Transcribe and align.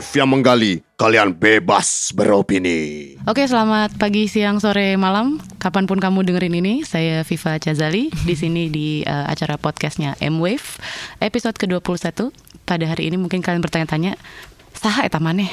M-Wave 0.00 0.16
yang 0.16 0.32
menggali, 0.32 0.80
kalian 0.96 1.36
bebas 1.36 2.16
beropini. 2.16 3.12
Oke, 3.28 3.44
selamat 3.44 4.00
pagi, 4.00 4.32
siang, 4.32 4.56
sore, 4.56 4.96
malam. 4.96 5.36
Kapan 5.60 5.84
pun 5.84 6.00
kamu 6.00 6.24
dengerin 6.24 6.56
ini, 6.56 6.88
saya 6.88 7.20
Viva 7.20 7.60
Chazali 7.60 8.08
di 8.24 8.32
sini 8.32 8.72
di 8.72 9.04
uh, 9.04 9.28
acara 9.28 9.60
podcastnya 9.60 10.16
M-Wave 10.24 10.80
episode 11.20 11.60
ke-21. 11.60 12.32
Pada 12.64 12.84
hari 12.88 13.12
ini 13.12 13.20
mungkin 13.20 13.44
kalian 13.44 13.60
bertanya-tanya, 13.60 14.16
saha 14.72 15.04
eta 15.04 15.20
maneh? 15.20 15.52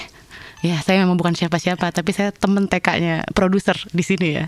Ya, 0.63 0.79
saya 0.79 1.03
memang 1.03 1.19
bukan 1.19 1.35
siapa-siapa, 1.35 1.91
tapi 1.91 2.15
saya 2.15 2.31
temen 2.31 2.71
TK-nya 2.71 3.27
produser 3.35 3.75
di 3.91 4.01
sini 4.01 4.39
ya. 4.39 4.45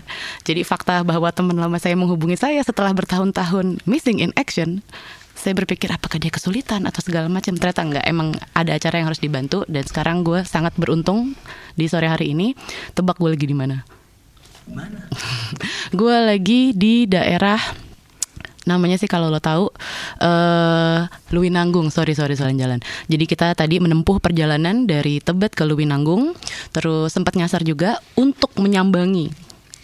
Jadi 0.48 0.64
fakta 0.64 1.04
bahwa 1.04 1.28
teman 1.28 1.60
lama 1.60 1.76
saya 1.76 1.92
menghubungi 1.92 2.40
saya 2.40 2.64
setelah 2.64 2.96
bertahun-tahun 2.96 3.84
missing 3.84 4.24
in 4.24 4.32
action, 4.40 4.80
saya 5.40 5.56
berpikir 5.56 5.88
apakah 5.88 6.20
dia 6.20 6.28
kesulitan 6.28 6.84
atau 6.84 7.00
segala 7.00 7.32
macam. 7.32 7.56
Ternyata 7.56 7.80
enggak, 7.80 8.04
emang 8.04 8.36
ada 8.52 8.76
acara 8.76 9.00
yang 9.00 9.08
harus 9.08 9.24
dibantu 9.24 9.64
dan 9.72 9.88
sekarang 9.88 10.20
gue 10.20 10.44
sangat 10.44 10.76
beruntung 10.76 11.32
di 11.72 11.88
sore 11.88 12.12
hari 12.12 12.36
ini. 12.36 12.52
Tebak 12.92 13.16
gue 13.16 13.32
lagi 13.32 13.48
di 13.48 13.56
mana? 13.56 13.80
Mana? 14.68 15.08
gue 15.98 16.16
lagi 16.20 16.76
di 16.76 17.08
daerah 17.08 17.58
namanya 18.68 19.00
sih 19.00 19.08
kalau 19.08 19.32
lo 19.32 19.40
tahu 19.40 19.72
uh, 20.20 21.00
Luwinanggung 21.32 21.88
sorry 21.88 22.12
sorry 22.12 22.36
soal 22.36 22.52
jalan 22.54 22.78
jadi 23.08 23.24
kita 23.24 23.46
tadi 23.56 23.80
menempuh 23.80 24.20
perjalanan 24.20 24.84
dari 24.84 25.18
Tebet 25.18 25.56
ke 25.56 25.64
Luwinanggung 25.64 26.36
terus 26.70 27.10
sempat 27.10 27.40
nyasar 27.40 27.64
juga 27.64 27.98
untuk 28.20 28.52
menyambangi 28.60 29.32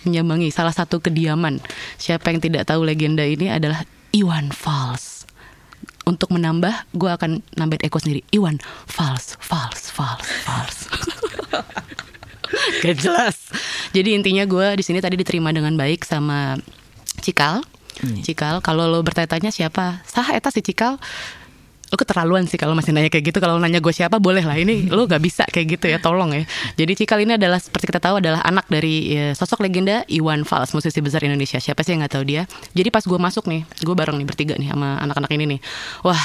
menyambangi 0.04 0.52
salah 0.52 0.76
satu 0.76 1.00
kediaman 1.00 1.58
siapa 1.96 2.28
yang 2.30 2.38
tidak 2.44 2.68
tahu 2.68 2.84
legenda 2.84 3.24
ini 3.24 3.48
adalah 3.48 3.80
Iwan 4.12 4.52
Fals 4.52 5.15
untuk 6.06 6.30
menambah 6.30 6.86
gue 6.94 7.10
akan 7.10 7.42
nambahin 7.58 7.82
Eko 7.82 7.98
sendiri. 7.98 8.22
Iwan 8.30 8.62
Fals 8.86 9.34
Fals 9.42 9.90
Fals 9.90 10.26
Fals. 10.46 10.78
Gak 12.86 12.96
jelas. 13.02 13.36
Jadi 13.90 14.14
intinya 14.14 14.46
gue 14.46 14.78
di 14.78 14.84
sini 14.86 15.02
tadi 15.02 15.18
diterima 15.18 15.50
dengan 15.50 15.74
baik 15.74 16.06
sama 16.06 16.54
Cikal. 17.20 17.66
Hmm. 17.96 18.22
Cikal, 18.22 18.62
kalau 18.62 18.86
lo 18.86 19.02
bertanya-tanya 19.02 19.50
siapa? 19.50 20.04
Sah 20.06 20.30
eta 20.30 20.54
si 20.54 20.62
Cikal 20.62 21.02
lo 21.86 21.94
keterlaluan 21.94 22.50
sih 22.50 22.58
kalau 22.58 22.74
masih 22.74 22.90
nanya 22.90 23.10
kayak 23.10 23.30
gitu. 23.30 23.38
Kalau 23.38 23.56
nanya 23.62 23.78
gue 23.78 23.94
siapa 23.94 24.18
boleh 24.18 24.42
lah. 24.42 24.58
Ini 24.58 24.90
lo 24.90 25.06
gak 25.06 25.22
bisa 25.22 25.46
kayak 25.46 25.78
gitu 25.78 25.86
ya 25.86 25.98
tolong 26.02 26.34
ya. 26.34 26.42
Jadi 26.74 26.92
Cikal 26.98 27.22
ini 27.22 27.38
adalah 27.38 27.62
seperti 27.62 27.90
kita 27.90 28.02
tahu 28.02 28.18
adalah 28.18 28.42
anak 28.42 28.66
dari 28.66 29.14
ya, 29.14 29.26
sosok 29.38 29.62
legenda 29.62 30.02
Iwan 30.10 30.42
Fals 30.42 30.74
musisi 30.74 30.98
besar 30.98 31.22
Indonesia. 31.22 31.62
Siapa 31.62 31.86
sih 31.86 31.94
yang 31.94 32.02
nggak 32.02 32.14
tahu 32.18 32.24
dia? 32.26 32.42
Jadi 32.74 32.88
pas 32.90 33.04
gue 33.06 33.18
masuk 33.18 33.46
nih 33.46 33.62
gue 33.86 33.94
bareng 33.94 34.18
nih 34.18 34.26
bertiga 34.26 34.54
nih 34.58 34.74
sama 34.74 34.98
anak-anak 35.02 35.30
ini 35.38 35.44
nih. 35.56 35.60
Wah 36.02 36.22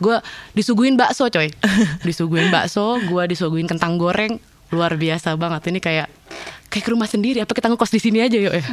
gue 0.00 0.16
disuguhin 0.56 0.96
bakso 0.96 1.28
coy. 1.28 1.52
Disuguhin 2.08 2.48
bakso 2.52 3.00
gue 3.04 3.22
disuguhin 3.28 3.68
kentang 3.68 4.00
goreng. 4.00 4.40
Luar 4.72 4.98
biasa 4.98 5.38
banget. 5.38 5.70
Ini 5.70 5.78
kayak 5.78 6.08
kayak 6.76 6.84
ke 6.84 6.90
rumah 6.92 7.08
sendiri 7.08 7.40
apa 7.40 7.52
kita 7.54 7.72
ngekos 7.72 7.88
di 7.94 8.00
sini 8.02 8.18
aja 8.20 8.36
yuk 8.36 8.52
ya 8.52 8.60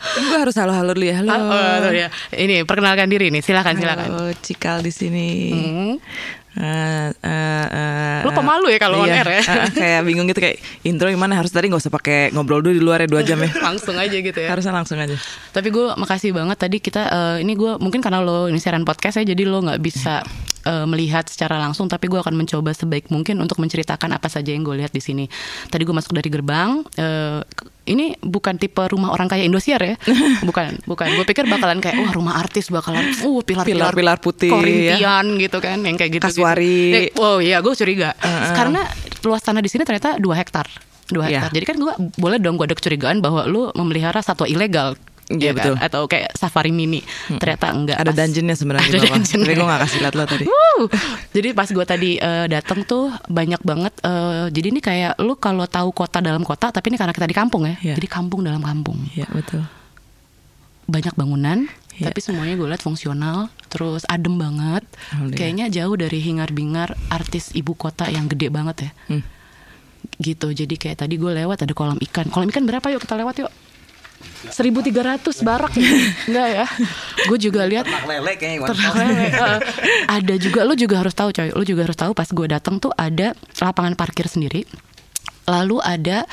Gue 0.00 0.36
harus 0.40 0.56
halo-halo 0.56 0.96
dulu 0.96 1.06
ya. 1.06 1.20
Halo. 1.20 1.32
Oh, 1.36 1.88
oh, 1.88 1.92
ya. 1.92 2.08
Ini 2.32 2.64
perkenalkan 2.64 3.06
diri 3.06 3.28
nih. 3.28 3.44
Silakan 3.44 3.76
silakan. 3.76 4.08
Halo, 4.08 4.24
Cikal 4.40 4.80
di 4.80 4.92
sini. 4.92 5.28
Hmm. 5.52 5.94
Uh, 6.50 7.14
uh, 7.22 7.66
uh, 7.70 8.18
Lo 8.26 8.34
pemalu 8.34 8.74
ya 8.74 8.82
kalau 8.82 9.06
iya, 9.06 9.22
on 9.22 9.22
air 9.22 9.28
ya 9.38 9.42
uh, 9.46 9.70
Kayak 9.70 10.02
bingung 10.02 10.26
gitu 10.26 10.42
kayak 10.42 10.58
intro 10.82 11.06
gimana 11.06 11.38
Harus 11.38 11.54
tadi 11.54 11.70
gak 11.70 11.78
usah 11.78 11.94
pakai 11.94 12.34
ngobrol 12.34 12.58
dulu 12.58 12.74
di 12.74 12.82
luar 12.82 12.98
ya 12.98 13.06
dua 13.06 13.22
jam 13.22 13.38
ya 13.38 13.54
Langsung 13.70 13.94
aja 13.94 14.18
gitu 14.18 14.34
ya 14.34 14.50
Harusnya 14.50 14.74
langsung 14.74 14.98
aja 14.98 15.14
Tapi 15.54 15.70
gue 15.70 15.94
makasih 15.94 16.34
banget 16.34 16.58
tadi 16.58 16.82
kita 16.82 17.06
uh, 17.06 17.36
Ini 17.38 17.54
gue 17.54 17.78
mungkin 17.78 18.02
karena 18.02 18.18
lo 18.18 18.50
ini 18.50 18.58
siaran 18.58 18.82
podcast 18.82 19.22
ya 19.22 19.30
Jadi 19.30 19.46
lo 19.46 19.62
gak 19.62 19.78
bisa 19.78 20.26
uh, 20.66 20.86
melihat 20.88 21.26
secara 21.28 21.56
langsung, 21.60 21.86
tapi 21.88 22.08
gue 22.08 22.20
akan 22.20 22.34
mencoba 22.36 22.74
sebaik 22.74 23.08
mungkin 23.08 23.40
untuk 23.40 23.60
menceritakan 23.60 24.16
apa 24.16 24.28
saja 24.28 24.52
yang 24.52 24.64
gue 24.64 24.76
lihat 24.80 24.92
di 24.92 25.02
sini. 25.02 25.24
Tadi 25.68 25.82
gue 25.84 25.94
masuk 25.94 26.12
dari 26.16 26.28
gerbang, 26.28 26.84
uh, 26.84 27.40
ini 27.88 28.14
bukan 28.20 28.60
tipe 28.60 28.80
rumah 28.86 29.10
orang 29.12 29.26
kaya 29.26 29.44
Indosiar 29.44 29.80
ya, 29.82 29.96
bukan, 30.48 30.80
bukan. 30.84 31.08
Gue 31.16 31.26
pikir 31.26 31.48
bakalan 31.48 31.80
kayak 31.82 31.96
wah 32.00 32.12
rumah 32.12 32.38
artis 32.38 32.68
bakalan, 32.68 33.04
uh 33.24 33.40
pilar-pilar 33.42 33.92
pilar 33.96 34.18
putih, 34.20 34.52
Korintian 34.52 35.26
ya. 35.36 35.40
gitu 35.48 35.58
kan, 35.58 35.80
yang 35.82 35.96
kayak 35.96 36.20
gitu. 36.20 36.24
Kaswari. 36.28 37.10
Gitu. 37.10 37.20
Oh 37.20 37.38
iya, 37.40 37.60
gue 37.64 37.72
curiga. 37.74 38.12
Uh 38.20 38.28
-uh. 38.28 38.54
Karena 38.54 38.82
luas 39.24 39.44
tanah 39.44 39.60
di 39.60 39.68
sini 39.68 39.84
ternyata 39.84 40.16
dua 40.16 40.38
hektar 40.40 40.68
dua 41.10 41.26
iya. 41.26 41.42
hektar. 41.42 41.50
Yeah. 41.50 41.54
Jadi 41.60 41.64
kan 41.66 41.76
gue 41.76 41.92
boleh 42.16 42.38
dong 42.38 42.54
gue 42.56 42.66
ada 42.70 42.76
kecurigaan 42.78 43.18
bahwa 43.20 43.44
lu 43.50 43.68
memelihara 43.74 44.22
satwa 44.22 44.46
ilegal 44.46 44.94
Iya 45.30 45.50
ya 45.50 45.52
betul. 45.54 45.74
Kan? 45.78 45.86
Atau 45.86 46.02
kayak 46.10 46.34
safari 46.34 46.74
mini. 46.74 47.06
Hmm. 47.30 47.38
Ternyata 47.38 47.66
enggak. 47.70 47.96
Ada 48.02 48.10
dungeonnya 48.10 48.56
sebenarnya. 48.58 48.90
Ada 48.90 48.98
dungeon. 48.98 49.40
Tapi 49.46 49.54
gue 49.54 49.66
gak 49.70 49.82
kasih 49.86 49.98
lihat 50.02 50.14
lo 50.18 50.24
tadi. 50.26 50.44
Woo! 50.50 50.80
Jadi 51.30 51.48
pas 51.54 51.68
gue 51.70 51.86
tadi 51.86 52.10
uh, 52.18 52.46
datang 52.50 52.82
tuh 52.82 53.14
banyak 53.30 53.62
banget. 53.62 53.94
Uh, 54.02 54.50
jadi 54.50 54.66
ini 54.74 54.80
kayak 54.82 55.22
lu 55.22 55.38
kalau 55.38 55.70
tahu 55.70 55.94
kota 55.94 56.18
dalam 56.18 56.42
kota, 56.42 56.74
tapi 56.74 56.90
ini 56.90 56.98
karena 56.98 57.14
kita 57.14 57.30
di 57.30 57.36
kampung 57.38 57.62
ya. 57.62 57.78
Yeah. 57.78 57.96
Jadi 58.02 58.08
kampung 58.10 58.42
dalam 58.42 58.58
kampung. 58.58 58.98
Iya 59.14 59.30
betul. 59.30 59.62
Banyak 60.90 61.14
bangunan. 61.14 61.70
Yeah. 61.94 62.10
Tapi 62.10 62.18
semuanya 62.24 62.58
gue 62.58 62.66
lihat 62.66 62.82
fungsional, 62.82 63.54
terus 63.70 64.02
adem 64.10 64.34
banget. 64.34 64.82
Kayaknya 65.36 65.70
jauh 65.70 65.94
dari 65.94 66.18
hingar-bingar 66.18 66.98
artis 67.06 67.54
ibu 67.54 67.78
kota 67.78 68.10
yang 68.10 68.26
gede 68.26 68.50
banget 68.50 68.88
ya. 68.88 68.90
Hmm. 69.14 69.22
Gitu. 70.18 70.48
Jadi 70.58 70.74
kayak 70.74 71.06
tadi 71.06 71.14
gue 71.14 71.30
lewat 71.30 71.62
ada 71.62 71.70
kolam 71.70 72.02
ikan. 72.02 72.26
Kolam 72.32 72.50
ikan 72.50 72.66
berapa 72.66 72.90
yuk 72.90 73.06
kita 73.06 73.14
lewat 73.14 73.46
yuk? 73.46 73.52
1300 74.48 75.46
barak 75.46 75.72
ya? 75.76 75.90
Enggak 76.28 76.48
ya. 76.48 76.66
Gue 77.28 77.38
juga 77.38 77.68
lihat 77.68 77.84
Ternak 77.84 78.04
lele 78.08 78.32
kayaknya 78.40 78.68
Ternak 78.72 78.94
lele 78.96 79.26
uh, 79.36 79.58
Ada 80.16 80.34
juga 80.40 80.60
Lo 80.64 80.72
juga 80.72 81.04
harus 81.04 81.12
tahu 81.12 81.28
coy. 81.32 81.52
Lo 81.52 81.62
juga 81.64 81.84
harus 81.84 81.98
tahu 81.98 82.12
pas 82.16 82.28
gue 82.28 82.46
datang 82.48 82.80
tuh 82.80 82.92
ada 82.96 83.36
lapangan 83.60 83.94
parkir 83.94 84.26
sendiri. 84.26 84.64
Lalu 85.44 85.76
ada 85.84 86.24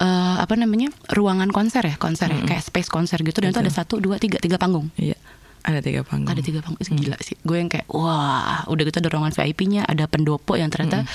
uh, 0.00 0.36
apa 0.40 0.54
namanya 0.56 0.92
ruangan 1.12 1.48
konser 1.48 1.84
ya 1.86 1.96
konser 1.96 2.28
mm 2.28 2.34
-hmm. 2.34 2.44
ya 2.44 2.48
kayak 2.56 2.64
space 2.68 2.90
konser 2.92 3.18
gitu. 3.24 3.40
Dan 3.40 3.56
itu 3.56 3.60
ada 3.60 3.72
satu 3.72 3.98
dua 3.98 4.20
tiga 4.20 4.36
tiga 4.36 4.60
panggung. 4.60 4.92
Iya 5.00 5.16
ada 5.60 5.80
tiga 5.84 6.00
panggung. 6.00 6.32
Ada 6.32 6.40
tiga 6.40 6.60
panggung. 6.64 6.80
Itu 6.80 6.96
gila 6.96 7.18
sih. 7.20 7.36
Gue 7.44 7.60
yang 7.60 7.68
kayak 7.68 7.86
wah, 7.92 8.64
udah 8.64 8.82
gitu 8.88 8.96
ada 9.00 9.10
ruangan 9.12 9.32
VIP-nya, 9.36 9.84
ada 9.84 10.08
pendopo 10.08 10.56
yang 10.56 10.72
ternyata 10.72 11.04
mm. 11.04 11.08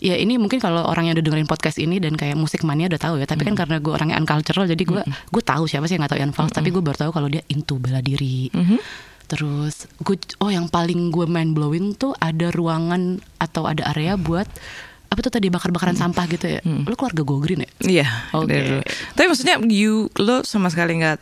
ya 0.00 0.16
ini 0.16 0.40
mungkin 0.40 0.56
kalau 0.56 0.88
orang 0.88 1.08
yang 1.08 1.14
udah 1.20 1.24
dengerin 1.24 1.48
podcast 1.48 1.76
ini 1.76 2.00
dan 2.00 2.16
kayak 2.16 2.34
musik 2.34 2.64
mania 2.64 2.88
udah 2.88 3.00
tahu 3.00 3.14
ya. 3.20 3.26
Tapi 3.28 3.44
mm. 3.44 3.48
kan 3.52 3.54
karena 3.66 3.76
gue 3.78 3.92
orangnya 3.92 4.16
uncultural 4.16 4.64
jadi 4.64 4.82
gue 4.82 5.02
mm. 5.04 5.32
gue 5.32 5.42
tahu 5.44 5.64
siapa 5.68 5.84
sih 5.84 6.00
yang 6.00 6.08
gak 6.08 6.16
tahu 6.16 6.20
Ian 6.24 6.32
Fals, 6.32 6.50
mm. 6.52 6.56
tapi 6.56 6.68
gue 6.72 6.82
baru 6.82 6.96
tahu 6.96 7.10
kalau 7.12 7.28
dia 7.28 7.44
into 7.52 7.76
bela 7.76 8.00
diri. 8.00 8.48
Mm 8.50 8.64
-hmm. 8.64 8.78
Terus 9.30 9.86
gue 10.02 10.16
oh 10.42 10.50
yang 10.50 10.66
paling 10.66 11.12
gue 11.12 11.26
main 11.28 11.52
blowing 11.54 11.94
tuh 11.94 12.16
ada 12.18 12.50
ruangan 12.50 13.20
atau 13.38 13.68
ada 13.68 13.86
area 13.94 14.16
buat 14.18 14.48
apa 15.10 15.18
tuh 15.26 15.34
tadi 15.34 15.50
bakar-bakaran 15.50 15.98
hmm. 15.98 16.02
sampah 16.06 16.24
gitu 16.30 16.46
ya? 16.46 16.62
Hmm. 16.62 16.86
Lo 16.86 16.94
keluarga 16.94 17.26
Go 17.26 17.42
Green 17.42 17.66
ya? 17.66 17.70
Iya. 17.82 18.08
Oke. 18.30 18.54
Okay. 18.54 18.80
Tapi 19.18 19.26
maksudnya 19.26 19.58
you 19.66 20.06
lo 20.22 20.46
sama 20.46 20.70
sekali 20.70 21.02
nggak 21.02 21.18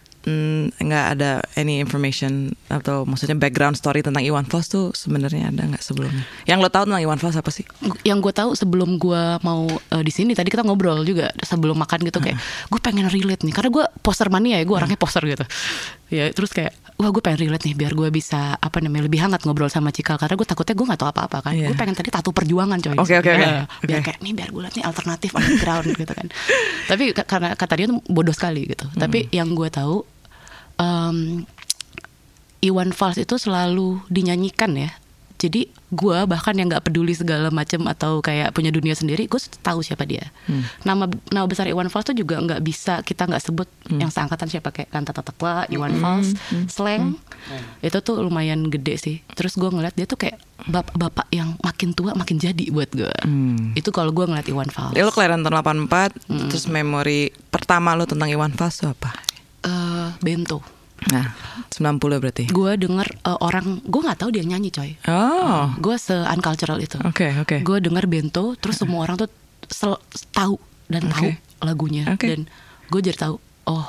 nggak 0.78 1.05
mm, 1.09 1.15
ada 1.19 1.31
any 1.56 1.81
information 1.81 2.53
atau 2.69 3.09
maksudnya 3.09 3.37
background 3.39 3.78
story 3.78 4.05
tentang 4.05 4.21
Iwan 4.21 4.44
Fals 4.44 4.69
tuh 4.69 4.93
sebenarnya 4.93 5.49
ada 5.49 5.65
nggak 5.65 5.83
sebelumnya? 5.83 6.25
Yang 6.44 6.59
lo 6.65 6.69
tahu 6.69 6.84
tentang 6.91 7.03
Iwan 7.03 7.19
Fals 7.21 7.37
apa 7.39 7.50
sih? 7.50 7.65
Yang 8.05 8.19
gue 8.28 8.34
tahu 8.34 8.50
sebelum 8.53 9.00
gue 9.00 9.22
mau 9.41 9.65
uh, 9.69 10.03
di 10.05 10.12
sini 10.12 10.37
tadi 10.37 10.53
kita 10.53 10.67
ngobrol 10.67 11.03
juga 11.03 11.33
sebelum 11.41 11.78
makan 11.78 11.99
gitu 12.05 12.19
kayak 12.21 12.37
gue 12.69 12.81
pengen 12.83 13.09
relate 13.09 13.43
nih 13.47 13.55
karena 13.55 13.71
gue 13.72 13.84
poster 14.05 14.28
mania 14.28 14.61
ya 14.61 14.65
gue 14.69 14.77
orangnya 14.77 14.99
poster 15.00 15.25
gitu. 15.25 15.44
Ya 16.09 16.33
terus 16.33 16.53
kayak 16.53 16.72
wah 16.99 17.09
gue 17.15 17.22
pengen 17.22 17.49
relate 17.49 17.65
nih 17.71 17.75
biar 17.78 17.93
gue 17.94 18.09
bisa 18.11 18.59
apa 18.59 18.83
namanya 18.83 19.06
lebih 19.06 19.23
hangat 19.23 19.47
ngobrol 19.47 19.70
sama 19.70 19.94
Cikal 19.94 20.19
karena 20.19 20.35
gue 20.35 20.47
takutnya 20.49 20.75
gue 20.75 20.87
nggak 20.93 21.00
tahu 21.00 21.11
apa-apa 21.14 21.38
kan. 21.47 21.53
Yeah. 21.55 21.70
gue 21.73 21.76
pengen 21.79 21.94
tadi 21.97 22.11
tato 22.12 22.35
perjuangan 22.35 22.79
coy. 22.82 22.97
Oke 22.99 23.14
oke 23.17 23.32
biar 23.87 24.00
kayak 24.05 24.19
nih 24.20 24.32
biar 24.35 24.49
gue 24.53 24.62
lihat 24.67 24.75
nih 24.76 24.85
alternatif 24.85 25.31
underground 25.32 25.88
gitu 25.94 26.12
kan. 26.12 26.26
Tapi 26.91 27.14
karena 27.14 27.49
kata 27.56 27.73
dia 27.79 27.87
tuh 27.88 27.99
bodoh 28.11 28.35
sekali 28.35 28.67
gitu. 28.69 28.88
Hmm. 28.88 29.00
tapi 29.06 29.29
yang 29.31 29.53
gue 29.53 29.69
tahu 29.70 30.03
um, 30.79 31.47
Iwan 32.59 32.91
Fals 32.91 33.19
itu 33.19 33.39
selalu 33.39 34.03
dinyanyikan 34.11 34.75
ya 34.75 34.91
jadi 35.39 35.71
gue 35.71 36.19
bahkan 36.27 36.53
yang 36.53 36.67
nggak 36.69 36.91
peduli 36.91 37.15
segala 37.15 37.49
macam 37.55 37.87
atau 37.87 38.19
kayak 38.19 38.51
punya 38.53 38.75
dunia 38.75 38.93
sendiri 38.93 39.31
gue 39.31 39.41
tahu 39.63 39.81
siapa 39.81 40.03
dia 40.05 40.35
hmm. 40.51 40.85
nama 40.85 41.07
nama 41.31 41.47
besar 41.47 41.71
Iwan 41.71 41.89
Fals 41.89 42.11
tuh 42.11 42.19
juga 42.19 42.43
nggak 42.43 42.61
bisa 42.61 43.01
kita 43.07 43.25
nggak 43.25 43.41
sebut 43.47 43.71
hmm. 43.89 44.03
yang 44.03 44.11
seangkatan 44.11 44.51
siapa 44.51 44.75
kayak 44.75 44.91
Kanta 44.91 45.15
Tatakwa 45.15 45.65
Iwan 45.71 45.95
hmm. 45.97 46.03
Fals 46.03 46.29
hmm. 46.35 46.67
Slang 46.67 47.17
hmm. 47.17 47.87
itu 47.87 47.99
tuh 48.03 48.21
lumayan 48.21 48.67
gede 48.67 48.99
sih 48.99 49.17
terus 49.33 49.55
gue 49.55 49.71
ngeliat 49.71 49.95
dia 49.95 50.05
tuh 50.05 50.19
kayak 50.19 50.43
bapak-bapak 50.67 51.31
yang 51.31 51.55
makin 51.63 51.95
tua 51.95 52.19
makin 52.19 52.37
jadi 52.43 52.69
buat 52.75 52.91
gue 52.91 53.15
hmm. 53.25 53.79
itu 53.79 53.89
kalau 53.95 54.11
gue 54.11 54.27
ngeliat 54.27 54.51
Iwan 54.51 54.69
Fals 54.69 54.99
ya 54.99 55.07
lo 55.07 55.15
kelahiran 55.15 55.47
tahun 55.47 55.87
84 55.87 56.35
hmm. 56.35 56.49
terus 56.51 56.67
memori 56.67 57.31
pertama 57.55 57.95
lo 57.95 58.05
tentang 58.11 58.29
Iwan 58.29 58.53
Fals 58.59 58.83
tuh 58.83 58.91
apa 58.91 59.28
uh, 59.66 60.14
Bento 60.20 60.78
Nah, 61.06 61.31
90 61.70 62.19
berarti. 62.19 62.44
Gue 62.50 62.75
denger 62.75 63.06
uh, 63.22 63.38
orang, 63.38 63.78
gue 63.87 64.00
nggak 64.02 64.19
tahu 64.19 64.31
dia 64.34 64.43
nyanyi 64.43 64.75
coy. 64.75 64.99
Oh. 65.06 65.14
Uh, 65.14 65.66
gue 65.78 65.94
se 65.94 66.14
uncultural 66.26 66.82
itu. 66.82 66.99
Oke 67.06 67.31
okay, 67.31 67.31
oke. 67.38 67.46
Okay. 67.46 67.60
Gue 67.62 67.78
denger 67.78 68.10
bento, 68.10 68.58
terus 68.58 68.82
semua 68.82 69.06
orang 69.06 69.14
tuh 69.14 69.31
sel- 69.70 70.02
tahu 70.34 70.58
dan 70.90 71.06
okay. 71.06 71.38
tahu 71.38 71.62
lagunya 71.62 72.05
okay. 72.10 72.34
dan 72.34 72.40
gue 72.90 73.00
jadi 73.02 73.19
tahu, 73.31 73.38
oh 73.70 73.87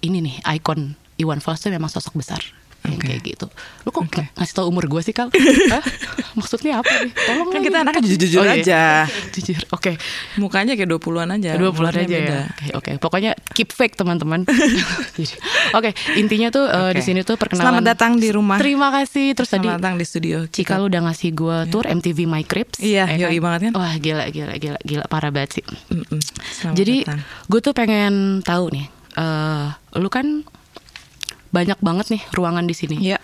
ini 0.00 0.24
nih 0.24 0.36
ikon 0.56 0.96
Iwan 1.20 1.44
Fals 1.44 1.60
itu 1.60 1.68
memang 1.68 1.92
sosok 1.92 2.16
besar. 2.16 2.40
Yang 2.82 2.98
Oke. 2.98 3.06
kayak 3.06 3.20
gitu. 3.22 3.46
Lu 3.82 3.90
kok 3.90 4.02
Oke. 4.02 4.22
ngasih 4.34 4.54
tau 4.54 4.66
umur 4.66 4.84
gue 4.86 5.00
sih 5.00 5.14
Kal? 5.14 5.30
Hah? 5.74 5.82
Maksudnya 6.34 6.82
apa 6.82 6.90
nih? 6.90 7.12
Tolong 7.14 7.48
Kan 7.48 7.60
kita 7.62 7.78
anaknya 7.80 8.02
jujur-jujur 8.04 8.42
Oh, 8.42 8.46
iya. 8.46 8.58
aja. 8.58 8.82
Jujur. 9.30 9.62
Oke. 9.70 9.94
Mukanya 10.34 10.74
kayak 10.74 10.90
20-an 10.90 11.30
aja. 11.32 11.50
Dua 11.54 11.70
bulan 11.70 11.94
umurnya 11.94 12.02
aja 12.02 12.16
beda. 12.18 12.34
ya. 12.34 12.42
Oke, 12.50 12.66
oke. 12.74 12.90
Pokoknya 12.98 13.30
keep 13.52 13.70
fake 13.70 13.94
teman-teman. 13.94 14.42
Oke, 15.72 15.90
intinya 16.16 16.48
tuh 16.50 16.66
eh, 16.66 16.90
Oke. 16.90 16.98
di 16.98 17.02
sini 17.02 17.20
tuh 17.22 17.38
perkenalan. 17.38 17.64
Selamat 17.78 17.84
datang 17.86 18.12
di 18.18 18.28
rumah. 18.28 18.58
Terima 18.58 18.90
kasih. 18.90 19.32
Terus 19.32 19.48
tadi 19.48 19.66
Selamat 19.66 19.80
datang 19.80 19.94
di 19.96 20.04
studio. 20.04 20.38
Cika 20.44 20.76
lu 20.76 20.90
udah 20.90 21.00
ngasih 21.06 21.30
gue 21.32 21.56
tour 21.70 21.84
MTV 21.86 22.18
My 22.26 22.42
Crips. 22.42 22.82
Iya, 22.82 23.06
ya 23.08 23.28
yoi 23.28 23.38
banget 23.38 23.70
kan? 23.70 23.72
Wah, 23.78 23.94
gila, 23.96 24.26
gila, 24.28 24.54
gila, 24.56 24.78
gila, 24.82 25.04
parah 25.06 25.30
banget 25.30 25.60
sih. 25.60 25.64
Mm-mm. 25.88 26.18
Selamat 26.50 26.76
Jadi 26.76 26.96
gue 27.46 27.60
tuh 27.62 27.72
pengen 27.72 28.12
tahu 28.42 28.64
nih, 28.72 28.86
eh 29.16 29.66
lu 29.96 30.08
kan 30.08 30.42
banyak 31.52 31.78
banget 31.78 32.06
nih 32.16 32.22
ruangan 32.32 32.64
di 32.64 32.74
sini. 32.74 32.96
Iya. 32.98 33.18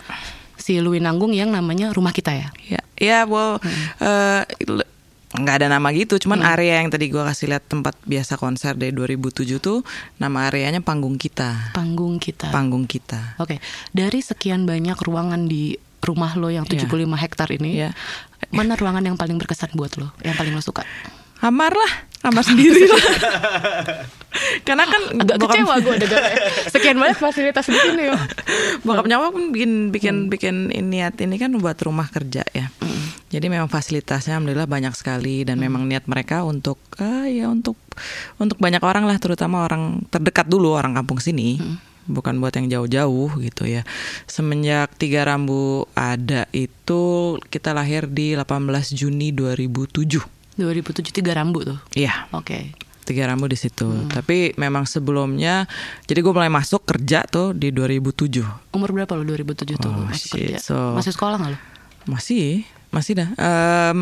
Si 0.55 0.77
Luwin 0.77 1.03
Nanggung 1.03 1.33
yang 1.33 1.49
namanya 1.49 1.89
rumah 1.89 2.13
kita 2.13 2.29
ya. 2.29 2.47
Ya, 2.63 2.81
ya, 2.95 3.19
well, 3.25 3.57
eh, 3.97 4.43
le- 4.63 4.87
nggak 5.29 5.55
ada 5.61 5.67
nama 5.69 5.93
gitu, 5.93 6.17
cuman 6.17 6.41
Hmm. 6.41 6.51
area 6.53 6.81
yang 6.81 6.89
tadi 6.89 7.05
gua 7.07 7.29
kasih 7.29 7.53
lihat 7.53 7.61
tempat 7.65 7.93
biasa 8.01 8.33
konser 8.35 8.73
dari 8.73 8.89
2007 8.89 9.61
tuh 9.61 9.85
nama 10.17 10.49
areanya 10.49 10.81
panggung 10.81 11.17
kita. 11.17 11.69
Panggung 11.69 12.17
kita. 12.17 12.49
Panggung 12.49 12.89
kita. 12.89 13.37
Oke, 13.37 13.61
dari 13.93 14.21
sekian 14.21 14.65
banyak 14.65 14.97
ruangan 14.97 15.45
di 15.45 15.77
rumah 16.01 16.33
lo 16.33 16.49
yang 16.49 16.65
75 16.65 17.13
hektar 17.13 17.45
ini, 17.51 17.77
Iya. 17.77 17.93
mana 18.49 18.73
ruangan 18.73 19.05
yang 19.05 19.17
paling 19.21 19.37
berkesan 19.37 19.69
buat 19.77 20.01
lo, 20.01 20.09
yang 20.25 20.33
paling 20.33 20.49
lo 20.49 20.65
suka? 20.65 20.81
Kamar 21.39 21.71
lah, 21.71 21.91
kamar 22.19 22.43
sendiri 22.43 22.83
lah. 22.83 22.99
Karena 24.61 24.85
kan 24.85 25.01
Agak 25.15 25.37
bokap- 25.37 25.55
kecewa 25.55 25.75
gue 25.79 25.95
dengarnya. 25.97 26.35
Sekian 26.67 26.95
banyak 26.95 27.17
fasilitas 27.17 27.65
di 27.65 27.75
sini 27.75 28.03
ya. 28.05 28.15
Bokap 28.81 29.05
nyokap 29.05 29.31
pun 29.31 29.45
bikin 29.49 29.71
bikin 29.89 30.15
Hmm. 30.19 30.29
bikin 30.29 30.55
niat 30.85 31.17
ini 31.17 31.35
kan 31.35 31.51
buat 31.55 31.75
rumah 31.79 32.07
kerja 32.07 32.45
ya. 32.45 32.69
Jadi 33.29 33.45
memang 33.45 33.67
fasilitasnya 33.67 34.35
alhamdulillah 34.35 34.65
banyak 34.65 34.93
sekali 34.93 35.41
Hmm. 35.41 35.47
dan 35.47 35.57
memang 35.57 35.83
niat 35.85 36.05
mereka 36.05 36.43
untuk 36.43 36.77
ah, 36.97 37.25
ya 37.25 37.47
untuk 37.47 37.75
untuk 38.37 38.57
banyak 38.57 38.79
orang 38.81 39.03
lah 39.03 39.17
terutama 39.17 39.63
orang 39.63 40.03
terdekat 40.07 40.45
dulu 40.45 40.71
orang 40.71 40.93
kampung 40.93 41.17
sini. 41.17 41.57
Hmm. 41.57 41.77
Bukan 42.05 42.37
buat 42.37 42.51
yang 42.51 42.69
jauh-jauh 42.69 43.37
gitu 43.39 43.63
ya. 43.63 43.85
Semenjak 44.25 44.93
Tiga 44.95 45.23
Rambu 45.23 45.85
ada 45.93 46.49
itu 46.49 47.01
kita 47.47 47.69
lahir 47.71 48.05
di 48.05 48.33
18 48.33 48.49
Juni 48.91 49.29
2007. 49.29 50.38
2007 50.59 51.09
tiga 51.09 51.31
rambu 51.33 51.63
tuh. 51.63 51.79
Iya. 51.93 52.27
Oke. 52.31 52.75
Tiga 53.01 53.25
Rambu 53.25 53.49
di 53.49 53.57
situ. 53.57 53.89
Hmm. 53.89 54.05
Tapi 54.05 54.53
memang 54.53 54.85
sebelumnya 54.85 55.65
jadi 56.05 56.21
gue 56.21 56.29
mulai 56.29 56.45
masuk 56.47 56.85
kerja 56.85 57.25
tuh 57.25 57.57
di 57.57 57.73
2007. 57.73 58.45
Umur 58.69 58.93
berapa 58.93 59.17
lo 59.17 59.25
2007 59.25 59.81
tuh 59.81 59.89
Oh, 59.89 60.05
masuk 60.05 60.29
shit. 60.29 60.53
kerja? 60.53 60.57
So- 60.61 60.93
Masih 60.93 61.17
sekolah 61.17 61.41
nggak 61.41 61.51
lo? 61.51 61.59
Masih, 62.05 62.69
masih 62.89 63.17
dah. 63.17 63.29
Em, 63.33 64.01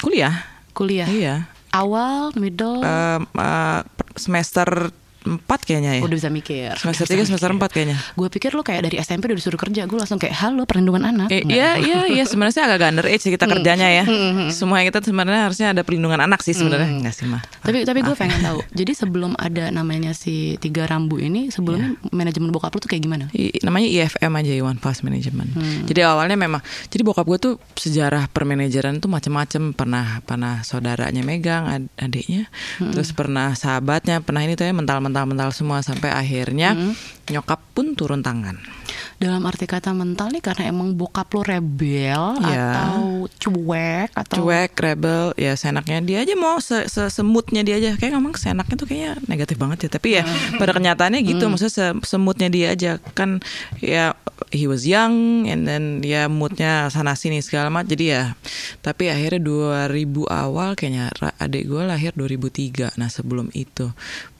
kuliah. 0.00 0.48
Kuliah. 0.72 1.04
Iya. 1.04 1.36
Awal, 1.70 2.32
middle, 2.34 2.80
Em, 2.80 3.28
eh, 3.28 3.80
semester 4.16 4.88
4 5.22 5.38
kayaknya 5.62 5.92
ya. 5.96 6.02
udah 6.02 6.16
bisa 6.16 6.28
mikir. 6.28 6.74
Semester 6.74 7.06
3 7.06 7.24
semester 7.24 7.48
4 7.48 7.62
kayaknya. 7.68 7.96
Gue 8.12 8.28
pikir 8.28 8.50
lo 8.52 8.60
kayak 8.60 8.82
dari 8.84 8.96
SMP 8.98 9.26
udah 9.26 9.38
disuruh 9.38 9.56
kerja, 9.56 9.84
gue 9.84 9.94
langsung 9.94 10.16
kayak 10.16 10.34
halo 10.36 10.64
perlindungan 10.64 11.02
anak. 11.04 11.28
Eh. 11.28 11.42
Iya, 11.42 11.78
iya, 11.78 11.98
iya. 12.06 12.24
Sebenarnya 12.24 12.52
sih 12.52 12.62
agak 12.64 12.88
under 12.88 13.06
age 13.06 13.20
sih 13.20 13.30
kita 13.30 13.44
Hmm. 13.44 13.54
kerjanya 13.54 13.88
ya. 13.88 14.04
Semua 14.48 14.80
kita 14.80 14.98
sebenarnya 14.98 15.42
harusnya 15.44 15.66
ada 15.70 15.82
perlindungan 15.82 16.18
anak 16.18 16.40
sih 16.40 16.52
sebenarnya. 16.52 16.88
Enggak 16.88 17.14
sih 17.14 17.24
mah. 17.24 17.42
Tapi 17.60 17.84
tapi 17.84 18.00
gue 18.00 18.10
ya. 18.10 18.18
pengen 18.18 18.40
tahu. 18.40 18.58
Jadi 18.78 18.92
sebelum 18.92 19.32
ada 19.36 19.68
namanya 19.68 20.10
si 20.12 20.32
tiga 20.58 20.84
rambu 20.84 21.16
ini, 21.16 21.48
sebelumnya 21.48 21.94
Iya. 21.94 22.10
manajemen 22.10 22.48
bokap 22.48 22.72
lo 22.72 22.78
tuh 22.78 22.88
kayak 22.88 23.02
gimana? 23.02 23.24
I- 23.32 23.60
namanya 23.60 23.86
IFM 23.86 24.32
aja 24.32 24.52
Iwan 24.52 24.76
Fast 24.76 25.02
Management. 25.02 25.50
Hmm. 25.52 25.84
Jadi 25.84 26.00
awalnya 26.02 26.34
memang 26.34 26.58
jadi 26.88 27.02
bokap 27.02 27.24
gue 27.24 27.38
tuh 27.38 27.54
sejarah 27.74 28.26
permanajeran 28.26 28.96
tuh 28.96 29.06
macam-macam 29.06 29.70
pernah 29.72 30.06
pernah 30.22 30.62
saudaranya 30.62 31.20
megang 31.20 31.64
ad- 31.64 31.92
adiknya, 31.96 32.48
Hmm. 32.78 32.90
terus 32.90 33.12
pernah 33.12 33.52
sahabatnya, 33.52 34.18
pernah 34.18 34.40
ini 34.40 34.54
tuh 34.54 34.64
ya 34.64 34.72
mental-mental 34.72 35.11
mental 35.22 35.52
semua 35.52 35.84
sampai 35.84 36.08
akhirnya 36.08 36.72
Hmm. 36.72 36.96
nyokap 37.28 37.60
pun 37.72 37.92
turun 37.92 38.24
tangan. 38.24 38.56
Dalam 39.16 39.42
arti 39.46 39.64
kata 39.64 39.92
mental 39.92 40.30
nih 40.30 40.42
karena 40.42 40.68
emang 40.68 40.94
bokap 40.94 41.30
lo 41.32 41.40
rebel 41.40 42.22
Iya. 42.42 42.68
atau 42.74 43.26
cuek 43.30 44.10
atau 44.12 44.34
Cuek, 44.42 44.72
rebel, 44.74 45.32
ya 45.38 45.54
seenaknya 45.54 45.98
dia 46.02 46.18
aja 46.22 46.34
mau 46.34 46.58
se, 46.58 46.86
se 46.86 47.06
semutnya 47.08 47.62
dia 47.62 47.78
aja. 47.78 47.94
Kayak 47.94 48.18
ngomong 48.18 48.34
seenaknya 48.34 48.74
tuh 48.74 48.86
kayaknya 48.86 49.12
negatif 49.26 49.56
banget 49.56 49.86
ya. 49.86 49.90
Tapi 49.94 50.08
ya 50.16 50.22
Hmm. 50.22 50.58
pada 50.58 50.72
kenyataannya 50.72 51.20
gitu, 51.22 51.44
maksudnya 51.46 51.74
se 51.74 51.86
semutnya 52.06 52.48
dia 52.48 52.72
aja 52.72 52.90
kan 53.14 53.38
ya 53.78 54.14
he 54.50 54.66
was 54.66 54.82
young 54.82 55.46
and 55.46 55.64
then 55.64 56.02
ya 56.02 56.26
moodnya 56.26 56.88
sana 56.88 57.14
sini 57.14 57.38
segala 57.38 57.70
macam. 57.70 57.94
Jadi 57.94 58.04
ya 58.10 58.34
tapi 58.80 59.06
akhirnya 59.06 59.38
2000 59.38 60.26
awal 60.26 60.74
kayaknya 60.74 61.12
adik 61.38 61.68
gue 61.68 61.82
lahir 61.82 62.10
2003. 62.14 62.94
Nah 62.98 63.06
sebelum 63.06 63.52
itu 63.52 63.92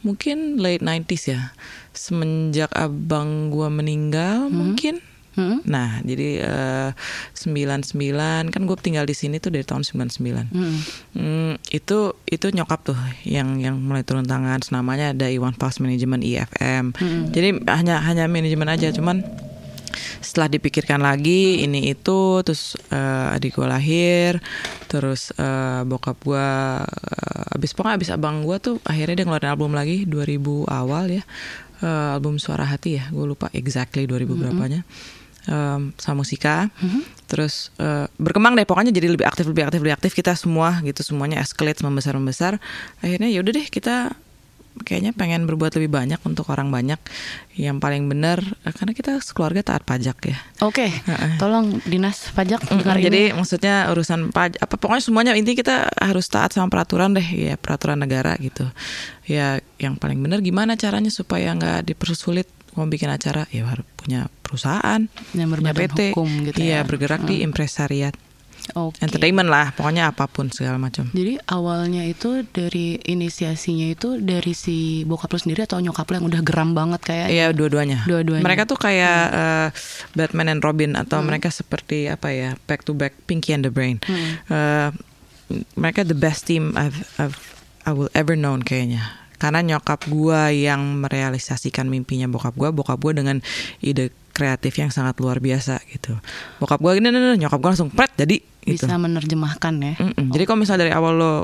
mungkin 0.02 0.58
late 0.58 0.82
90s 0.82 1.24
ya. 1.30 1.54
Semenjak 1.92 2.72
abang 2.72 3.52
gue 3.52 3.68
meninggal 3.68 4.48
mungkin 4.48 5.00
Hmm? 5.32 5.64
Nah, 5.64 6.04
jadi 6.04 6.44
eh, 6.44 6.90
99 7.32 8.52
kan 8.52 8.62
gue 8.68 8.76
tinggal 8.76 9.08
di 9.08 9.16
sini 9.16 9.40
tuh 9.40 9.48
dari 9.48 9.64
tahun 9.64 9.80
99. 9.80 10.52
Hmm. 10.52 10.76
Hmm, 11.16 11.52
itu 11.72 12.12
itu 12.28 12.46
nyokap 12.52 12.84
tuh 12.84 12.98
yang 13.24 13.56
yang 13.56 13.80
mulai 13.80 14.04
turun 14.04 14.28
tangan. 14.28 14.60
Namanya 14.68 15.16
ada 15.16 15.32
Iwan 15.32 15.56
Fast 15.56 15.80
Management 15.80 16.20
IFM. 16.20 16.92
Jadi 17.32 17.64
hanya 17.64 18.04
hanya 18.04 18.28
manajemen 18.28 18.68
aja, 18.68 18.92
cuman 18.92 19.24
setelah 20.22 20.48
dipikirkan 20.48 21.02
lagi 21.02 21.64
ini 21.64 21.92
itu 21.92 22.40
terus 22.46 22.78
eh, 22.88 23.34
adik 23.36 23.60
gue 23.60 23.68
lahir 23.68 24.40
terus 24.88 25.34
eh, 25.36 25.82
bokap 25.84 26.16
gue 26.24 26.48
eh, 26.86 27.56
abis 27.58 27.76
pokoknya 27.76 27.96
abis 28.00 28.10
abang 28.14 28.40
gue 28.46 28.56
tuh 28.56 28.76
akhirnya 28.88 29.20
dia 29.20 29.26
ngeluarin 29.28 29.52
album 29.52 29.72
lagi 29.76 30.08
2000 30.08 30.40
awal 30.70 31.04
ya 31.12 31.22
Eh, 31.82 32.10
album 32.14 32.38
suara 32.38 32.62
hati 32.62 32.94
ya 33.02 33.10
gue 33.10 33.26
lupa 33.26 33.50
exactly 33.50 34.06
2000 34.06 34.38
berapanya. 34.38 34.86
Em, 35.50 35.90
sama 35.98 36.22
musika. 36.22 36.70
Terus 37.26 37.74
eh, 37.82 38.06
berkembang 38.22 38.54
deh 38.54 38.62
pokoknya 38.62 38.94
jadi 38.94 39.10
lebih 39.10 39.26
aktif 39.26 39.50
lebih 39.50 39.66
aktif 39.66 39.82
lebih 39.82 39.94
aktif 39.98 40.12
kita 40.14 40.38
semua 40.38 40.78
gitu 40.86 41.02
semuanya 41.02 41.42
escalate 41.42 41.82
membesar 41.82 42.14
membesar 42.14 42.52
akhirnya 43.02 43.26
ya 43.26 43.42
udah 43.42 43.52
deh 43.58 43.66
kita 43.66 44.14
kayaknya 44.82 45.12
pengen 45.12 45.44
berbuat 45.44 45.76
lebih 45.76 45.92
banyak 45.92 46.20
untuk 46.24 46.48
orang 46.48 46.72
banyak. 46.72 46.96
Yang 47.52 47.76
paling 47.84 48.08
benar 48.08 48.40
eh, 48.64 48.72
karena 48.72 48.92
kita 48.96 49.20
keluarga 49.36 49.60
taat 49.60 49.84
pajak 49.84 50.18
ya. 50.24 50.38
Oke, 50.64 50.88
tolong 51.36 51.78
dinas 51.84 52.32
pajak 52.32 52.64
dengar 52.64 52.96
ini. 52.96 53.04
jadi 53.06 53.22
maksudnya 53.36 53.92
urusan 53.92 54.32
pajak 54.32 54.58
apa 54.58 54.74
pokoknya 54.80 55.02
semuanya 55.04 55.32
intinya 55.36 55.58
kita 55.60 55.76
harus 56.00 56.26
taat 56.32 56.56
sama 56.56 56.72
peraturan 56.72 57.12
deh 57.12 57.24
ya 57.24 57.60
peraturan 57.60 58.00
negara 58.00 58.32
gitu. 58.40 58.64
Ya 59.28 59.60
yang 59.76 60.00
paling 60.00 60.18
benar 60.18 60.40
gimana 60.40 60.74
caranya 60.80 61.12
supaya 61.12 61.52
nggak 61.52 61.92
dipersulit? 61.92 62.48
Mau 62.72 62.88
bikin 62.88 63.12
acara 63.12 63.44
ya 63.52 63.68
harus 63.68 63.84
punya 64.00 64.32
perusahaan 64.40 65.04
Yang 65.36 65.48
punya 65.60 65.72
PT. 65.76 66.00
hukum 66.16 66.28
gitu 66.48 66.56
iya 66.64 66.80
ya. 66.80 66.88
bergerak 66.88 67.20
di 67.28 67.44
impresariat 67.44 68.16
Oke. 68.78 69.02
entertainment 69.02 69.50
lah 69.50 69.74
pokoknya 69.74 70.14
apa 70.14 70.30
pun 70.30 70.46
segala 70.48 70.78
macam 70.78 71.10
Jadi 71.10 71.34
awalnya 71.50 72.06
itu 72.06 72.46
dari 72.46 72.94
inisiasinya 72.96 73.90
itu 73.90 74.18
dari 74.18 74.54
si 74.54 75.02
bokap 75.02 75.30
lo 75.30 75.38
sendiri 75.38 75.66
atau 75.66 75.78
nyokap 75.78 76.06
lo 76.06 76.14
yang 76.16 76.26
udah 76.30 76.42
geram 76.46 76.70
banget 76.72 77.00
kayak 77.02 77.26
Iya 77.28 77.46
dua-duanya. 77.50 78.06
Dua-duanya. 78.06 78.44
Mereka 78.44 78.62
tuh 78.64 78.78
kayak 78.78 79.20
Hmm. 79.22 79.38
eh, 79.38 79.68
Batman 80.14 80.48
and 80.50 80.62
Robin 80.62 80.94
atau 80.94 81.18
mereka 81.20 81.48
seperti 81.48 82.06
apa 82.06 82.30
ya 82.30 82.54
back 82.64 82.82
to 82.82 82.92
back 82.92 83.14
Pinky 83.26 83.50
and 83.50 83.62
the 83.62 83.72
Brain. 83.72 83.98
Hmm. 84.02 84.38
Eh, 84.46 84.88
mereka 85.74 86.02
the 86.02 86.16
best 86.16 86.46
team 86.46 86.72
I've, 86.74 87.02
I've 87.18 87.38
I 87.82 87.90
will 87.90 88.10
ever 88.14 88.38
known 88.38 88.62
kayaknya. 88.62 89.21
Karena 89.42 89.58
nyokap 89.58 90.06
gua 90.06 90.54
yang 90.54 91.02
merealisasikan 91.02 91.90
mimpinya 91.90 92.30
bokap 92.30 92.54
gua, 92.54 92.70
bokap 92.70 93.02
gua 93.02 93.10
dengan 93.18 93.42
ide 93.82 94.14
kreatif 94.30 94.78
yang 94.78 94.94
sangat 94.94 95.18
luar 95.18 95.42
biasa 95.42 95.82
gitu. 95.90 96.14
Bokap 96.62 96.78
gua 96.78 96.94
gini, 96.94 97.10
"Nih, 97.10 97.18
nih, 97.18 97.34
nih," 97.34 97.38
nyokap 97.42 97.58
gua 97.58 97.74
langsung 97.74 97.90
pret 97.90 98.14
jadi 98.14 98.38
gitu. 98.38 98.86
bisa 98.86 98.94
menerjemahkan 98.94 99.74
ya. 99.82 99.94
Mm-mm. 99.98 100.30
Jadi 100.30 100.42
kalau 100.46 100.62
misalnya 100.62 100.86
dari 100.86 100.94
awal 100.94 101.18
lo 101.18 101.34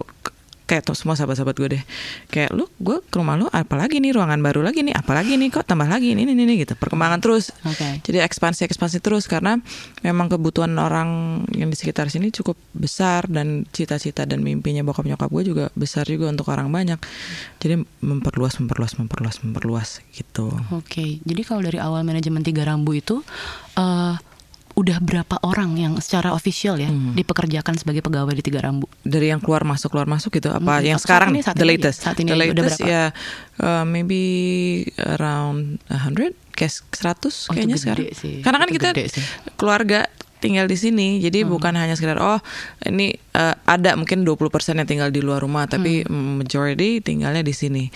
kayak 0.69 0.85
tuh 0.85 0.93
semua 0.93 1.17
sahabat-sahabat 1.17 1.57
gue 1.57 1.69
deh, 1.81 1.83
kayak 2.29 2.53
lu 2.53 2.69
gue 2.77 3.01
ke 3.01 3.17
rumah 3.17 3.41
lu 3.41 3.49
apalagi 3.49 4.05
nih 4.05 4.13
ruangan 4.13 4.37
baru 4.45 4.61
lagi 4.61 4.85
nih, 4.85 4.93
apalagi 4.93 5.41
nih 5.41 5.49
kok 5.49 5.65
tambah 5.65 5.89
lagi 5.89 6.13
ini 6.13 6.29
ini 6.29 6.37
ini 6.37 6.55
gitu, 6.61 6.77
perkembangan 6.77 7.25
terus. 7.25 7.49
Oke. 7.65 8.05
Jadi 8.05 8.21
ekspansi 8.21 8.69
ekspansi 8.69 9.01
terus 9.01 9.25
karena 9.25 9.57
memang 10.05 10.29
kebutuhan 10.29 10.77
orang 10.77 11.41
yang 11.57 11.73
di 11.73 11.77
sekitar 11.81 12.13
sini 12.13 12.29
cukup 12.29 12.61
besar 12.77 13.25
dan 13.33 13.65
cita-cita 13.73 14.29
dan 14.29 14.45
mimpinya 14.45 14.85
bokap 14.85 15.09
nyokap 15.09 15.33
gue 15.33 15.43
juga 15.49 15.65
besar 15.73 16.05
juga 16.05 16.29
untuk 16.29 16.53
orang 16.53 16.69
banyak. 16.69 17.01
Jadi 17.65 17.81
memperluas 18.05 18.61
memperluas 18.61 19.01
memperluas 19.01 19.41
memperluas 19.41 20.05
gitu. 20.13 20.53
Oke, 20.77 21.25
jadi 21.25 21.43
kalau 21.49 21.65
dari 21.65 21.81
awal 21.81 22.05
manajemen 22.05 22.45
Tiga 22.45 22.69
Rambu 22.69 22.93
itu 22.93 23.25
eh 23.81 24.28
udah 24.79 24.99
berapa 25.01 25.43
orang 25.43 25.75
yang 25.75 25.93
secara 25.99 26.31
official 26.31 26.79
ya 26.79 26.87
Hmm. 26.87 27.11
dipekerjakan 27.13 27.75
sebagai 27.75 27.99
pegawai 27.99 28.31
di 28.31 28.41
Tiga 28.41 28.63
Rambu? 28.63 28.87
dari 29.03 29.27
yang 29.27 29.39
keluar 29.39 29.63
masuk 29.63 29.91
keluar 29.91 30.07
masuk 30.07 30.31
gitu 30.33 30.49
apa 30.49 30.79
Hmm, 30.79 30.87
yang 30.87 30.99
sekarang 30.99 31.29
ini, 31.29 31.35
nih 31.35 31.43
saat 31.43 31.57
the 31.57 31.65
ini 31.65 31.71
latest 31.73 31.99
saat 32.01 32.17
ini 32.17 32.29
the 32.29 32.33
aja 32.33 32.43
udah 32.47 32.47
latest 32.63 32.79
berapa? 32.79 32.87
ya 32.89 33.03
uh, 33.59 33.85
maybe 33.85 34.23
around 34.97 35.59
100 35.85 36.31
kayak 36.53 36.73
100 36.95 37.51
Oh, 37.51 37.53
kayaknya 37.53 37.77
sekarang. 37.77 38.07
sih. 38.13 38.35
Karena 38.41 38.57
kan 38.57 38.69
Itu 38.69 38.75
kita 38.77 38.89
keluarga 39.55 40.01
tinggal 40.39 40.67
di 40.67 40.75
sini. 40.75 41.19
Jadi 41.19 41.43
Hmm. 41.43 41.51
bukan 41.51 41.75
hanya 41.75 41.95
sekedar 41.95 42.17
oh 42.17 42.39
ini 42.85 43.11
eh, 43.15 43.55
ada 43.57 43.95
mungkin 43.95 44.23
20% 44.23 44.39
yang 44.75 44.87
tinggal 44.87 45.11
di 45.11 45.19
luar 45.19 45.39
rumah 45.41 45.67
tapi 45.67 46.03
Hmm. 46.03 46.39
majority 46.39 46.99
tinggalnya 47.01 47.43
di 47.43 47.51
sini. 47.53 47.91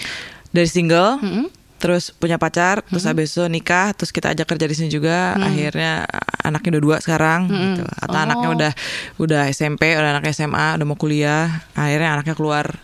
Dari 0.49 0.67
single 0.67 1.19
Mm-mm. 1.19 1.47
Terus 1.83 2.15
punya 2.15 2.39
pacar, 2.39 2.87
terus 2.87 3.03
Hmm. 3.03 3.11
habis 3.11 3.35
itu 3.35 3.43
nikah, 3.45 3.91
terus 3.91 4.09
kita 4.09 4.31
ajak 4.31 4.47
kerja 4.47 4.65
di 4.65 4.75
sini 4.79 4.87
juga. 4.89 5.35
Akhirnya 5.35 6.07
anaknya 6.41 6.79
udah 6.79 6.83
dua 6.83 6.97
sekarang, 6.97 7.51
gitu. 7.51 7.83
Atau 7.83 8.15
Oh. 8.15 8.23
anaknya 8.23 8.49
udah 8.49 8.73
udah 9.19 9.43
SMP, 9.51 9.93
udah 9.93 10.15
anaknya 10.15 10.31
SMA, 10.33 10.79
udah 10.79 10.87
mau 10.87 10.95
kuliah. 10.95 11.67
Akhirnya 11.75 12.15
anaknya 12.15 12.33
keluar. 12.33 12.79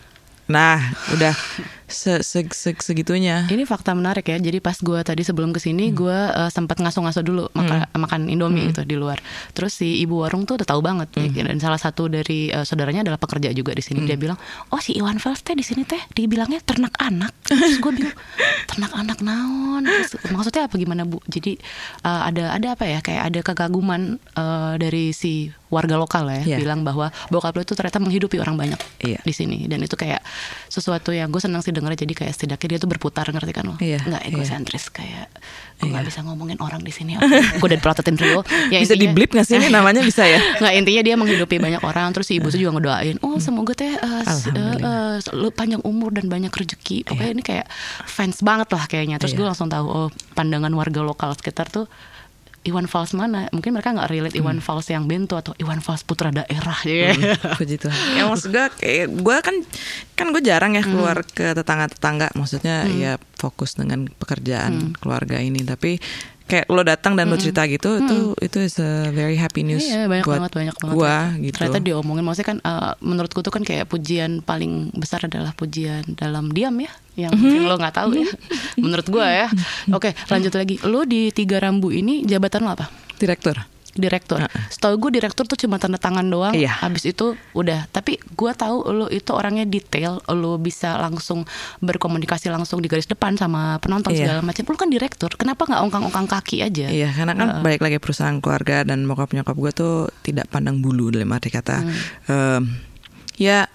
Nah, 0.45 0.83
udah 1.09 1.31
se 1.89 2.21
se- 2.21 2.47
se- 2.49 2.77
segitunya. 2.79 3.43
Ini 3.45 3.65
fakta 3.65 3.91
menarik 3.91 4.23
ya. 4.23 4.37
Jadi 4.37 4.61
pas 4.61 4.77
gue 4.77 4.99
tadi 5.01 5.21
sebelum 5.21 5.49
ke 5.49 5.59
sini, 5.59 5.89
gue 5.89 6.13
uh, 6.13 6.47
sempat 6.47 6.77
ngaso-ngaso 6.77 7.19
dulu 7.19 7.49
maka- 7.51 7.89
makan 7.93 8.29
Indomie 8.29 8.69
gitu 8.69 8.85
di 8.85 8.95
luar. 8.95 9.17
Terus 9.51 9.73
si 9.73 9.99
ibu 9.99 10.21
warung 10.21 10.45
tuh 10.45 10.55
udah 10.55 10.67
tahu 10.67 10.79
banget. 10.79 11.09
ya. 11.13 11.43
Dan 11.43 11.57
salah 11.57 11.77
satu 11.77 12.05
dari 12.05 12.49
uh, 12.49 12.63
saudaranya 12.63 13.01
adalah 13.03 13.17
pekerja 13.17 13.49
juga 13.51 13.73
di 13.73 13.81
sini. 13.81 14.05
Dia 14.05 14.15
bilang, 14.15 14.37
oh 14.69 14.79
si 14.79 14.93
Iwan 14.95 15.17
Fals 15.17 15.41
teh 15.41 15.57
di 15.57 15.65
sini 15.65 15.83
teh 15.83 15.99
dibilangnya 16.13 16.61
ternak 16.61 16.93
anak. 17.01 17.33
Terus 17.43 17.81
gue 17.81 17.91
bilang, 17.91 18.15
ternak 18.69 18.93
anak 18.93 19.19
naon? 19.19 19.83
Terus 19.83 20.13
maksudnya 20.29 20.69
apa 20.69 20.77
gimana 20.77 21.03
bu? 21.03 21.19
Jadi 21.25 21.57
uh, 22.05 22.29
ada 22.29 22.53
ada 22.53 22.67
apa 22.77 22.85
ya? 22.85 23.01
Kayak 23.01 23.23
ada 23.33 23.39
kekaguman 23.41 24.01
uh, 24.37 24.77
dari 24.77 25.11
si 25.11 25.49
warga 25.69 25.95
lokal 25.95 26.25
lah 26.25 26.41
ya, 26.41 26.45
Iya. 26.49 26.57
bilang 26.59 26.81
bahwa 26.81 27.07
bokap 27.29 27.53
lo 27.53 27.61
itu 27.61 27.73
ternyata 27.73 27.97
menghidupi 27.97 28.37
orang 28.37 28.53
banyak 28.53 28.79
Iya. 28.99 29.21
di 29.21 29.31
sini. 29.31 29.65
Dan 29.65 29.79
itu 29.79 29.93
kayak 29.93 30.21
sesuatu 30.65 31.09
yang 31.09 31.29
gue 31.29 31.37
senang 31.37 31.61
sih 31.61 31.69
dengernya. 31.69 32.03
Jadi 32.03 32.13
kayak 32.15 32.33
setidaknya 32.33 32.67
dia 32.67 32.79
tuh 32.79 32.89
berputar 32.89 33.25
ngerti 33.25 33.51
kan 33.51 33.65
lo? 33.65 33.75
Iya, 33.77 34.01
nggak 34.01 34.23
iya. 34.23 34.33
egosentris 34.33 34.89
kayak 34.89 35.29
gue 35.79 35.87
nggak 35.87 36.03
Iya. 36.03 36.09
bisa 36.11 36.19
ngomongin 36.21 36.59
orang 36.59 36.81
di 36.81 36.91
sini 36.91 37.15
gue 37.15 37.63
udah 37.63 37.79
pelototin 37.79 38.19
Rio 38.19 38.43
ya 38.67 38.83
bisa 38.83 38.93
di 38.93 39.07
intinya- 39.07 39.15
blip 39.15 39.31
gak 39.31 39.47
sih 39.47 39.55
ini 39.55 39.71
namanya 39.71 40.03
bisa 40.03 40.27
ya? 40.27 40.35
nggak 40.59 40.73
intinya 40.75 41.01
dia 41.01 41.15
menghidupi 41.15 41.55
banyak 41.55 41.79
orang 41.79 42.11
terus 42.11 42.27
si 42.27 42.35
ibu 42.35 42.51
tuh 42.51 42.59
juga 42.59 42.75
ngedoain 42.75 43.15
oh 43.21 43.39
semoga 43.39 43.71
teh 43.71 43.95
uh, 43.95 44.19
uh, 44.27 45.15
uh, 45.15 45.51
panjang 45.51 45.79
umur 45.81 46.11
dan 46.11 46.27
banyak 46.27 46.51
rezeki 46.51 47.07
pokoknya 47.07 47.31
ini 47.31 47.39
kayak 47.41 47.71
fans 48.03 48.43
banget 48.43 48.67
lah 48.67 48.83
kayaknya 48.85 49.15
terus 49.17 49.31
Iya. 49.31 49.39
gue 49.39 49.45
langsung 49.47 49.69
tahu 49.69 49.87
oh 49.87 50.07
pandangan 50.33 50.73
warga 50.73 50.99
lokal 50.99 51.31
sekitar 51.31 51.71
tuh 51.71 51.87
Iwan 52.59 52.85
Fals 52.85 53.15
mana? 53.15 53.47
Mungkin 53.49 53.71
mereka 53.71 53.95
nggak 53.95 54.09
relate 54.09 54.35
Iwan 54.35 54.59
Fals 54.59 54.87
yang 54.87 55.07
bento 55.07 55.35
atau 55.35 55.55
Iwan 55.55 55.79
Fals 55.79 56.03
putra 56.03 56.27
daerah 56.29 56.75
ya. 56.83 57.15
Puji 57.55 57.79
Tuhan. 57.79 57.97
Ya 58.15 58.27
maksud 58.27 58.51
gue 58.51 58.65
kayak 58.75 59.07
gue 59.15 59.37
kan 59.39 59.55
kan 60.13 60.27
gue 60.29 60.43
jarang 60.43 60.75
ya 60.75 60.83
keluar 60.83 61.23
Hmm. 61.23 61.31
ke 61.31 61.45
tetangga-tetangga. 61.53 62.35
Maksudnya 62.35 62.83
ya 62.89 63.15
fokus 63.35 63.73
dengan 63.73 64.11
pekerjaan 64.11 64.91
Hmm. 64.91 64.95
keluarga 64.99 65.39
ini. 65.39 65.63
Tapi 65.63 66.03
kayak 66.49 66.65
lo 66.67 66.81
datang 66.81 67.13
dan 67.13 67.29
lo 67.29 67.37
cerita 67.37 67.63
gitu 67.63 68.01
itu 68.01 68.17
itu 68.35 68.57
is 68.59 68.75
a 68.75 69.07
very 69.09 69.35
happy 69.35 69.61
news 69.61 69.79
Iya 69.81 70.05
banyak 70.05 70.25
buat 70.25 70.35
banget 70.39 70.51
banyak 70.51 70.75
banget. 70.75 70.93
gua 70.93 71.07
ya. 71.07 71.23
gitu. 71.39 71.55
Ternyata 71.55 71.79
diomongin 71.79 72.23
maksudnya 72.23 72.47
kan 72.47 72.57
eh, 72.59 72.93
menurutku 72.99 73.39
tuh 73.39 73.49
kan 73.49 73.61
kayak 73.61 73.85
pujian 73.85 74.41
paling 74.41 74.73
besar 74.93 75.23
adalah 75.23 75.53
pujian 75.53 76.01
dalam 76.11 76.49
diam 76.49 76.73
ya 76.75 76.89
yang 77.15 77.29
Mhm. 77.29 77.39
mungkin 77.39 77.61
lo 77.63 77.75
nggak 77.75 77.95
tahu 77.95 78.09
ya. 78.17 78.27
Menurut 78.75 79.07
gua 79.07 79.27
ya. 79.27 79.47
Oke, 79.93 80.11
lanjut 80.25 80.51
lagi. 80.51 80.75
Lo 80.83 81.03
di 81.03 81.29
Tiga 81.29 81.59
Rambu 81.59 81.89
ini 81.89 82.23
jabatan 82.23 82.63
lo 82.63 82.73
apa? 82.73 82.89
Direktur. 83.15 83.59
Direktur. 83.99 84.39
Setahu 84.71 84.95
gue 84.95 85.19
direktur 85.19 85.43
tuh 85.43 85.59
cuma 85.59 85.75
tanda 85.75 85.99
tangan 85.99 86.23
doang. 86.23 86.55
Iya. 86.55 86.79
Habis 86.79 87.11
itu 87.11 87.35
udah. 87.51 87.91
Tapi 87.91 88.15
gua 88.33 88.55
tahu 88.55 88.87
lo 88.89 89.05
itu 89.11 89.29
orangnya 89.35 89.67
detail. 89.67 90.23
Lo 90.31 90.55
bisa 90.55 90.95
langsung 90.95 91.43
berkomunikasi 91.83 92.47
langsung 92.47 92.79
di 92.79 92.87
garis 92.87 93.05
depan 93.05 93.35
sama 93.35 93.77
penonton 93.83 94.15
Iya. 94.15 94.25
segala 94.25 94.39
macam. 94.41 94.63
Lo 94.63 94.77
kan 94.79 94.89
direktur. 94.89 95.31
Kenapa 95.35 95.67
nggak 95.67 95.81
ongkang-ongkang 95.83 96.27
kaki 96.31 96.63
aja? 96.63 96.87
Iya, 96.87 97.11
karena 97.11 97.35
kan 97.35 97.47
balik 97.59 97.83
lagi 97.83 97.99
perusahaan 97.99 98.39
keluarga 98.39 98.87
dan 98.87 99.03
bokap 99.03 99.35
nyokap 99.35 99.55
gue 99.59 99.71
tuh 99.75 99.93
tidak 100.23 100.47
pandang 100.47 100.79
bulu 100.79 101.11
dalam 101.11 101.29
arti 101.35 101.51
kata. 101.51 101.83
Hmm. 101.83 101.93
em, 102.31 102.63
ya, 103.35 103.67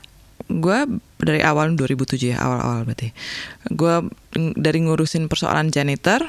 gue 0.49 0.78
dari 1.21 1.40
awal 1.45 1.76
2007 1.76 2.33
ya 2.33 2.40
awal-awal 2.40 2.88
berarti. 2.88 3.12
Gue 3.73 4.09
dari 4.57 4.78
ngurusin 4.85 5.28
persoalan 5.28 5.69
janitor 5.69 6.25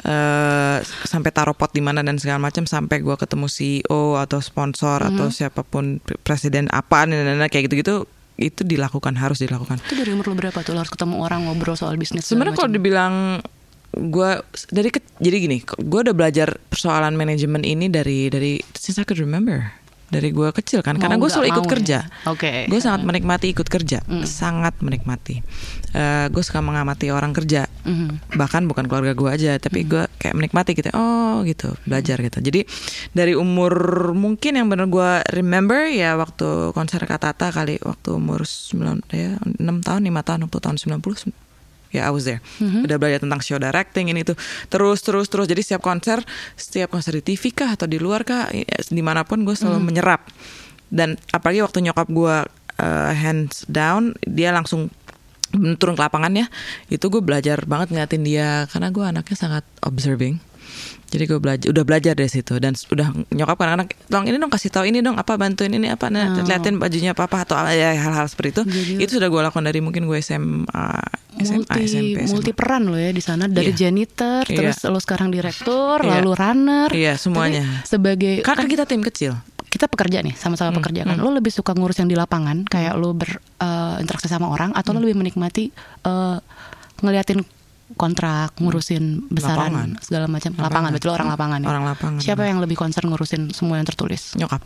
eh 0.00 0.78
sampai 1.04 1.30
taruh 1.30 1.52
pot 1.52 1.68
di 1.68 1.78
mana 1.78 2.00
dan 2.00 2.16
segala 2.16 2.40
macam 2.40 2.64
sampai 2.64 3.00
gue 3.00 3.12
ketemu 3.14 3.46
CEO 3.46 4.16
atau 4.16 4.40
sponsor 4.40 5.00
atau 5.02 5.28
Hmm. 5.28 5.34
siapa 5.34 5.60
pun 5.60 6.00
pre- 6.00 6.16
presiden 6.16 6.66
apa 6.68 7.04
dan 7.04 7.20
dan- 7.20 7.36
dan, 7.36 7.48
kayak 7.48 7.68
gitu-gitu 7.68 8.08
itu 8.36 8.64
dilakukan 8.64 9.12
harus 9.14 9.36
dilakukan. 9.38 9.76
Itu 9.84 9.94
dari 9.94 10.16
umur 10.16 10.32
lo 10.32 10.34
berapa 10.34 10.56
tuh? 10.64 10.72
Lo 10.72 10.80
harus 10.80 10.88
ketemu 10.88 11.20
orang 11.20 11.44
ngobrol 11.44 11.76
soal 11.76 12.00
bisnis. 12.00 12.24
Sebenarnya 12.24 12.56
kalau 12.56 12.72
dibilang 12.72 13.44
gue 13.90 14.30
dari 14.70 14.88
ke, 14.88 15.02
jadi 15.18 15.36
gini, 15.36 15.58
gue 15.60 16.00
udah 16.00 16.14
belajar 16.16 16.56
persoalan 16.70 17.18
manajemen 17.18 17.60
ini 17.60 17.90
dari 17.90 18.30
dari 18.30 18.56
since 18.72 18.96
I 18.96 19.04
could 19.04 19.20
remember 19.20 19.76
dari 20.10 20.28
gue 20.30 20.50
kecil 20.50 20.82
kan, 20.82 20.98
karena 20.98 21.14
Mau 21.16 21.22
gue 21.22 21.30
nggak 21.30 21.36
selalu 21.40 21.52
ikut 21.54 21.64
mau 21.64 21.72
kerja. 21.72 21.98
ya? 22.02 22.28
Oke. 22.28 22.50
Gue 22.66 22.80
sangat 22.82 23.02
menikmati 23.02 23.46
ikut 23.48 23.64
kerja, 23.64 23.98
Mm. 24.04 24.26
sangat 24.26 24.74
menikmati. 24.82 25.40
gue 26.30 26.42
suka 26.42 26.62
mengamati 26.62 27.10
orang 27.10 27.34
kerja, 27.34 27.66
Mhm. 27.82 28.38
bahkan 28.38 28.62
bukan 28.62 28.86
keluarga 28.86 29.10
gue 29.10 29.26
aja, 29.26 29.58
tapi 29.58 29.82
gue 29.82 30.06
kayak 30.18 30.38
menikmati 30.38 30.74
gitu. 30.74 30.86
Oh 30.94 31.42
gitu, 31.42 31.74
belajar 31.82 32.22
gitu. 32.22 32.38
Jadi 32.38 32.62
dari 33.10 33.34
umur 33.34 33.74
mungkin 34.14 34.54
yang 34.54 34.70
bener 34.70 34.86
gue 34.86 35.10
remember 35.34 35.90
ya 35.90 36.14
waktu 36.14 36.70
konser 36.70 37.02
Katata 37.02 37.50
kali 37.50 37.82
waktu 37.82 38.14
umur 38.14 38.46
9 38.46 39.02
ya 39.10 39.34
6 39.58 39.82
tahun, 39.82 40.06
5 40.06 40.22
tahun, 40.22 40.46
60 40.46 40.62
tahun 40.62 40.76
90 40.78 41.49
ya 41.90 42.06
I 42.06 42.12
was 42.14 42.26
there. 42.26 42.42
Udah 42.86 42.96
belajar 42.96 43.20
tentang 43.22 43.42
show 43.42 43.58
directing 43.58 44.10
ini 44.10 44.22
itu 44.22 44.34
terus 44.70 45.02
terus 45.02 45.26
terus. 45.26 45.46
Jadi 45.50 45.60
setiap 45.62 45.82
konser, 45.82 46.22
setiap 46.54 46.90
konser 46.90 47.18
di 47.18 47.22
TV 47.22 47.50
kah 47.54 47.74
atau 47.74 47.86
di 47.90 47.98
luar 47.98 48.22
kah, 48.26 48.50
ya, 48.50 48.64
di 48.66 49.02
mana 49.02 49.26
pun 49.26 49.42
gue 49.42 49.54
selalu 49.54 49.82
menyerap. 49.82 50.26
Dan 50.90 51.14
apalagi 51.30 51.62
waktu 51.62 51.86
nyokap 51.86 52.08
gue 52.10 52.36
uh, 52.82 53.12
hands 53.14 53.66
down, 53.70 54.18
dia 54.26 54.50
langsung 54.50 54.90
turun 55.50 55.94
ke 55.98 56.02
lapangan 56.02 56.30
ya. 56.34 56.46
Itu 56.86 57.10
gue 57.10 57.22
belajar 57.22 57.62
banget 57.66 57.94
ngeliatin 57.94 58.22
dia 58.22 58.66
karena 58.70 58.88
gue 58.90 59.04
anaknya 59.04 59.36
sangat 59.36 59.64
observing. 59.82 60.49
Jadi 61.10 61.26
gue 61.26 61.38
belajar, 61.38 61.66
udah 61.68 61.82
belajar 61.82 62.14
dari 62.14 62.30
situ 62.30 62.54
dan 62.56 62.78
udah 62.78 63.10
nyokap 63.28 63.58
kadang-kadang, 63.58 63.90
tolong 64.06 64.26
ini 64.26 64.36
dong 64.38 64.46
kasih 64.48 64.70
tahu 64.70 64.84
ini 64.86 65.02
dong 65.02 65.18
apa 65.18 65.34
bantuin 65.34 65.68
ini 65.68 65.90
apa, 65.90 66.06
nah, 66.06 66.38
Oh. 66.38 66.46
liatin 66.46 66.78
bajunya 66.78 67.10
apa 67.10 67.26
apa 67.26 67.42
atau 67.42 67.58
ya, 67.66 67.90
hal-hal 67.92 68.24
seperti 68.24 68.48
itu. 68.52 68.62
Jadi- 68.64 69.02
itu 69.02 69.18
sudah 69.18 69.26
gue 69.26 69.40
lakukan 69.40 69.64
dari 69.64 69.78
mungkin 69.78 70.06
gue 70.06 70.14
SMA, 70.16 70.86
SMA, 71.36 71.54
multi 71.58 71.80
SMP, 71.84 72.18
SMA. 72.22 72.30
multi 72.30 72.52
peran 72.52 72.86
lo 72.86 72.94
ya 72.94 73.10
di 73.10 73.18
sana 73.18 73.44
dari 73.44 73.70
Iya. 73.70 73.78
janitor 73.84 74.46
Iya. 74.46 74.54
terus 74.54 74.78
lo 74.84 74.98
sekarang 74.98 75.28
direktur 75.28 75.98
Iya. 75.98 76.10
lalu 76.16 76.30
runner 76.32 76.88
Iya, 76.94 77.12
semuanya. 77.16 77.66
Tapi 77.66 77.88
sebagai 77.88 78.34
Karena 78.40 78.58
kan 78.60 78.68
kita 78.68 78.84
tim 78.86 79.02
kecil. 79.02 79.34
kita 79.66 79.86
pekerja 79.86 80.18
nih 80.20 80.34
sama-sama 80.34 80.74
pekerja 80.74 81.02
kan 81.04 81.14
lo 81.16 81.30
lebih 81.30 81.48
suka 81.48 81.70
ngurus 81.72 81.94
yang 81.96 82.06
di 82.06 82.14
lapangan 82.14 82.62
kayak 82.64 82.94
lo 82.94 83.14
berinteraksi 83.14 84.26
sama 84.26 84.46
orang 84.46 84.74
atau 84.74 84.90
lo 84.90 84.98
lebih 84.98 85.14
menikmati 85.16 85.70
eh, 86.00 86.38
ngeliatin 86.98 87.42
kontrak 87.94 88.54
ngurusin 88.56 89.26
besaran 89.26 89.70
Lapangan. 89.70 89.90
segala 89.98 90.26
macam 90.26 90.50
lapangan 90.54 90.90
betul 90.92 91.10
orang 91.10 91.28
lapangan 91.28 91.58
ya 91.58 91.68
Orang 91.68 91.84
lapangan. 91.84 92.20
siapa 92.20 92.42
yang 92.44 92.58
lebih 92.58 92.74
concern 92.74 93.08
ngurusin 93.08 93.50
semua 93.50 93.78
yang 93.78 93.86
tertulis 93.86 94.34
Nyokap. 94.34 94.62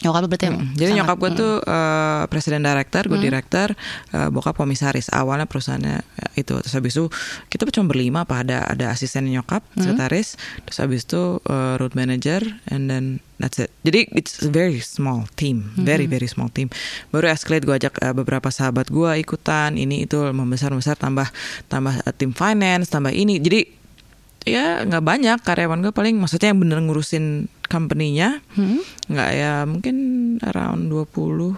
Nyokap 0.00 0.24
berarti 0.24 0.46
yang 0.48 0.56
Mm, 0.56 0.72
Jadi 0.72 0.82
sangat- 0.82 0.98
nyokap 0.98 1.16
gue 1.18 1.30
mm. 1.30 1.38
tuh 1.38 1.54
eh, 1.62 2.22
presiden 2.26 2.60
director, 2.60 3.02
gue 3.06 3.18
director, 3.20 3.68
eh, 4.10 4.28
bokap 4.32 4.56
komisaris. 4.56 5.12
Awalnya 5.12 5.44
perusahaannya 5.44 5.96
eh, 6.00 6.40
itu, 6.40 6.54
terus 6.58 6.72
habis 6.72 6.96
itu 6.96 7.06
kita 7.46 7.68
cuma 7.70 7.92
berlima 7.92 8.24
apa 8.24 8.40
ada 8.40 8.64
ada 8.64 8.88
asisten 8.88 9.28
nyokap, 9.28 9.60
sekretaris, 9.76 10.34
terus 10.64 10.78
habis 10.80 11.04
itu 11.04 11.38
eh, 11.44 11.74
road 11.76 11.92
manager, 11.92 12.40
and 12.66 12.88
then 12.88 13.04
that's 13.36 13.60
it. 13.60 13.70
Jadi 13.84 14.10
it's 14.16 14.40
a 14.40 14.48
very 14.48 14.80
small 14.80 15.28
team, 15.36 15.70
very 15.76 16.08
very 16.08 16.26
small 16.26 16.48
team. 16.48 16.72
Baru 17.12 17.28
escalate 17.28 17.62
gue 17.62 17.76
ajak 17.76 18.00
eh, 18.00 18.10
beberapa 18.10 18.48
sahabat 18.48 18.88
gue 18.88 19.12
ikutan, 19.20 19.76
ini 19.76 20.08
itu 20.08 20.18
membesar 20.32 20.72
besar 20.72 20.96
tambah 20.96 21.28
tambah 21.68 22.00
eh, 22.02 22.14
tim 22.16 22.32
finance, 22.32 22.88
tambah 22.88 23.12
ini. 23.12 23.38
Jadi 23.38 23.81
ya 24.44 24.82
nggak 24.82 25.00
banyak 25.00 25.38
karyawan 25.40 25.80
gue 25.80 25.90
paling 25.90 26.16
maksudnya 26.16 26.50
yang 26.50 26.58
bener 26.58 26.78
ngurusin 26.78 27.24
company-nya 27.64 28.42
Hmm? 28.52 28.82
nggak 29.06 29.30
ya 29.32 29.52
mungkin 29.62 29.96
around 30.40 30.86
20 30.86 31.54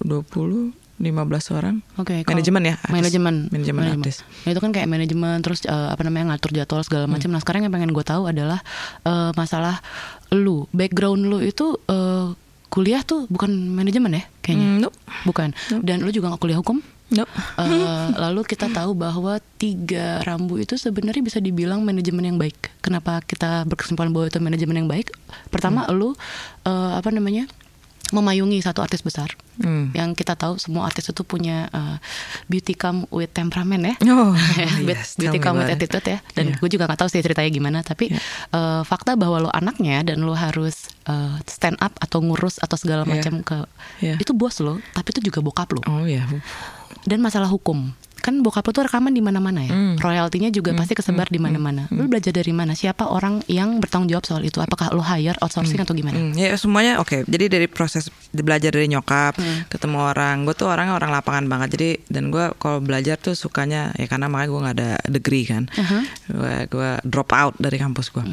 20 0.00 0.76
15 1.00 1.16
orang 1.50 1.80
Oke, 1.96 2.20
kalau- 2.20 2.36
manajemen 2.36 2.62
ya 2.62 2.74
artis. 2.78 2.92
manajemen, 2.92 3.34
manajemen 3.48 3.84
artis 3.90 4.16
Nah, 4.44 4.52
itu 4.52 4.60
kan 4.60 4.70
kayak 4.70 4.84
manajemen 4.86 5.40
terus 5.40 5.64
eh, 5.64 5.88
apa 5.88 6.02
namanya 6.02 6.36
ngatur 6.36 6.52
jadwal 6.52 6.82
segala 6.82 7.04
Hmm. 7.04 7.16
macam. 7.16 7.28
Nah 7.30 7.40
sekarang 7.40 7.64
yang 7.64 7.72
pengen 7.72 7.90
gue 7.90 8.04
tahu 8.04 8.28
adalah 8.28 8.60
eh, 9.02 9.32
masalah 9.32 9.80
lu, 10.30 10.68
background 10.70 11.24
lu 11.24 11.40
itu 11.40 11.72
eh, 11.86 12.36
kuliah 12.68 13.00
tuh 13.02 13.24
bukan 13.26 13.48
manajemen 13.50 14.12
ya 14.14 14.24
kayaknya, 14.38 14.68
Hmm, 14.68 14.80
nope. 14.82 14.96
bukan. 15.24 15.56
Dan 15.80 16.00
lu 16.00 16.12
juga 16.12 16.28
nggak 16.28 16.38
kuliah 16.38 16.60
hukum. 16.60 16.84
Nope. 17.10 17.30
Eh, 17.58 18.06
lalu 18.16 18.40
kita 18.44 18.66
tahu 18.66 18.94
bahwa 18.94 19.36
tiga 19.56 20.22
rambu 20.22 20.56
itu 20.56 20.74
sebenarnya 20.74 21.20
bisa 21.20 21.38
dibilang 21.38 21.82
manajemen 21.82 22.22
yang 22.24 22.38
baik. 22.38 22.70
Kenapa 22.78 23.18
kita 23.20 23.66
berkesimpulan 23.66 24.08
bahwa 24.08 24.26
itu 24.26 24.38
manajemen 24.38 24.76
yang 24.76 24.88
baik? 24.88 25.10
Pertama, 25.48 25.84
Hmm. 25.84 25.94
lu 25.94 26.08
eh, 26.62 26.92
apa 26.94 27.10
namanya 27.10 27.50
memayungi 28.10 28.58
satu 28.58 28.82
artis 28.82 29.00
besar. 29.00 29.38
Hmm. 29.62 29.90
Yang 29.90 30.18
kita 30.18 30.34
tahu 30.34 30.58
semua 30.58 30.82
artis 30.82 31.06
itu 31.06 31.22
punya 31.22 31.70
uh, 31.70 31.94
beauty 32.46 32.74
come 32.74 33.06
with 33.08 33.30
temperamen 33.30 33.86
ya. 33.86 33.94
Oh, 34.10 34.34
Beauty- 34.82 34.98
yes, 34.98 35.14
beauty 35.14 35.38
come 35.38 35.62
with 35.62 35.70
it. 35.70 35.78
attitude 35.78 36.06
ya. 36.08 36.18
Dan 36.34 36.50
Yeah. 36.50 36.58
gue 36.58 36.68
juga 36.68 36.90
nggak 36.90 36.98
tahu 36.98 37.08
sih 37.08 37.22
ceritanya 37.22 37.46
gimana. 37.48 37.78
Tapi 37.80 38.10
uh, 38.50 38.82
fakta 38.82 39.14
bahwa 39.14 39.38
lo 39.38 39.50
anaknya 39.50 40.02
dan 40.02 40.26
lo 40.26 40.34
harus 40.34 40.90
uh, 41.06 41.38
stand 41.46 41.78
up 41.78 41.94
atau 41.98 42.18
ngurus 42.18 42.58
atau 42.58 42.74
segala 42.74 43.06
Yeah. 43.06 43.10
macam 43.14 43.34
ke 43.42 43.58
Yeah. 44.02 44.18
itu 44.18 44.34
bos 44.34 44.58
lo, 44.58 44.82
tapi 44.90 45.14
itu 45.14 45.30
juga 45.30 45.38
bokap 45.38 45.70
lo. 45.70 45.82
Oh 45.86 46.02
ya. 46.02 46.26
Dan 47.06 47.24
masalah 47.24 47.48
hukum 47.48 47.92
kan 48.20 48.44
bokap 48.44 48.68
lo 48.68 48.72
tuh 48.76 48.84
rekaman 48.84 49.16
di 49.16 49.24
mana-mana 49.24 49.64
ya. 49.64 49.72
Hmm. 49.72 49.96
Royaltinya 49.96 50.52
juga 50.52 50.76
pasti 50.76 50.92
kesebar 50.92 51.32
di 51.32 51.40
mana-mana. 51.40 51.88
Lo 51.88 52.04
belajar 52.06 52.36
dari 52.36 52.52
mana? 52.52 52.76
Siapa 52.76 53.08
orang 53.08 53.40
yang 53.48 53.80
bertanggung 53.80 54.12
jawab 54.12 54.24
soal 54.28 54.44
itu? 54.44 54.60
Apakah 54.60 54.92
lo 54.92 55.00
hire 55.00 55.40
outsourcing 55.40 55.80
atau 55.80 55.96
gimana? 55.96 56.20
Hmm, 56.20 56.36
ya 56.36 56.52
semuanya 56.60 57.00
oke. 57.00 57.24
Jadi 57.24 57.44
dari 57.48 57.66
proses 57.66 58.12
belajar 58.30 58.76
dari 58.76 58.92
nyokap, 58.92 59.40
Hmm. 59.40 59.64
ketemu 59.72 59.98
orang. 60.12 60.44
Gue 60.44 60.52
tuh 60.52 60.68
orangnya 60.68 61.00
orang 61.00 61.10
lapangan 61.10 61.44
banget. 61.48 61.68
Jadi 61.80 61.88
dan 62.12 62.28
gue 62.28 62.52
kalau 62.60 62.84
belajar 62.84 63.16
tuh 63.16 63.32
sukanya 63.32 63.96
ya 63.96 64.04
karena 64.04 64.28
makanya 64.28 64.48
gue 64.52 64.60
nggak 64.60 64.76
ada 64.76 64.90
degree 65.08 65.48
kan. 65.48 65.64
Uh-huh. 65.72 66.02
Gue 66.28 66.54
gue 66.68 66.90
drop 67.08 67.32
out 67.32 67.56
dari 67.56 67.80
kampus 67.80 68.12
gue. 68.12 68.24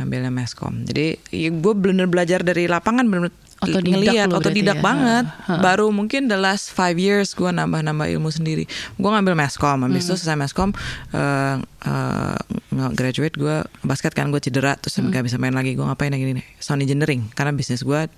Ngambilnya 0.00 0.32
meskom. 0.32 0.88
Jadi 0.88 1.20
ya 1.28 1.52
gue 1.52 1.74
bener 1.76 2.08
belajar 2.08 2.40
dari 2.40 2.64
lapangan 2.64 3.04
bener 3.04 3.28
Otodidak 3.60 3.92
ngeliat 3.92 4.28
otodidak 4.32 4.78
ya? 4.80 4.84
banget. 4.84 5.24
Ha, 5.28 5.52
ha. 5.52 5.60
Baru 5.60 5.92
mungkin 5.92 6.32
the 6.32 6.40
last 6.40 6.72
five 6.72 6.96
years 6.96 7.36
gue 7.36 7.48
nambah-nambah 7.52 8.08
ilmu 8.16 8.32
sendiri. 8.32 8.64
Gue 8.96 9.10
ngambil 9.12 9.36
meskom. 9.36 9.84
Habis 9.84 10.08
itu 10.08 10.16
selesai 10.16 10.36
meskom 10.40 10.72
eh 11.12 11.56
eh, 11.60 12.38
nge-graduate 12.72 13.36
gue 13.36 13.56
basket 13.84 14.16
kan 14.16 14.32
gue 14.32 14.40
cedera 14.40 14.80
terus 14.80 14.96
nggak 14.96 15.28
bisa 15.28 15.36
main 15.36 15.52
lagi. 15.52 15.76
Gue 15.76 15.84
ngapain 15.84 16.08
yang 16.08 16.24
nih? 16.24 16.46
Sound 16.56 16.80
engineering 16.80 17.28
karena 17.36 17.52
bisnis 17.52 17.84
gue 17.84 18.08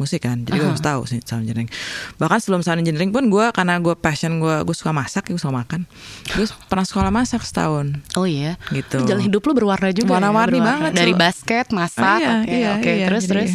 musik 0.00 0.20
kan 0.22 0.40
jadi 0.40 0.56
gue 0.56 0.68
harus 0.70 0.80
tahu 0.80 1.04
sih 1.04 1.20
sound 1.20 1.44
engineering 1.44 1.68
bahkan 2.16 2.38
sebelum 2.38 2.60
sound 2.60 2.80
engineering 2.80 3.10
pun 3.10 3.28
gue 3.28 3.44
karena 3.50 3.76
gue 3.76 3.92
passion 3.94 4.38
gue 4.38 4.56
gue 4.62 4.72
suka 4.72 4.90
masak 4.90 5.28
gue 5.28 5.36
suka 5.36 5.52
makan 5.54 5.84
gue 6.30 6.46
pernah 6.64 6.82
sekolah 6.82 7.10
masak 7.10 7.42
setahun 7.42 7.92
Oh 8.12 8.24
iya. 8.24 8.56
Gitu. 8.70 9.02
Jalan 9.02 9.22
hidup 9.22 9.42
lu 9.42 9.52
berwarna 9.52 9.90
juga. 9.90 10.14
Warna-warni 10.14 10.56
ya, 10.56 10.64
banget, 10.64 10.90
Dari 10.92 11.12
basket, 11.12 11.66
masak, 11.70 12.00
Ah, 12.00 12.18
iya, 12.18 12.30
oke, 12.40 12.50
iya, 12.50 12.70
oke. 12.72 12.90
iya. 12.92 13.06
terus 13.06 13.22
Jadi, 13.22 13.32
terus. 13.32 13.50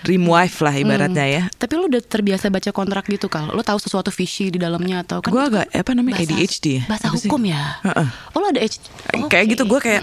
dream 0.00 0.24
wife 0.24 0.58
lah 0.58 0.74
ibaratnya 0.74 1.26
ya 1.26 1.42
Tapi 1.52 1.72
lu 1.74 1.86
udah 1.86 2.00
terbiasa 2.00 2.46
baca 2.46 2.70
kontrak 2.70 3.04
gitu 3.06 3.26
kal. 3.26 3.50
Lu 3.50 3.60
tahu 3.60 3.76
sesuatu 3.76 4.10
visi 4.10 4.48
di 4.48 4.56
dalamnya 4.56 5.02
atau 5.02 5.18
kan? 5.18 5.28
gue 5.28 5.42
agak 5.42 5.64
apa 5.68 5.90
namanya 5.92 6.16
bahasa- 6.18 6.34
ADHD 6.34 6.66
ya 6.72 6.84
Bahasa 6.86 7.06
sih? 7.10 7.16
hukum 7.24 7.42
ya. 7.44 7.62
Heeh. 7.82 8.08
Oh 8.30 8.38
lu 8.38 8.46
ada 8.48 8.60
HD. 8.60 8.84
kayak 9.10 9.24
Oke. 9.24 9.38
gitu 9.48 9.62
gue 9.64 9.80
kayak 9.80 10.02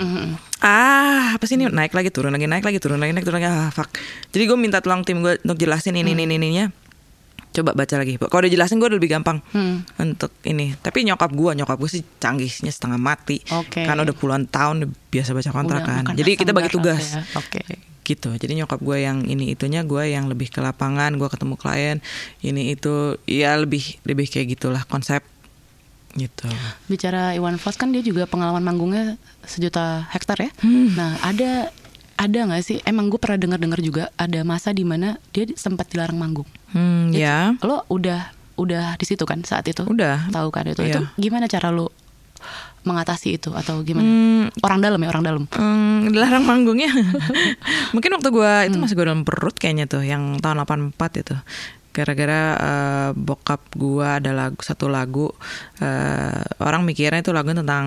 ah 0.60 1.34
apa 1.34 1.44
sih 1.44 1.56
ini? 1.56 1.68
Naik 1.68 1.92
lagi 1.92 2.10
turun 2.10 2.30
lagi 2.30 2.46
naik 2.46 2.62
lagi 2.62 2.78
turun 2.78 2.98
lagi 2.98 3.12
naik 3.12 3.24
turun 3.24 3.38
lagi. 3.38 3.48
Ah 3.48 3.70
fuck. 3.70 3.94
Jadi 4.30 4.44
gue 4.44 4.56
minta 4.56 4.80
tolong 4.80 5.02
tim 5.02 5.20
gue 5.20 5.38
untuk 5.38 5.58
jelasin 5.58 5.94
ini 5.94 6.12
ini 6.12 6.24
ini 6.24 6.36
ininya. 6.36 6.66
Coba 7.50 7.74
baca 7.74 7.96
lagi. 7.96 8.16
Kalau 8.16 8.38
udah 8.40 8.52
jelasin 8.52 8.78
gue 8.78 8.86
udah 8.86 8.98
lebih 8.98 9.12
gampang 9.12 9.42
Hmm. 9.50 9.82
untuk 9.98 10.30
ini. 10.44 10.74
Tapi 10.76 11.02
nyokap 11.04 11.30
gue 11.32 11.52
nyokap 11.56 11.78
gue 11.78 11.90
sih 11.92 12.04
canggihnya 12.16 12.70
setengah 12.70 12.98
mati. 12.98 13.42
Oke. 13.50 13.82
karena 13.82 14.02
udah 14.04 14.14
puluhan 14.14 14.46
tahun 14.46 14.76
biasa 15.08 15.32
baca 15.32 15.50
kontrak 15.52 15.82
Udah 15.82 15.88
kan 15.88 16.04
makan 16.06 16.16
jadi 16.16 16.32
kita 16.36 16.52
bagi 16.52 16.70
tugas. 16.70 17.04
ya. 17.12 17.22
Oke. 17.36 17.62
gitu. 18.04 18.32
Jadi 18.32 18.56
nyokap 18.56 18.80
gue 18.80 18.98
yang 19.00 19.26
ini 19.26 19.52
itunya 19.52 19.84
gue 19.84 20.04
yang 20.08 20.26
lebih 20.26 20.48
ke 20.48 20.58
lapangan 20.58 21.12
gue 21.14 21.28
ketemu 21.28 21.54
klien 21.54 21.98
ini 22.40 22.72
itu 22.72 23.20
ya 23.26 23.54
lebih 23.54 24.00
lebih 24.04 24.26
kayak 24.26 24.48
gitulah 24.50 24.84
konsep 24.86 25.20
gitu 26.18 26.50
Bicara 26.86 27.32
Iwan 27.32 27.56
Fals 27.56 27.78
kan 27.78 27.90
dia 27.90 28.02
juga 28.02 28.26
pengalaman 28.26 28.60
manggungnya 28.60 29.16
sejuta 29.42 30.10
hektar 30.10 30.38
ya. 30.40 30.50
Hmm. 30.60 30.92
Nah 30.92 31.16
ada 31.22 31.70
ada 32.18 32.40
nggak 32.44 32.62
sih? 32.62 32.78
Emang 32.82 33.08
gue 33.08 33.16
pernah 33.16 33.38
dengar-dengar 33.38 33.78
juga 33.80 34.10
ada 34.16 34.42
masa 34.42 34.74
di 34.74 34.82
mana 34.82 35.22
dia 35.30 35.46
sempat 35.54 35.88
dilarang 35.88 36.18
manggung. 36.18 36.50
hmm, 36.74 37.14
Itu- 37.14 37.22
ya 37.22 37.54
Lo 37.62 37.86
udah 37.88 38.34
udah 38.58 38.98
di 38.98 39.06
situ 39.06 39.22
kan 39.22 39.46
saat 39.46 39.70
itu? 39.70 39.86
Udah. 39.86 40.26
Tahu 40.28 40.50
kan 40.50 40.66
itu? 40.66 40.82
Iya. 40.82 40.98
Itu 40.98 41.02
gimana 41.16 41.46
cara 41.46 41.70
lo 41.70 41.94
mengatasi 42.82 43.36
itu 43.36 43.52
atau 43.52 43.84
gimana? 43.84 44.08
Hmm, 44.08 44.44
Orang 44.64 44.80
dalam 44.80 44.98
ya 44.98 45.10
orang 45.12 45.24
dalam. 45.24 45.44
Hmm, 45.52 46.08
dilarang 46.08 46.42
manggungnya. 46.42 46.88
Mungkin 47.96 48.10
waktu 48.16 48.30
gua 48.32 48.64
itu 48.64 48.80
masih 48.80 48.96
gua 48.96 49.12
dalam 49.12 49.28
perut 49.28 49.54
kayaknya 49.54 49.86
tuh 49.86 50.02
yang 50.02 50.40
tahun 50.40 50.64
84 50.64 51.22
itu. 51.22 51.36
Gara-gara 51.98 52.42
eh, 52.54 53.10
bokap 53.18 53.74
gua 53.74 54.22
ada 54.22 54.30
lagu 54.38 54.62
satu 54.62 54.86
lagu 54.86 55.34
eh, 55.82 56.46
orang 56.62 56.86
mikirnya 56.86 57.26
itu 57.26 57.34
lagu 57.34 57.58
tentang 57.58 57.86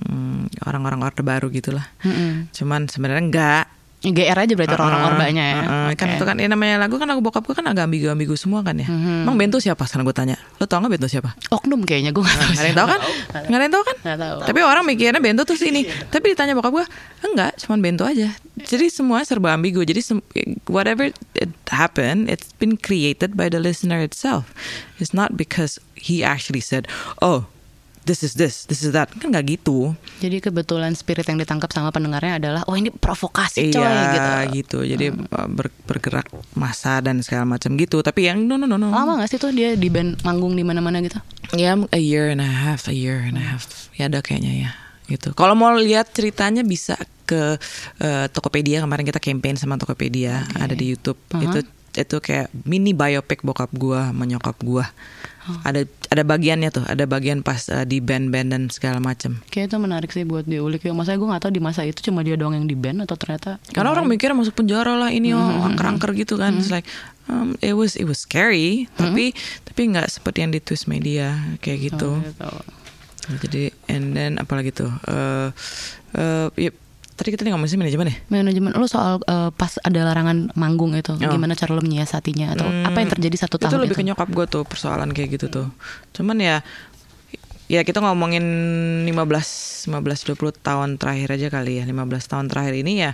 mm, 0.00 0.64
orang-orang 0.64 1.04
orde 1.04 1.20
baru 1.20 1.52
gitulah. 1.52 1.84
Mm-mm. 2.00 2.48
Cuman 2.56 2.88
sebenarnya 2.88 3.24
enggak. 3.28 3.64
GR 4.12 4.36
aja 4.36 4.52
berarti 4.52 4.74
orang 4.76 5.00
Uh-uh, 5.00 5.10
orbanya 5.16 5.44
ya. 5.44 5.56
uh-uh. 5.64 5.88
Kan 5.96 6.06
Oke. 6.12 6.16
itu 6.20 6.24
kan 6.28 6.36
ya 6.36 6.48
namanya 6.50 6.76
lagu 6.76 7.00
kan 7.00 7.08
lagu 7.08 7.24
bokap 7.24 7.46
gua 7.48 7.56
kan 7.56 7.64
agak 7.72 7.88
ambigu-ambigu 7.88 8.36
semua 8.36 8.60
kan 8.60 8.76
ya. 8.76 8.84
Mhm. 8.84 9.24
Emang 9.24 9.36
Bento 9.40 9.56
siapa 9.62 9.88
sekarang 9.88 10.04
gue 10.04 10.12
tanya? 10.12 10.36
Lo 10.60 10.68
tau 10.68 10.84
gak 10.84 10.92
Bento 10.92 11.08
siapa? 11.08 11.32
Oknum 11.48 11.86
kayaknya 11.88 12.12
gue 12.12 12.20
nggak 12.20 12.36
tahu. 12.36 12.50
Nggak 12.52 12.60
ada 12.60 12.68
yang 12.68 12.76
tahu 12.76 12.88
kan? 12.90 13.00
Nggak 13.48 13.56
ada 13.56 13.64
yang 13.64 13.72
tahu 13.72 13.84
kan? 13.86 13.96
Nggak 14.02 14.18
tahu. 14.20 14.38
Tapi 14.44 14.60
orang 14.60 14.84
mikirnya 14.84 15.20
bento 15.22 15.42
tuh 15.48 15.56
sini. 15.56 15.88
Tapi 15.88 16.24
ditanya 16.36 16.52
bokap 16.52 16.72
gue, 16.74 16.86
enggak, 17.24 17.52
cuman 17.64 17.78
bento 17.80 18.04
aja. 18.04 18.28
Jadi 18.54 18.86
semua 18.92 19.24
serba 19.24 19.56
ambigu. 19.56 19.80
Jadi 19.82 20.02
whatever 20.68 21.08
it 21.34 21.50
happened, 21.70 22.28
it's 22.28 22.52
been 22.60 22.76
created 22.76 23.34
by 23.34 23.48
the 23.48 23.58
listener 23.58 23.98
itself. 24.02 24.50
It's 25.00 25.14
not 25.16 25.34
because 25.38 25.80
he 25.96 26.20
actually 26.22 26.60
said, 26.60 26.86
oh, 27.18 27.48
this 28.04 28.20
is 28.22 28.36
this, 28.36 28.68
this 28.68 28.84
is 28.84 28.92
that. 28.92 29.08
Kan 29.16 29.32
nggak 29.32 29.58
gitu. 29.58 29.96
Jadi 30.20 30.40
kebetulan 30.40 30.92
spirit 30.92 31.24
yang 31.28 31.40
ditangkap 31.40 31.72
sama 31.72 31.90
pendengarnya 31.90 32.38
adalah 32.38 32.62
oh 32.68 32.76
ini 32.76 32.92
provokasi 32.92 33.72
coy 33.72 33.82
iya, 33.82 34.04
gitu. 34.12 34.30
gitu. 34.54 34.78
Jadi 34.84 35.06
uh, 35.12 35.48
ber- 35.48 35.74
bergerak 35.88 36.28
masa 36.54 37.00
dan 37.00 37.24
segala 37.24 37.48
macam 37.48 37.74
gitu. 37.74 38.04
Tapi 38.04 38.28
yang 38.28 38.44
no 38.44 38.60
no 38.60 38.68
no 38.68 38.76
no. 38.76 38.92
Lama 38.92 39.24
gak 39.24 39.34
sih 39.34 39.38
tuh 39.40 39.50
dia 39.50 39.74
di 39.74 39.88
band 39.88 40.20
manggung 40.22 40.54
di 40.54 40.62
mana-mana 40.62 41.00
gitu? 41.00 41.18
Ya 41.56 41.74
a 41.74 42.00
year 42.00 42.30
and 42.30 42.44
a 42.44 42.48
half, 42.48 42.86
a 42.86 42.94
year 42.94 43.24
and 43.24 43.40
a 43.40 43.44
half. 43.44 43.88
Ya 43.96 44.06
ada 44.06 44.20
kayaknya 44.20 44.68
ya. 44.68 44.70
Gitu. 45.04 45.36
Kalau 45.36 45.52
mau 45.52 45.72
lihat 45.76 46.12
ceritanya 46.16 46.64
bisa 46.64 46.96
ke 47.24 47.56
eh, 48.00 48.26
Tokopedia 48.28 48.84
kemarin 48.84 49.04
kita 49.04 49.20
campaign 49.20 49.56
sama 49.56 49.80
Tokopedia 49.80 50.44
ada 50.56 50.72
di 50.76 50.92
YouTube. 50.92 51.20
Itu 51.40 51.64
itu 51.94 52.16
kayak 52.18 52.50
mini 52.66 52.92
biopic 52.92 53.46
bokap 53.46 53.70
gua 53.74 54.10
menyokap 54.10 54.58
gua. 54.62 54.90
Ada 55.44 55.84
ada 56.08 56.24
bagiannya 56.24 56.72
tuh, 56.72 56.84
ada 56.88 57.04
bagian 57.04 57.44
pas 57.44 57.68
eh, 57.68 57.84
di 57.84 58.00
band-band 58.00 58.48
dan 58.48 58.62
segala 58.72 58.96
macam. 58.96 59.44
Kayak 59.52 59.72
itu 59.72 59.76
menarik 59.76 60.08
sih 60.08 60.24
buat 60.24 60.48
diulik 60.48 60.88
ya. 60.88 60.96
Masanya 60.96 61.20
gue 61.20 61.28
gak 61.36 61.42
tahu 61.44 61.52
di 61.52 61.60
masa 61.60 61.84
itu 61.84 62.00
cuma 62.00 62.24
dia 62.24 62.32
doang 62.40 62.56
yang 62.56 62.64
di 62.64 62.72
band 62.72 63.04
atau 63.04 63.12
ternyata 63.12 63.60
Karena 63.76 63.92
orang 63.92 64.08
mikirnya 64.08 64.40
masuk 64.40 64.56
penjara 64.56 64.96
lah 64.96 65.12
ini 65.12 65.36
oh 65.36 65.68
angker-angker 65.68 66.16
gitu 66.16 66.40
kan. 66.40 66.56
It's 66.56 66.72
like 66.72 66.88
um, 67.28 67.60
it 67.60 67.76
was 67.76 67.92
it 68.00 68.08
was 68.08 68.24
scary, 68.24 68.88
tapi 68.96 69.36
tapi 69.68 69.80
nggak 69.92 70.08
seperti 70.08 70.48
yang 70.48 70.52
di 70.56 70.64
twist 70.64 70.88
media 70.88 71.36
kayak 71.60 71.92
gitu. 71.92 72.24
gitu. 72.24 72.52
Jadi 73.44 73.62
and 73.92 74.16
then 74.16 74.40
apalagi 74.40 74.72
tuh 74.72 74.88
eh 75.04 75.48
eh, 76.16 76.48
ya, 76.56 76.72
tadi 77.14 77.28
kita 77.30 77.46
ngomongin 77.46 77.70
sih 77.70 77.78
manajemen 77.78 78.06
ya? 78.10 78.16
Manajemen. 78.28 78.70
Lo 78.74 78.86
soal 78.86 79.22
eh, 79.22 79.50
pas 79.50 79.78
ada 79.80 80.00
larangan 80.02 80.50
manggung 80.54 80.92
itu, 80.92 81.14
Oh. 81.14 81.30
gimana 81.30 81.54
cara 81.54 81.70
lo 81.70 81.80
menyiasatinya 81.80 82.54
atau 82.54 82.66
Hmm, 82.66 82.84
apa 82.84 82.98
yang 82.98 83.10
terjadi 83.14 83.36
satu 83.46 83.56
itu 83.56 83.64
tahun 83.64 83.86
lebih 83.86 83.96
ke 83.96 84.04
nyokap 84.04 84.28
gue 84.28 84.46
tuh 84.46 84.62
persoalan 84.62 85.10
kayak 85.10 85.38
gitu 85.38 85.46
tuh. 85.48 85.66
Cuman 86.12 86.38
ya 86.38 86.60
ya 87.64 87.80
kita 87.80 87.98
ngomongin 87.98 88.44
15 89.08 89.88
15 89.88 90.28
20 90.36 90.52
tahun 90.60 90.88
terakhir 90.98 91.28
aja 91.32 91.48
kali 91.48 91.80
ya. 91.80 91.84
15 91.86 91.96
tahun 92.26 92.46
terakhir 92.50 92.74
ini 92.76 92.92
ya 93.00 93.12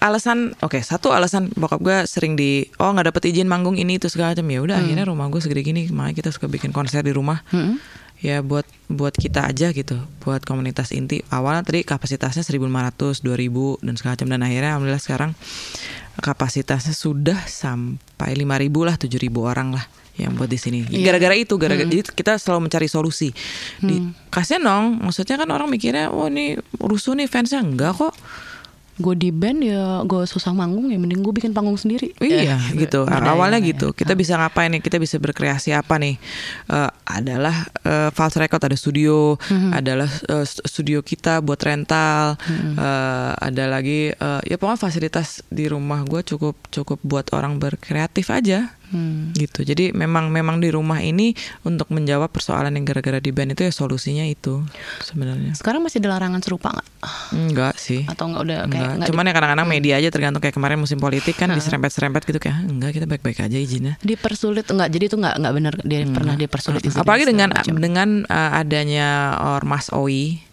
alasan 0.00 0.56
oke 0.64 0.80
satu 0.80 1.12
alasan 1.12 1.52
bokap 1.52 1.76
gue 1.84 1.96
sering 2.08 2.32
di 2.32 2.64
oh 2.80 2.88
nggak 2.88 3.12
dapet 3.12 3.36
izin 3.36 3.44
manggung 3.44 3.76
ini 3.76 4.00
itu 4.00 4.08
segala 4.08 4.32
macam. 4.32 4.48
Ya 4.48 4.60
udah 4.64 4.76
akhirnya 4.80 5.04
rumah 5.04 5.28
gue 5.28 5.40
segede 5.44 5.60
gini. 5.60 5.92
Makanya 5.92 6.16
kita 6.16 6.30
suka 6.32 6.48
bikin 6.48 6.72
konser 6.72 7.04
di 7.04 7.12
rumah. 7.12 7.44
Mm-mm. 7.52 7.76
Ya 8.20 8.44
buat 8.44 8.68
buat 8.86 9.16
kita 9.16 9.48
aja 9.48 9.72
gitu. 9.72 9.96
Buat 10.20 10.44
komunitas 10.44 10.92
inti. 10.92 11.24
Awalnya 11.32 11.64
tadi 11.64 11.80
kapasitasnya 11.84 12.44
1500 12.44 13.24
2000 13.24 13.84
dan 13.84 13.94
segala 13.96 14.12
macam. 14.16 14.28
Dan 14.28 14.40
akhirnya 14.44 14.70
alhamdulillah 14.76 15.04
sekarang 15.04 15.32
kapasitasnya 16.20 16.92
sudah 16.92 17.40
sampai 17.48 18.36
5000 18.36 18.88
lah 18.88 18.96
7000 19.00 19.32
orang 19.40 19.68
lah 19.72 19.84
yang 20.20 20.36
buat 20.36 20.52
di 20.52 20.60
sini. 20.60 20.84
Iya. 20.84 21.12
gara-gara 21.12 21.32
itu 21.32 21.56
gara-gara 21.56 21.88
jadi 21.88 22.04
kita 22.04 22.36
selalu 22.36 22.68
mencari 22.68 22.88
solusi. 22.92 23.32
Di 23.80 23.96
kasihan 24.28 24.60
dong 24.60 25.00
maksudnya 25.00 25.40
kan 25.40 25.48
orang 25.48 25.72
mikirnya 25.72 26.12
oh 26.12 26.28
ini 26.28 26.60
rusuh 26.76 27.16
nih 27.16 27.24
fansnya 27.24 27.64
enggak 27.64 27.96
kok 27.96 28.12
Gue 29.00 29.14
di 29.14 29.30
band 29.30 29.58
ya 29.60 29.82
gue 30.02 30.22
susah 30.24 30.52
manggung 30.52 30.86
ya 30.86 30.96
mending 30.96 31.18
gue 31.18 31.32
bikin 31.32 31.50
panggung 31.50 31.74
sendiri. 31.74 32.12
Iya 32.18 32.54
Ya, 32.54 32.56
gitu. 32.70 33.02
berdaya 33.02 33.32
Awalnya 33.32 33.58
ya. 33.58 33.68
gitu. 33.72 33.90
Kita 33.90 34.12
bisa 34.12 34.36
ngapain 34.36 34.68
nih? 34.68 34.78
Kita 34.78 34.96
bisa 34.96 35.16
berkreasi 35.16 35.72
apa 35.72 35.96
nih? 35.96 36.20
Eh, 36.66 36.90
adalah 37.06 37.56
eh, 37.80 38.08
False 38.10 38.36
Record 38.36 38.60
ada 38.62 38.74
studio, 38.74 39.40
Mhm. 39.42 39.70
adalah 39.72 40.10
st- 40.42 40.62
studio 40.62 41.00
kita 41.00 41.40
buat 41.40 41.58
rental. 41.58 42.36
Mhm. 42.38 42.76
Eh, 42.76 43.32
ada 43.40 43.64
lagi 43.66 44.00
eh, 44.10 44.40
ya 44.44 44.54
pokoknya 44.54 44.78
fasilitas 44.78 45.40
di 45.46 45.64
rumah 45.64 46.04
gue 46.04 46.20
cukup 46.22 46.60
cukup 46.68 47.00
buat 47.00 47.32
orang 47.32 47.56
berkreatif 47.56 48.28
aja. 48.28 48.76
Hmm. 48.90 49.30
gitu 49.32 49.62
jadi 49.62 49.90
memang 49.90 50.28
memang 50.28 50.58
di 50.58 50.68
rumah 50.68 50.98
ini 50.98 51.30
untuk 51.62 51.88
menjawab 51.88 52.26
persoalan 52.26 52.70
yang 52.72 52.82
gara-gara 52.82 53.16
di 53.16 53.30
band 53.30 53.54
itu 53.54 53.62
ya 53.62 53.70
solusinya 53.70 54.22
itu 54.24 54.66
sebenarnya 55.00 55.54
Sekarang 55.54 55.80
masih 55.80 55.98
ada 55.98 56.10
larangan 56.12 56.40
serupa 56.40 56.70
nggak? 56.70 56.88
enggak 57.32 57.74
sih 57.76 58.02
Atau 58.04 58.26
nggak 58.26 58.42
udah 58.42 58.58
kayak 58.60 58.66
Enggak. 58.66 58.90
nggak 58.96 59.08
Cuman 59.08 59.22
di- 59.22 59.28
ya 59.28 59.32
kadang-kadang 59.32 59.68
media 59.68 59.94
aja 59.96 60.08
tergantung 60.08 60.40
kayak 60.40 60.52
kemarin 60.52 60.76
musim 60.76 60.98
politik 60.98 61.34
kan 61.34 61.48
diserempet-serempet 61.50 62.22
gitu 62.24 62.38
kayak 62.38 62.56
"Ah, 62.56 62.62
enggak 62.64 62.90
kita 62.92 63.06
baik-baik 63.06 63.38
aja 63.40 63.56
izinnya. 63.56 63.94
dipersulit 64.00 64.66
enggak? 64.66 64.90
Jadi 64.90 65.04
itu 65.06 65.16
nggak 65.16 65.34
nggak 65.38 65.54
benar 65.54 65.74
dia 65.80 66.00
pernah 66.04 66.34
dipersulit 66.34 66.82
Apalagi 66.90 67.24
dengan 67.24 67.48
macam. 67.50 67.74
dengan 67.76 68.08
uh, 68.26 68.50
adanya 68.56 69.08
ormas 69.54 69.88
OI 69.90 70.49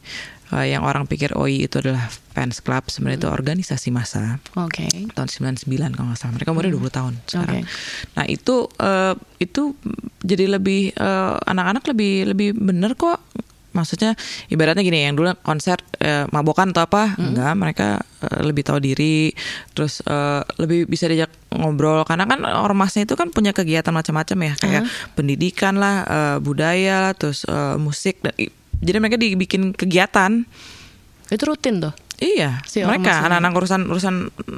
uh, 0.51 0.65
yang 0.65 0.83
orang 0.83 1.07
pikir 1.07 1.35
OI 1.35 1.67
itu 1.67 1.79
adalah 1.81 2.07
fans 2.07 2.61
club 2.61 2.87
sebenarnya 2.87 3.27
itu 3.27 3.29
organisasi 3.31 3.89
massa 3.89 4.37
Oke. 4.55 4.87
tahun 5.11 5.29
99 5.57 5.67
kalau 5.97 6.07
nggak 6.13 6.19
salah. 6.19 6.33
Mereka 6.37 6.49
umurnya 6.53 6.73
20 6.77 6.97
tahun 6.97 7.13
sekarang. 7.27 7.63
Oke. 7.63 7.71
Nah, 8.15 8.25
itu 8.29 8.55
uh, 8.79 9.13
itu 9.41 9.73
jadi 10.21 10.45
lebih 10.59 10.93
uh, 10.97 11.41
anak-anak 11.47 11.83
lebih 11.91 12.13
lebih 12.35 12.49
bener 12.55 12.93
kok. 12.95 13.19
Maksudnya 13.75 14.17
ibaratnya 14.49 14.81
gini 14.81 15.05
yang 15.05 15.13
dulu 15.13 15.37
konser 15.45 15.77
uh, 16.01 16.25
mabokan 16.33 16.73
atau 16.73 16.89
apa 16.89 17.13
enggak 17.21 17.53
mereka 17.53 17.87
uh, 18.25 18.41
lebih 18.41 18.65
tahu 18.65 18.81
diri 18.81 19.29
terus 19.77 20.01
uh, 20.09 20.41
lebih 20.57 20.89
bisa 20.89 21.05
diajak 21.05 21.29
ngobrol 21.53 22.01
karena 22.01 22.25
kan 22.25 22.41
ormasnya 22.41 23.05
itu 23.05 23.13
kan 23.13 23.29
punya 23.29 23.53
kegiatan 23.53 23.93
macam-macam 23.93 24.37
ya 24.49 24.53
kayak 24.57 24.83
pendidikan 25.13 25.77
lah 25.77 25.95
uh, 26.09 26.37
budaya 26.41 27.05
lah 27.05 27.13
terus 27.13 27.45
uh, 27.45 27.77
musik 27.77 28.17
dan 28.25 28.33
jadi 28.79 28.97
mereka 28.97 29.17
dibikin 29.17 29.71
kegiatan 29.71 30.45
Itu 31.27 31.43
rutin 31.43 31.83
tuh. 31.83 31.91
Iya, 32.17 32.65
Si 32.65 32.81
mereka 32.81 33.29
anak-anak 33.29 33.51
urusan 33.53 33.81
urusan 33.93 34.15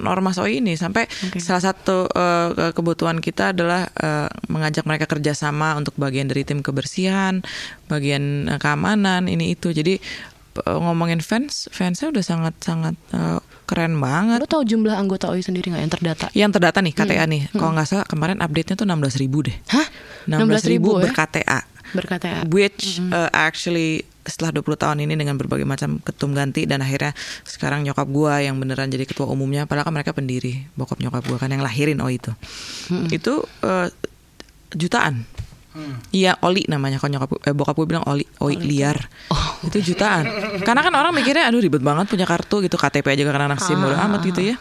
ormas 0.07 0.39
OI 0.39 0.63
ini 0.63 0.79
sampai 0.79 1.11
Oke. 1.27 1.43
salah 1.43 1.59
satu 1.59 2.07
ke- 2.07 2.71
kebutuhan 2.71 3.19
kita 3.19 3.51
adalah 3.51 3.83
eh, 3.89 4.31
mengajak 4.47 4.87
mereka 4.87 5.11
kerjasama 5.11 5.75
untuk 5.75 5.91
bagian 5.99 6.31
dari 6.31 6.47
tim 6.47 6.63
kebersihan, 6.63 7.43
bagian 7.91 8.47
eh, 8.47 8.59
keamanan 8.61 9.27
ini 9.27 9.59
itu. 9.59 9.75
Jadi 9.75 9.99
ngomongin 10.63 11.19
fans, 11.19 11.67
fansnya 11.71 12.15
udah 12.15 12.23
sangat 12.23 12.55
sangat 12.63 12.95
eh, 13.11 13.39
keren 13.67 13.99
banget. 13.99 14.39
Lo 14.39 14.47
tau 14.47 14.63
jumlah 14.63 14.95
anggota 14.95 15.27
OI 15.27 15.43
sendiri 15.43 15.69
nggak 15.69 15.83
yang 15.83 15.93
terdata? 15.93 16.25
Yang 16.31 16.51
terdata 16.55 16.79
nih 16.79 16.93
KTA 16.95 17.25
nih, 17.27 17.41
kalau 17.51 17.75
nggak 17.75 17.87
salah 17.91 18.05
kemarin 18.07 18.39
update-nya 18.39 18.79
tuh 18.79 18.87
16.000 18.87 19.19
ribu 19.19 19.37
deh. 19.43 19.55
Hah? 19.67 19.87
16.000 20.31 20.79
16.000 20.79 20.79
ya? 20.79 21.01
ber-KTA. 21.11 21.59
Berkata 21.95 22.45
Which 22.49 23.01
uh, 23.09 23.29
actually 23.31 24.05
setelah 24.27 24.61
20 24.61 24.77
tahun 24.77 24.97
ini 25.09 25.17
dengan 25.17 25.39
berbagai 25.39 25.65
macam 25.65 25.97
ketum 26.05 26.37
ganti 26.37 26.69
dan 26.69 26.85
akhirnya 26.85 27.17
sekarang 27.47 27.81
nyokap 27.81 28.05
gua 28.11 28.43
yang 28.43 28.61
beneran 28.61 28.91
jadi 28.93 29.09
ketua 29.09 29.25
umumnya 29.25 29.65
padahal 29.65 29.89
kan 29.89 29.95
mereka 29.95 30.13
pendiri 30.13 30.69
bokap 30.77 31.01
nyokap 31.01 31.25
gua 31.25 31.37
kan 31.41 31.49
yang 31.49 31.65
lahirin 31.65 31.97
oh 32.03 32.11
itu. 32.11 32.29
Itu 33.09 33.45
uh, 33.65 33.89
jutaan. 34.73 35.25
Iya 36.11 36.35
Oli 36.43 36.65
namanya 36.67 36.99
kalau 36.99 37.15
nyokap 37.15 37.29
eh, 37.45 37.55
bokap 37.55 37.77
gue 37.77 37.87
bilang 37.87 38.03
Oli 38.09 38.25
Oi 38.43 38.57
liar. 38.59 38.99
Itu 39.63 39.79
jutaan. 39.79 40.27
Karena 40.65 40.81
kan 40.83 40.91
orang 40.91 41.15
mikirnya 41.15 41.47
aduh 41.47 41.61
ribet 41.61 41.79
banget 41.79 42.09
punya 42.09 42.27
kartu 42.27 42.59
gitu. 42.65 42.75
KTP 42.75 43.15
aja 43.15 43.23
karena 43.23 43.47
anak 43.47 43.63
SIM 43.63 43.79
bodo 43.79 43.95
amat 43.95 44.21
gitu 44.27 44.43
ya 44.43 44.59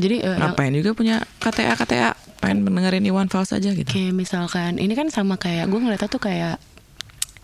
Jadi 0.00 0.16
eh, 0.18 0.32
yang- 0.32 0.50
ngapain 0.50 0.72
juga 0.72 0.90
punya 0.92 1.16
KTA 1.38 1.76
KTA 1.76 2.10
pengen 2.40 2.64
mendengarin 2.64 3.04
Iwan 3.04 3.28
Fals 3.28 3.52
aja 3.52 3.68
gitu. 3.68 3.84
Kayak 3.84 4.16
misalkan 4.16 4.76
ini 4.76 4.92
kan 4.92 5.06
sama 5.08 5.36
kayak 5.36 5.68
gue 5.68 5.76
ngeliatnya 5.76 6.08
tuh 6.08 6.18
kayak 6.18 6.56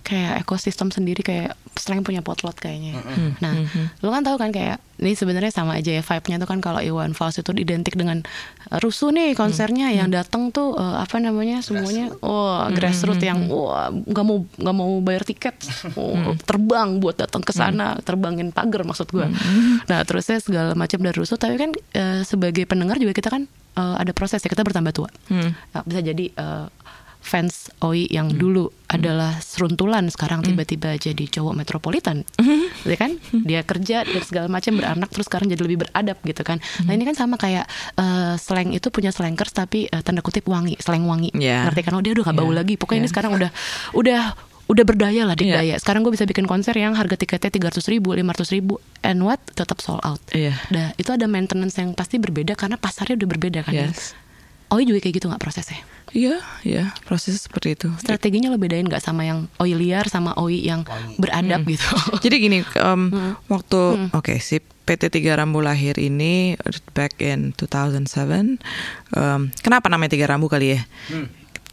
kayak 0.07 0.47
ekosistem 0.47 0.95
sendiri 0.95 1.27
kayak 1.27 1.59
sering 1.75 2.07
punya 2.07 2.23
potlot 2.23 2.55
kayaknya. 2.55 3.03
Nah, 3.43 3.67
lo 3.99 4.15
kan 4.15 4.23
tahu 4.23 4.39
kan 4.39 4.55
kayak 4.55 4.79
ini 5.03 5.13
sebenarnya 5.13 5.53
sama 5.53 5.77
aja 5.77 5.93
ya 5.93 6.01
vibe-nya 6.01 6.41
tuh 6.41 6.49
kan 6.49 6.59
kalau 6.65 6.81
Iwan 6.81 7.13
Fals 7.13 7.37
itu 7.37 7.53
identik 7.53 7.99
dengan 8.01 8.25
uh, 8.73 8.79
rusuh 8.81 9.13
nih 9.13 9.37
konsernya 9.37 9.93
yang 9.93 10.09
datang 10.09 10.49
tuh 10.55 10.73
uh, 10.73 11.05
apa 11.05 11.21
namanya 11.21 11.61
semuanya 11.61 12.09
oh 12.25 12.65
grassroots 12.73 13.21
yang 13.21 13.45
wah 13.53 13.93
nggak 13.93 14.25
mau 14.25 14.47
nggak 14.57 14.77
mau 14.77 14.93
bayar 15.03 15.27
tiket. 15.27 15.59
Oh, 15.97 16.37
terbang 16.45 17.01
buat 17.01 17.17
datang 17.17 17.41
ke 17.41 17.57
sana 17.57 17.97
terbangin 18.05 18.53
pagar 18.53 18.85
maksud 18.85 19.09
gue. 19.09 19.27
Nah 19.89 20.05
terusnya 20.05 20.39
segala 20.45 20.77
macam 20.77 21.01
dari 21.01 21.17
rusuh 21.17 21.41
tapi 21.41 21.57
kan 21.57 21.73
uh, 21.73 22.21
sebagai 22.21 22.69
pendengar 22.69 23.01
juga 23.01 23.17
kita 23.17 23.33
kan 23.33 23.49
uh, 23.77 23.97
ada 24.01 24.13
proses 24.17 24.41
ya 24.45 24.49
kita 24.49 24.65
bertambah 24.65 24.93
tua. 24.93 25.09
Hmm. 25.29 25.53
Nah, 25.73 25.83
bisa 25.85 26.01
jadi 26.05 26.33
uh, 26.37 26.67
fans 27.27 27.75
OI 27.83 28.07
yang 28.07 28.31
dulu 28.31 28.71
adalah 28.87 29.43
seruntulan 29.43 30.07
sekarang 30.07 30.41
tiba-tiba 30.41 30.95
jadi 30.95 31.27
cowok 31.27 31.59
metropolitan, 31.59 32.23
ya 32.83 32.95
kan? 32.95 33.19
Dia 33.35 33.61
kerja 33.61 34.07
dan 34.07 34.23
segala 34.23 34.47
macam 34.47 34.79
beranak 34.79 35.11
terus 35.11 35.27
sekarang 35.27 35.51
jadi 35.51 35.59
lebih 35.59 35.83
beradab 35.83 36.23
gitu 36.23 36.41
kan. 36.41 36.63
Nah 36.87 36.95
ini 36.95 37.03
kan 37.03 37.13
sama 37.13 37.35
kayak 37.35 37.67
uh, 37.99 38.39
slang 38.39 38.71
itu 38.71 38.87
punya 38.89 39.11
slankers 39.11 39.51
tapi 39.51 39.91
uh, 39.91 40.01
tanda 40.01 40.23
kutip 40.23 40.47
wangi, 40.47 40.79
slang 40.79 41.03
wangi. 41.05 41.35
Iya. 41.35 41.67
Ngerti 41.67 41.83
kan? 41.83 41.93
Oh 41.93 42.01
dia 42.01 42.15
udah 42.15 42.25
gak 42.25 42.37
bau 42.37 42.47
Iya. 42.47 42.59
lagi. 42.63 42.75
Pokoknya 42.79 43.03
ini 43.03 43.09
Iya. 43.11 43.13
sekarang 43.13 43.33
udah 43.35 43.51
udah 43.93 44.23
udah 44.67 44.85
berdaya 44.85 45.23
lah 45.23 45.35
Iya. 45.35 45.43
dikdaya. 45.43 45.75
Sekarang 45.83 46.01
gue 46.03 46.15
bisa 46.15 46.23
bikin 46.25 46.47
konser 46.47 46.75
yang 46.75 46.95
harga 46.95 47.19
tiketnya 47.19 47.51
tiga 47.51 47.71
ratus 47.71 47.87
ribu, 47.87 48.15
lima 48.15 48.31
ratus 48.31 48.51
ribu, 48.51 48.79
and 49.03 49.19
what 49.23 49.43
tetap 49.51 49.83
sold 49.83 49.99
out. 50.03 50.23
Iya. 50.31 50.55
Nah, 50.71 50.95
itu 50.95 51.11
ada 51.11 51.27
maintenance 51.27 51.75
yang 51.75 51.91
pasti 51.91 52.19
berbeda 52.19 52.55
karena 52.55 52.79
pasarnya 52.79 53.19
udah 53.19 53.29
berbeda 53.29 53.61
kan. 53.63 53.75
ya. 53.75 53.91
Yes. 53.91 54.15
OI 54.67 54.83
juga 54.83 54.99
kayak 54.99 55.23
gitu 55.23 55.27
nggak 55.27 55.39
prosesnya? 55.39 55.79
Iya, 56.15 56.39
iya, 56.63 56.95
prosesnya 57.03 57.43
seperti 57.43 57.75
itu. 57.75 57.89
Strateginya 57.99 58.47
lo 58.47 58.59
bedain 58.63 58.87
nggak 58.87 59.03
sama 59.03 59.27
yang 59.27 59.51
OI 59.59 59.75
liar 59.75 60.07
sama 60.07 60.39
OI 60.39 60.63
yang 60.63 60.87
beradab 61.19 61.67
gitu? 61.67 61.83
Jadi 62.25 62.37
gini, 62.39 62.59
um, 62.79 63.11
waktu 63.51 64.11
oke 64.15 64.39
si 64.39 64.63
PT 64.63 65.11
Tiga 65.11 65.35
Rambu 65.35 65.59
lahir 65.59 65.99
ini 65.99 66.55
back 66.95 67.19
in 67.19 67.51
2007. 67.59 68.07
Um, 69.19 69.51
kenapa 69.59 69.91
namanya 69.91 70.15
Tiga 70.15 70.31
Rambu 70.31 70.47
kali 70.47 70.79
ya? 70.79 70.83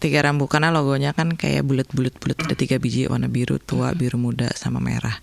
Tiga 0.03 0.19
rambu 0.19 0.51
karena 0.51 0.67
logonya 0.67 1.15
kan 1.15 1.39
kayak 1.39 1.63
bulat-bulat 1.63 2.19
bulat 2.19 2.35
ada 2.43 2.59
tiga 2.59 2.75
biji 2.75 3.07
warna 3.07 3.31
biru 3.31 3.55
tua, 3.55 3.95
biru 3.95 4.19
muda 4.19 4.51
sama 4.51 4.83
merah. 4.83 5.15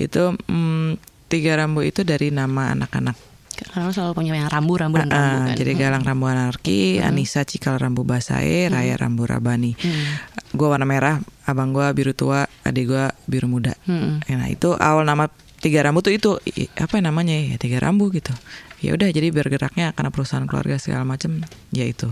Itu 0.00 0.40
mm, 0.48 0.96
tiga 1.28 1.60
rambu 1.60 1.84
itu 1.84 2.00
dari 2.00 2.32
nama 2.32 2.72
anak-anak 2.72 3.31
Karena 3.64 3.90
selalu 3.90 4.12
punya 4.12 4.32
yang 4.34 4.48
rambu, 4.48 4.74
rambu 4.74 4.98
dan 4.98 5.08
rambu 5.08 5.22
kan. 5.38 5.46
Hmm. 5.46 5.58
Jadi 5.58 5.72
Galang 5.74 6.02
Rambu 6.02 6.26
Anarki, 6.26 6.98
Anissa 6.98 7.42
Cikal 7.42 7.76
Rambu 7.76 8.02
Basae, 8.02 8.66
Raya 8.66 8.96
Rambu 8.96 9.22
Rabani. 9.22 9.72
Hmm. 9.74 10.04
Gua 10.52 10.74
warna 10.74 10.84
merah, 10.84 11.16
abang 11.44 11.70
gua 11.70 11.90
biru 11.90 12.12
tua, 12.12 12.44
adik 12.62 12.88
gua 12.88 13.14
biru 13.24 13.46
muda. 13.46 13.72
Hmm. 13.84 14.20
Nah 14.22 14.48
itu 14.48 14.74
awal 14.74 15.02
nama 15.02 15.30
tiga 15.58 15.78
rambu 15.80 16.02
tuh 16.02 16.10
itu 16.10 16.42
apa 16.74 16.98
namanya 16.98 17.38
ya 17.38 17.54
tiga 17.54 17.78
rambu 17.78 18.10
gitu. 18.10 18.34
Ya 18.82 18.90
udah 18.92 19.06
jadi 19.08 19.30
bergeraknya 19.30 19.94
karena 19.94 20.10
perusahaan 20.10 20.42
keluarga 20.42 20.74
segala 20.74 21.06
macam 21.06 21.38
ya 21.70 21.86
itu. 21.86 22.10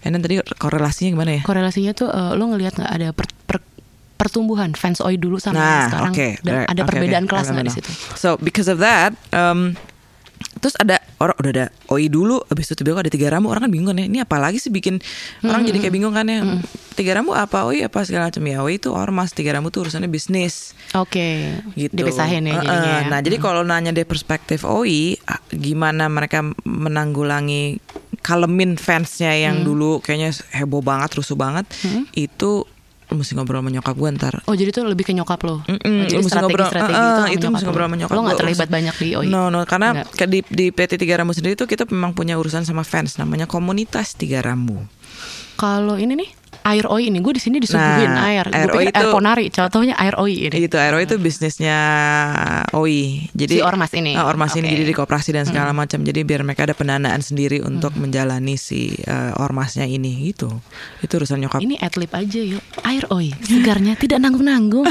Then 0.00 0.22
tadi 0.22 0.38
korelasinya 0.54 1.10
gimana 1.10 1.30
ya? 1.36 1.42
Korelasinya 1.42 1.90
tuh 1.90 2.06
eh, 2.06 2.32
lo 2.38 2.46
ngelihat 2.48 2.78
nggak 2.78 2.92
ada 2.92 3.08
per- 3.10 3.34
per- 3.50 3.66
pertumbuhan 4.14 4.72
fans 4.72 5.02
OI 5.02 5.18
dulu 5.18 5.42
sama 5.42 5.58
Nah, 5.58 5.82
sekarang 5.90 6.12
oke. 6.14 6.28
dan 6.40 6.54
Right. 6.54 6.68
ada 6.70 6.80
Oke, 6.80 6.88
perbedaan 6.88 7.24
oke. 7.26 7.30
kelas 7.34 7.46
nggak 7.50 7.66
di 7.66 7.72
situ? 7.74 7.90
So 8.14 8.38
because 8.38 8.70
of 8.70 8.78
that, 8.78 9.10
um, 9.34 9.74
terus 10.64 10.80
ada 10.80 10.96
orang 11.20 11.36
udah 11.36 11.50
ada 11.52 11.66
OI 11.92 12.08
dulu, 12.08 12.40
abis 12.48 12.72
itu 12.72 12.80
tiba-tiba 12.80 13.04
ada 13.04 13.12
tiga 13.12 13.28
rambu 13.28 13.52
orang 13.52 13.68
kan 13.68 13.72
bingung 13.72 13.92
kan 13.92 14.00
ya. 14.00 14.08
Ini 14.08 14.18
apa 14.24 14.40
lagi 14.40 14.56
sih 14.56 14.72
bikin 14.72 14.96
orang 15.44 15.60
jadi 15.62 15.76
kayak 15.76 15.92
bingung 15.92 16.16
kan 16.16 16.24
ya. 16.24 16.40
Tiga 16.96 17.20
rambu 17.20 17.36
apa 17.36 17.68
OI 17.68 17.84
apa 17.84 18.00
segala 18.00 18.32
macam 18.32 18.40
ya. 18.40 18.64
OI 18.64 18.80
itu 18.80 18.88
ormas, 18.88 19.36
tiga 19.36 19.52
rambu 19.52 19.68
tuh 19.68 19.84
urusannya 19.84 20.08
bisnis 20.08 20.72
Oke, 20.96 21.52
gitu. 21.76 21.92
dipisahin 21.92 22.48
ya 22.48 22.56
jadinya. 22.56 23.04
ya. 23.04 23.12
Nah 23.12 23.20
jadi 23.20 23.36
kalau 23.36 23.60
nanya 23.60 23.92
dari 23.92 24.08
perspektif 24.08 24.64
OI, 24.64 25.20
gimana 25.52 26.08
mereka 26.08 26.40
menanggulangi 26.64 27.78
kalemin 28.24 28.80
fansnya 28.80 29.36
yang 29.36 29.60
Hmm. 29.60 29.66
dulu 29.68 29.90
kayaknya 30.00 30.32
heboh 30.54 30.80
banget, 30.80 31.12
rusuh 31.14 31.36
banget, 31.36 31.68
itu 32.14 32.64
mesti 33.14 33.32
ngobrol 33.32 33.58
sama 33.58 33.70
nyokap 33.70 33.94
gue 33.94 34.10
ntar. 34.12 34.34
Oh 34.44 34.52
jadi 34.52 34.70
tuh 34.70 34.84
lebih 34.84 35.02
ke 35.02 35.12
nyokap 35.12 35.40
lo. 35.40 35.62
Mm-mm, 35.62 35.78
Oh, 35.80 36.04
jadi 36.04 36.20
mesti 36.20 36.36
ngobrol- 36.36 36.66
strategi-strategi 36.66 36.94
eh, 36.94 37.06
itu, 37.06 37.22
itu 37.34 37.46
mesti 37.48 37.64
ngobrol 37.64 37.84
sama 37.84 37.96
nyokap 37.96 38.14
Lo 38.14 38.20
nggak 38.20 38.30
gua. 38.30 38.42
terlibat 38.42 38.68
banyak 38.68 38.94
di 38.96 39.08
OI. 39.14 39.26
No, 39.26 39.42
no, 39.48 39.60
karena 39.64 39.88
Nggak. 39.94 40.06
ke- 40.12 40.28
di, 40.28 40.38
di 40.44 40.66
PT 40.68 40.92
Tiga 40.96 41.14
Rambu 41.16 41.32
sendiri 41.32 41.54
tuh 41.54 41.66
kita 41.66 41.86
memang 41.86 42.12
punya 42.12 42.34
urusan 42.34 42.62
sama 42.62 42.82
fans 42.82 43.16
namanya 43.16 43.44
komunitas 43.44 44.12
Tiga 44.12 44.38
Rambu. 44.40 44.82
Kalau 45.54 45.94
ini 45.94 46.14
nih 46.16 46.30
air 46.64 46.84
OI 46.84 47.12
ini 47.12 47.20
gue 47.20 47.36
di 47.36 47.42
sini 47.42 47.60
disuguhin 47.60 48.08
Nah, 48.08 48.24
air. 48.24 48.48
air 48.48 48.68
OI 48.68 48.88
air 48.88 49.04
itu- 49.04 49.12
ponari. 49.12 49.46
Contohnya 49.48 49.94
air 49.94 50.16
OI 50.16 50.48
ini. 50.48 50.64
Itu 50.64 50.76
Aero 50.76 50.96
itu 50.96 51.14
bisnisnya 51.16 51.76
OI. 52.70 53.28
Jadi 53.30 53.54
Si 53.54 53.62
ormas 53.62 53.92
ini. 53.92 54.12
Ah, 54.12 54.24
ormas 54.24 54.52
ini 54.52 54.64
Oke. 54.64 54.66
Hmm. 54.66 54.74
jadi 54.74 54.84
dikoperasi 54.90 55.30
dan 55.30 55.44
segala 55.44 55.70
macam. 55.70 56.00
Jadi 56.00 56.20
biar 56.22 56.40
mereka 56.40 56.64
ada 56.64 56.72
pendanaan 56.72 57.20
sendiri 57.20 57.60
untuk 57.60 57.92
menjalani 57.94 58.56
si 58.56 58.96
eh, 58.96 59.32
ormasnya 59.36 59.84
ini 59.84 60.26
gitu. 60.26 60.48
Itu 61.00 61.12
urusan 61.16 61.38
nyokap. 61.38 61.60
Ini 61.60 61.76
adlib 61.78 62.10
aja 62.10 62.40
yuk. 62.40 62.62
Air 62.82 63.04
OI, 63.08 63.36
segarnya 63.38 63.94
tidak 63.94 64.18
nanggung-nanggung. 64.18 64.88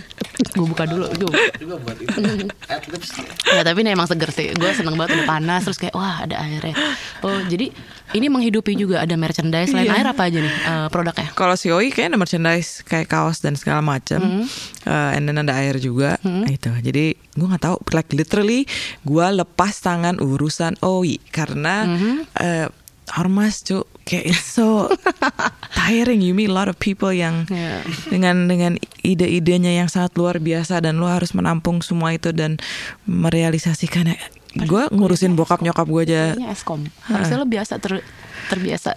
gue 0.54 0.66
buka 0.66 0.84
dulu. 0.84 1.08
Gue. 1.10 1.32
Juga 1.56 1.74
buat 1.78 1.96
itu. 1.96 2.20
Adlibs. 2.66 3.10
Ya 3.48 3.62
tapi 3.62 3.80
ini 3.80 3.90
emang 3.90 4.06
seger 4.06 4.28
sih. 4.28 4.52
Gue 4.52 4.70
seneng 4.72 4.94
banget 4.94 5.16
udah 5.16 5.28
panas 5.30 5.64
terus 5.64 5.78
kayak 5.78 5.94
wah 5.94 6.22
ada 6.22 6.36
airnya. 6.38 6.76
Oh 7.20 7.40
jadi 7.42 7.72
ini 8.12 8.28
menghidupi 8.28 8.76
juga 8.76 9.00
ada 9.00 9.16
merchandise 9.16 9.72
selain 9.72 9.88
Iya. 9.88 9.96
air 9.96 10.06
apa 10.06 10.22
aja 10.28 10.38
nih 10.38 10.52
eh, 10.52 10.86
produknya? 10.88 11.32
Kalau 11.32 11.54
si 11.54 11.72
OI 11.72 11.88
kayaknya 11.88 12.14
ada 12.14 12.20
merchandise 12.20 12.82
kayak 12.82 13.08
kaos 13.08 13.40
dan 13.40 13.56
segala 13.56 13.80
macam. 13.80 14.20
Hmm. 14.20 14.44
Eh, 14.84 15.16
and 15.16 15.24
then 15.24 15.40
ada 15.40 15.56
air 15.56 15.78
juga. 15.78 16.20
Itu. 16.44 16.68
Jadi 16.70 17.16
gue 17.16 17.46
nggak 17.46 17.64
tahu. 17.64 17.76
Like 17.90 18.12
literally 18.12 18.68
gue 19.00 19.26
lepas 19.32 19.72
tangan 19.78 20.20
urusan 20.20 20.76
OI 20.78 21.16
karena 21.30 21.86
Hmm. 21.86 22.28
eh, 22.36 22.68
ormas 23.16 23.60
cu 23.60 23.84
kayak 24.04 24.24
it's 24.26 24.44
so 24.52 24.88
inspiring. 25.76 26.20
You 26.20 26.32
meet 26.32 26.48
a 26.48 26.54
lot 26.54 26.68
of 26.68 26.76
people 26.76 27.10
yang 27.10 27.44
Iya. 27.46 27.84
dengan 28.08 28.46
dengan 28.46 28.72
ide-idenya 29.00 29.72
yang 29.74 29.88
sangat 29.88 30.14
luar 30.14 30.40
biasa 30.40 30.80
dan 30.80 30.96
lo 30.96 31.08
harus 31.08 31.32
menampung 31.32 31.80
semua 31.80 32.12
itu 32.12 32.30
dan 32.30 32.56
merealisasikannya. 33.04 34.16
Gue 34.56 34.86
ngurusin 34.88 35.34
bokap 35.34 35.60
nyokap 35.60 35.84
gue 35.84 36.02
aja. 36.06 36.22
Eskom. 36.46 36.86
Harusnya 37.04 37.36
lo 37.36 37.46
biasa 37.46 37.78
ter- 37.78 38.06
terbiasa 38.46 38.94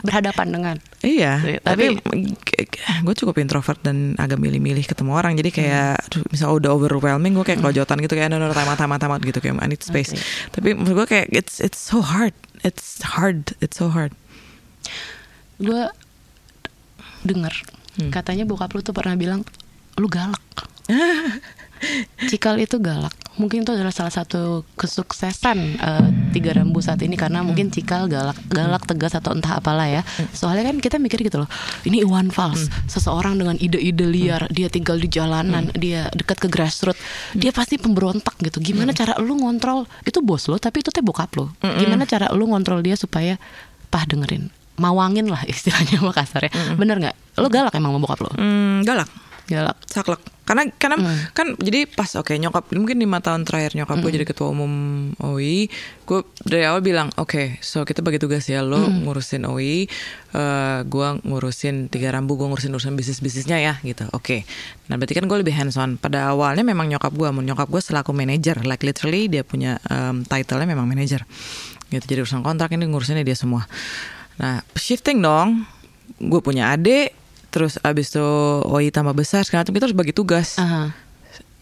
berhadapan 0.00 0.46
dengan. 0.48 0.76
Iya, 1.02 1.42
tapi, 1.58 1.98
tapi- 1.98 2.34
gue 3.02 3.14
cukup 3.14 3.38
introvert 3.38 3.82
dan 3.82 4.14
agak 4.16 4.38
milih-milih 4.38 4.82
ketemu 4.82 5.10
orang. 5.12 5.34
Jadi 5.34 5.50
kayak, 5.50 6.06
aduh, 6.06 6.22
misal 6.30 6.54
udah 6.54 6.70
overwhelming, 6.70 7.34
gue 7.34 7.44
kayak 7.44 7.60
kelojotan 7.60 7.98
gitu 7.98 8.14
kayak, 8.14 8.30
no, 8.30 8.38
no, 8.38 8.50
tamat, 8.50 8.78
tamat, 8.78 8.98
tamat 8.98 9.20
gitu 9.20 9.38
kayak 9.38 9.58
I 9.58 9.66
need 9.66 9.82
space. 9.82 10.14
Oke. 10.14 10.22
Tapi 10.54 10.68
menurut 10.74 11.04
gue 11.04 11.06
kayak 11.10 11.26
it's 11.30 11.58
it's 11.58 11.78
so 11.78 11.98
hard, 12.00 12.32
it's 12.62 13.02
hard, 13.04 13.52
it's 13.58 13.76
so 13.76 13.90
hard. 13.90 14.14
Gue 15.58 15.90
denger 17.22 17.54
katanya 18.08 18.42
bokap 18.42 18.72
lu 18.72 18.80
tuh 18.80 18.90
pernah 18.90 19.14
bilang 19.14 19.44
lu 20.00 20.08
galak. 20.08 20.40
Cikal 22.30 22.62
itu 22.62 22.78
galak. 22.78 23.10
Mungkin 23.32 23.64
itu 23.64 23.72
adalah 23.72 23.90
salah 23.90 24.12
satu 24.12 24.62
kesuksesan 24.76 25.58
eh, 25.80 26.08
tiga 26.30 26.52
rambu 26.52 26.84
saat 26.84 27.00
ini 27.00 27.16
karena 27.16 27.40
mungkin 27.40 27.72
Cikal 27.72 28.06
galak, 28.06 28.36
galak 28.46 28.84
tegas 28.84 29.16
atau 29.16 29.32
entah 29.32 29.58
apalah 29.58 29.88
ya. 29.88 30.02
Soalnya 30.30 30.68
kan 30.68 30.76
kita 30.78 30.96
mikir 31.00 31.18
gitu 31.24 31.42
loh. 31.42 31.48
Ini 31.82 32.04
Iwan 32.04 32.28
Fals, 32.28 32.68
seseorang 32.86 33.34
dengan 33.36 33.56
ide-ide 33.56 34.04
liar, 34.04 34.46
dia 34.52 34.68
tinggal 34.68 35.00
di 35.00 35.08
jalanan, 35.08 35.72
dia 35.74 36.06
dekat 36.12 36.44
ke 36.44 36.48
grassroots, 36.48 37.00
dia 37.32 37.50
pasti 37.50 37.80
pemberontak 37.80 38.36
gitu. 38.38 38.60
Gimana 38.60 38.92
cara 38.92 39.16
lu 39.18 39.34
ngontrol? 39.40 39.88
Itu 40.04 40.20
bos 40.22 40.46
lo, 40.46 40.60
tapi 40.60 40.84
itu 40.84 40.92
teh 40.92 41.02
bokap 41.02 41.32
lo. 41.34 41.50
Gimana 41.58 42.04
cara 42.04 42.28
lu 42.36 42.46
ngontrol 42.46 42.84
dia 42.84 42.94
supaya 42.94 43.40
pah 43.88 44.04
dengerin, 44.04 44.48
mawangin 44.76 45.28
lah 45.28 45.40
istilahnya 45.48 45.98
Makassar 46.04 46.46
ya. 46.46 46.52
Bener 46.76 47.00
nggak? 47.00 47.16
Lo 47.40 47.48
galak 47.48 47.72
emang 47.74 47.96
sama 47.96 48.00
bokap 48.04 48.20
lo? 48.28 48.30
Hmm, 48.36 48.84
galak, 48.84 49.08
Galak. 49.48 49.76
saklek. 49.88 50.20
Karena 50.52 50.68
karena 50.76 50.96
kan 51.32 51.56
jadi 51.56 51.88
pas 51.88 52.12
oke 52.20 52.36
nyokap 52.36 52.68
mungkin 52.76 53.00
lima 53.00 53.24
tahun 53.24 53.48
terakhir 53.48 53.72
nyokap 53.72 54.04
gue 54.04 54.12
jadi 54.20 54.28
ketua 54.28 54.52
umum 54.52 54.72
OI, 55.16 55.72
gue 56.04 56.20
dari 56.44 56.68
awal 56.68 56.84
bilang 56.84 57.08
oke, 57.16 57.56
so 57.64 57.88
kita 57.88 58.04
bagi 58.04 58.20
tugas 58.20 58.44
ya 58.52 58.60
lo 58.60 58.84
ngurusin 58.84 59.48
OI, 59.48 59.88
eh 60.36 60.78
gue 60.84 61.08
ngurusin 61.24 61.88
tiga 61.88 62.12
rambu, 62.12 62.36
gue 62.36 62.52
ngurusin 62.52 62.68
urusan 62.68 62.92
bisnis 62.92 63.24
bisnisnya 63.24 63.56
ya 63.64 63.80
gitu. 63.80 64.04
Oke, 64.12 64.44
nah 64.92 65.00
berarti 65.00 65.16
kan 65.16 65.24
gue 65.24 65.38
lebih 65.40 65.56
hands 65.56 65.80
on. 65.80 65.96
Pada 65.96 66.36
awalnya 66.36 66.68
memang 66.68 66.92
nyokap 66.92 67.16
gue, 67.16 67.32
nyokap 67.32 67.72
gue 67.72 67.80
selaku 67.80 68.12
manager, 68.12 68.60
like 68.68 68.84
literally 68.84 69.32
dia 69.32 69.40
punya 69.48 69.80
um, 69.88 70.20
title-nya 70.28 70.68
memang 70.68 70.84
manager. 70.84 71.24
Gitu 71.88 72.04
jadi 72.04 72.28
urusan 72.28 72.44
kontrak 72.44 72.76
ini 72.76 72.84
ngurusinnya 72.92 73.24
dia 73.24 73.40
semua. 73.40 73.64
Nah 74.36 74.60
shifting 74.76 75.24
dong, 75.24 75.64
gue 76.20 76.40
punya 76.44 76.76
adik, 76.76 77.21
terus 77.52 77.76
abis 77.78 78.10
itu 78.10 78.24
OI 78.64 78.88
tambah 78.88 79.12
besar 79.12 79.44
sekarang 79.44 79.62
kita 79.64 79.84
harus 79.84 79.94
bagi 79.94 80.10
tugas 80.10 80.56
Aha. 80.56 80.90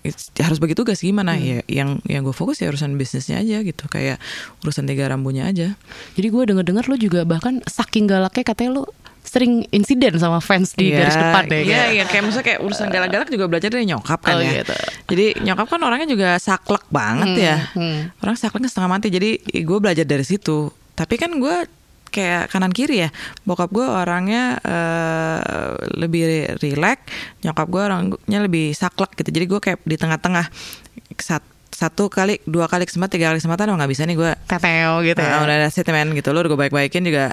It's- 0.00 0.32
harus 0.38 0.56
bagi 0.56 0.72
tugas 0.72 0.96
gimana 0.98 1.34
Hmm. 1.34 1.44
ya 1.44 1.58
yang 1.68 1.90
yang 2.04 2.22
gue 2.22 2.32
fokus 2.32 2.56
ya 2.56 2.66
urusan 2.66 2.94
bisnisnya 2.94 3.36
aja 3.36 3.60
gitu 3.60 3.84
kayak 3.84 4.16
urusan 4.60 4.86
tiga 4.86 5.04
rambunya 5.06 5.44
aja 5.44 5.76
Jadi 6.14 6.26
gue 6.26 6.42
denger-dengar 6.46 6.86
lo 6.86 6.96
juga 6.96 7.20
bahkan 7.22 7.60
saking 7.62 8.06
galaknya 8.06 8.40
katanya 8.42 8.80
lo 8.80 8.88
sering 9.20 9.68
insiden 9.68 10.16
sama 10.16 10.40
fans 10.40 10.72
di 10.72 10.88
Iya, 10.88 11.04
garis 11.04 11.14
depan 11.14 11.44
ya. 11.44 11.60
Iya, 11.60 11.82
iya 11.92 12.04
kayak 12.04 12.22
misalnya 12.24 12.46
kayak 12.46 12.60
urusan 12.62 12.88
galak-galak 12.88 13.28
juga 13.28 13.44
belajar 13.46 13.68
dari 13.68 13.84
nyokap 13.84 14.16
kan 14.18 14.34
Oh, 14.34 14.40
ya. 14.40 14.52
gitu. 14.56 14.74
Jadi 15.06 15.26
nyokap 15.44 15.66
kan 15.68 15.80
orangnya 15.84 16.08
juga 16.08 16.28
saklek 16.40 16.88
banget 16.88 17.30
ya. 17.36 17.56
hmm. 17.70 18.16
Orang 18.18 18.34
sakleknya 18.34 18.66
setengah 18.66 18.90
mati. 18.90 19.06
Jadi 19.06 19.30
gue 19.60 19.78
belajar 19.78 20.02
dari 20.02 20.24
situ. 20.24 20.72
Tapi 20.96 21.14
kan 21.14 21.36
gue 21.36 21.56
kayak 22.10 22.50
kanan 22.50 22.70
kiri 22.70 23.06
ya. 23.06 23.10
Bokap 23.42 23.70
gue 23.70 23.86
orangnya 23.86 24.58
eh, 24.58 25.38
lebih 25.96 26.22
rileks, 26.58 27.06
nyokap 27.40 27.66
gue 27.66 27.82
orangnya 27.82 28.38
lebih 28.42 28.74
saklek 28.74 29.14
gitu. 29.16 29.30
Jadi 29.30 29.46
gue 29.46 29.60
kayak 29.60 29.78
di 29.82 29.96
tengah-tengah. 29.96 30.46
Sat- 31.16 31.48
satu 31.70 32.12
kali, 32.12 32.44
dua 32.44 32.68
kali 32.68 32.84
kesempatan, 32.84 33.14
tiga 33.16 33.26
kali 33.32 33.40
kesempatan, 33.40 33.72
oh 33.72 33.76
nggak 33.80 33.88
bisa 33.88 34.04
nih 34.04 34.12
gue. 34.12 34.32
Teteo 34.44 35.00
gitu 35.00 35.16
ya. 35.16 35.32
Nah, 35.32 35.48
udah 35.48 35.56
ada 35.64 35.92
men 35.96 36.12
gitu. 36.12 36.28
Lu 36.34 36.44
udah 36.44 36.50
gue 36.52 36.60
baik-baikin 36.68 37.08
juga 37.08 37.32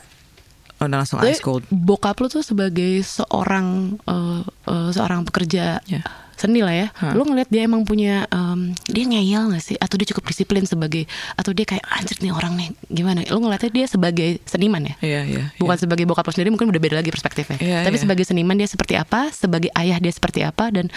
udah 0.78 0.98
langsung 1.04 1.18
Tapi 1.18 1.34
ice 1.34 1.42
cold. 1.42 1.66
bokap 1.74 2.22
lo 2.22 2.30
tuh 2.30 2.46
sebagai 2.46 3.02
seorang 3.02 3.98
eh, 4.06 4.42
eh, 4.46 4.90
seorang 4.94 5.26
pekerja 5.26 5.82
Ya. 5.90 6.06
Seni 6.38 6.62
lah 6.62 6.72
ya. 6.72 6.88
Hah. 6.94 7.12
Lo 7.12 7.26
ngeliat 7.26 7.50
dia 7.50 7.66
emang 7.66 7.82
punya 7.82 8.30
em, 8.30 8.72
dia 8.86 9.04
ngeyel 9.04 9.50
gak 9.50 9.64
sih? 9.64 9.76
Atau 9.76 9.98
dia 9.98 10.08
cukup 10.08 10.30
disiplin 10.30 10.64
sebagai 10.64 11.04
atau 11.34 11.50
dia 11.52 11.66
kayak 11.66 11.82
anjir 11.90 12.22
nih 12.22 12.30
orang 12.30 12.54
nih 12.54 12.70
gimana? 12.88 13.26
Lo 13.28 13.42
ngeliatnya 13.42 13.74
dia 13.74 13.86
sebagai 13.86 14.38
seniman 14.46 14.86
ya? 14.86 14.96
Iya, 15.02 15.22
iya. 15.26 15.44
Bukan 15.58 15.76
sebagai 15.76 16.06
bokap 16.06 16.24
lo 16.24 16.32
sendiri 16.32 16.54
mungkin 16.54 16.70
udah 16.70 16.78
beda 16.78 16.96
lagi 16.96 17.10
perspektifnya. 17.10 17.58
Iya, 17.58 17.78
Tapi 17.82 17.98
iya. 17.98 18.04
sebagai 18.06 18.24
seniman 18.24 18.54
dia 18.54 18.70
seperti 18.70 18.94
apa? 18.94 19.28
Sebagai 19.30 19.74
ayah 19.74 19.98
dia 19.98 20.14
seperti 20.14 20.46
apa? 20.46 20.70
Dan 20.70 20.94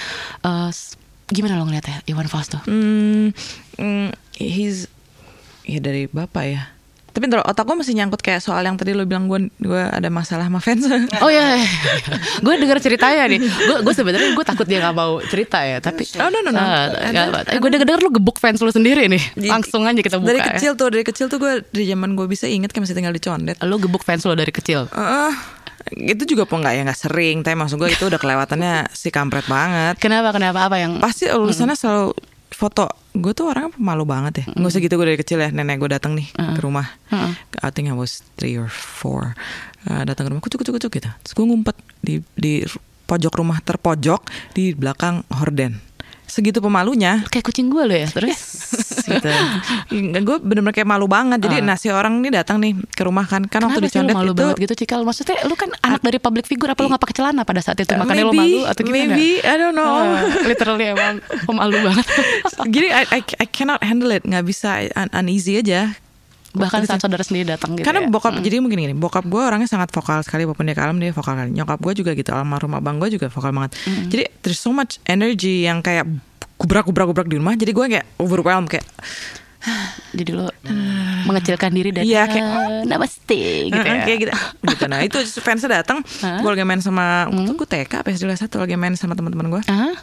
s- 0.69 1.01
gimana 1.27 1.57
lo 1.57 1.65
ngeliatnya 1.65 2.05
Iwan 2.05 2.27
Fals 2.27 2.47
tuh? 2.47 2.61
Hmm, 2.67 3.33
hmm, 3.75 4.13
he's 4.37 4.87
ya 5.65 5.79
dari 5.79 6.05
bapak 6.05 6.45
ya. 6.45 6.63
Tapi 7.21 7.29
ntar 7.29 7.45
otak 7.45 7.69
gue 7.69 7.77
masih 7.77 7.93
nyangkut 8.01 8.25
kayak 8.25 8.41
soal 8.41 8.65
yang 8.65 8.81
tadi 8.81 8.97
lo 8.97 9.05
bilang 9.05 9.29
gue 9.29 9.53
gue 9.61 9.77
ada 9.77 10.09
masalah 10.09 10.49
sama 10.49 10.57
fans. 10.57 10.89
Oh 11.21 11.29
iya, 11.29 11.61
gue 12.41 12.55
denger 12.57 12.81
ceritanya 12.81 13.29
nih. 13.29 13.45
Gue 13.45 13.77
gue 13.85 13.93
sebenarnya 13.93 14.33
gue 14.33 14.45
takut 14.49 14.65
dia 14.65 14.81
nggak 14.81 14.97
mau 14.97 15.21
cerita 15.29 15.61
ya. 15.61 15.85
Tapi 15.85 16.09
Oh, 16.17 16.33
no, 16.33 16.41
no, 16.41 16.49
no. 16.49 16.65
gue 17.61 17.69
denger 17.77 17.85
denger 17.85 18.01
lu 18.01 18.09
gebuk 18.17 18.41
fans 18.41 18.57
lu 18.65 18.73
sendiri 18.73 19.05
nih. 19.13 19.21
Langsung 19.53 19.85
aja 19.85 20.01
kita 20.01 20.17
buka. 20.17 20.33
dari 20.33 20.41
ya. 20.41 20.47
kecil 20.57 20.73
tuh 20.81 20.89
dari 20.89 21.05
kecil 21.05 21.29
tuh 21.29 21.37
gue 21.37 21.61
dari 21.69 21.85
zaman 21.93 22.17
gue 22.17 22.25
bisa 22.25 22.49
inget 22.49 22.73
kan 22.73 22.81
masih 22.81 22.97
tinggal 22.97 23.13
di 23.13 23.21
Condet. 23.21 23.61
Lu 23.69 23.77
gebuk 23.77 24.01
fans 24.01 24.25
lu 24.25 24.33
dari 24.33 24.49
kecil. 24.49 24.89
Eh, 24.89 25.33
itu 26.09 26.25
juga 26.25 26.49
kok 26.49 26.57
nggak 26.57 26.73
ya 26.73 26.83
nggak 26.89 27.01
sering. 27.05 27.37
Tapi 27.45 27.53
maksud 27.53 27.77
gue 27.77 27.93
itu 27.93 28.09
udah 28.09 28.17
kelewatannya 28.17 28.89
si 28.97 29.13
kampret 29.13 29.45
banget. 29.45 30.01
Kenapa 30.01 30.33
kenapa 30.33 30.73
apa 30.73 30.81
yang? 30.81 30.97
Pasti 31.05 31.29
urusannya 31.29 31.77
selalu 31.77 32.17
foto. 32.49 33.00
Gue 33.11 33.33
tuh 33.35 33.51
orangnya 33.51 33.75
pemalu 33.75 34.05
banget 34.07 34.33
ya. 34.43 34.45
Nggak 34.55 34.71
usah 34.71 34.81
gitu 34.81 34.95
gue 34.95 35.07
dari 35.11 35.19
kecil 35.19 35.39
ya. 35.43 35.51
Nenek 35.51 35.83
gue 35.83 35.91
datang 35.91 36.15
nih 36.15 36.31
ke 36.31 36.61
rumah. 36.63 36.87
Heeh. 37.11 37.33
I 37.63 37.71
think 37.75 37.91
I 37.91 37.97
was 37.97 38.23
three 38.39 38.55
or 38.55 38.71
four. 38.71 39.35
Uh, 39.89 40.07
datang 40.07 40.29
ke 40.29 40.31
rumah 40.31 40.43
kucuk 40.45 40.63
kucuk 40.63 40.79
kucuk 40.79 41.03
gitu. 41.03 41.11
Terus 41.11 41.35
gue 41.35 41.47
ngumpet 41.47 41.77
di 42.01 42.23
di 42.39 42.63
pojok 43.11 43.43
rumah 43.43 43.59
terpojok 43.59 44.55
di 44.55 44.79
belakang 44.79 45.27
horden. 45.35 45.83
Segitu 46.31 46.63
pemalunya. 46.63 47.27
Kayak 47.27 47.51
kucing 47.51 47.67
gue 47.67 47.83
lo 47.83 47.95
ya. 47.95 48.07
Terus 48.07 48.39
gitu. 49.03 49.31
gue 50.23 50.37
bener-bener 50.39 50.75
kayak 50.75 50.87
malu 50.87 51.11
banget. 51.11 51.43
Jadi 51.43 51.59
nasi 51.59 51.91
orang 51.91 52.23
ini 52.23 52.31
datang 52.31 52.63
nih 52.63 52.79
ke 52.95 53.03
rumah 53.03 53.27
kan. 53.27 53.43
Kan 53.51 53.67
waktu 53.67 53.83
Kenapa 53.83 53.83
di 53.83 53.91
sih 53.91 53.99
lu 53.99 54.01
Condet 54.07 54.15
malu 54.15 54.31
itu 54.33 54.39
banget 54.39 54.57
gitu 54.63 54.75
Cikal? 54.87 55.01
Maksudnya 55.03 55.37
lu 55.51 55.55
kan 55.59 55.71
anak 55.83 56.01
dari 56.07 56.19
public 56.23 56.47
figure 56.47 56.71
apa 56.71 56.81
lu 56.87 56.89
nggak 56.95 57.03
pakai 57.03 57.17
celana 57.19 57.43
pada 57.43 57.61
saat 57.61 57.83
itu? 57.83 57.91
Uh, 57.91 57.99
Makanya 58.07 58.25
lu 58.31 58.35
malu 58.39 58.61
atau 58.63 58.81
gimana? 58.87 59.19
Maybe, 59.19 59.29
I 59.43 59.55
don't 59.59 59.75
know. 59.75 59.91
Ah, 59.91 60.23
literally 60.47 60.87
emang 60.95 61.19
pemalu 61.51 61.77
banget. 61.83 62.07
Jadi 62.79 62.89
I, 62.95 63.03
I, 63.11 63.21
I 63.43 63.47
cannot 63.51 63.83
handle 63.83 64.15
it, 64.15 64.23
nggak 64.23 64.47
bisa 64.47 64.87
un- 64.95 65.13
uneasy 65.13 65.59
aja. 65.59 65.91
Bahkan 66.51 66.83
saat 66.83 66.99
saudara 66.99 67.23
sendiri 67.23 67.47
datang 67.49 67.73
gitu 67.73 67.83
Karena 67.83 68.03
ya. 68.03 68.09
bokap 68.09 68.35
jadi 68.39 68.59
mungkin 68.59 68.79
gini, 68.81 68.93
bokap 68.93 69.23
gue 69.23 69.39
orangnya 69.39 69.67
sangat 69.67 69.89
vokal 69.89 70.19
sekali 70.21 70.43
walaupun 70.43 70.65
dia 70.65 70.75
kalem 70.75 70.99
dia 70.99 71.11
vokal 71.11 71.35
kali. 71.35 71.51
Nyokap 71.51 71.79
gue 71.79 71.93
juga 71.97 72.11
gitu, 72.13 72.31
almarhum 72.31 72.75
abang 72.75 72.97
gue 72.97 73.09
juga 73.09 73.27
vokal 73.27 73.51
banget. 73.51 73.79
Jadi 74.07 74.23
there's 74.41 74.59
so 74.59 74.71
much 74.71 74.99
energy 75.05 75.63
yang 75.63 75.79
kayak 75.79 76.11
kubrak 76.57 76.85
kubrak 76.85 77.07
kubrak 77.07 77.27
di 77.27 77.37
rumah. 77.37 77.55
Jadi 77.55 77.71
gue 77.71 77.87
kayak 77.89 78.07
overwhelmed 78.17 78.67
kayak 78.69 78.83
Jadi 80.11 80.31
lo 80.33 80.49
mengecilkan 81.23 81.71
diri 81.71 81.93
dan 81.93 82.03
Iya, 82.03 82.25
kayak, 82.25 82.43
"Ah, 82.43 82.83
namaste 82.83 83.39
gitu 83.69 83.77
ya. 83.77 84.03
kayak 84.03 84.19
gitu. 84.19 84.33
gitu. 84.67 84.85
Nah 84.87 85.01
itu 85.01 85.21
fansnya 85.39 85.79
datang, 85.79 86.01
Hah? 86.19 86.41
gue 86.41 86.51
lagi 86.51 86.65
main 86.65 86.81
sama, 86.81 87.29
waktu 87.29 87.53
gue 87.53 87.69
TK 87.69 87.93
apa 87.95 88.09
SD 88.09 88.25
kelas 88.25 88.41
satu 88.41 88.59
lagi 88.59 88.75
main 88.75 88.97
sama 88.97 89.13
teman-teman 89.13 89.47
gue. 89.51 89.63
Hah? 89.63 89.95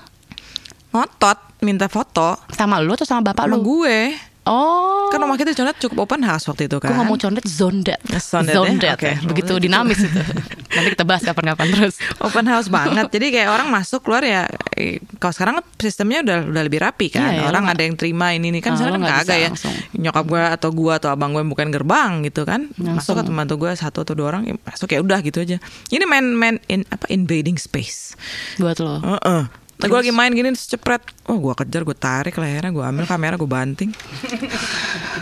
Ngotot 0.90 1.38
minta 1.60 1.86
foto 1.88 2.38
Sama 2.50 2.80
lu 2.80 2.94
atau 2.94 3.04
sama 3.04 3.22
bapak 3.26 3.46
sama 3.46 3.58
lu? 3.58 3.66
gue. 3.84 4.14
Oh. 4.48 5.08
Kan 5.08 5.20
rumah 5.20 5.36
kita 5.36 5.52
Condet 5.52 5.76
cukup 5.78 6.04
open 6.04 6.22
house 6.22 6.46
waktu 6.46 6.66
itu 6.66 6.80
kan. 6.80 6.90
Gue 6.90 6.98
ngomong 6.98 7.16
condet 7.16 7.44
zondet. 7.44 8.00
Zondet 8.18 8.80
ya? 8.82 8.96
Oke. 8.96 9.12
Begitu 9.24 9.54
dinamis 9.58 10.00
itu. 10.00 10.20
Nanti 10.68 10.90
kita 10.94 11.04
bahas 11.04 11.22
kapan-kapan 11.22 11.68
terus. 11.70 11.96
open 12.20 12.46
house 12.46 12.68
banget. 12.68 13.08
Jadi 13.10 13.28
kayak 13.32 13.50
orang 13.50 13.68
masuk 13.68 14.02
keluar 14.02 14.22
ya. 14.22 14.48
eh, 14.74 15.00
Kalau 15.18 15.34
sekarang 15.34 15.56
sistemnya 15.76 16.22
udah 16.22 16.38
udah 16.48 16.64
lebih 16.64 16.80
rapi 16.80 17.08
kan. 17.10 17.28
Iya, 17.28 17.40
ya, 17.40 17.44
orang 17.48 17.64
lo 17.66 17.72
ada 17.72 17.82
yang 17.82 17.96
terima 17.96 18.32
ini 18.32 18.48
nih 18.50 18.60
Ah, 18.60 18.64
kan. 18.64 18.72
Sekarang 18.76 18.94
lo 18.94 18.98
kan 18.98 19.02
nggak 19.04 19.18
kagak 19.18 19.28
bisa 19.28 19.36
ya. 19.38 19.48
langsung. 19.50 19.74
Nyokap 19.94 20.26
gue 20.26 20.44
atau 20.54 20.70
gue 20.72 20.94
atau 20.94 21.10
abang 21.10 21.32
gue 21.32 21.44
bukan 21.44 21.68
gerbang 21.70 22.12
gitu 22.22 22.42
kan. 22.44 22.62
Langsung. 22.76 22.96
Masuk 22.96 23.16
atau 23.18 23.32
membantu 23.32 23.56
gue 23.60 23.72
satu 23.74 24.00
atau 24.04 24.14
dua 24.14 24.28
orang 24.30 24.44
ya 24.46 24.54
masuk 24.60 24.88
ya 24.88 25.00
udah 25.00 25.20
gitu 25.20 25.42
aja. 25.42 25.58
Ini 25.90 26.04
main 26.06 26.26
main 26.32 26.56
in 26.68 26.88
apa 26.88 27.08
invading 27.08 27.56
space. 27.56 28.14
Buat 28.56 28.78
lo. 28.80 29.00
Heeh. 29.02 29.44
Nah, 29.78 29.86
gue 29.86 29.98
lagi 30.00 30.10
main 30.10 30.30
gini 30.30 30.50
cepret. 30.52 31.00
Oh 31.26 31.38
gue 31.38 31.54
kejar 31.56 31.82
gue 31.82 31.94
tarik 31.94 32.34
lehernya 32.34 32.70
gue 32.70 32.82
ambil 32.82 33.06
kamera 33.06 33.36
gue 33.36 33.46
banting. 33.48 33.94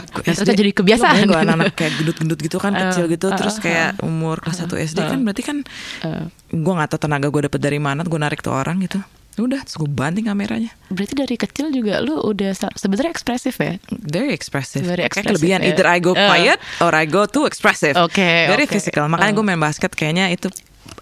Gua 0.10 0.24
Ya, 0.24 0.32
terus 0.32 0.48
jadi 0.50 0.72
kebiasaan. 0.72 1.24
Gue 1.24 1.36
anak-anak 1.36 1.76
kayak 1.76 1.92
gendut-gendut 1.98 2.40
gitu 2.40 2.58
kan 2.58 2.72
Eh, 2.74 2.80
kecil 2.86 3.06
gitu 3.08 3.28
eh, 3.28 3.36
terus 3.36 3.56
eh, 3.58 3.62
kayak 3.62 3.90
umur 4.02 4.40
kelas 4.40 4.64
1 4.64 4.72
SD 4.88 5.00
kan 5.02 5.20
berarti 5.22 5.44
kan 5.44 5.58
Eh. 6.02 6.26
gue 6.50 6.74
nggak 6.74 6.88
tahu 6.88 7.00
tenaga 7.02 7.28
gue 7.28 7.42
dapet 7.44 7.60
dari 7.60 7.78
mana 7.78 8.02
gue 8.02 8.16
narik 8.16 8.40
tuh 8.40 8.52
orang 8.52 8.80
gitu 8.80 9.04
udah 9.36 9.60
terus 9.62 9.76
gue 9.76 9.90
banting 9.90 10.24
kameranya 10.26 10.72
Berarti 10.88 11.14
dari 11.14 11.36
kecil 11.36 11.68
juga 11.70 12.00
lu 12.00 12.16
udah 12.18 12.56
sebenarnya 12.72 13.12
ekspresif 13.12 13.60
ya? 13.60 13.76
very 13.92 14.32
expressive 14.32 14.80
Very 14.82 15.04
Kayak 15.04 15.12
expressive, 15.12 15.28
kelebihan 15.36 15.60
ya. 15.60 15.68
either 15.70 15.86
I 15.86 16.00
go 16.00 16.16
quiet 16.16 16.56
or 16.80 16.92
I 16.92 17.04
go 17.04 17.26
too 17.26 17.44
expressive 17.44 18.00
Oke, 18.00 18.24
very 18.48 18.64
oke. 18.64 18.72
physical 18.72 19.06
makanya 19.06 19.32
Eh. 19.32 19.38
gue 19.38 19.46
main 19.46 19.60
basket 19.60 19.92
kayaknya 19.92 20.32
itu 20.32 20.48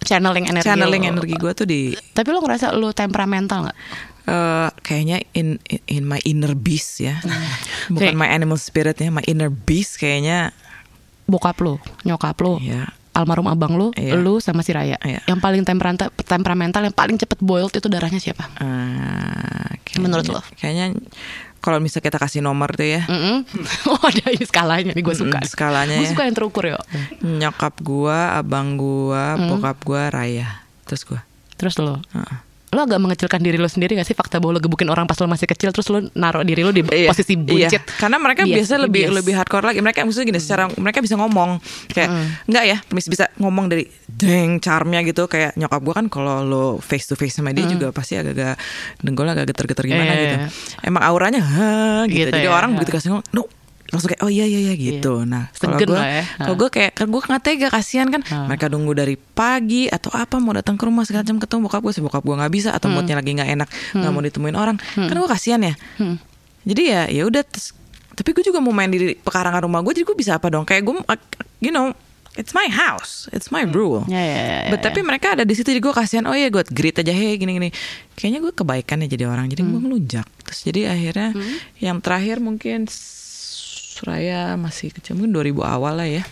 channeling 0.00 0.44
energi 0.44 0.66
channeling 0.66 1.02
lo. 1.04 1.10
energi 1.14 1.34
gue 1.34 1.52
tuh 1.54 1.64
di 1.64 1.80
Tapi 2.10 2.28
lo 2.28 2.40
ngerasa 2.40 2.72
lo 2.72 2.90
temperamental 2.90 3.64
nggak? 3.64 3.78
eh, 4.24 4.68
kayaknya 4.80 5.20
in, 5.32 5.60
in 5.64 5.80
in 5.86 6.02
my 6.02 6.18
inner 6.22 6.52
beast 6.52 6.98
ya, 6.98 7.20
Kayak- 7.20 7.92
bukan 7.92 8.14
my 8.16 8.26
animal 8.26 8.56
spirit 8.56 8.96
ya, 8.96 9.08
my 9.08 9.22
inner 9.22 9.48
beast 9.48 9.96
kayaknya 9.96 10.50
Bokap 11.24 11.56
lo, 11.58 11.80
nyokap 12.02 12.36
lo, 12.38 12.56
ya 12.58 12.84
almarhum 13.12 13.46
abang 13.46 13.72
lo, 13.74 13.94
Iya. 13.94 14.16
lo 14.16 14.36
sama 14.38 14.60
si 14.60 14.72
Raya. 14.72 14.98
Iya. 14.98 15.22
Yang 15.24 15.38
paling 15.38 15.62
temperamental, 15.62 16.10
temperamental, 16.18 16.82
yang 16.82 16.92
paling 16.92 17.14
cepet 17.14 17.38
boiled 17.38 17.70
itu 17.70 17.86
darahnya 17.86 18.18
siapa? 18.18 18.44
eh, 18.58 19.70
kayaknya- 19.80 20.02
Menurut 20.02 20.26
lo? 20.26 20.40
Kayaknya 20.54 20.98
kalau 21.64 21.80
misalnya 21.80 22.04
kita 22.04 22.18
kasih 22.18 22.40
nomor 22.40 22.68
tuh 22.70 22.84
ya, 22.84 23.08
Mm-mm. 23.08 23.40
oh 23.88 24.02
ada 24.04 24.28
ini 24.28 24.44
skalanya 24.44 24.92
nih 24.92 25.00
gue 25.00 25.16
suka. 25.16 25.40
Mm, 25.40 25.48
skalanya 25.48 25.96
Gue 25.96 26.04
ya. 26.04 26.12
suka 26.12 26.22
yang 26.22 26.36
terukur 26.36 26.64
ya. 26.66 26.76
nyokap 27.18 27.80
gua, 27.80 28.36
abang 28.36 28.76
gua, 28.76 29.34
Hmm. 29.34 29.48
bokap 29.50 29.80
gua, 29.80 30.02
Raya, 30.08 30.60
terus 30.84 31.02
gua. 31.02 31.24
Terus 31.56 31.80
lo, 31.80 32.04
Heeh. 32.12 32.36
Lo 32.74 32.82
agak 32.82 32.98
mengecilkan 32.98 33.38
diri 33.38 33.54
lo 33.54 33.64
sendiri 33.64 33.94
gak 33.94 34.04
sih 34.04 34.12
fakta 34.12 34.36
bahwa 34.36 34.58
lo 34.58 34.60
gebukin 34.60 34.90
orang 34.90 35.06
pas 35.06 35.14
lo 35.16 35.26
masih 35.26 35.46
kecil 35.46 35.70
terus 35.70 35.86
lo 35.88 36.02
naruh 36.12 36.42
diri 36.42 36.60
lo 36.60 36.70
di 36.70 36.82
Iya, 36.82 37.08
posisi 37.08 37.32
iya. 37.32 37.70
buncit. 37.70 37.82
Karena 37.96 38.18
mereka 38.18 38.42
Bias, 38.42 38.66
biasa 38.66 38.74
lebih 38.76 39.02
bias. 39.06 39.14
lebih 39.14 39.32
hardcore 39.34 39.64
lagi. 39.64 39.78
Mereka 39.78 40.02
maksudnya 40.02 40.26
gini, 40.28 40.38
secara 40.38 40.66
mereka 40.74 40.98
bisa 40.98 41.14
ngomong 41.14 41.62
kayak 41.88 42.10
enggak 42.44 42.64
ya, 42.66 42.76
bisa 42.88 43.08
bisa 43.08 43.24
ngomong 43.36 43.66
dari 43.66 43.86
deng 44.04 44.58
charmnya 44.58 45.00
gitu 45.00 45.24
kayak 45.24 45.54
nyokap 45.54 45.80
gua 45.80 45.94
kan 45.94 46.06
kalau 46.08 46.42
lo 46.42 46.64
face 46.78 47.06
to 47.06 47.14
face 47.14 47.34
sama 47.34 47.50
dia 47.50 47.64
juga 47.64 47.90
pasti 47.90 48.14
agak-agak 48.14 48.58
dengkulnya 49.00 49.32
agak 49.32 49.46
geter-geter 49.50 49.84
gimana 49.86 50.10
Iya. 50.10 50.20
gitu. 50.20 50.36
Emang 50.82 51.02
auranya 51.02 51.40
ha 51.40 51.70
gitu. 52.04 52.26
Gitu 52.26 52.30
Jadi 52.32 52.44
ya, 52.44 52.52
orang 52.52 52.70
ha. 52.70 52.76
begitu 52.76 52.90
kasih 52.92 53.08
ngomong, 53.10 53.26
no 53.32 53.42
langsung 53.94 54.10
kayak 54.10 54.20
oh 54.20 54.28
iya 54.28 54.42
iya 54.42 54.60
iya 54.60 54.74
gitu. 54.74 55.22
Nah, 55.22 55.48
kalau 55.54 55.78
gue 55.78 55.94
ya. 55.94 56.22
kalau 56.36 56.56
gue 56.56 56.68
kayak 56.68 56.92
kan 56.92 57.06
gue 57.06 57.20
nggak 57.22 57.42
tega 57.42 57.68
kasihan 57.70 58.08
kan 58.08 58.20
Ha. 58.20 58.44
mereka 58.44 58.66
nunggu 58.66 58.92
dari 58.92 59.14
pagi 59.14 59.86
atau 59.86 60.10
apa 60.10 60.36
mau 60.36 60.50
datang 60.50 60.74
ke 60.74 60.82
rumah 60.82 61.02
segala 61.02 61.22
macam 61.22 61.38
ketemu 61.38 61.60
bokap 61.64 61.80
gue 61.80 61.92
si 61.92 62.00
bokap 62.00 62.20
gue 62.20 62.34
nggak 62.34 62.52
bisa 62.52 62.70
atau 62.70 62.88
moodnya 62.88 63.14
lagi 63.14 63.30
nggak 63.32 63.50
enak 63.52 63.68
nggak 63.92 64.10
mau 64.10 64.20
ditemuin 64.20 64.56
orang 64.56 64.76
kan 64.76 65.14
gue 65.14 65.30
kasihan 65.30 65.62
ya 65.62 65.74
Hmm. 65.94 66.18
jadi 66.62 66.82
ya 66.84 67.02
ya 67.08 67.22
udah 67.24 67.46
tapi 68.12 68.30
gue 68.30 68.44
juga 68.44 68.58
mau 68.58 68.70
main 68.70 68.88
di 68.88 69.14
pekarangan 69.14 69.62
rumah 69.62 69.80
gue 69.80 69.92
jadi 69.92 70.04
gue 70.04 70.16
bisa 70.16 70.32
apa 70.34 70.46
dong 70.48 70.62
kayak 70.62 70.82
gue 70.82 70.94
you 71.60 71.68
know 71.68 71.90
it's 72.34 72.50
my 72.50 72.66
house 72.66 73.26
it's 73.30 73.48
my 73.48 73.62
rule 73.64 74.02
Ya, 74.06 74.18
ya, 74.18 74.34
ya, 74.34 74.58
But 74.68 74.80
ya. 74.80 74.84
tapi 74.84 75.00
mereka 75.00 75.34
ada 75.34 75.42
di 75.42 75.52
situ 75.52 75.66
jadi 75.66 75.78
gue 75.78 75.90
kasihan 75.92 76.24
oh 76.24 76.34
ya 76.34 76.46
gue 76.48 76.62
greet 76.64 76.94
aja 76.96 77.10
hey 77.10 77.34
gini 77.34 77.54
gini 77.54 77.68
kayaknya 78.14 78.38
gue 78.40 78.52
kebaikan 78.52 78.98
ya 79.00 79.08
jadi 79.08 79.24
orang 79.26 79.46
jadi 79.48 79.62
Hmm. 79.62 79.70
gue 79.70 79.80
ngelunjak 79.82 80.26
terus 80.40 80.60
jadi 80.62 80.80
akhirnya 80.90 81.28
yang 81.78 81.98
terakhir 81.98 82.38
mungkin 82.38 82.86
Suraya 83.94 84.58
masih 84.58 84.90
kecil 84.90 85.14
mungkin 85.14 85.30
2000 85.30 85.54
awal 85.62 85.94
lah 85.94 86.10
ya 86.10 86.26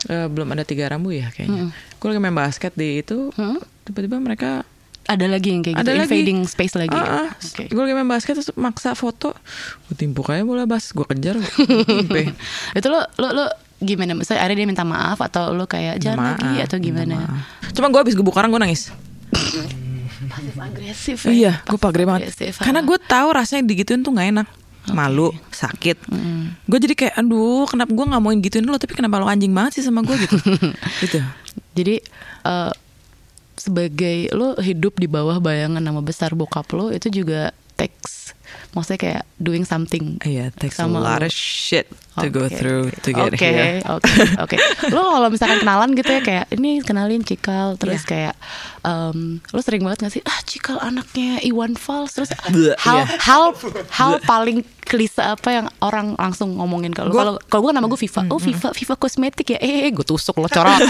Eh, 0.00 0.32
belum 0.32 0.48
ada 0.48 0.64
tiga 0.64 0.88
rambu 0.88 1.12
ya 1.12 1.28
kayaknya 1.28 1.68
Hmm. 1.68 1.70
gue 2.00 2.06
lagi 2.08 2.20
main 2.22 2.32
basket 2.32 2.72
di 2.72 3.04
itu 3.04 3.28
tiba-tiba 3.84 4.16
mereka 4.16 4.64
Ada 5.04 5.26
lagi 5.26 5.50
yang 5.50 5.60
kayak 5.60 5.76
gitu, 5.76 5.84
ada 5.84 5.92
lagi 5.92 6.08
invading 6.08 6.40
space 6.46 6.74
lagi. 6.78 6.94
Ah, 6.94 7.26
ah. 7.26 7.28
Oke. 7.34 7.68
gue 7.68 7.82
lagi 7.82 7.92
main 7.92 8.06
basket 8.06 8.32
terus 8.38 8.48
maksa 8.56 8.94
foto 8.94 9.36
gue 9.84 9.94
timpuk 9.98 10.30
aja 10.30 10.40
bola 10.40 10.64
bas 10.64 10.88
gue 10.88 11.04
kejar 11.04 11.36
itu 12.78 12.86
lo 12.88 13.00
lo 13.18 13.28
lo 13.34 13.44
gimana? 13.80 14.12
Misalnya 14.12 14.40
ada 14.40 14.52
dia 14.52 14.64
minta 14.64 14.84
maaf 14.84 15.20
atau 15.20 15.52
lo 15.52 15.64
kayak 15.64 16.00
jangan 16.00 16.16
Maaf, 16.16 16.36
lagi 16.38 16.56
atau 16.62 16.76
gimana? 16.78 17.16
Cuma 17.72 17.88
gue 17.88 18.00
habis 18.00 18.12
gebuk 18.12 18.36
orang 18.36 18.52
gue 18.52 18.60
nangis. 18.60 18.92
Pasif 20.30 20.56
agresif. 20.56 21.18
Iya, 21.24 21.64
gue 21.64 21.76
pagre 21.76 22.04
banget. 22.04 22.28
Agresif, 22.28 22.60
Karena 22.60 22.80
ah. 22.80 22.86
gue 22.86 22.98
tahu 23.00 23.28
rasanya 23.32 23.64
digituin 23.64 24.00
tuh 24.00 24.12
nggak 24.12 24.28
enak, 24.36 24.48
malu, 24.88 25.30
sakit. 25.52 26.08
Gue 26.64 26.78
jadi 26.80 26.94
kayak, 26.96 27.14
aduh, 27.20 27.68
kenapa 27.68 27.92
gue 27.92 28.06
nggak 28.08 28.22
mauin 28.22 28.40
gituin 28.40 28.64
lo, 28.64 28.80
tapi 28.80 28.96
kenapa 28.96 29.20
lo 29.20 29.28
anjing 29.28 29.52
banget 29.52 29.80
sih 29.80 29.84
sama 29.84 30.00
gue 30.00 30.16
gitu? 30.16 30.36
gitu. 31.04 31.18
Jadi 31.76 32.00
eh, 32.48 32.72
sebagai 33.60 34.32
lo 34.32 34.56
hidup 34.56 34.96
di 34.96 35.04
bawah 35.04 35.36
bayangan 35.36 35.84
nama 35.84 36.00
besar 36.00 36.32
bokap 36.32 36.72
lo 36.72 36.88
itu 36.88 37.12
juga 37.12 37.52
takes 37.76 38.32
maksudnya 38.70 39.00
kayak 39.00 39.22
doing 39.36 39.62
something 39.62 40.16
Iya, 40.20 40.50
takes 40.52 40.76
a 40.76 40.84
sama 40.84 40.98
lot 40.98 41.20
lo. 41.20 41.26
of 41.26 41.32
shit 41.32 41.86
to 42.16 42.28
go 42.28 42.44
Oke. 42.44 42.54
through 42.54 42.90
to 43.00 43.10
get 43.10 43.32
Oke, 43.32 43.40
here. 43.40 43.80
Oke, 43.88 44.12
oke. 44.36 44.56
Lo 44.94 45.08
kalau 45.10 45.28
misalkan 45.28 45.58
kenalan 45.58 45.94
gitu 45.94 46.10
ya 46.10 46.20
kayak 46.20 46.46
ini 46.52 46.82
kenalin 46.82 47.22
Cikal, 47.22 47.74
terus 47.74 48.02
Iya. 48.02 48.08
kayak 48.08 48.34
em, 48.80 49.18
lo 49.46 49.60
sering 49.60 49.80
banget 49.80 50.04
gak 50.04 50.12
sih 50.12 50.22
ah 50.22 50.40
Cikal 50.42 50.76
anaknya 50.78 51.40
Iwan 51.40 51.74
Fals, 51.74 52.12
terus 52.12 52.28
Bleh, 52.52 52.76
hal 52.78 53.02
iya. 53.02 53.16
hal 53.20 53.42
hal 53.90 54.10
paling 54.22 54.60
klise 54.80 55.20
apa 55.20 55.48
yang 55.54 55.66
orang 55.78 56.12
langsung 56.14 56.56
ngomongin 56.56 56.90
kalau 56.90 57.10
kalau 57.10 57.34
kalau 57.46 57.62
gue 57.62 57.72
nama 57.72 57.86
gue 57.86 58.00
Viva, 58.00 58.26
oh 58.26 58.38
Viva 58.38 58.68
Viva 58.70 58.94
kosmetik 58.94 59.54
ya, 59.54 59.58
eh 59.58 59.88
gue 59.88 60.02
tusuk 60.02 60.34
lo 60.36 60.50
corot, 60.50 60.82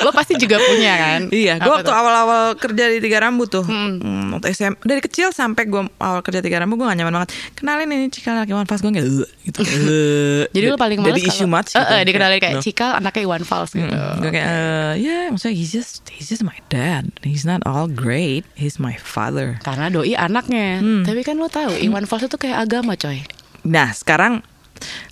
lo 0.00 0.10
pasti 0.10 0.34
juga 0.36 0.56
punya 0.58 0.92
kan? 0.96 1.20
Iya, 1.28 1.58
gue 1.58 1.68
waktu 1.68 1.84
tuh? 1.84 1.94
awal-awal 1.94 2.54
kerja 2.56 2.88
di 2.88 2.98
Tiga 2.98 3.20
Rambut 3.20 3.50
tuh, 3.50 3.62
hmm, 3.62 4.32
waktu 4.32 4.50
SM, 4.50 4.72
dari 4.80 5.00
kecil 5.00 5.30
sampai 5.30 5.66
gue 5.66 5.82
awal 5.96 6.20
kerja 6.20 6.40
Tiga 6.40 6.58
Rambut 6.58 6.69
gue 6.76 6.86
gak 6.86 6.98
nyaman 6.98 7.14
banget. 7.22 7.30
Kenalin 7.56 7.88
ini 7.90 8.06
Cikal 8.10 8.42
anak 8.42 8.50
Iwan 8.50 8.66
Fals 8.66 8.82
gue 8.82 8.90
nggak 8.92 9.06
gitu. 9.46 9.60
Eh, 9.90 10.44
Jadi 10.52 10.66
lo 10.70 10.76
paling 10.78 11.00
males 11.00 11.18
Jadi 11.18 11.22
isu 11.30 11.44
match. 11.50 11.74
Eh, 11.74 11.82
eh, 11.82 12.02
dikenalin 12.06 12.38
kayak 12.38 12.56
No. 12.58 12.62
Cikal 12.62 12.90
anaknya 12.98 13.22
Iwan 13.26 13.42
Fals 13.46 13.70
gitu. 13.72 13.90
Gue 13.90 14.30
kayak, 14.30 14.46
eh, 14.46 14.92
ya 15.00 15.18
maksudnya 15.32 15.56
he's 15.56 15.72
just 15.72 16.06
he's 16.12 16.28
just 16.30 16.44
my 16.44 16.56
dad. 16.68 17.10
He's 17.26 17.42
not 17.48 17.64
all 17.64 17.88
great. 17.90 18.44
He's 18.54 18.76
my 18.78 18.94
father. 19.00 19.58
Karena 19.64 19.88
doi 19.88 20.14
anaknya. 20.14 20.78
Hmm. 20.82 21.02
Tapi 21.02 21.24
kan 21.26 21.38
lo 21.40 21.48
tahu 21.48 21.74
Iwan 21.80 22.04
Fals 22.04 22.26
itu 22.26 22.36
kayak 22.38 22.68
agama 22.68 22.94
coy. 22.94 23.24
Nah 23.66 23.90
sekarang 23.92 24.44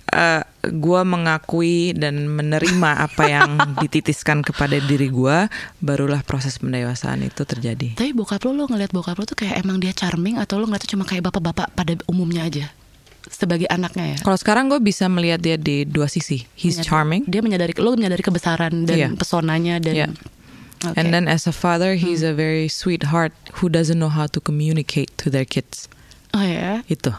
eh 0.09 0.41
gue 0.65 1.01
mengakui 1.05 1.93
dan 1.93 2.25
menerima 2.27 3.05
apa 3.05 3.23
yang 3.25 3.49
dititiskan 3.83 4.41
kepada 4.41 4.77
diri 4.79 5.07
gue, 5.07 5.37
barulah 5.79 6.21
proses 6.25 6.57
pendewasaan 6.57 7.23
itu 7.23 7.45
terjadi. 7.45 7.93
Tapi 7.95 8.11
bokap 8.11 8.43
lo, 8.43 8.53
lo 8.53 8.65
ngeliat 8.65 8.89
bokap 8.89 9.15
lo 9.15 9.23
tuh 9.23 9.37
kayak 9.37 9.61
emang 9.61 9.77
dia 9.77 9.93
charming 9.93 10.35
atau 10.35 10.57
lo 10.57 10.65
ngeliat 10.65 10.83
tuh 10.83 10.97
cuma 10.97 11.05
kayak 11.05 11.29
bapak-bapak 11.29 11.69
pada 11.73 11.93
umumnya 12.05 12.43
aja? 12.43 12.67
Sebagai 13.29 13.69
anaknya 13.69 14.15
ya? 14.15 14.17
Kalau 14.25 14.37
sekarang 14.39 14.67
gue 14.67 14.79
bisa 14.79 15.05
melihat 15.05 15.37
dia 15.37 15.53
di 15.55 15.85
dua 15.85 16.09
sisi. 16.09 16.47
He's 16.57 16.75
Menyadari- 16.75 16.87
charming. 16.87 17.21
Dia 17.29 17.41
menyadari, 17.45 17.73
lo 17.77 17.93
menyadari 17.93 18.23
kebesaran 18.23 18.89
dan 18.89 18.97
Iya. 18.97 19.07
pesonanya 19.13 19.77
dan... 19.77 19.93
Iya. 19.93 20.07
Oke. 20.79 20.95
And 20.95 21.11
then 21.11 21.27
as 21.27 21.43
a 21.43 21.51
father, 21.51 21.99
he's 21.99 22.23
Hmm. 22.23 22.31
a 22.31 22.33
very 22.33 22.71
sweetheart 22.71 23.35
who 23.59 23.67
doesn't 23.67 23.99
know 23.99 24.07
how 24.07 24.25
to 24.31 24.39
communicate 24.39 25.11
to 25.19 25.27
their 25.27 25.43
kids. 25.43 25.91
Oh 26.31 26.39
ya, 26.39 26.87
Itu. 26.87 27.11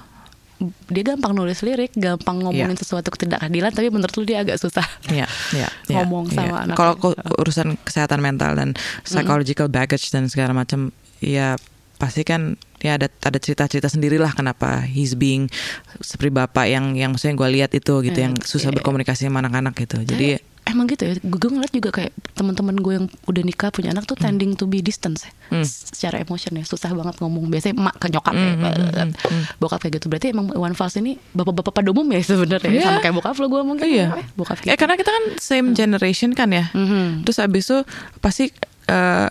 Dia 0.86 1.02
gampang 1.02 1.32
nulis 1.32 1.64
lirik, 1.64 1.96
gampang 1.96 2.44
ngomongin 2.44 2.76
Iya. 2.76 2.82
sesuatu 2.84 3.08
ketidakadilan, 3.08 3.72
tapi 3.72 3.88
menurut 3.88 4.12
lo 4.12 4.24
dia 4.24 4.44
agak 4.44 4.60
susah. 4.60 4.84
Iya, 5.08 5.24
iya, 5.56 5.68
iya, 5.88 5.96
Ngomong 6.04 6.28
sama 6.30 6.46
iya. 6.46 6.56
anaknya. 6.68 6.76
Kalau 6.76 6.94
urusan 7.40 7.80
kesehatan 7.80 8.20
mental 8.20 8.52
dan 8.54 8.76
psychological 9.02 9.66
baggage 9.66 10.12
dan 10.12 10.28
segala 10.28 10.52
macam, 10.52 10.92
ya 11.18 11.56
pasti 11.96 12.24
kan 12.24 12.56
ya 12.80 12.96
ada 12.96 13.12
ada 13.12 13.36
cerita-cerita 13.36 13.92
sendirilah 13.92 14.32
kenapa 14.32 14.88
he's 14.88 15.12
being 15.12 15.52
seperti 16.00 16.32
bapak 16.32 16.64
yang 16.64 16.96
yang 16.96 17.12
maksudnya 17.12 17.36
gue 17.36 17.48
lihat 17.60 17.76
itu 17.76 18.00
gitu 18.00 18.16
Eh, 18.16 18.24
yang 18.24 18.32
susah 18.40 18.72
iya. 18.72 18.76
berkomunikasi 18.80 19.28
sama 19.28 19.44
anak-anak 19.44 19.76
gitu. 19.76 20.00
Jadi 20.08 20.40
Emang 20.62 20.86
gitu 20.86 21.02
ya, 21.02 21.14
gue, 21.16 21.50
ngeliat 21.50 21.72
juga 21.72 21.90
kayak 21.90 22.12
teman-teman 22.32 22.76
gue 22.76 22.92
yang 22.94 23.06
udah 23.24 23.42
nikah 23.42 23.68
punya 23.68 23.90
anak 23.90 24.04
tuh 24.04 24.14
tending 24.14 24.54
to 24.54 24.64
be 24.64 24.78
distance 24.78 25.24
ya. 25.24 25.32
Hmm. 25.50 25.64
Secara 25.64 26.20
emotion 26.20 26.52
ya, 26.52 26.62
susah 26.62 26.90
banget 26.90 27.18
ngomong. 27.18 27.48
Biasanya 27.48 27.74
emak 27.74 27.96
ke 27.96 28.06
nyokap 28.06 28.30
Hmm, 28.30 28.38
ya, 28.38 28.70
hmm, 28.70 28.70
hmm, 28.70 29.10
hmm. 29.10 29.42
bokap 29.56 29.78
kayak 29.78 29.98
gitu. 29.98 30.06
Berarti 30.06 30.30
emang 30.30 30.46
Iwan 30.50 30.72
Fals 30.72 30.94
ini 30.94 31.18
bapak-bapak 31.32 31.72
pada 31.72 31.88
umum 31.88 32.06
ya 32.06 32.20
sebenarnya 32.20 32.70
Iya. 32.70 32.84
sama 32.84 32.98
kayak 33.00 33.14
bokap 33.14 33.34
lo 33.34 33.46
gue 33.48 33.62
mungkin. 33.62 33.82
Iya. 33.84 34.06
ya, 34.14 34.22
bokap 34.32 34.56
Eh 34.62 34.76
karena 34.76 34.94
kita 34.94 35.10
kan 35.10 35.24
same 35.36 35.72
generation 35.72 36.30
kan 36.32 36.48
ya. 36.48 36.70
Mhm. 36.70 37.24
Terus 37.24 37.38
abis 37.38 37.62
itu 37.64 37.78
pasti 38.18 38.44
eh, 38.86 39.28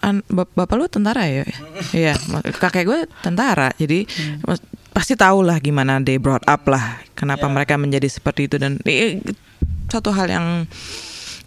an- 0.00 0.26
bap- 0.26 0.52
bapak 0.52 0.76
lu 0.76 0.84
tentara 0.86 1.24
ya? 1.24 1.46
Iya, 1.90 2.20
kakek 2.54 2.84
gue 2.84 3.00
tentara. 3.20 3.72
Jadi 3.74 4.04
mas- 4.42 4.60
pasti 4.90 5.16
tahu 5.16 5.40
lah 5.40 5.56
gimana 5.56 5.98
they 5.98 6.16
brought 6.16 6.44
up 6.44 6.66
lah. 6.66 7.00
Kenapa 7.14 7.46
mereka 7.46 7.74
menjadi 7.74 8.06
seperti 8.06 8.46
itu 8.46 8.56
dan 8.58 8.76
eh, 8.84 9.24
satu 9.88 10.10
hal 10.12 10.26
yang 10.30 10.46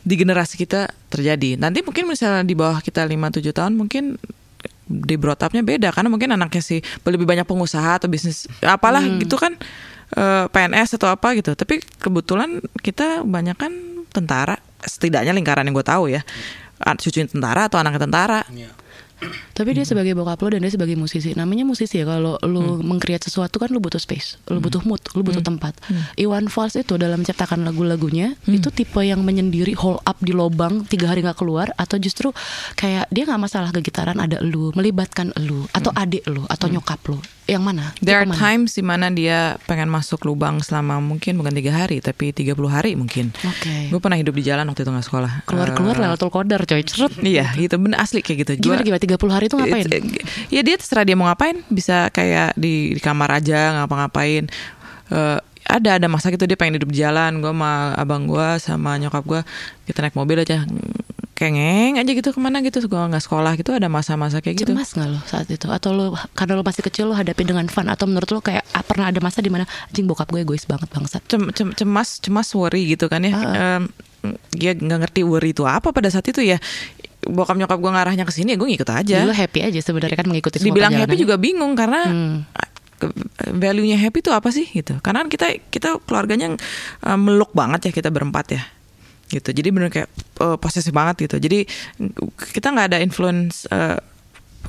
di 0.07 0.15
generasi 0.15 0.55
kita 0.55 0.87
terjadi. 1.11 1.59
Nanti 1.59 1.83
mungkin 1.83 2.07
misalnya 2.07 2.47
di 2.47 2.55
bawah 2.55 2.79
kita 2.79 3.03
5 3.03 3.43
7 3.43 3.51
tahun 3.51 3.73
mungkin 3.75 4.15
di 4.87 5.15
brought 5.19 5.43
up-nya 5.43 5.67
beda 5.67 5.91
karena 5.91 6.07
mungkin 6.07 6.31
anaknya 6.31 6.63
sih 6.63 6.79
lebih 7.03 7.27
banyak 7.27 7.43
pengusaha 7.43 7.99
atau 7.99 8.07
bisnis 8.07 8.47
apalah 8.63 9.03
gitu 9.19 9.35
kan 9.35 9.59
eh, 10.15 10.45
PNS 10.47 10.95
atau 10.95 11.11
apa 11.11 11.35
gitu. 11.35 11.51
Tapi 11.53 11.83
kebetulan 11.99 12.63
kita 12.79 13.27
banyak 13.27 13.57
kan 13.59 13.71
tentara, 14.15 14.55
setidaknya 14.79 15.35
lingkaran 15.35 15.67
yang 15.67 15.75
gue 15.75 15.85
tahu 15.85 16.09
ya, 16.09 16.23
cucunya 16.79 17.27
tentara 17.27 17.67
atau 17.67 17.77
anaknya 17.77 18.07
tentara. 18.07 18.41
Tapi 19.53 19.73
dia 19.73 19.85
sebagai 19.85 20.13
bokap 20.13 20.37
lo 20.45 20.53
dan 20.53 20.61
dia 20.61 20.69
sebagai 20.69 20.93
musisi. 20.93 21.33
Namanya 21.33 21.65
musisi 21.65 21.97
ya 21.97 22.05
kalau 22.05 22.37
lu 22.45 22.81
mengcreate 22.85 23.25
sesuatu 23.25 23.57
kan 23.57 23.73
lu 23.73 23.81
butuh 23.81 23.97
space, 23.97 24.37
lu 24.53 24.61
butuh 24.61 24.85
mood, 24.85 25.01
lu 25.17 25.25
butuh 25.25 25.41
tempat. 25.41 25.73
Iwan 26.13 26.45
Fals 26.47 26.77
itu 26.77 26.95
dalam 27.01 27.25
menciptakan 27.25 27.65
lagu-lagunya 27.65 28.37
itu 28.45 28.69
tipe 28.69 29.01
yang 29.01 29.25
menyendiri 29.25 29.73
hole 29.73 29.97
up 30.05 30.21
di 30.21 30.33
lobang 30.33 30.85
tiga 30.85 31.09
hari 31.09 31.25
nggak 31.25 31.37
keluar 31.41 31.73
atau 31.73 31.97
justru 31.97 32.29
kayak 32.77 33.09
dia 33.09 33.25
nggak 33.25 33.41
masalah 33.41 33.69
kegitaran 33.73 34.17
ada 34.21 34.37
lu, 34.45 34.69
melibatkan 34.77 35.33
lu 35.41 35.65
atau 35.73 35.89
adik 35.97 36.23
lu 36.29 36.45
atau 36.45 36.69
nyokap 36.69 37.01
lu. 37.09 37.17
Yang 37.47 37.63
mana? 37.63 37.95
There 38.03 38.19
are 38.19 38.27
mana? 38.27 38.35
times 38.35 38.75
di 38.75 38.83
mana 38.83 39.07
dia 39.07 39.55
pengen 39.71 39.87
masuk 39.87 40.27
lubang 40.27 40.59
selama 40.59 40.99
mungkin 40.99 41.39
bukan 41.39 41.55
tiga 41.55 41.71
hari 41.71 42.03
tapi 42.03 42.35
30 42.35 42.59
hari 42.67 42.99
mungkin. 42.99 43.31
Oke. 43.31 43.87
Gue 43.87 44.03
pernah 44.03 44.19
hidup 44.19 44.35
di 44.35 44.43
jalan 44.43 44.67
waktu 44.67 44.83
itu 44.83 44.91
nggak 44.91 45.07
sekolah. 45.07 45.31
Keluar-keluar 45.47 45.95
Eh, 45.95 46.03
Lailatul 46.03 46.27
Qadar 46.27 46.67
coy, 46.67 46.83
cerut. 46.83 47.15
Iya, 47.23 47.55
gitu 47.55 47.79
bener 47.79 48.03
asli 48.03 48.19
kayak 48.19 48.37
gitu. 48.43 48.67
Gimana 48.67 48.83
gimana 48.83 48.99
30 49.07 49.31
hari 49.31 49.45
itu 49.47 49.55
ngapain? 49.55 49.85
It's- 49.87 50.27
Ya 50.47 50.61
dia 50.61 50.75
terserah 50.75 51.01
dia 51.01 51.15
mau 51.15 51.25
ngapain, 51.25 51.63
bisa 51.67 52.11
kayak 52.11 52.53
di, 52.53 52.93
di 52.93 53.01
kamar 53.01 53.39
aja 53.39 53.79
ngapa-ngapain. 53.79 54.51
Eh, 55.07 55.37
ada 55.67 55.99
ada 55.99 56.07
masa 56.07 56.27
gitu 56.27 56.43
dia 56.43 56.55
pengen 56.55 56.79
hidup 56.79 56.91
di 56.91 56.99
jalan, 56.99 57.39
gue 57.39 57.49
sama 57.49 57.91
abang 57.93 58.23
gue 58.23 58.47
sama 58.57 58.95
nyokap 58.95 59.23
gue 59.23 59.41
kita 59.83 59.99
naik 59.99 60.15
mobil 60.15 60.39
aja 60.39 60.63
kengeng 61.31 62.01
aja 62.01 62.07
gitu 62.09 62.33
ke 62.33 62.39
mana 62.41 62.65
gitu 62.65 62.81
gue 62.81 62.97
nggak 62.97 63.21
sekolah 63.21 63.53
gitu 63.53 63.69
ada 63.69 63.85
masa-masa 63.87 64.41
kayak 64.41 64.57
gitu 64.57 64.71
Cemas 64.73 64.89
nggak 64.89 65.05
lo 65.05 65.19
saat 65.23 65.45
itu? 65.47 65.69
Atau 65.69 65.93
lo 65.93 66.05
karena 66.33 66.57
lo 66.57 66.63
masih 66.65 66.81
kecil 66.81 67.05
lo 67.05 67.13
hadapi 67.13 67.45
dengan 67.45 67.67
fun 67.69 67.85
atau 67.85 68.09
menurut 68.09 68.25
lo 68.31 68.41
kayak 68.41 68.65
ah, 68.73 68.81
pernah 68.81 69.13
ada 69.13 69.21
masa 69.21 69.43
di 69.43 69.53
mana 69.53 69.69
anjing 69.85 70.09
bokap 70.09 70.33
gue 70.33 70.41
egois 70.41 70.65
banget 70.65 70.89
bangsat. 70.89 71.21
Cem- 71.29 71.53
cem- 71.53 71.75
cemas 71.75 72.17
cemas 72.17 72.49
worry 72.57 72.89
gitu 72.89 73.05
kan 73.05 73.21
ya 73.21 73.31
Ah. 73.37 73.77
Em, 73.77 73.83
dia 74.49 74.73
nggak 74.73 74.97
ngerti 75.03 75.21
worry 75.21 75.53
itu 75.53 75.61
apa 75.63 75.93
pada 75.93 76.09
saat 76.09 76.25
itu 76.25 76.41
ya 76.41 76.57
bokap 77.29 77.55
nyokap 77.59 77.77
gue 77.79 77.91
ngarahnya 77.91 78.23
ke 78.23 78.33
sini 78.33 78.55
ya 78.55 78.57
gue 78.57 78.67
ngikut 78.67 78.89
aja. 78.89 79.17
Lo 79.27 79.35
happy 79.35 79.59
aja 79.63 79.79
sebenarnya 79.79 80.17
kan 80.17 80.27
mengikuti 80.27 80.57
semua 80.59 80.71
dibilang 80.73 80.93
happy 80.95 81.15
juga 81.19 81.35
bingung 81.35 81.75
karena 81.75 82.01
Hmm. 82.07 82.35
value-nya 83.37 83.93
happy 84.01 84.25
itu 84.25 84.31
apa 84.33 84.49
sih 84.49 84.65
gitu. 84.73 84.97
Karena 85.05 85.21
kan 85.21 85.29
kita 85.29 85.47
kita 85.69 85.89
keluarganya 86.09 86.57
uh, 87.05 87.19
meluk 87.19 87.53
banget 87.53 87.89
ya 87.89 87.91
kita 87.93 88.09
berempat 88.09 88.57
ya 88.57 88.63
gitu. 89.29 89.53
Jadi 89.53 89.69
bener 89.69 89.93
kayak 89.93 90.09
uh, 90.41 90.57
posesif 90.57 90.89
banget 90.95 91.29
gitu. 91.29 91.37
Jadi 91.37 91.67
kita 92.57 92.73
nggak 92.73 92.95
ada 92.95 92.99
influence 93.03 93.69
uh, 93.69 94.01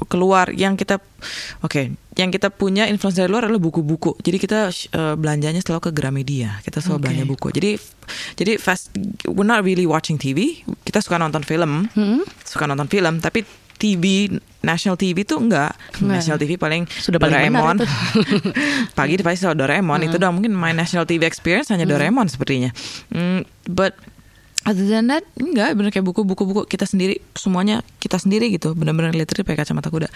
keluar 0.07 0.47
yang 0.51 0.79
kita 0.79 1.03
oke 1.61 1.83
yang 2.15 2.31
kita 2.31 2.49
punya 2.49 2.87
influence 2.87 3.17
dari 3.17 3.27
luar 3.27 3.47
adalah 3.47 3.59
buku-buku 3.59 4.15
jadi 4.21 4.37
kita 4.37 4.59
uh, 4.93 5.15
belanjanya 5.15 5.59
selalu 5.59 5.89
ke 5.89 5.93
Gramedia 5.93 6.63
kita 6.63 6.79
selalu 6.79 6.95
Oke. 6.95 7.03
belanja 7.03 7.25
buku 7.27 7.47
jadi 7.51 7.71
jadi 8.35 8.53
fast 8.57 8.95
we're 9.27 9.43
not 9.43 9.63
really 9.63 9.85
watching 9.85 10.15
TV 10.15 10.63
kita 10.83 11.01
suka 11.01 11.17
nonton 11.17 11.43
film 11.43 11.91
Hmm? 11.91 12.23
suka 12.45 12.67
nonton 12.67 12.87
film 12.87 13.19
tapi 13.19 13.43
TV 13.79 14.27
national 14.61 14.99
TV 14.99 15.23
tuh 15.23 15.39
enggak 15.39 15.71
Nggak. 16.03 16.11
national 16.11 16.35
TV 16.37 16.59
paling 16.59 16.83
Sudah 16.91 17.23
paling 17.23 17.39
Doraemon. 17.47 17.77
Hmm. 17.79 18.51
pagi 18.99 19.15
pasti 19.19 19.39
selalu 19.41 19.57
Doraemon 19.57 20.01
itu 20.03 20.19
doang 20.19 20.35
mungkin 20.35 20.51
my 20.51 20.75
national 20.75 21.07
TV 21.07 21.23
experience 21.23 21.71
hanya 21.71 21.87
Doraemon 21.87 22.27
sepertinya 22.27 22.75
Hmm, 23.09 23.47
but 23.65 23.95
other 24.65 24.83
than 24.85 25.07
that 25.07 25.23
enggak 25.37 25.75
bener 25.75 25.91
kayak 25.91 26.03
buku-buku 26.03 26.43
buku 26.43 26.63
kita 26.67 26.83
sendiri 26.83 27.21
semuanya 27.33 27.85
kita 27.99 28.17
sendiri 28.17 28.49
gitu 28.49 28.73
bener-bener 28.73 29.13
literally 29.13 29.43
pakai 29.43 29.63
kacamata 29.63 29.89
kuda 29.89 30.09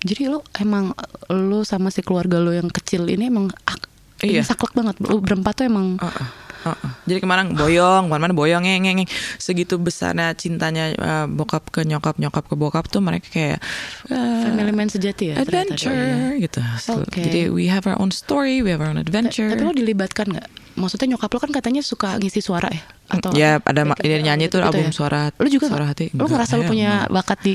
Jadi 0.00 0.28
lo 0.28 0.44
emang 0.54 0.92
lo 1.30 1.64
sama 1.64 1.88
si 1.88 2.04
keluarga 2.04 2.36
lo 2.36 2.52
yang 2.52 2.68
kecil 2.68 3.08
ini 3.08 3.32
emang 3.32 3.48
ak- 3.64 3.88
ini 4.20 4.36
Iya. 4.36 4.44
saklek 4.44 4.72
banget. 4.72 5.00
Lo 5.00 5.16
berempat 5.16 5.56
tuh 5.56 5.64
emang 5.64 5.96
Heeh, 5.96 6.28
heeh. 6.62 6.90
Jadi 7.04 7.18
ke 7.18 7.26
mana 7.26 7.44
boyong, 7.46 8.04
ke 8.04 8.10
mana-mana 8.10 8.32
boyong, 8.32 8.62
ngeng, 8.62 8.84
ngeng, 8.84 8.96
ngeng. 9.00 9.10
Segitu 9.36 9.76
besarnya 9.76 10.32
cintanya 10.32 10.92
eh, 10.92 11.26
bokap 11.26 11.68
ke 11.68 11.84
nyokap, 11.84 12.16
nyokap 12.16 12.44
ke 12.44 12.52
bokap 12.52 12.84
tuh 12.86 13.00
mereka 13.00 13.28
kayak 13.28 13.64
eh, 14.08 14.40
family 14.44 14.72
man 14.72 14.88
sejati 14.88 15.32
ya. 15.32 15.40
ternyata. 15.40 15.72
adventure 15.72 16.36
gitu. 16.36 16.60
Oke. 16.94 17.20
Jadi 17.20 17.40
we 17.48 17.64
have 17.66 17.84
our 17.84 17.96
own 17.96 18.08
story, 18.08 18.60
we 18.60 18.68
have 18.68 18.80
our 18.80 18.92
own 18.92 19.00
adventure. 19.00 19.48
Tapi 19.50 19.60
lo 19.62 19.72
dilibatkan 19.72 20.28
nggak? 20.30 20.48
Maksudnya 20.74 21.14
nyokap 21.14 21.30
lo 21.30 21.38
kan 21.38 21.50
katanya 21.50 21.80
suka 21.80 22.18
ngisi 22.18 22.38
suara 22.38 22.66
ya? 22.66 22.82
Atau 23.04 23.30
ya 23.30 23.60
ada 23.60 23.84
Gitu 23.84 24.10
ini 24.10 24.24
nyanyi 24.24 24.44
tuh 24.48 24.58
ya? 24.58 24.72
album 24.72 24.88
suara 24.90 25.28
Lo 25.30 25.46
juga 25.46 25.68
suara 25.68 25.86
hati. 25.86 26.08
Lo 26.10 26.24
Enggak, 26.24 26.34
ngerasa 26.34 26.52
lo 26.56 26.64
punya 26.64 26.90
bakat 27.06 27.38
di 27.40 27.52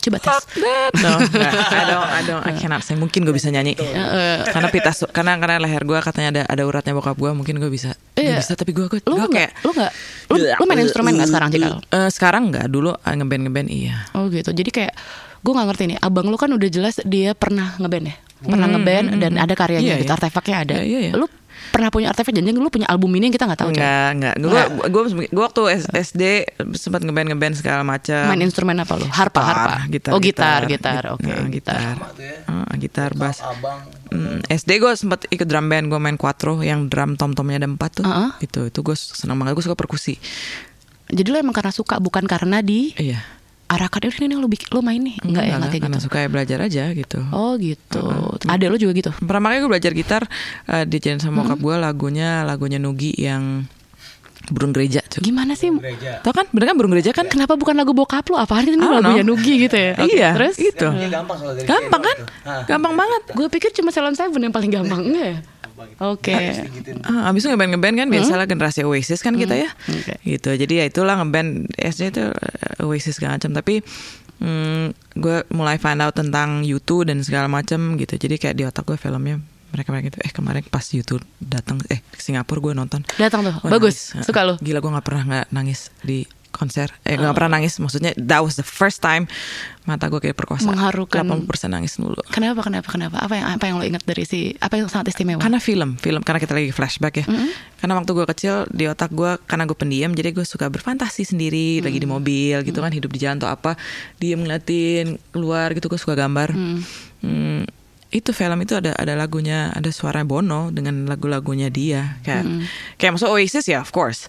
coba 0.00 0.16
tes. 0.16 0.30
Fuck 0.30 0.46
that. 0.56 0.92
No. 0.96 1.10
I 1.76 1.82
don't, 1.84 2.06
I 2.06 2.20
don't, 2.22 2.42
I 2.42 2.52
cannot 2.54 2.80
sing. 2.80 2.96
Mungkin 2.96 3.22
gue 3.22 3.34
bisa 3.34 3.48
nyanyi. 3.48 3.74
karena 4.48 4.68
pita, 4.68 4.90
su- 4.90 5.10
karena 5.10 5.36
karena 5.36 5.58
leher 5.58 5.82
gue 5.82 5.98
katanya 5.98 6.28
ada 6.30 6.42
ada 6.46 6.62
uratnya 6.62 6.92
bokap 6.92 7.14
gue. 7.14 7.30
Mungkin 7.30 7.58
gue 7.58 7.68
bisa. 7.68 7.92
Iya. 8.14 8.38
bisa, 8.38 8.54
tapi 8.54 8.72
gue 8.72 8.86
gue 8.86 9.00
Lo 9.02 9.16
gue 9.16 9.26
nggak? 9.26 9.32
kayak. 9.34 9.50
Lo 9.62 9.70
nggak? 9.72 9.92
Lo, 10.28 10.34
lo 10.38 10.64
main 10.64 10.80
instrumen 10.80 11.12
nggak 11.12 11.28
sekarang 11.28 11.48
Cikal? 11.50 11.74
Eh, 11.82 12.08
sekarang 12.08 12.42
nggak. 12.48 12.66
Dulu 12.66 12.90
ah, 12.94 13.12
ngeband 13.12 13.42
ngeband 13.50 13.68
iya. 13.68 14.06
Oh 14.14 14.30
gitu. 14.30 14.48
Jadi 14.48 14.70
kayak 14.70 14.94
gue 15.42 15.52
nggak 15.52 15.66
ngerti 15.66 15.84
nih. 15.92 15.98
Abang 15.98 16.30
lu 16.30 16.38
kan 16.38 16.48
udah 16.48 16.68
jelas 16.70 17.02
dia 17.02 17.34
pernah 17.34 17.74
ngeband 17.76 18.06
ya. 18.06 18.16
Pernah 18.42 18.68
ngeband 18.70 19.06
dan 19.18 19.32
ada 19.36 19.54
karyanya 19.54 19.86
Iya, 19.86 19.96
gitu. 20.02 20.10
iya. 20.10 20.18
Artefaknya 20.18 20.56
ada. 20.62 20.74
Iya, 20.78 20.84
iya, 20.86 20.98
iya. 21.10 21.12
Lu 21.14 21.26
pernah 21.70 21.88
punya 21.88 22.08
artefak 22.08 22.32
janjian 22.32 22.52
lu 22.52 22.66
punya 22.66 22.84
album 22.86 23.12
ini 23.12 23.28
yang 23.28 23.34
kita 23.34 23.46
nggak 23.46 23.60
tahu. 23.60 23.70
Coy. 23.70 23.78
Enggak, 23.78 24.10
enggak. 24.12 24.34
Gue 24.40 24.62
gue 24.88 25.02
gue 25.28 25.42
waktu 25.42 25.62
S- 25.76 25.88
SD 25.88 26.22
sempat 26.72 27.00
ngeband 27.00 27.30
ngeband 27.30 27.54
segala 27.54 27.80
macam. 27.82 28.26
Main 28.26 28.42
instrumen 28.42 28.74
apa 28.76 28.92
lu? 28.94 29.06
Harpa, 29.06 29.40
harpa. 29.40 29.74
gitar, 29.86 30.12
oh 30.12 30.20
gitar, 30.20 30.60
gitar. 30.66 31.02
Oke, 31.12 31.28
Nah, 31.28 31.46
gitar. 31.46 31.94
gitar. 31.94 32.44
Ah, 32.44 32.74
gitar, 32.74 33.10
bass. 33.12 33.38
Mm, 34.08 34.44
SD 34.46 34.70
gue 34.76 34.92
sempat 34.92 35.24
ikut 35.26 35.44
drum 35.44 35.64
band, 35.64 35.86
gue 35.86 35.98
main 35.98 36.16
quattro 36.16 36.60
yang 36.60 36.86
drum 36.86 37.14
tom-tomnya 37.14 37.56
ada 37.56 37.68
empat 37.68 38.00
tuh. 38.00 38.04
Uh-uh. 38.04 38.36
Itu, 38.38 38.66
itu 38.66 38.78
gue 38.80 38.96
senang 38.96 39.36
banget. 39.36 39.54
Gue 39.54 39.64
suka 39.64 39.76
perkusi. 39.76 40.16
Jadi 41.06 41.28
lu 41.28 41.36
emang 41.36 41.52
karena 41.52 41.68
suka 41.68 41.96
bukan 41.96 42.24
karena 42.24 42.58
di 42.58 42.92
Iya. 42.94 43.20
Arahkan 43.72 44.04
ini 44.04 44.32
nih 44.32 44.36
lu 44.36 44.46
bikin 44.46 44.68
lu 44.70 44.80
main 44.84 45.00
nih. 45.00 45.16
Enggak 45.24 45.44
ya, 45.48 45.54
enggak 45.56 45.70
kayak 45.72 45.82
gitu. 45.88 46.04
suka 46.04 46.16
ya 46.20 46.28
belajar 46.28 46.58
aja 46.60 46.84
gitu. 46.92 47.18
Oh 47.32 47.56
gitu. 47.56 48.02
Ada 48.44 48.64
lu 48.68 48.76
juga 48.76 48.92
gitu. 48.92 49.10
Pertama 49.16 49.48
kali 49.50 49.64
gue 49.64 49.70
belajar 49.72 49.92
gitar 49.96 50.22
uh, 50.68 50.84
diajarin 50.84 51.18
sama 51.18 51.42
bokap 51.42 51.56
Hmm. 51.58 51.64
gue 51.64 51.76
lagunya 51.80 52.30
lagunya 52.44 52.76
Nugi 52.76 53.16
yang 53.16 53.64
burung 54.50 54.74
gereja 54.74 54.98
tuh. 55.06 55.22
Gimana 55.22 55.54
sih? 55.54 55.70
Tau 56.20 56.34
kan? 56.34 56.50
Bener 56.50 56.66
kan 56.68 56.76
burung 56.76 56.92
gereja 56.92 57.14
kan? 57.14 57.30
Kenapa 57.30 57.54
bukan 57.54 57.78
lagu 57.78 57.94
bokap 57.94 58.26
lu? 58.26 58.34
Apaan 58.36 58.66
ini 58.66 58.74
I 58.74 58.82
don't 58.82 58.98
lagunya 59.00 59.22
know. 59.22 59.38
Nugi 59.38 59.54
gitu 59.64 59.76
ya? 59.78 59.92
Oke, 59.96 60.12
iya, 60.12 60.30
Terus? 60.34 60.54
gitu. 60.58 60.88
gampang 60.90 61.36
soal 61.38 61.54
dari 61.54 61.64
Gampang 61.64 62.02
kan? 62.02 62.16
Gampang 62.66 62.94
banget. 62.98 63.22
Gue 63.32 63.46
pikir 63.48 63.70
cuma 63.72 63.94
Salon 63.94 64.18
Seven 64.18 64.42
yang 64.42 64.50
paling 64.50 64.68
gampang 64.68 65.00
enggak 65.06 65.26
ya? 65.30 65.38
Oke. 66.00 66.34
Ah, 67.04 67.30
abis 67.30 67.44
itu 67.44 67.48
ngeband 67.52 67.76
ngeband 67.76 67.96
kan 67.98 68.08
biasalah 68.08 68.46
generasi 68.46 68.82
Oasis 68.82 69.20
kan 69.20 69.34
kita 69.34 69.54
ya, 69.54 69.70
Oke. 69.88 70.18
gitu. 70.24 70.50
Jadi 70.54 70.82
ya 70.82 70.84
itulah 70.86 71.18
ngeband 71.20 71.70
SD 71.76 72.14
itu 72.14 72.24
eh, 72.28 72.84
Oasis 72.86 73.18
segala 73.18 73.38
macam. 73.38 73.52
Tapi 73.54 73.80
hmm, 74.42 74.84
gue 75.18 75.36
mulai 75.54 75.78
find 75.78 76.02
out 76.02 76.14
tentang 76.18 76.66
YouTube 76.66 77.06
dan 77.06 77.22
segala 77.22 77.46
macam 77.46 77.94
gitu. 77.96 78.18
Jadi 78.18 78.38
kayak 78.38 78.54
di 78.58 78.64
otak 78.66 78.84
gue 78.86 78.98
filmnya 78.98 79.38
mereka 79.72 79.88
mereka 79.90 80.12
gitu. 80.12 80.18
Eh 80.20 80.32
kemarin 80.32 80.62
pas 80.68 80.84
YouTube 80.84 81.24
datang 81.40 81.80
eh 81.88 82.04
ke 82.04 82.20
Singapura 82.20 82.60
gue 82.60 82.72
nonton. 82.76 83.00
Datang 83.16 83.40
tuh. 83.46 83.54
Wah, 83.64 83.70
Bagus. 83.72 84.12
nangis. 84.12 84.26
Suka 84.28 84.44
lu? 84.44 84.54
Gila 84.60 84.84
gue 84.84 84.90
nggak 84.92 85.06
pernah 85.06 85.22
nggak 85.24 85.46
nangis 85.50 85.88
di 86.04 86.28
konser. 86.52 86.92
Eh 87.02 87.16
nggak 87.16 87.34
pernah 87.34 87.58
nangis. 87.58 87.80
Maksudnya 87.80 88.12
that 88.20 88.44
was 88.44 88.60
the 88.60 88.66
first 88.66 89.00
time 89.00 89.26
mata 89.82 90.06
gue 90.06 90.22
kayak 90.22 90.38
perkosa. 90.38 90.70
Mengharukan. 90.70 91.26
80% 91.26 91.74
nangis 91.74 91.98
dulu. 91.98 92.20
Kenapa 92.30 92.62
kenapa 92.62 92.86
kenapa? 92.86 93.18
Apa 93.18 93.34
yang 93.34 93.46
apa 93.50 93.64
yang 93.66 93.76
lo 93.80 93.84
ingat 93.88 94.06
dari 94.06 94.22
si 94.22 94.54
apa 94.62 94.78
yang 94.78 94.86
sangat 94.86 95.10
istimewa? 95.10 95.42
Karena 95.42 95.58
film, 95.58 95.98
film 95.98 96.22
karena 96.22 96.38
kita 96.38 96.54
lagi 96.54 96.70
flashback 96.70 97.24
ya. 97.24 97.26
Karena 97.82 97.98
waktu 97.98 98.10
gue 98.14 98.26
kecil 98.30 98.54
di 98.70 98.86
otak 98.86 99.10
gue 99.10 99.40
karena 99.48 99.66
gue 99.66 99.74
pendiam 99.74 100.14
jadi 100.14 100.30
gue 100.30 100.46
suka 100.46 100.70
berfantasi 100.70 101.26
sendiri 101.26 101.82
lagi 101.82 101.98
di 101.98 102.06
mobil 102.06 102.62
gitu 102.62 102.78
kan 102.78 102.94
hidup 102.94 103.10
di 103.10 103.18
jalan 103.18 103.42
atau 103.42 103.50
apa 103.50 103.74
diem 104.22 104.38
ngeliatin 104.38 105.18
keluar 105.34 105.74
gitu 105.74 105.90
gue 105.90 105.98
suka 105.98 106.14
gambar. 106.14 106.54
Hmm, 106.54 107.66
itu 108.12 108.30
film 108.36 108.60
itu 108.60 108.76
ada 108.76 108.92
ada 108.92 109.16
lagunya 109.16 109.72
ada 109.72 109.88
suara 109.88 110.20
Bono 110.22 110.68
dengan 110.68 111.08
lagu-lagunya 111.08 111.72
dia 111.72 112.20
kayak 112.22 112.44
kayak 113.00 113.18
maksud 113.18 113.32
Oasis 113.32 113.66
ya 113.66 113.80
of 113.80 113.90
course. 113.90 114.28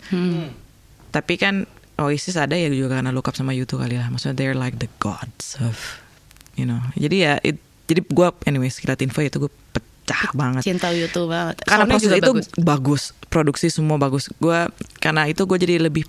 Tapi 1.13 1.37
kan 1.37 1.69
Oasis 1.95 2.35
ada 2.35 2.53
ya 2.53 2.67
juga 2.67 2.97
karena 2.97 3.09
look 3.09 3.25
up 3.25 3.33
sama 3.33 3.51
YouTube 3.51 3.79
kali 3.79 3.95
lah. 3.95 4.07
Maksudnya 4.07 4.33
they're 4.33 4.57
like 4.57 4.77
the 4.77 4.89
gods 4.97 5.57
of 5.59 6.01
you 6.53 6.63
know. 6.63 6.81
Jadi 6.93 7.15
ya 7.19 7.37
it- 7.39 7.61
jadi 7.83 8.01
gue 8.01 8.27
anyways 8.45 8.77
kita 8.77 8.95
info 8.97 9.19
itu 9.19 9.37
gue 9.37 9.51
pecah 9.69 10.31
banget 10.33 10.63
Cinta 10.63 10.87
YouTube 10.89 11.27
banget. 11.27 11.59
karena 11.61 11.83
Soundnya 11.83 11.99
proses 11.99 12.11
itu 12.15 12.31
bagus. 12.31 12.47
bagus. 12.57 13.03
produksi 13.27 13.67
semua 13.67 13.97
bagus 13.97 14.29
gue 14.31 14.59
karena 14.97 15.25
itu 15.25 15.41
gue 15.43 15.57
jadi 15.57 15.81
lebih 15.81 16.05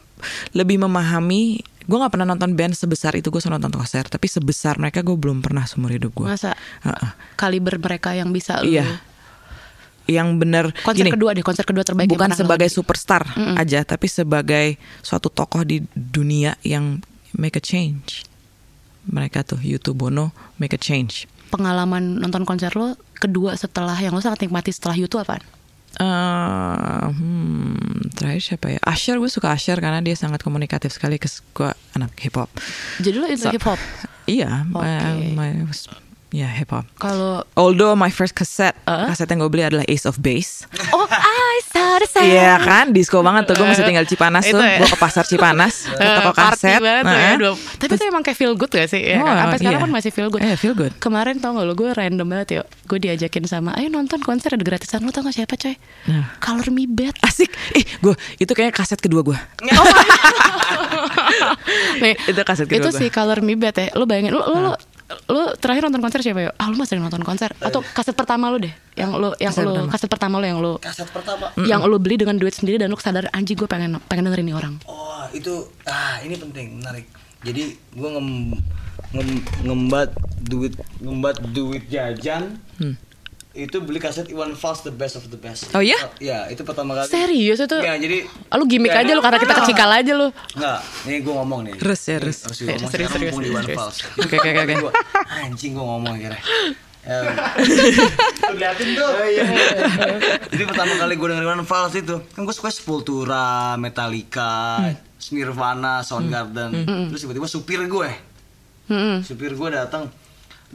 lebih 0.53 0.77
memahami 0.79 1.57
gue 1.83 1.97
nggak 1.97 2.13
pernah 2.13 2.29
nonton 2.29 2.53
band 2.53 2.73
sebesar 2.73 3.17
itu 3.17 3.29
gue 3.29 3.41
selalu 3.41 3.59
nonton 3.59 3.75
konser 3.75 4.05
tapi 4.05 4.25
sebesar 4.25 4.77
mereka 4.77 5.01
gue 5.01 5.13
belum 5.15 5.41
pernah 5.41 5.65
seumur 5.65 5.89
hidup 5.91 6.13
gue 6.13 6.29
Masa 6.29 6.53
Heeh. 6.81 7.11
kaliber 7.35 7.77
mereka 7.77 8.13
yang 8.13 8.29
bisa 8.29 8.61
lu 8.61 8.71
iya 8.71 9.01
yang 10.07 10.37
bener 10.37 10.69
Konser 10.81 11.01
gini, 11.01 11.11
kedua 11.11 11.33
deh, 11.33 11.41
konser 11.41 11.65
kedua 11.65 11.81
terbaik 11.81 12.07
bukan 12.07 12.29
sebagai 12.31 12.67
hadiri. 12.67 12.77
superstar 12.77 13.25
aja 13.57 13.81
tapi 13.83 14.05
sebagai 14.05 14.77
suatu 15.01 15.29
tokoh 15.29 15.63
di 15.63 15.81
dunia 15.91 16.55
yang 16.61 17.01
make 17.33 17.55
a 17.55 17.63
change 17.63 18.29
mereka 19.05 19.41
tuh 19.41 19.59
YouTube 19.59 19.99
Bono 19.99 20.29
make 20.57 20.73
a 20.73 20.79
change 20.79 21.25
pengalaman 21.49 22.19
nonton 22.19 22.43
konser 22.43 22.73
lo 22.73 22.93
kedua 23.15 23.55
setelah 23.55 23.95
yang 23.97 24.11
lo 24.11 24.21
sangat 24.21 24.43
nikmati 24.43 24.69
setelah 24.69 24.93
YouTube 24.93 25.23
apa? 25.23 25.39
Eh, 25.95 27.07
hmm, 27.07 28.11
terakhir 28.11 28.43
siapa 28.43 28.67
ya? 28.69 28.81
Asher 28.83 29.15
gue 29.15 29.31
suka 29.31 29.55
Asher 29.55 29.79
karena 29.79 30.03
dia 30.03 30.13
sangat 30.15 30.43
komunikatif 30.43 30.91
sekali 30.91 31.17
ke 31.17 31.31
gue 31.55 31.71
anak 31.95 32.11
hip 32.19 32.35
hop. 32.35 32.51
Jadi 32.99 33.15
lo 33.15 33.27
into 33.27 33.47
So- 33.47 33.55
hip 33.55 33.63
hop. 33.63 33.79
Iya, 34.25 34.65
Oke. 34.67 34.89
my, 35.37 35.53
my, 35.63 35.69
ya 36.35 36.51
hip 36.51 36.67
hop. 36.69 36.83
Kalau 36.97 37.47
Although 37.55 37.95
my 37.95 38.11
first 38.11 38.33
cassette, 38.33 38.75
Uh? 38.83 39.07
kaset 39.07 39.25
yang 39.25 39.39
gue 39.39 39.49
beli 39.49 39.63
adalah 39.63 39.87
Ace 39.87 40.03
of 40.03 40.19
Base. 40.19 40.67
Oh, 40.91 41.07
I 41.07 41.57
saw 41.65 41.97
the 41.97 42.07
sun. 42.07 42.27
Iya 42.27 42.59
kan, 42.59 42.91
disco 42.91 43.21
banget 43.21 43.47
tuh. 43.47 43.55
Gue 43.55 43.67
masih 43.67 43.83
tinggal 43.83 44.03
Cipanas 44.03 44.43
tuh. 44.45 44.59
ya. 44.59 44.77
Gue 44.77 44.89
ke 44.89 44.99
pasar 44.99 45.23
Cipanas, 45.23 45.87
ke 45.89 45.95
Eh, 45.97 46.17
toko 46.17 46.31
party 46.33 46.59
kaset. 46.67 46.81
banget 46.81 47.05
ya, 47.07 47.31
dua- 47.39 47.55
Tapi 47.77 47.93
itu 47.93 48.05
emang 48.05 48.21
kayak 48.21 48.35
feel 48.35 48.53
good 48.53 48.67
gak 48.69 48.89
sih? 48.89 48.99
Ya, 49.01 49.17
Oh, 49.17 49.25
kan? 49.25 49.47
Sampai 49.47 49.59
sekarang 49.61 49.81
kan 49.81 49.93
masih 49.93 50.11
feel 50.11 50.27
good. 50.29 50.43
Iya, 50.43 50.57
feel 50.57 50.75
good. 50.75 50.91
Kemarin 50.99 51.39
tau 51.39 51.55
gak 51.55 51.65
lo, 51.65 51.73
gue 51.73 51.89
random 51.89 52.27
banget 52.27 52.49
ya. 52.51 52.61
Gue 52.85 52.99
diajakin 52.99 53.45
sama, 53.45 53.71
ayo 53.73 53.87
nonton 53.89 54.19
konser 54.19 54.51
ada 54.51 54.61
gratisan. 54.61 55.01
Lo 55.01 55.09
tau 55.09 55.23
gak 55.23 55.37
siapa 55.37 55.55
coy? 55.55 55.79
Nah. 56.07 56.35
Color 56.39 56.69
Me 56.69 56.85
Bad. 56.85 57.15
Asik. 57.23 57.55
Ih, 57.73 57.87
gue 58.01 58.13
itu 58.37 58.51
kayaknya 58.51 58.75
kaset 58.75 58.99
kedua 58.99 59.23
gue. 59.23 59.39
Nih, 61.97 62.15
Itu 62.27 62.41
kaset 62.43 62.67
kedua 62.67 62.81
Itu 62.81 62.91
gua. 62.91 62.99
si 62.99 63.07
Color 63.09 63.41
Me 63.41 63.55
Bad 63.55 63.77
ya. 63.77 63.89
Lo 63.95 64.05
bayangin, 64.05 64.33
lo, 64.33 64.43
lo, 64.43 64.59
lo, 64.61 64.73
lo 65.29 65.53
terakhir 65.55 65.85
nonton 65.85 66.01
konser 66.01 66.21
siapa 66.21 66.41
ya? 66.41 66.51
Ah, 66.57 66.73
lo 66.73 66.77
masih 66.77 66.97
nonton 66.97 67.21
konser? 67.21 67.53
Atau 67.61 67.85
kaset 67.93 68.17
pertama 68.17 68.49
lo 68.49 68.57
deh? 68.57 68.73
Yang 68.97 69.11
lo, 69.15 69.29
yang 69.37 69.53
Kaset 69.53 69.65
lo, 69.65 69.73
pertama. 69.75 69.91
kaset 69.93 70.09
pertama 70.09 70.35
lo 70.41 70.47
yang 70.47 70.61
lo, 70.65 70.73
Kaset 70.81 71.09
pertama. 71.11 71.47
yang 71.65 71.81
lo 71.85 71.97
beli 72.01 72.17
dengan 72.17 72.37
duit 72.37 72.57
sendiri 72.57 72.81
dan 72.81 72.89
lo 72.89 72.97
sadar 72.97 73.29
anjing 73.31 73.55
gue 73.55 73.69
pengen 73.69 74.01
pengen 74.07 74.25
dengerin 74.27 74.47
nih 74.49 74.57
orang. 74.57 74.75
Oh, 74.87 75.29
itu 75.31 75.53
ah 75.85 76.17
ini 76.21 76.35
penting, 76.35 76.81
menarik. 76.81 77.05
Jadi 77.45 77.77
gua 77.93 78.17
ngem, 78.17 78.57
ngem 79.13 79.29
ngembat 79.63 80.09
duit 80.41 80.73
ngembat 80.99 81.37
duit 81.53 81.85
jajan. 81.87 82.57
Itu 83.55 83.79
beli 83.79 83.97
kaset 83.97 84.27
Iwan 84.27 84.53
Fals 84.53 84.83
the 84.83 84.91
best 84.91 85.15
of 85.15 85.31
the 85.31 85.39
best. 85.39 85.71
Oh, 85.71 85.79
iya? 85.79 85.95
Ya, 86.19 86.51
itu 86.51 86.61
pertama 86.61 86.93
kali. 86.93 87.07
Serius 87.07 87.63
itu? 87.63 87.79
Ya, 87.79 87.95
jadi 87.95 88.27
Ah, 88.51 88.59
lu 88.59 88.67
gimmick 88.67 88.91
aja 88.91 89.07
lo 89.09 89.23
karena 89.23 89.39
kita 89.39 89.55
kecikal 89.57 89.87
aja 89.89 90.11
lo. 90.11 90.35
Enggak, 90.53 90.79
nih 91.05 91.23
gue 91.23 91.35
ngomong 91.35 91.61
nih. 91.63 91.75
Terus 91.79 92.01
ya, 92.03 92.19
terus. 92.19 92.39
Harus 92.43 92.59
gue 92.59 92.67
ngomong 92.69 92.91
Serius, 92.91 93.11
serius, 93.11 93.35
Iwan 93.39 93.63
serius. 93.63 93.79
Fals. 93.79 93.97
Oke, 94.19 94.35
oke, 94.35 94.49
oke, 94.51 94.61
oke. 94.61 94.75
Gua, 94.81 94.93
Anjing 95.41 95.73
gue 95.73 95.87
ngomong. 95.87 96.15
Eh, 96.19 96.35
Liatin 98.55 98.89
tuh. 98.93 99.11
Jadi 100.51 100.63
pertama 100.65 100.93
kali 100.97 101.15
gue 101.15 101.29
dengerin 101.29 101.47
Iwan 101.47 101.63
Fals 101.63 101.95
itu, 101.95 102.17
kan 102.27 102.41
gue 102.43 102.53
suka 102.53 102.71
Sepultura, 102.71 103.79
Metallica, 103.79 104.83
Nirvana, 105.31 106.03
Soundgarden. 106.03 106.71
Terus 107.07 107.23
tiba-tiba 107.23 107.47
supir 107.47 107.79
gue, 107.85 108.11
Hmm. 108.85 109.23
supir 109.23 109.55
gue 109.55 109.69
datang. 109.71 110.11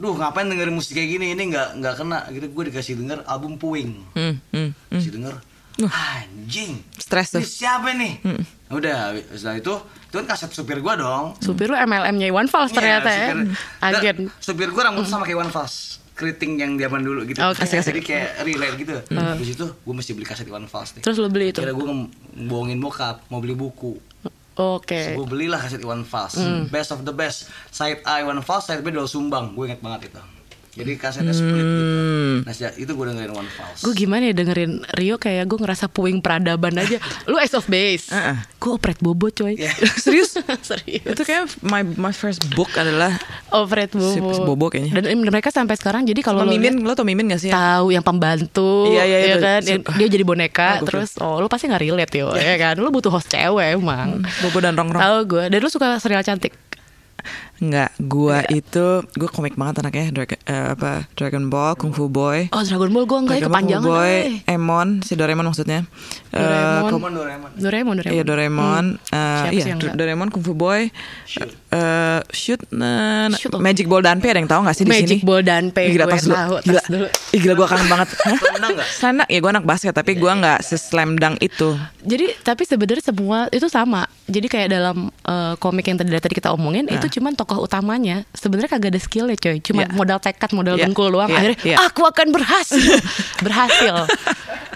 Duh 0.00 0.16
ngapain 0.16 0.48
dengerin 0.48 0.72
musik 0.72 0.96
kayak 0.96 1.08
gini? 1.10 1.26
Ini 1.30 1.42
nggak 1.46 1.68
nggak 1.76 1.94
kena. 1.94 2.18
Gitu 2.30 2.48
gue 2.48 2.64
dikasih 2.66 2.96
denger 2.96 3.20
album 3.24 3.54
Puing. 3.54 4.00
Hmm, 4.16 4.40
hmm, 4.48 4.68
hmm. 4.72 4.72
Kasih 4.90 5.12
denger. 5.12 5.34
Anjing. 5.80 6.72
Stres 6.94 7.30
tuh. 7.30 7.38
Ini 7.38 7.46
siapa 7.46 7.92
nih? 7.92 8.20
Udah, 8.70 9.12
setelah 9.30 9.56
itu 9.56 9.74
itu 10.10 10.14
kan 10.16 10.26
kaset 10.26 10.50
supir 10.50 10.78
gua 10.78 10.94
dong. 10.94 11.36
Supir 11.38 11.68
lu 11.68 11.76
MLM-nya 11.76 12.26
Iwan 12.28 12.46
Fals 12.46 12.70
ternyata 12.70 13.08
ya. 13.08 13.30
supir, 13.30 13.38
Agen. 13.80 14.16
Supir 14.38 14.68
gua 14.70 14.88
rambut 14.88 15.04
sama 15.04 15.22
kayak 15.22 15.36
Iwan 15.36 15.50
Fals. 15.50 16.00
Keriting 16.12 16.56
yang 16.56 16.72
zaman 16.76 17.00
dulu 17.00 17.24
gitu. 17.24 17.40
Oke. 17.40 17.60
Asik, 17.60 17.80
asik. 17.80 17.92
Jadi 17.94 18.02
kayak 18.02 18.28
relate 18.42 18.76
gitu. 18.76 18.92
Terus 19.08 19.50
itu 19.50 19.66
gua 19.78 19.94
mesti 19.94 20.10
beli 20.12 20.24
kaset 20.24 20.44
Iwan 20.44 20.64
Fals 20.64 20.92
nih. 20.92 21.02
Terus 21.02 21.16
lu 21.16 21.28
beli 21.28 21.48
itu. 21.50 21.60
Kira 21.60 21.72
gua 21.72 21.86
nge- 21.88 22.10
bohongin 22.42 22.76
bokap 22.76 23.24
mau 23.28 23.38
beli 23.38 23.52
buku. 23.54 23.96
Oke. 24.60 25.16
Gue 25.16 25.24
belilah 25.24 25.56
kaset 25.56 25.80
Iwan 25.80 26.04
Fals. 26.04 26.36
Best 26.68 26.92
of 26.92 27.00
the 27.08 27.14
best. 27.16 27.48
Side 27.72 28.04
A 28.04 28.20
Iwan 28.20 28.44
Fals, 28.44 28.68
side 28.68 28.84
B 28.84 28.92
Dol 28.92 29.08
Sumbang. 29.08 29.56
Gue 29.56 29.72
inget 29.72 29.80
banget 29.80 30.12
itu. 30.12 30.20
Jadi 30.70 30.92
kasetnya 30.94 31.30
split 31.30 31.50
gitu. 31.58 31.86
Nah, 32.40 32.52
sejak 32.52 32.72
itu 32.76 32.86
gue 32.88 33.04
dengerin 33.04 33.30
Iwan 33.30 33.48
Fals. 33.48 33.82
Gue 33.82 33.90
gimana 33.92 34.22
ya 34.22 34.32
dengerin 34.32 34.86
Rio 34.92 35.16
kayak 35.16 35.44
gue 35.44 35.58
ngerasa 35.58 35.86
puing 35.86 36.18
peradaban 36.18 36.72
aja. 36.74 37.02
Lu 37.26 37.36
Ace 37.36 37.52
of 37.52 37.66
Base. 37.66 38.06
Heeh. 38.08 38.38
Gue 38.56 38.70
operet 38.72 38.94
bobo 38.96 39.26
coy. 39.28 39.56
Iya. 39.56 39.74
Serius? 39.98 40.38
Serius. 40.62 41.02
Itu 41.04 41.22
kayak 41.22 41.50
my 41.60 41.82
my 41.98 42.12
first 42.12 42.46
book 42.50 42.70
adalah 42.72 43.18
Operet 43.50 43.90
Si- 43.90 43.98
bobo. 44.22 44.30
si 44.30 44.40
Bobo 44.40 44.66
kayaknya. 44.68 44.94
Dan 44.94 45.10
em, 45.10 45.18
mereka 45.20 45.50
sampai 45.50 45.74
sekarang 45.74 46.06
jadi 46.06 46.22
kalau 46.22 46.46
lo 46.46 46.48
Mimin, 46.48 46.80
lo 46.80 46.94
tau 46.94 47.02
Mimin 47.02 47.26
gak 47.28 47.42
sih? 47.42 47.50
tahu 47.50 47.90
yang 47.90 48.00
pembantu, 48.00 48.86
Iya, 48.88 49.02
iya, 49.02 49.18
ya 49.18 49.26
itu. 49.26 49.42
kan? 49.42 49.60
Yang 49.64 49.80
dia 49.96 50.08
jadi 50.08 50.22
boneka, 50.22 50.68
gokil. 50.76 50.86
terus 50.86 51.10
oh 51.18 51.38
lu 51.38 51.46
pasti 51.46 51.66
nggak 51.66 51.82
relate 51.82 52.14
yo, 52.14 52.30
ya 52.32 52.54
kan? 52.56 52.74
Lu 52.76 52.88
butuh 52.88 53.10
host 53.10 53.26
cewek 53.26 53.74
emang. 53.74 54.22
Bobo 54.38 54.58
dan 54.58 54.72
Rongrong. 54.72 55.02
Tahu 55.02 55.18
gue. 55.26 55.44
Dan 55.46 55.58
lu 55.58 55.66
suka 55.66 55.98
serial 55.98 56.22
cantik. 56.22 56.54
Enggak, 57.60 57.92
gua 58.00 58.40
itu 58.48 58.86
gua 59.12 59.28
komik 59.28 59.52
banget 59.52 59.78
anaknya 59.78 60.08
Dragon 60.10 60.40
eh, 60.42 60.66
apa 60.72 61.04
Dragon 61.12 61.44
Ball, 61.46 61.76
Kung 61.76 61.92
Fu 61.92 62.08
Boy. 62.08 62.48
Oh 62.50 62.60
Dragon 62.60 62.88
Ball 62.88 63.04
gue 63.04 63.18
enggak 63.20 63.36
ya 63.36 63.40
Dragon 63.42 63.52
kepanjangan. 63.52 63.78
Kung 63.78 63.92
Fu 63.92 64.00
Boy, 64.00 64.14
eh. 64.40 64.50
Emon, 64.50 64.88
si 65.00 65.12
Doraemon 65.12 65.44
maksudnya. 65.44 65.80
Eh, 66.30 66.40
Doraemon. 66.40 66.88
Kung- 66.88 67.02
Doraemon, 67.02 67.12
Doraemon. 67.12 67.50
Doraemon, 67.54 67.94
Doraemon. 67.94 68.16
Iya 68.16 68.22
Doraemon, 68.24 68.84
Hmm. 68.90 69.12
eh, 69.12 69.36
Siapa 69.36 69.52
iya 69.52 69.60
sih 69.60 69.68
yang 69.68 69.76
Do- 69.76 69.86
enggak? 69.86 69.98
Doraemon, 70.00 70.28
Kung 70.30 70.40
Fu 70.40 70.52
Boy, 70.56 70.80
eh 71.70 72.20
shoot, 72.30 72.60
nah, 72.70 73.28
nah, 73.28 73.36
Shoot, 73.36 73.52
oh. 73.52 73.60
Magic 73.60 73.86
Ball 73.86 74.00
Danpe 74.00 74.26
ada 74.26 74.40
yang 74.40 74.48
tahu 74.48 74.64
nggak 74.64 74.74
sih 74.74 74.84
di 74.84 74.90
Magic 74.90 75.06
sini? 75.12 75.16
Ball 75.20 75.42
Danpe, 75.42 75.82
Gila 75.86 76.04
gue 76.04 76.10
tas 76.10 76.24
dulu, 76.24 76.34
tahu, 76.34 76.54
tas 76.56 76.64
gila, 76.64 76.82
dulu. 76.88 77.06
Ih, 77.30 77.38
gila 77.38 77.54
gue 77.54 77.66
kangen 77.68 77.88
banget. 77.88 78.08
Slam 78.90 79.16
ya 79.22 79.38
gue 79.38 79.50
anak 79.50 79.64
basket 79.64 79.92
tapi 79.92 80.12
gue 80.14 80.32
nggak 80.32 80.58
se-slam 80.60 81.14
dunk 81.14 81.36
itu. 81.40 81.76
Jadi 82.00 82.26
tapi 82.40 82.62
sebenarnya 82.64 83.04
semua 83.04 83.38
itu 83.50 83.68
sama. 83.68 84.08
Jadi 84.24 84.46
kayak 84.46 84.68
dalam 84.70 84.96
eh, 85.10 85.54
komik 85.56 85.84
yang 85.84 85.98
tadi 85.98 86.10
tadi 86.12 86.34
kita 86.34 86.50
omongin 86.50 86.88
itu 86.88 87.06
cuman 87.12 87.34
tokoh 87.50 87.66
utamanya 87.66 88.22
sebenarnya 88.30 88.70
kagak 88.70 88.94
ada 88.94 89.00
skillnya 89.02 89.34
coy. 89.34 89.58
Cuma 89.58 89.82
Iya. 89.82 89.90
modal 89.90 90.22
tekad, 90.22 90.54
modal 90.54 90.78
Iya. 90.78 90.86
dengkul 90.86 91.10
doang. 91.10 91.26
Iya. 91.26 91.34
Akhirnya 91.34 91.58
Iya. 91.66 91.76
aku 91.82 92.06
akan 92.06 92.26
berhasil, 92.30 92.78
berhasil. 93.44 93.94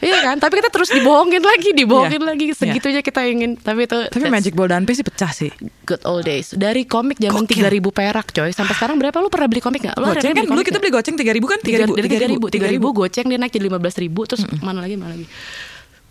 Iya 0.02 0.18
kan? 0.20 0.36
Tapi 0.36 0.58
kita 0.58 0.68
terus 0.68 0.90
dibohongin 0.90 1.38
lagi, 1.38 1.70
dibohongin 1.70 2.18
Iya. 2.18 2.28
lagi. 2.28 2.46
Segitunya 2.50 2.98
kita 2.98 3.22
ingin. 3.22 3.54
Tapi 3.54 3.86
itu 3.86 3.98
Tapi 4.10 4.26
Magic 4.26 4.52
Ball 4.52 4.66
Danpe 4.66 4.90
sih 4.90 5.06
pecah 5.06 5.30
sih. 5.30 5.54
good 5.86 6.02
old 6.02 6.26
days. 6.26 6.50
Dari 6.50 6.82
komik 6.82 7.22
zaman 7.22 7.46
tiga 7.46 7.70
ribu 7.70 7.94
perak 7.94 8.34
coy. 8.34 8.50
Sampai 8.50 8.74
sekarang 8.74 8.98
berapa? 8.98 9.14
Lu 9.16 9.30
pernah 9.30 9.46
beli 9.46 9.62
komik 9.62 9.86
nggak? 9.86 9.94
Lu 9.94 10.10
Goceng 10.10 10.34
kan 10.34 10.44
dulu 10.44 10.60
kita 10.60 10.82
beli 10.82 10.90
goceng 10.90 11.14
3000 11.14 11.46
kan? 11.46 11.58
tiga 11.62 11.76
dari 11.78 12.10
tiga 12.10 12.26
ribu 12.26 12.46
tiga 12.50 12.66
ribu 12.66 12.90
3000. 12.90 12.98
goceng 12.98 13.26
dia 13.30 13.38
naik 13.38 13.52
jadi 13.52 13.64
lima 13.64 13.78
belas 13.78 13.94
ribu 13.94 14.26
terus 14.26 14.42
mana 14.58 14.82
lagi 14.82 14.98
mana 14.98 15.14
lagi 15.14 15.28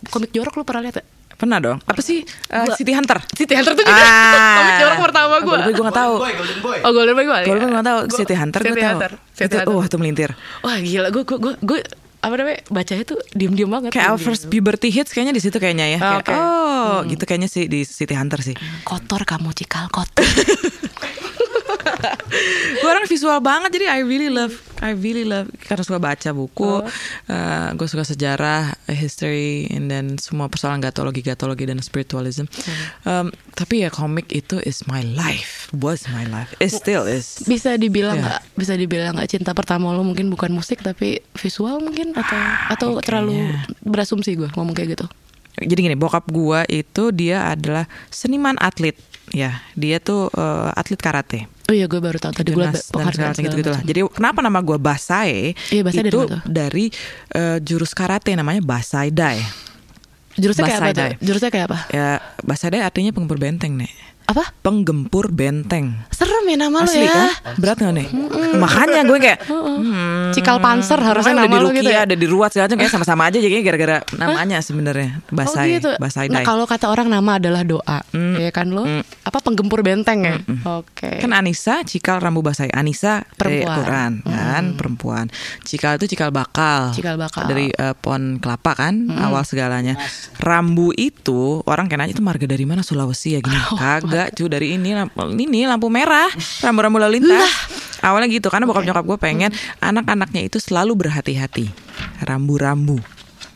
komik 0.04 0.30
jorok 0.30 0.54
lu 0.54 0.64
pernah 0.64 0.82
lihat 0.84 1.00
gak? 1.00 1.06
Pernah 1.34 1.58
dong. 1.58 1.78
Apa 1.82 1.98
sih 1.98 2.22
Gua- 2.46 2.72
City 2.72 2.90
Hunter? 2.90 3.18
City 3.28 3.52
Hunter 3.52 3.72
tuh 3.72 3.82
juga 3.82 3.94
Ah. 3.96 4.56
komik 4.56 4.74
jorok 4.78 4.98
pertama 5.02 5.34
gue 5.34 5.44
Golden 5.44 5.64
Boy 5.64 5.72
gue 5.72 5.84
gak 5.84 5.96
tahu. 5.96 6.14
Boy, 6.16 6.32
Golden 6.32 6.58
Boy. 6.60 6.78
oh 6.78 6.90
Golden 6.90 7.14
Boy 7.14 7.24
gue 7.24 7.36
Golden 7.40 7.60
Boy 7.60 7.68
gue 7.68 7.76
gak 7.76 7.86
tahu. 7.86 8.00
City 8.12 8.34
Hunter 8.34 8.60
gue 8.60 8.70
tahu. 8.72 8.86
Hunter 8.88 9.12
City 9.30 9.44
Itu, 9.44 9.56
Hunter. 9.60 9.74
wah 9.74 9.84
itu 9.84 9.96
melintir. 9.96 10.30
wah 10.60 10.76
gila 10.76 11.08
gue 11.08 11.22
gue 11.22 11.38
gue 11.38 11.54
gue 11.60 11.80
apa 12.18 12.34
namanya 12.34 12.58
bacanya 12.68 13.04
tuh 13.04 13.18
diem 13.30 13.52
diem 13.52 13.68
banget 13.68 13.90
Kayak 13.90 14.06
our 14.06 14.16
Diem-diem. 14.16 14.26
first 14.26 14.42
puberty 14.48 14.88
hits 14.88 15.12
kayaknya 15.12 15.32
di 15.32 15.42
situ 15.42 15.58
kayaknya 15.58 15.86
ya. 15.86 15.98
Ah, 15.98 16.18
Kayak. 16.18 16.40
Hmm. 16.40 16.52
Oh, 16.86 16.98
gitu 17.04 17.20
kayaknya 17.22 17.46
sih 17.46 17.66
di 17.66 17.82
City 17.82 18.12
Hunter 18.12 18.40
sih. 18.40 18.56
kotor 18.82 19.22
kamu 19.22 19.52
cikal 19.52 19.90
kotor 19.90 20.24
gue 22.82 22.88
orang 22.88 23.06
visual 23.08 23.38
banget 23.40 23.70
jadi 23.80 23.86
I 23.98 24.00
really 24.04 24.30
love 24.30 24.54
I 24.84 24.92
really 24.92 25.24
love 25.24 25.48
karena 25.64 25.82
suka 25.86 25.96
baca 25.96 26.30
buku 26.36 26.66
Oh. 26.84 27.70
gue 27.74 27.88
suka 27.88 28.04
sejarah 28.04 28.76
history 28.90 29.68
and 29.72 29.88
then 29.88 30.16
semua 30.20 30.48
persoalan 30.48 30.80
gatologi 30.80 31.24
gatologi 31.24 31.64
dan 31.68 31.80
spiritualism. 31.80 32.48
Hmm. 32.48 32.74
Um, 33.04 33.26
tapi 33.56 33.84
ya 33.84 33.90
komik 33.92 34.28
itu 34.32 34.60
is 34.64 34.84
my 34.88 35.00
life 35.04 35.68
was 35.76 36.04
my 36.12 36.24
life. 36.28 36.52
It 36.60 36.72
still 36.72 37.04
is. 37.08 37.44
bisa 37.44 37.76
dibilang 37.76 38.20
nggak 38.20 38.40
bisa 38.56 38.74
dibilang 38.76 39.16
nggak 39.16 39.30
cinta 39.30 39.52
pertama 39.52 39.92
lo 39.92 40.02
mungkin 40.04 40.28
bukan 40.32 40.52
musik 40.52 40.80
tapi 40.80 41.20
visual 41.36 41.80
mungkin? 41.80 42.12
Atau 42.16 42.38
atau 42.74 42.88
terlalu 43.00 43.52
berasumsi 43.84 44.36
gue 44.36 44.48
ngomong 44.54 44.74
kayak 44.76 44.98
gitu? 44.98 45.06
Jadi 45.54 45.80
gini 45.86 45.96
bokap 45.96 46.26
gue 46.28 46.66
itu 46.70 47.14
dia 47.14 47.54
adalah 47.54 47.86
seniman 48.10 48.58
atlet 48.58 48.98
ya 49.32 49.64
dia 49.78 49.96
tuh 50.02 50.28
eh, 50.34 50.70
atlet 50.76 51.00
karate 51.00 51.40
oh 51.70 51.74
iya 51.74 51.88
gue 51.88 52.00
baru 52.00 52.18
tahu 52.20 52.32
tadi 52.36 52.52
gue 52.52 52.66
macam 52.68 53.32
gitu 53.32 53.56
gitulah. 53.56 53.80
Jadi 53.80 54.00
kenapa 54.12 54.44
nama 54.44 54.60
gue 54.60 54.76
Basai? 54.76 55.56
Iya, 55.72 55.80
Basai 55.80 56.04
dari 56.04 56.10
itu 56.12 56.20
tuh? 56.28 56.40
dari 56.44 56.84
eh, 57.32 57.58
jurus 57.64 57.96
karate 57.96 58.36
namanya 58.36 58.60
Basai 58.60 59.08
Dai. 59.08 59.40
jurusnya 60.34 60.66
kayak 60.66 60.80
apa 60.82 61.04
jurusnya 61.22 61.50
kayak 61.54 61.66
apa 61.70 61.78
Ya 61.94 62.18
Basai 62.42 62.68
Dai 62.74 62.82
artinya 62.82 63.14
penggempur 63.14 63.40
benteng 63.40 63.78
nih. 63.78 63.92
Apa 64.24 64.44
Penggempur 64.60 65.28
benteng. 65.28 66.00
serem 66.08 66.44
ya 66.46 66.56
nama 66.58 66.80
lo 66.80 66.88
Asli 66.88 67.04
ya 67.04 67.12
kan? 67.12 67.28
Berat 67.60 67.76
gak 67.78 67.92
nih? 67.92 68.08
Makanya 68.56 69.00
gue 69.04 69.18
kayak 69.18 69.38
hmm, 69.44 70.32
Cikal 70.32 70.58
Panzer 70.58 70.96
harusnya 70.96 71.36
nama 71.36 71.44
udah 71.44 71.50
di 71.50 71.58
lo 71.60 71.68
gitu 71.70 71.84
Rukia, 71.84 71.92
ya? 71.92 72.00
ada 72.08 72.16
di 72.16 72.26
Ruat 72.26 72.50
segala 72.50 72.66
macam 72.66 72.78
kayak 72.80 72.92
sama-sama 72.92 73.22
aja 73.28 73.38
jadinya 73.38 73.62
gara-gara 73.62 73.96
namanya 74.16 74.58
sebenarnya 74.58 75.20
Basai, 75.28 75.68
oh 75.68 75.74
gitu. 75.76 75.90
Basai 76.00 76.26
Nah 76.26 76.40
kalau 76.40 76.64
kata 76.64 76.88
orang 76.88 77.12
nama 77.12 77.36
adalah 77.36 77.62
doa, 77.62 77.98
ya 78.14 78.50
kan 78.50 78.72
lo? 78.72 78.84
Apa 79.20 79.38
penggempur 79.40 79.84
benteng 79.84 80.24
ya? 80.24 80.36
Oke. 80.80 81.20
Kan 81.20 81.36
Anissa 81.36 81.84
cikal 81.84 82.18
rambu 82.18 82.40
basai. 82.40 82.72
Anissa 82.72 83.28
Perempuan. 83.36 83.68
eh, 83.68 83.76
Quran 83.76 84.12
kan 84.24 84.64
perempuan. 84.74 85.26
Cikal 85.62 86.00
itu 86.00 86.08
cikal 86.08 86.32
bakal. 86.32 86.96
Cikal 86.96 87.20
bakal. 87.20 87.44
Dari 87.44 87.68
eh, 87.68 87.92
pohon 87.92 88.40
kelapa 88.40 88.72
kan 88.72 89.12
awal 89.14 89.44
segalanya. 89.44 89.94
Rambu 90.40 90.96
itu 90.96 91.60
orang 91.64 91.86
kayak 91.86 92.00
nanya 92.00 92.14
itu 92.16 92.24
marga 92.24 92.46
dari 92.48 92.64
mana 92.64 92.80
Sulawesi 92.80 93.36
ya 93.36 93.42
gini. 93.44 93.52
Oh, 93.74 93.78
Kagak 94.14 94.30
cu 94.32 94.46
dari 94.46 94.66
ini 94.72 94.94
lampu, 94.94 95.18
ini 95.28 95.66
lampu 95.66 95.90
merah. 95.90 96.30
Rambu-rambu 96.62 96.96
lalu 96.96 97.18
lintas. 97.18 97.50
Awalnya 97.98 98.30
gitu 98.30 98.46
karena 98.46 98.64
bokap 98.64 98.84
nyokap 98.84 99.04
gue 99.04 99.18
pengen 99.18 99.50
anak-anaknya 99.78 100.44
itu 100.44 100.56
selalu 100.56 100.94
berhati-hati. 100.94 101.66
Rambu-rambu 102.20 103.00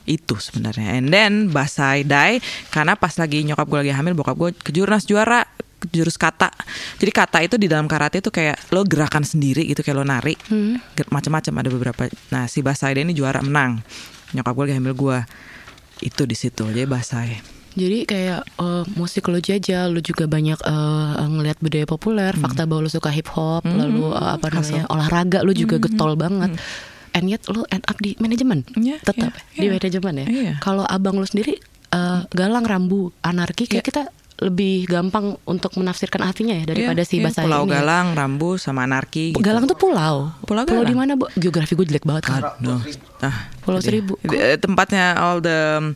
itu 0.02 0.34
sebenarnya 0.34 0.96
and 0.96 1.12
then 1.12 1.32
basai 1.48 2.00
dai 2.00 2.40
karena 2.68 2.96
pas 2.96 3.12
lagi 3.14 3.44
nyokap 3.44 3.68
gue 3.68 3.78
lagi 3.78 3.92
hamil 3.92 4.16
bokap 4.16 4.34
gue 4.34 4.50
ke 4.56 4.72
jurnas 4.72 5.04
juara 5.04 5.44
jurus 5.92 6.16
kata. 6.16 6.48
Jadi 6.96 7.12
kata 7.12 7.38
itu 7.40 7.54
di 7.54 7.68
dalam 7.68 7.86
karate 7.86 8.18
itu 8.18 8.32
kayak 8.32 8.72
lo 8.72 8.82
gerakan 8.82 9.22
sendiri 9.22 9.62
gitu 9.62 9.80
kayak 9.80 9.94
lo 9.94 10.02
nari. 10.02 10.34
Ger- 10.90 11.06
Macam-macam 11.08 11.52
ada 11.54 11.68
beberapa. 11.68 12.02
Nah, 12.28 12.48
si 12.48 12.64
Basaide 12.64 12.98
ini 12.98 13.12
juara 13.12 13.38
menang. 13.38 13.78
Nyokap 14.32 14.52
gue 14.52 14.64
lagi 14.64 14.74
hamil 14.74 14.96
gue. 14.96 15.18
Itu 16.00 16.24
di 16.24 16.34
situ. 16.34 16.66
Jadi 16.66 16.82
Basai. 16.82 17.57
Jadi 17.78 17.98
kayak 18.04 18.40
eh, 18.44 18.84
musik 18.92 19.24
lo 19.24 19.38
jajal, 19.38 19.88
lo 19.88 20.00
juga 20.00 20.26
banyak 20.26 20.58
eh, 20.58 21.08
ngelihat 21.24 21.58
budaya 21.58 21.86
populer, 21.86 22.32
Hmm. 22.32 22.42
fakta 22.42 22.62
bahwa 22.64 22.84
lo 22.84 22.90
suka 22.90 23.08
hip 23.08 23.30
hop, 23.30 23.62
lalu 23.64 24.10
eh, 24.10 24.30
apa 24.34 24.50
namanya 24.50 24.84
olahraga 24.88 25.40
lo 25.40 25.52
juga 25.52 25.78
getol 25.78 26.12
banget. 26.14 26.58
And 27.10 27.24
yet 27.26 27.46
lo 27.46 27.64
end 27.68 27.82
up 27.84 27.96
di 27.96 28.18
manajemen, 28.18 28.66
Hmm. 28.68 28.82
Iya, 28.84 28.96
tetap 29.00 29.32
iya, 29.32 29.54
di 29.54 29.64
iya. 29.64 29.72
manajemen 29.72 30.14
ya. 30.14 30.26
Iya. 30.26 30.52
Kalau 30.58 30.84
abang 30.84 31.14
lo 31.14 31.24
sendiri 31.24 31.54
eh, 31.88 32.20
galang 32.28 32.62
rambu 32.62 33.14
anarki, 33.22 33.64
kayak 33.64 33.80
Iya. 33.80 33.88
kita 33.88 34.02
lebih 34.38 34.86
gampang 34.86 35.34
untuk 35.44 35.74
menafsirkan 35.74 36.22
artinya 36.22 36.54
ya 36.54 36.62
daripada 36.64 37.00
Iya, 37.00 37.10
si 37.10 37.14
iya. 37.16 37.26
bahasa 37.26 37.42
Pulau 37.42 37.62
ini. 37.64 37.68
ya. 37.68 37.74
Galang, 37.74 38.06
Rambu, 38.14 38.50
sama 38.54 38.86
Anarki. 38.86 39.34
gitu. 39.34 39.42
Galang 39.42 39.66
tuh 39.66 39.74
pulau. 39.74 40.30
Pulau 40.46 40.62
Pulau 40.62 40.86
di 40.86 40.94
mana, 40.94 41.18
Bu? 41.18 41.26
Geografi 41.34 41.74
gue 41.74 41.82
jelek 41.84 42.06
banget 42.06 42.24
kan. 42.28 42.54
Aduh. 42.54 42.78
Ah, 43.18 43.50
Pulau 43.68 43.78
jadi, 43.78 44.00
Seribu. 44.00 44.16
eh, 44.26 44.56
Tempatnya 44.56 45.12
all 45.14 45.38
the 45.38 45.92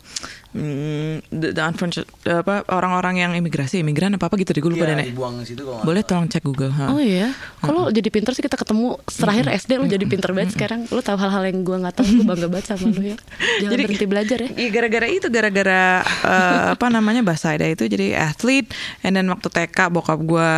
mm, 0.53 1.15
the, 1.31 1.49
the 1.51 1.63
unfortunate- 1.63 2.05
apa 2.23 2.63
orang-orang 2.69 3.19
yang 3.19 3.33
imigrasi, 3.33 3.81
imigran 3.81 4.13
apa 4.13 4.29
apa 4.29 4.37
gitu 4.37 4.51
deh 4.51 4.61
gue 4.61 4.71
lupa 4.71 4.85
Iya, 4.85 4.93
deh. 4.93 4.97
Nek. 4.99 5.07
dibuang 5.09 5.35
di 5.35 5.47
situ 5.47 5.63
kok. 5.63 5.73
nggak 5.75 5.85
Boleh 5.85 6.03
tolong 6.03 6.27
cek 6.27 6.43
Google. 6.43 6.69
ha. 6.71 6.87
Oh 6.89 7.01
iya, 7.01 7.33
kalau 7.59 7.89
jadi 7.89 8.09
pinter 8.09 8.33
sih 8.33 8.41
kita 8.41 8.55
ketemu 8.55 9.01
terakhir 9.07 9.47
SD 9.51 9.71
lu 9.75 9.87
jadi 9.87 10.05
pinter 10.05 10.31
banget 10.31 10.53
sekarang 10.53 10.85
lu 10.87 11.01
tahu 11.01 11.17
hal-hal 11.17 11.43
yang 11.43 11.59
gua 11.63 11.77
nggak 11.81 11.95
tahu 11.95 12.07
gue 12.13 12.25
bangga 12.25 12.47
banget 12.47 12.67
sama 12.69 12.87
lu 12.87 13.03
ya. 13.03 13.17
Jangan 13.63 13.79
berhenti 13.81 14.07
belajar 14.07 14.39
ya. 14.39 14.49
Iya 14.53 14.69
gara-gara 14.71 15.07
itu 15.09 15.27
gara-gara 15.29 15.83
eh, 16.05 16.63
apa 16.71 16.87
namanya 16.89 17.23
bahasa 17.23 17.51
Aida 17.51 17.67
itu 17.67 17.87
jadi 17.87 18.21
atlet 18.23 18.69
and 19.01 19.17
then 19.17 19.27
waktu 19.27 19.49
TK 19.49 19.89
bokap 19.89 20.21
gua 20.21 20.51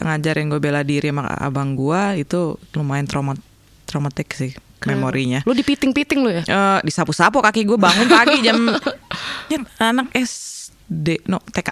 ngajarin 0.00 0.48
gue 0.48 0.58
bela 0.58 0.80
diri 0.80 1.08
sama 1.08 1.28
abang 1.30 1.74
gua 1.74 2.14
itu 2.14 2.56
lumayan 2.72 3.04
trauma 3.04 3.36
traumatik 3.84 4.32
sih 4.32 4.56
memorinya. 4.86 5.40
Lu 5.42 5.52
dipiting-piting 5.52 6.20
lu 6.20 6.30
ya. 6.30 6.42
Eh, 6.44 6.78
disapu-sapu 6.82 7.38
kaki 7.38 7.64
gue 7.64 7.76
bangun 7.76 8.06
pagi 8.06 8.40
jam 8.40 8.58
Nyet, 9.48 9.62
anak 9.76 10.12
SD 10.14 11.26
no 11.26 11.40
TK 11.42 11.70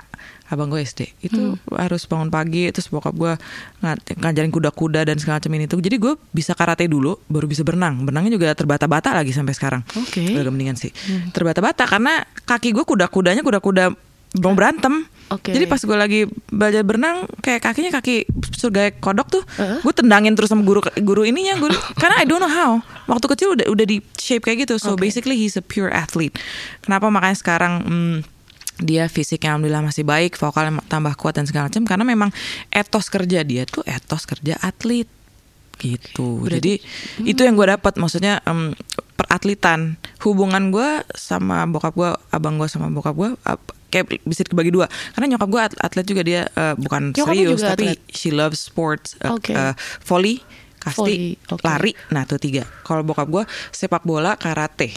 abang 0.48 0.68
gue 0.68 0.84
SD 0.84 1.16
itu 1.24 1.56
harus 1.72 2.04
bangun 2.04 2.28
pagi 2.28 2.68
terus 2.68 2.84
bokap 2.86 3.16
gue 3.16 3.32
nga- 3.80 3.96
ngajarin 3.96 4.52
kuda-kuda 4.52 5.00
dan 5.02 5.16
segala 5.16 5.40
macam 5.40 5.52
ini 5.56 5.64
tuh. 5.64 5.80
Jadi 5.80 5.96
gue 5.96 6.12
bisa 6.28 6.52
karate 6.52 6.84
dulu 6.84 7.16
baru 7.24 7.48
bisa 7.48 7.64
berenang. 7.64 8.04
Berenangnya 8.04 8.36
juga 8.36 8.52
terbata-bata 8.52 9.16
lagi 9.16 9.32
sampai 9.32 9.56
sekarang. 9.56 9.80
Oke. 9.96 10.20
udah 10.28 10.44
agak 10.44 10.52
mendingan 10.52 10.76
sih. 10.76 10.92
Terbata-bata 11.32 11.88
karena 11.88 12.20
kaki 12.44 12.76
gue 12.76 12.84
kuda-kudanya 12.84 13.40
kuda-kuda 13.40 13.96
mau 14.40 14.52
berantem 14.52 15.08
Oke. 15.30 15.54
jadi 15.54 15.64
pas 15.70 15.80
gue 15.80 15.96
lagi 15.96 16.20
belajar 16.50 16.82
berenang 16.84 17.24
kayak 17.40 17.62
kakinya 17.62 17.90
kaki 17.94 18.28
surga 18.52 18.96
kodok 19.00 19.28
tuh 19.28 19.42
Heeh. 19.56 19.80
gue 19.80 19.94
tendangin 19.94 20.34
terus 20.36 20.52
sama 20.52 20.66
guru 20.66 20.82
guru 21.02 21.22
ininya 21.24 21.56
guru. 21.58 21.74
Karena 22.02 22.20
I 22.20 22.26
don't 22.26 22.42
know 22.42 22.50
how. 22.50 22.82
Waktu 23.10 23.26
kecil 23.32 23.48
udah 23.58 23.66
udah 23.70 23.86
di 23.86 24.00
shape 24.18 24.44
kayak 24.44 24.68
gitu. 24.68 24.78
So 24.78 24.94
basically 24.94 25.34
he's 25.38 25.58
a 25.58 25.64
pure 25.64 25.90
athlete. 25.90 26.36
Kenapa? 26.84 27.08
Makanya 27.08 27.36
sekarang 27.36 27.72
hmm, 27.82 28.16
dia 28.82 29.06
fisiknya 29.06 29.54
alhamdulillah 29.54 29.84
masih 29.84 30.04
baik 30.06 30.38
vokalnya 30.38 30.80
tambah 30.86 31.14
kuat 31.18 31.38
dan 31.38 31.46
segala 31.48 31.68
macam. 31.72 31.82
Karena 31.84 32.04
memang 32.06 32.30
etos 32.70 33.10
kerja 33.10 33.42
dia 33.42 33.66
tuh 33.66 33.82
etos 33.88 34.28
kerja 34.28 34.58
atlet 34.62 35.08
gitu 35.82 36.46
jadi 36.46 36.78
itu 37.20 37.40
yang 37.40 37.52
gue 37.52 37.66
dapat 37.68 37.98
maksudnya 37.98 38.38
em, 38.42 38.70
peratletan 39.12 39.98
hubungan 40.20 40.70
gue 40.70 40.88
sama 41.12 41.66
bokap 41.66 41.92
gue 41.92 42.10
abang 42.30 42.54
gue 42.54 42.66
sama 42.66 42.86
bokap 42.88 43.12
gue 43.12 43.30
kayak 43.88 44.22
bisa 44.22 44.40
dibagi 44.42 44.70
dua 44.70 44.86
karena 45.12 45.36
nyokap 45.36 45.48
gue 45.48 45.60
at- 45.62 45.80
atlet 45.80 46.06
juga 46.06 46.22
dia 46.22 46.42
eh, 46.48 46.74
bukan 46.74 47.12
Nyokap 47.12 47.28
serius 47.28 47.50
juga 47.52 47.74
tapi 47.74 47.86
atlet? 47.90 48.00
she 48.08 48.30
loves 48.30 48.62
sports 48.62 49.18
eh, 49.18 49.28
Oke. 49.28 49.52
eh, 49.52 49.74
volley 50.02 50.40
kasti 50.78 50.98
Volley, 50.98 51.22
oke. 51.46 51.62
lari 51.62 51.92
nah 52.08 52.22
tuh 52.22 52.38
tiga 52.38 52.64
kalau 52.80 53.02
bokap 53.02 53.28
gue 53.28 53.42
sepak 53.68 54.02
bola 54.02 54.34
karate 54.34 54.90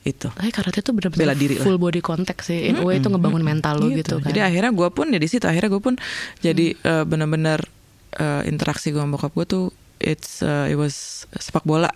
itu 0.00 0.32
Eh 0.36 0.48
karate 0.48 0.80
tuh 0.80 0.92
benar-benar 0.92 1.36
diri 1.36 1.54
lah. 1.54 1.62
full 1.62 1.76
body 1.76 2.00
contact 2.00 2.40
sih. 2.42 2.72
In 2.72 2.80
way 2.80 2.96
itu 2.96 3.12
ngebangun 3.12 3.44
mental 3.44 3.76
lu 3.76 3.92
gitu, 3.92 4.16
kan. 4.16 4.32
Jadi 4.32 4.40
akhirnya 4.40 4.72
gue 4.72 4.88
pun 4.88 5.04
ya 5.06 5.20
di 5.20 5.28
situ 5.28 5.44
akhirnya 5.44 5.68
gue 5.68 5.76
pun 5.78 5.94
jadi 6.40 6.72
eh, 6.72 7.04
benar-benar 7.04 7.60
eh, 8.16 8.42
interaksi 8.48 8.90
gue 8.90 8.98
sama 8.98 9.20
bokap 9.20 9.32
gue 9.34 9.44
tuh 9.44 9.64
it's 10.00 10.42
eh, 10.42 10.72
it 10.72 10.76
was 10.76 11.26
sepak 11.38 11.64
bola. 11.64 11.92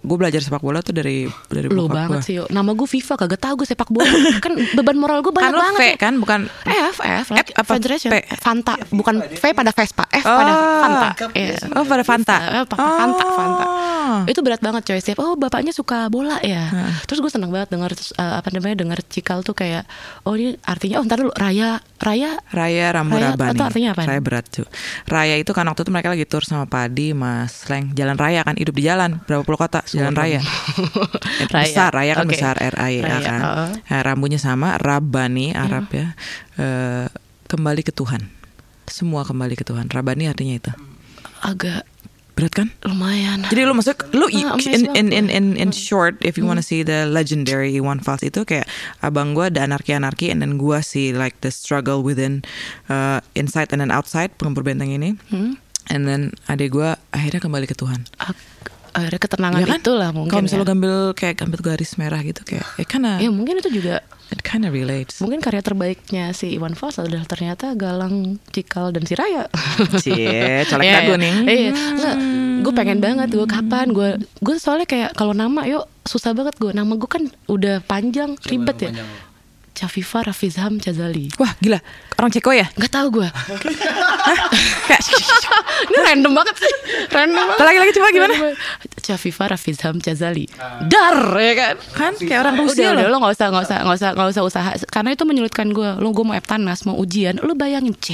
Gue 0.00 0.16
belajar 0.16 0.40
sepak 0.40 0.60
bola 0.60 0.80
tuh 0.80 0.92
dari 0.92 1.28
dari 1.46 1.68
lu 1.68 1.84
banget 1.86 2.20
gue. 2.20 2.24
sih. 2.24 2.34
yo. 2.38 2.44
Nama 2.48 2.70
gue 2.70 2.88
Viva 2.88 3.14
kagak 3.14 3.40
tahu 3.40 3.54
gue 3.60 3.68
sepak 3.68 3.88
bola. 3.88 4.08
kan 4.40 4.52
beban 4.76 4.96
moral 4.96 5.20
gue 5.20 5.28
Kan 5.28 5.38
banyak 5.38 5.52
lo 5.52 5.60
banget. 5.60 5.78
V 5.78 5.84
kan 5.96 6.14
bukan 6.16 6.40
F, 6.64 6.96
F, 6.98 7.26
like 7.30 7.50
F 7.50 7.60
apa 7.60 7.72
Federation. 7.76 8.10
P? 8.10 8.16
Fanta, 8.34 8.74
bukan 8.88 9.14
V 9.28 9.42
pada 9.52 9.70
Vespa, 9.70 10.04
F 10.08 10.24
pada 10.24 10.52
Oh. 10.52 10.80
Fanta. 10.82 11.08
Iya. 11.32 11.56
Oh 11.74 11.84
pada 11.84 12.02
Fanta. 12.02 12.36
Eh, 12.40 12.64
Fanta, 12.64 12.86
Fanta, 12.96 13.24
Fanta. 13.28 13.64
Oh. 13.64 14.20
Itu 14.26 14.40
berat 14.40 14.58
banget 14.58 14.82
coy. 14.84 14.98
Setiap 14.98 15.20
oh 15.20 15.34
bapaknya 15.34 15.70
suka 15.70 16.08
bola 16.08 16.40
ya. 16.40 16.68
Terus 17.04 17.20
gue 17.20 17.30
seneng 17.30 17.50
banget 17.50 17.68
denger 17.70 17.90
terus, 17.92 18.10
eh, 18.14 18.34
apa 18.38 18.48
namanya 18.50 18.80
denger 18.80 18.98
Cikal 19.04 19.42
tuh 19.42 19.52
kayak 19.52 19.84
oh 20.24 20.32
ini 20.32 20.54
artinya 20.64 20.98
oh 20.98 21.04
ntar 21.04 21.20
dulu 21.20 21.32
Raya 21.34 21.82
Raya 21.98 22.38
Raya 22.50 22.86
Rambu 22.90 23.14
Raya 23.14 23.34
Rabani. 23.34 23.54
itu 23.54 23.62
artinya 23.62 23.88
apaan? 23.92 24.06
Raya 24.08 24.20
berat 24.22 24.46
cuy. 24.48 24.66
Raya 25.06 25.34
itu 25.36 25.50
kan 25.50 25.64
waktu 25.66 25.82
itu 25.82 25.90
mereka 25.90 26.08
lagi 26.12 26.24
tour 26.24 26.42
sama 26.42 26.64
Padi, 26.64 27.12
Mas 27.12 27.66
Leng. 27.66 27.92
Jalan 27.92 28.16
raya 28.16 28.40
kan 28.42 28.54
hidup 28.56 28.74
di 28.74 28.86
jalan. 28.86 29.18
Berapa 29.26 29.42
puluh 29.42 29.58
kota 29.58 29.81
jalan 29.88 30.14
raya. 30.14 30.40
Raya. 31.52 31.66
Besar 31.66 31.90
raya 31.90 32.12
kan 32.14 32.26
Oke. 32.26 32.34
besar 32.34 32.54
Raya, 32.54 33.02
kan. 33.20 33.40
oh. 33.40 33.68
Nah, 33.82 34.00
Rambunya 34.02 34.36
sama 34.36 34.78
Rabani 34.78 35.50
Arab 35.50 35.90
ya. 35.90 36.14
Eh, 36.56 37.06
kembali 37.46 37.82
ke 37.82 37.90
Tuhan. 37.90 38.30
Semua 38.84 39.22
kembali 39.22 39.54
ke 39.54 39.62
Tuhan. 39.62 39.88
Rabani 39.88 40.26
artinya 40.26 40.54
itu. 40.54 40.72
agak 41.40 41.82
Berat 42.32 42.54
kan? 42.54 42.68
lumayan. 42.88 43.44
Jadi 43.44 43.60
lu 43.60 43.76
maksud 43.76 43.92
lu 44.16 44.24
Ah, 44.32 44.56
amazed 44.56 44.72
in, 44.72 44.88
in 44.96 45.12
in 45.12 45.26
in 45.28 45.46
in 45.52 45.68
short 45.68 46.16
if 46.24 46.40
you 46.40 46.48
wanna 46.48 46.64
see 46.64 46.80
the 46.80 47.04
legendary 47.04 47.76
Iwan 47.76 48.00
Fals 48.00 48.24
itu 48.24 48.40
kayak 48.42 48.64
abang 48.98 49.36
gua 49.36 49.52
ada 49.52 49.60
anarki 49.62 49.92
anarki 49.92 50.32
and 50.32 50.40
then 50.40 50.56
gua 50.56 50.80
see 50.80 51.12
like 51.12 51.36
the 51.44 51.52
struggle 51.52 52.00
within 52.00 52.40
uh, 52.88 53.20
inside 53.34 53.68
and 53.68 53.84
then 53.84 53.92
outside 53.92 54.32
pengempur 54.40 54.64
benteng 54.64 54.88
ini 54.88 55.12
Hmm? 55.28 55.60
and 55.88 56.08
then 56.08 56.32
adik 56.48 56.72
gua 56.72 56.96
akhirnya 57.12 57.36
kembali 57.38 57.68
ke 57.68 57.74
Tuhan. 57.74 58.08
Akhirnya 58.92 59.20
ketenangan 59.20 59.58
Iya 59.58 59.66
kan? 59.66 59.78
itulah 59.78 60.10
mungkin. 60.10 60.30
Kalau 60.30 60.42
misalnya 60.42 60.62
ya. 60.62 60.70
gambil 60.70 60.94
kayak 61.12 61.34
gambil 61.36 61.60
garis 61.62 61.92
merah 61.94 62.20
gitu 62.20 62.40
kayak 62.42 62.66
it 62.76 62.86
kinda 62.86 63.16
Ya 63.16 63.28
mungkin 63.28 63.54
itu 63.56 63.70
juga 63.72 64.00
it 64.28 64.40
kinda 64.40 64.68
relates. 64.68 65.18
mungkin 65.18 65.38
karya 65.38 65.60
terbaiknya 65.60 66.30
si 66.30 66.52
Iwan 66.52 66.72
Fals 66.72 66.96
adalah 66.96 67.24
ternyata 67.24 67.72
Galang, 67.72 68.36
Cikal 68.46 68.90
dan 68.90 69.02
si 69.02 69.12
Raya. 69.12 69.48
Cie, 69.98 70.22
colek 70.68 70.82
Iya, 70.82 70.94
dagu 70.98 71.10
iya. 71.10 71.16
nih. 71.18 71.34
Iya, 71.44 71.70
gue 72.60 72.72
pengen 72.72 72.98
banget 72.98 73.28
gue 73.28 73.44
kapan 73.44 73.90
gue 73.90 74.08
gue 74.38 74.54
soalnya 74.56 74.84
kayak 74.84 75.10
kalau 75.12 75.32
nama 75.32 75.64
yuk 75.64 75.82
susah 76.02 76.30
banget 76.30 76.54
gue 76.56 76.70
nama 76.70 76.92
gue 76.92 77.06
kan 77.06 77.22
udah 77.46 77.82
panjang 77.82 78.36
ribet 78.44 78.76
ya. 78.78 78.90
panjang? 78.90 79.08
Cafifa 79.82 80.22
Rafizham 80.22 80.78
Chazali. 80.78 81.26
Wah, 81.36 81.58
gila. 81.58 81.82
Orang 82.14 82.30
Ceko 82.30 82.54
ya? 82.54 82.70
Nggak 82.72 82.92
tahu 82.92 83.18
gue. 83.18 83.28
Kayak 84.86 85.02
Ini 85.82 85.98
random 85.98 86.32
banget 86.32 86.54
sih. 86.56 86.74
Random 87.10 87.42
banget. 87.42 87.58
Lagi-lagi 87.60 87.92
coba 87.92 88.08
gimana? 88.08 88.34
Cafifa 88.96 89.44
Rafizham 89.48 89.98
Chazali. 89.98 90.46
Dar 90.86 91.18
ya 91.34 91.52
kan. 91.52 91.74
kan 91.92 92.12
kayak 92.14 92.40
orang 92.40 92.54
Rusia 92.56 92.94
udah 92.94 93.02
loh. 93.02 93.10
lo 93.10 93.16
nggak 93.18 93.34
usah 93.34 93.46
nggak 93.50 93.64
usah 93.64 93.78
nggak 93.82 93.96
usah 93.98 94.10
nggak 94.14 94.28
usah 94.30 94.42
usaha 94.44 94.70
karena 94.86 95.10
itu 95.10 95.24
menyulitkan 95.24 95.66
gue 95.68 95.88
lo 95.98 96.08
gue 96.08 96.22
mau 96.22 96.36
eptanas 96.36 96.84
mau 96.84 96.94
ujian 96.94 97.34
lo 97.36 97.52
bayangin 97.52 97.96
c 97.96 98.08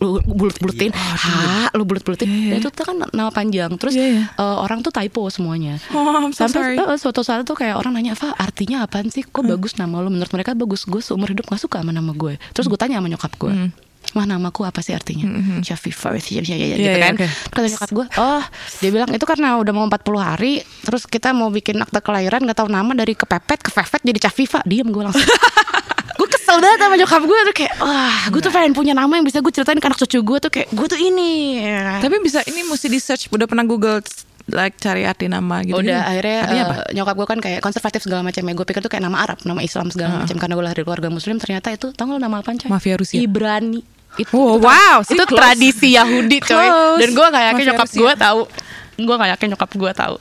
lo 0.00 0.18
bulut 0.20 0.58
bulutin 0.58 0.90
h 0.90 1.24
lo 1.70 1.84
bulut 1.84 2.02
bulutin 2.02 2.26
Iya, 2.26 2.40
iya. 2.48 2.54
itu 2.58 2.68
tuh 2.68 2.82
kan 2.82 2.98
nama 3.06 3.30
panjang 3.30 3.70
terus 3.76 3.94
Iya, 3.94 4.06
iya. 4.10 4.22
eh, 4.32 4.56
orang 4.58 4.80
tuh 4.80 4.90
typo 4.90 5.28
semuanya 5.28 5.78
Oh, 5.94 6.02
I'm 6.10 6.32
so 6.32 6.48
sampai 6.48 6.74
sorry. 6.74 6.82
eh, 6.82 6.98
suatu 6.98 7.22
saat 7.22 7.44
tuh 7.44 7.54
kayak 7.54 7.78
orang 7.78 7.94
nanya 7.94 8.18
apa 8.18 8.34
artinya 8.34 8.82
apaan 8.82 9.08
sih 9.08 9.22
kok 9.22 9.44
bagus 9.44 9.76
nama 9.76 10.00
lo 10.00 10.08
menurut 10.08 10.32
mereka 10.32 10.56
bagus 10.56 10.82
gue 10.82 10.98
seumur 11.04 11.28
hidup 11.28 11.44
gak 11.44 11.60
suka 11.60 11.84
sama 11.84 11.92
nama 11.92 12.10
gue 12.10 12.40
terus 12.50 12.64
gue 12.64 12.78
tanya 12.80 12.98
sama 12.98 13.12
nyokap 13.12 13.32
gue 13.36 13.52
Wah 14.12 14.28
namaku 14.28 14.68
apa 14.68 14.84
sih 14.84 14.92
artinya? 14.92 15.24
Syafifa 15.64 16.12
gitu 16.12 16.36
Iya, 16.44 16.68
kan. 17.00 17.16
iya, 17.16 17.24
oke. 17.24 17.26
Kata 17.48 17.66
nyokap 17.66 17.90
gue, 17.90 18.06
oh 18.20 18.42
dia 18.78 18.90
bilang 18.92 19.08
itu 19.08 19.24
karena 19.24 19.56
udah 19.56 19.72
mau 19.72 19.88
40 19.88 20.20
hari, 20.20 20.52
terus 20.84 21.08
kita 21.08 21.32
mau 21.32 21.48
bikin 21.48 21.80
akte 21.80 22.04
kelahiran 22.04 22.44
gak 22.44 22.52
tahu 22.52 22.68
nama 22.68 22.92
dari 22.92 23.16
kepepet, 23.16 23.64
kefefet 23.64 24.04
jadi 24.04 24.28
Cafifa. 24.28 24.60
Diem 24.68 24.92
gue 24.92 25.08
langsung. 25.08 25.24
gue 26.20 26.28
kesel 26.30 26.60
banget 26.60 26.84
sama 26.84 26.94
nyokap 27.00 27.22
gue 27.24 27.38
tuh 27.48 27.54
kayak, 27.56 27.72
wah 27.80 28.22
gue 28.28 28.40
tuh 28.44 28.52
pengen 28.52 28.76
punya 28.76 28.92
nama 28.92 29.08
yang 29.08 29.24
bisa 29.24 29.40
gue 29.40 29.50
ceritain 29.50 29.80
ke 29.80 29.86
anak 29.88 29.96
cucu 29.96 30.20
gue 30.20 30.38
tuh 30.38 30.50
kayak, 30.52 30.68
gue 30.68 30.86
tuh 30.86 31.00
ini. 31.00 31.32
Tapi 32.04 32.14
bisa 32.20 32.44
ini 32.44 32.60
mesti 32.60 32.92
di 32.92 33.00
search 33.00 33.32
udah 33.32 33.48
pernah 33.48 33.64
Google 33.64 34.04
like 34.46 34.76
cari 34.76 35.02
arti 35.02 35.24
nama 35.24 35.60
gitu. 35.60 35.76
Udah 35.76 36.04
akhirnya 36.04 36.38
Artinya 36.42 36.64
apa? 36.64 36.74
eh, 36.82 36.92
nyokap 36.92 37.14
gue 37.14 37.26
kan 37.26 37.38
kayak 37.40 37.60
konservatif 37.60 38.00
segala 38.02 38.20
macam 38.20 38.40
ya. 38.40 38.52
Gue 38.52 38.66
pikir 38.66 38.80
tuh 38.80 38.88
kayak 38.88 39.04
nama 39.04 39.20
Arab, 39.20 39.38
nama 39.42 39.60
Islam 39.60 39.88
segala 39.88 40.20
macam 40.20 40.36
karena 40.36 40.52
gue 40.52 40.64
lahir 40.64 40.76
dari 40.76 40.84
keluarga 40.84 41.08
muslim. 41.08 41.36
Ternyata 41.38 41.68
itu 41.70 41.90
tau 41.90 42.04
gak 42.04 42.14
lo 42.14 42.18
nama 42.18 42.40
apa 42.40 42.52
coy? 42.52 42.68
Mafia 42.68 42.94
Rusia. 42.94 43.16
Ibrani. 43.16 43.80
Itu, 44.14 44.30
Oh, 44.30 44.60
itu 44.60 44.62
wow, 44.62 44.98
itu 45.02 45.24
close. 45.24 45.34
tradisi 45.34 45.88
Yahudi 45.92 46.38
coy. 46.38 46.60
Close. 46.60 46.98
Dan 47.00 47.08
gue 47.10 47.26
gak 47.26 47.44
yakin 47.46 47.54
Mafia 47.56 47.70
nyokap 47.72 47.88
gue 47.90 48.12
tahu. 48.14 48.40
Gue 48.96 49.14
gak 49.16 49.30
yakin 49.32 49.48
nyokap 49.50 49.70
gue 49.70 49.92
tahu. 49.92 50.16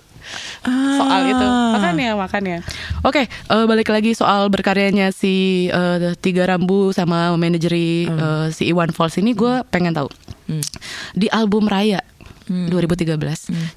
soal 0.98 1.28
itu 1.28 1.46
makanya 1.76 2.16
makanya 2.16 2.58
oke 3.04 3.22
eh, 3.28 3.66
balik 3.68 3.92
lagi 3.92 4.16
soal 4.16 4.48
berkaryanya 4.48 5.12
si 5.12 5.68
eh, 5.68 6.16
tiga 6.18 6.48
rambu 6.48 6.90
sama 6.90 7.36
manajeri 7.36 8.08
eh, 8.08 8.48
si 8.50 8.72
Iwan 8.72 8.90
Fals 8.90 9.20
ini 9.20 9.36
gue 9.36 9.62
pengen 9.68 9.92
tahu 9.92 10.08
di 11.14 11.28
album 11.28 11.68
Raya 11.68 12.00
2013 12.48 13.16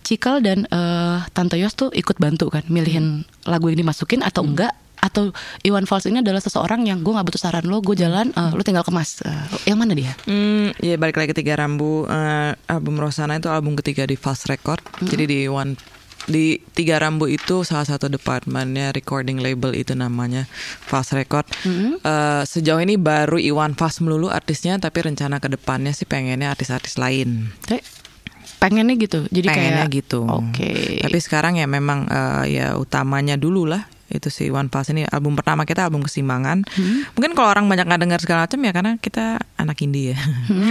Cikal 0.02 0.42
dan 0.42 0.66
eh, 0.66 1.18
Tante 1.30 1.56
Yos 1.56 1.74
tuh 1.74 1.90
ikut 1.92 2.16
bantu 2.16 2.50
kan 2.50 2.62
milihin 2.66 3.22
lagu 3.44 3.70
yang 3.70 3.78
dimasukin 3.78 4.22
atau 4.22 4.42
enggak? 4.42 4.74
Atau 4.96 5.30
Iwan 5.62 5.84
Fals 5.84 6.08
ini 6.08 6.18
adalah 6.18 6.40
seseorang 6.40 6.88
yang 6.88 7.04
gue 7.04 7.12
nggak 7.12 7.28
butuh 7.28 7.38
saran 7.38 7.68
lo 7.68 7.78
gue 7.78 7.94
jalan 7.94 8.32
eh, 8.32 8.50
lo 8.50 8.62
tinggal 8.64 8.82
kemas 8.82 9.22
Eh, 9.22 9.70
yang 9.70 9.78
mana 9.78 9.94
dia? 9.94 10.16
Hmm, 10.26 10.74
ya 10.82 10.98
balik 10.98 11.20
lagi 11.20 11.30
ke 11.30 11.44
tiga 11.44 11.60
rambu. 11.60 12.08
Eh, 12.08 12.52
album 12.66 12.98
Rosana 12.98 13.38
itu 13.38 13.46
album 13.46 13.76
ketiga 13.78 14.02
di 14.02 14.16
Fast 14.16 14.48
Record. 14.50 14.82
Jadi 15.04 15.24
di 15.28 15.40
one 15.46 15.76
di 16.26 16.58
tiga 16.74 16.98
rambu 16.98 17.30
itu 17.30 17.62
salah 17.62 17.86
satu 17.86 18.10
departemennya 18.10 18.90
recording 18.90 19.38
label 19.38 19.70
itu 19.78 19.94
namanya 19.94 20.50
Fast 20.82 21.14
Record. 21.14 21.46
Eh, 22.02 22.42
sejauh 22.42 22.82
ini 22.82 22.98
baru 22.98 23.38
Iwan 23.38 23.78
Fast 23.78 24.02
melulu 24.02 24.26
artisnya, 24.26 24.74
tapi 24.82 25.06
rencana 25.06 25.38
ke 25.38 25.46
depannya 25.46 25.94
sih 25.94 26.02
pengennya 26.02 26.50
artis-artis 26.50 26.98
lain. 26.98 27.54
Pengennya 28.66 28.94
gitu 28.98 29.18
jadi 29.30 29.46
pengennya 29.48 29.84
kayak 29.86 29.96
gitu. 30.02 30.20
oke 30.26 30.70
Tapi 31.06 31.18
sekarang 31.22 31.58
ya 31.60 31.66
memang 31.70 32.10
eh, 32.10 32.44
ya 32.58 32.66
utamanya 32.74 33.38
dulu 33.38 33.64
lah 33.68 33.86
itu 34.06 34.30
si 34.30 34.46
One 34.54 34.70
Fast 34.70 34.94
ini 34.94 35.02
album 35.10 35.34
pertama 35.34 35.66
kita 35.66 35.82
album 35.90 36.06
kesimbangan. 36.06 36.62
Hmm. 36.62 37.02
Mungkin 37.18 37.34
kalau 37.34 37.50
orang 37.50 37.66
banyak 37.66 37.90
nggak 37.90 38.02
dengar 38.06 38.20
segala 38.22 38.46
macam 38.46 38.60
ya 38.62 38.72
karena 38.72 38.92
kita 39.02 39.42
anak 39.58 39.82
indie 39.82 40.14
ya. 40.14 40.18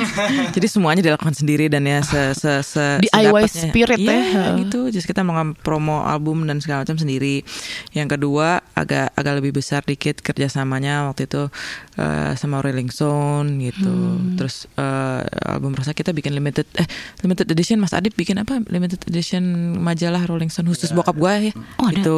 Jadi 0.56 0.68
semuanya 0.72 1.04
dilakukan 1.04 1.36
sendiri 1.36 1.68
dan 1.68 1.84
ya 1.84 2.00
se 2.00 2.32
se, 2.32 2.64
se 2.64 2.86
DIY 3.04 3.44
spirit 3.52 4.00
Iya, 4.00 4.16
ya. 4.16 4.44
gitu. 4.64 4.88
Jadi 4.88 5.04
kita 5.04 5.28
mau 5.28 5.36
promo 5.60 6.08
album 6.08 6.48
dan 6.48 6.64
segala 6.64 6.88
macam 6.88 6.96
sendiri. 6.96 7.44
Yang 7.92 8.16
kedua 8.16 8.64
agak 8.72 9.12
agak 9.20 9.34
lebih 9.44 9.60
besar 9.60 9.84
dikit 9.84 10.24
kerjasamanya 10.24 11.12
waktu 11.12 11.28
itu 11.28 11.52
eh, 11.96 12.34
sama 12.36 12.60
Rolling 12.60 12.88
Stone 12.88 13.60
gitu. 13.62 13.88
Hmm. 13.88 14.36
Terus 14.36 14.68
eh, 14.74 15.22
album 15.48 15.74
rasa 15.74 15.92
kita 15.92 16.12
bikin 16.12 16.32
limited 16.32 16.68
eh 16.76 16.88
limited 17.22 17.48
edition 17.48 17.78
Mas 17.78 17.92
Adib 17.92 18.14
bikin 18.14 18.38
apa 18.38 18.60
limited 18.68 19.00
edition 19.06 19.44
majalah 19.78 20.24
Rolling 20.24 20.48
Stone 20.48 20.68
khusus 20.68 20.92
bokap 20.92 21.16
gue 21.16 21.50
ya. 21.50 21.54
Oh, 21.78 21.88
ada. 21.88 21.96
gitu. 21.96 22.18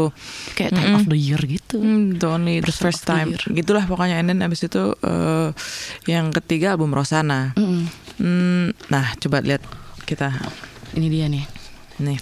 kayak 0.53 0.71
time 0.71 0.93
of 0.95 1.05
the 1.05 1.15
year 1.15 1.39
gitu 1.39 1.77
Hmm, 1.77 2.17
the 2.17 2.27
only 2.27 2.59
the 2.59 2.71
first 2.71 3.03
time 3.03 3.33
year. 3.33 3.41
gitulah 3.53 3.83
pokoknya 3.83 4.17
and 4.17 4.27
then 4.27 4.41
abis 4.41 4.65
itu 4.65 4.93
eh, 4.99 5.49
yang 6.05 6.33
ketiga 6.33 6.73
album 6.73 6.91
Rosana 6.91 7.53
Mm-mm. 7.53 7.85
Hmm, 8.17 8.67
nah 8.89 9.13
coba 9.17 9.39
lihat 9.39 9.61
kita 10.03 10.33
ini 10.93 11.07
dia 11.07 11.27
nih 11.27 11.45
nih 11.97 12.17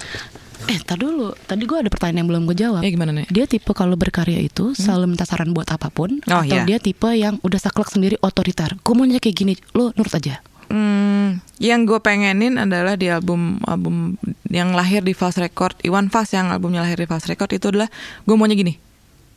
eh 0.66 0.80
tar 0.82 0.98
dulu. 0.98 1.34
Tadi 1.46 1.64
gue 1.64 1.78
ada 1.78 1.90
pertanyaan 1.90 2.26
yang 2.26 2.30
belum 2.30 2.42
gue 2.50 2.58
jawab. 2.58 2.82
Ya 2.82 2.90
gimana 2.90 3.12
nih 3.14 3.28
dia 3.30 3.46
tipe 3.46 3.72
kalau 3.72 3.94
berkarya 3.94 4.40
itu 4.40 4.74
selalu 4.74 5.14
minta 5.14 5.24
saran 5.24 5.54
buat 5.54 5.70
apa 5.70 5.90
pun 5.90 6.20
Oh, 6.26 6.42
atau 6.42 6.46
iya. 6.46 6.66
dia 6.66 6.78
tipe 6.82 7.10
yang 7.12 7.38
udah 7.42 7.60
saklek 7.60 7.90
sendiri 7.90 8.16
otoriter. 8.20 8.74
Gue 8.82 8.94
maunya 8.94 9.22
kayak 9.22 9.36
gini. 9.36 9.54
Lo 9.74 9.94
nurut 9.94 10.14
aja. 10.14 10.42
Hmm, 10.66 11.46
yang 11.62 11.86
gue 11.86 12.02
pengenin 12.02 12.58
adalah 12.58 12.98
di 12.98 13.06
album 13.06 13.62
album 13.70 14.18
yang 14.50 14.74
lahir 14.74 15.06
di 15.06 15.14
Fast 15.14 15.38
Record 15.38 15.78
Iwan 15.86 16.10
Fals 16.10 16.34
yang 16.34 16.50
albumnya 16.50 16.82
lahir 16.82 16.98
di 16.98 17.06
Fast 17.06 17.30
Record 17.30 17.54
itu 17.54 17.70
adalah 17.70 17.86
gue 18.26 18.36
maunya 18.36 18.58
gini. 18.58 18.74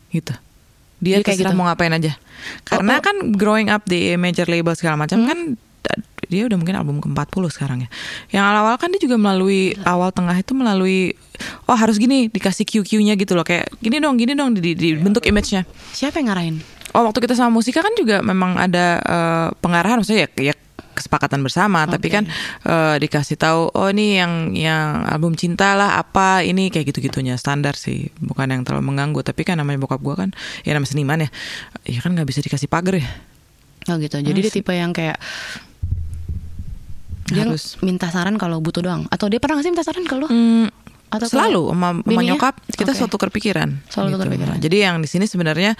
Gitu. 0.08 0.32
Dia 0.98 1.20
Dia 1.20 1.28
kayak 1.28 1.38
gitu? 1.44 1.52
mau 1.52 1.68
ngapain 1.68 1.92
aja. 1.92 2.16
Karena 2.64 2.98
oh. 2.98 3.04
kan 3.04 3.16
growing 3.36 3.68
up 3.68 3.84
di 3.84 4.16
major 4.16 4.48
label 4.48 4.72
segala 4.72 5.04
macam 5.04 5.20
kan 5.28 5.38
da- 5.54 5.67
dia 6.28 6.44
udah 6.44 6.56
mungkin 6.60 6.76
album 6.76 6.96
ke-40 7.00 7.42
sekarang 7.50 7.78
ya. 7.84 7.88
Yang 8.30 8.44
awal-awal 8.44 8.76
kan 8.76 8.88
dia 8.92 9.00
juga 9.00 9.16
melalui 9.16 9.72
awal 9.82 10.12
tengah 10.12 10.36
itu 10.36 10.52
melalui 10.52 11.16
oh 11.64 11.76
harus 11.76 11.96
gini 11.96 12.28
dikasih 12.28 12.68
QQ-nya 12.68 13.16
gitu 13.16 13.32
loh. 13.32 13.44
Kayak 13.48 13.72
gini 13.80 13.96
dong, 13.98 14.20
gini 14.20 14.36
dong 14.36 14.52
di, 14.52 14.60
di- 14.60 14.76
dibentuk 14.76 15.24
image-nya. 15.24 15.64
siapa 15.96 16.20
yang 16.20 16.30
ngarahin? 16.30 16.56
Oh 16.96 17.04
waktu 17.04 17.20
kita 17.20 17.36
sama 17.36 17.52
musika 17.52 17.84
kan 17.84 17.92
juga 17.96 18.20
memang 18.24 18.56
ada 18.56 19.00
eh, 19.00 19.48
pengarahan. 19.60 20.00
Maksudnya 20.00 20.28
ya, 20.28 20.52
ya 20.52 20.54
kesepakatan 20.96 21.40
bersama. 21.44 21.84
Tapi 21.86 22.08
kan 22.10 22.24
eh, 22.64 22.96
dikasih 23.00 23.36
tahu 23.40 23.72
oh 23.72 23.88
ini 23.88 24.18
yang 24.18 24.52
yang 24.56 25.04
album 25.08 25.36
cinta 25.36 25.76
lah 25.76 25.96
apa 26.00 26.44
ini 26.44 26.68
kayak 26.68 26.90
gitu 26.92 27.04
gitunya 27.04 27.36
standar 27.36 27.76
sih 27.76 28.08
bukan 28.20 28.50
yang 28.52 28.62
terlalu 28.64 28.92
mengganggu. 28.92 29.20
Tapi 29.24 29.44
kan 29.48 29.56
namanya 29.60 29.80
bokap 29.80 30.00
gua 30.00 30.16
kan 30.26 30.30
ya 30.64 30.72
namanya 30.76 30.90
seniman 30.92 31.18
ya. 31.24 31.30
Ya 31.88 32.00
kan 32.04 32.12
nggak 32.16 32.28
bisa 32.28 32.40
dikasih 32.44 32.68
pagar 32.68 32.98
ya. 33.00 33.06
Oh 33.88 33.96
gitu. 33.96 34.20
Jadi 34.20 34.40
dia 34.44 34.52
tipe 34.52 34.72
yang 34.74 34.92
kayak 34.92 35.16
dia 37.28 37.44
Harus. 37.44 37.76
minta 37.78 38.08
saran 38.08 38.34
kalau 38.34 38.58
butuh 38.58 38.80
doang 38.80 39.04
atau 39.06 39.26
dia 39.26 39.36
pernah 39.36 39.56
gak 39.56 39.64
sih 39.64 39.72
minta 39.72 39.82
saran 39.82 40.02
ke 40.02 40.14
lo 40.14 40.26
Hmm, 40.26 40.66
Atau 41.08 41.26
selalu 41.26 41.62
sama, 41.66 41.88
sama 41.90 42.00
bininya? 42.02 42.34
nyokap 42.34 42.54
kita 42.70 42.90
Oke. 42.90 42.98
suatu 42.98 43.16
kepikiran 43.18 43.68
Selalu 43.86 44.08
tukar 44.14 44.28
pikiran. 44.28 44.56
jadi 44.58 44.76
yang 44.82 44.96
di 44.98 45.06
sini 45.06 45.24
sebenarnya 45.24 45.72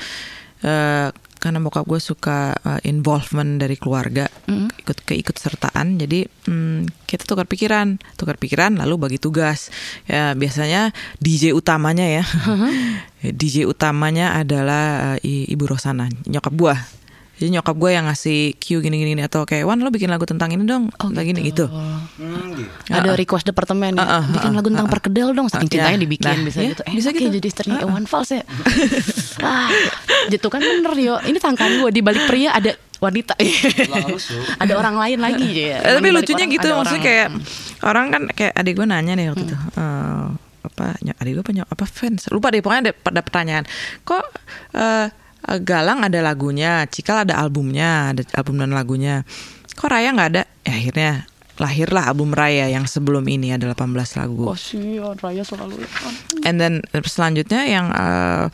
eh, 0.61 1.09
karena 1.39 1.59
bokap 1.61 1.85
gue 1.85 1.99
suka 1.99 2.51
eh, 2.53 2.81
involvement 2.85 3.57
dari 3.57 3.75
keluarga 3.75 4.27
Mm. 4.45 4.73
ikut 4.79 4.99
keikut 5.05 5.37
sertaan 5.37 5.97
jadi 5.97 6.25
hmm, 6.25 7.05
kita 7.05 7.23
tukar 7.23 7.45
pikiran 7.45 8.01
tukar 8.15 8.35
pikiran 8.35 8.75
lalu 8.75 8.97
bagi 8.99 9.19
tugas 9.19 9.69
ya 10.05 10.33
biasanya 10.33 10.91
DJ 11.19 11.53
utamanya 11.53 12.09
ya 12.11 12.25
Uh-huh. 12.25 12.73
DJ 13.39 13.65
utamanya 13.65 14.35
adalah 14.35 14.85
i- 15.21 15.47
ibu 15.47 15.65
Rosana 15.65 16.09
nyokap 16.25 16.51
gue 16.51 16.75
jadi 17.39 17.55
nyokap 17.55 17.79
gue 17.79 17.91
yang 17.95 18.11
ngasih 18.11 18.59
cue 18.59 18.83
gini-gini 18.83 19.15
gini, 19.15 19.23
atau 19.23 19.47
kayak 19.47 19.63
Wan 19.63 19.79
lo 19.79 19.95
bikin 19.95 20.11
lagu 20.11 20.27
tentang 20.27 20.51
ini 20.51 20.67
dong. 20.67 20.91
Oh, 20.99 21.09
lagi 21.15 21.31
gini 21.31 21.47
gitu. 21.47 21.71
Hmm, 21.71 22.59
gitu. 22.59 22.91
ada 22.91 23.15
request 23.15 23.47
departemen 23.47 23.95
ya. 23.95 24.03
Uh, 24.03 24.13
uh, 24.19 24.23
bikin 24.35 24.51
uh, 24.51 24.57
lagu 24.59 24.69
tentang 24.75 24.87
uh, 24.87 24.91
uh. 24.91 24.95
perkedel 24.99 25.29
dong. 25.39 25.47
Saking 25.47 25.71
Uh, 25.71 25.73
cintanya 25.79 25.99
ya. 25.99 26.03
dibikin 26.03 26.27
Nah, 26.27 26.43
bisa 26.43 26.59
ya, 26.59 26.69
gitu. 26.75 26.83
Eh, 26.83 26.95
bisa 26.99 27.09
gitu. 27.15 27.31
jadi 27.31 27.47
istrinya 27.47 27.79
Iwan 27.87 28.05
Fals 28.11 28.35
ya. 28.35 28.43
Ah 29.39 29.71
gitu 30.27 30.51
kan 30.51 30.59
bener 30.59 30.93
yo. 30.99 31.15
Ini 31.23 31.39
sangkaan 31.39 31.79
gue 31.79 31.91
di 31.95 32.03
balik 32.03 32.27
pria 32.27 32.59
ada 32.59 32.75
wanita. 32.99 33.39
Ada 34.59 34.73
orang 34.75 34.99
lain 34.99 35.19
lagi 35.23 35.49
ya. 35.71 35.79
Eh, 35.79 35.95
tapi 35.95 36.11
lucunya 36.11 36.43
orang 36.43 36.55
gitu 36.59 36.69
maksudnya 36.75 36.99
orang. 36.99 37.07
kayak 37.07 37.29
orang 37.87 38.07
kan 38.11 38.23
kayak 38.35 38.53
adik 38.59 38.75
gue 38.75 38.87
nanya 38.91 39.13
nih 39.15 39.27
waktu 39.31 39.45
itu 39.47 39.57
eh, 39.79 40.27
apa 40.67 40.85
adik 40.99 41.33
gue 41.39 41.45
apa 41.47 41.71
apa 41.71 41.85
fans? 41.87 42.27
Lupa 42.35 42.51
deh 42.51 42.59
pokoknya 42.59 42.91
ada, 42.91 42.93
ada 42.99 43.23
pertanyaan. 43.23 43.65
Kok 44.03 44.25
eh, 44.75 45.07
Galang 45.39 46.03
ada 46.03 46.19
lagunya 46.21 46.85
Cikal 46.91 47.25
ada 47.25 47.39
albumnya 47.39 48.13
ada 48.13 48.23
album 48.35 48.59
dan 48.59 48.75
lagunya. 48.75 49.23
Kok 49.79 49.89
Raya 49.89 50.11
nggak 50.11 50.31
ada? 50.35 50.43
Ya 50.67 50.73
akhirnya 50.75 51.13
lahirlah 51.59 52.07
album 52.11 52.31
Raya 52.31 52.71
yang 52.71 52.87
sebelum 52.87 53.27
ini 53.27 53.51
ada 53.51 53.67
18 53.75 53.95
lagu. 54.19 54.47
Kasihan 54.55 55.15
Raya 55.19 55.43
selalu 55.43 55.83
And 56.47 56.63
then 56.63 56.87
selanjutnya 57.03 57.67
yang 57.67 57.91
eh, 57.91 58.47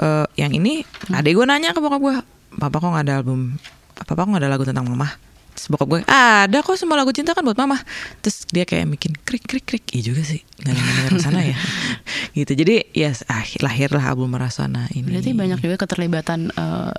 eh, 0.00 0.26
yang 0.36 0.52
ini 0.52 0.84
adik 1.08 1.36
gue 1.36 1.46
nanya 1.48 1.72
ke 1.72 1.80
bokap 1.80 2.00
gue, 2.00 2.14
papa 2.60 2.76
kok 2.76 2.92
nggak 2.92 3.04
ada 3.08 3.14
album, 3.24 3.56
papa 3.96 4.24
kok 4.24 4.28
nggak 4.28 4.42
ada 4.44 4.50
lagu 4.52 4.64
tentang 4.68 4.86
mama? 4.88 5.08
Terus 5.54 5.66
bokap 5.70 5.88
gue, 5.90 6.00
ada 6.06 6.58
kok 6.62 6.76
semua 6.78 6.96
lagu 7.00 7.10
cinta 7.10 7.34
kan 7.34 7.42
buat 7.42 7.58
mama. 7.58 7.78
Terus 8.22 8.46
dia 8.50 8.64
kayak 8.64 8.86
mikir 8.86 9.10
krik 9.26 9.44
krik 9.44 9.66
krik, 9.66 9.84
iya 9.92 10.02
juga 10.14 10.22
sih, 10.22 10.40
denger 10.62 11.18
sana 11.18 11.42
ya. 11.42 11.56
gitu. 12.38 12.52
Jadi 12.54 12.94
ya 12.94 13.10
ah, 13.28 13.44
lahirlah 13.60 14.04
album 14.06 14.34
Rasana 14.38 14.86
ini. 14.94 15.10
berarti 15.10 15.30
banyak 15.34 15.58
juga 15.60 15.76
keterlibatan 15.82 16.54
eh, 16.54 16.94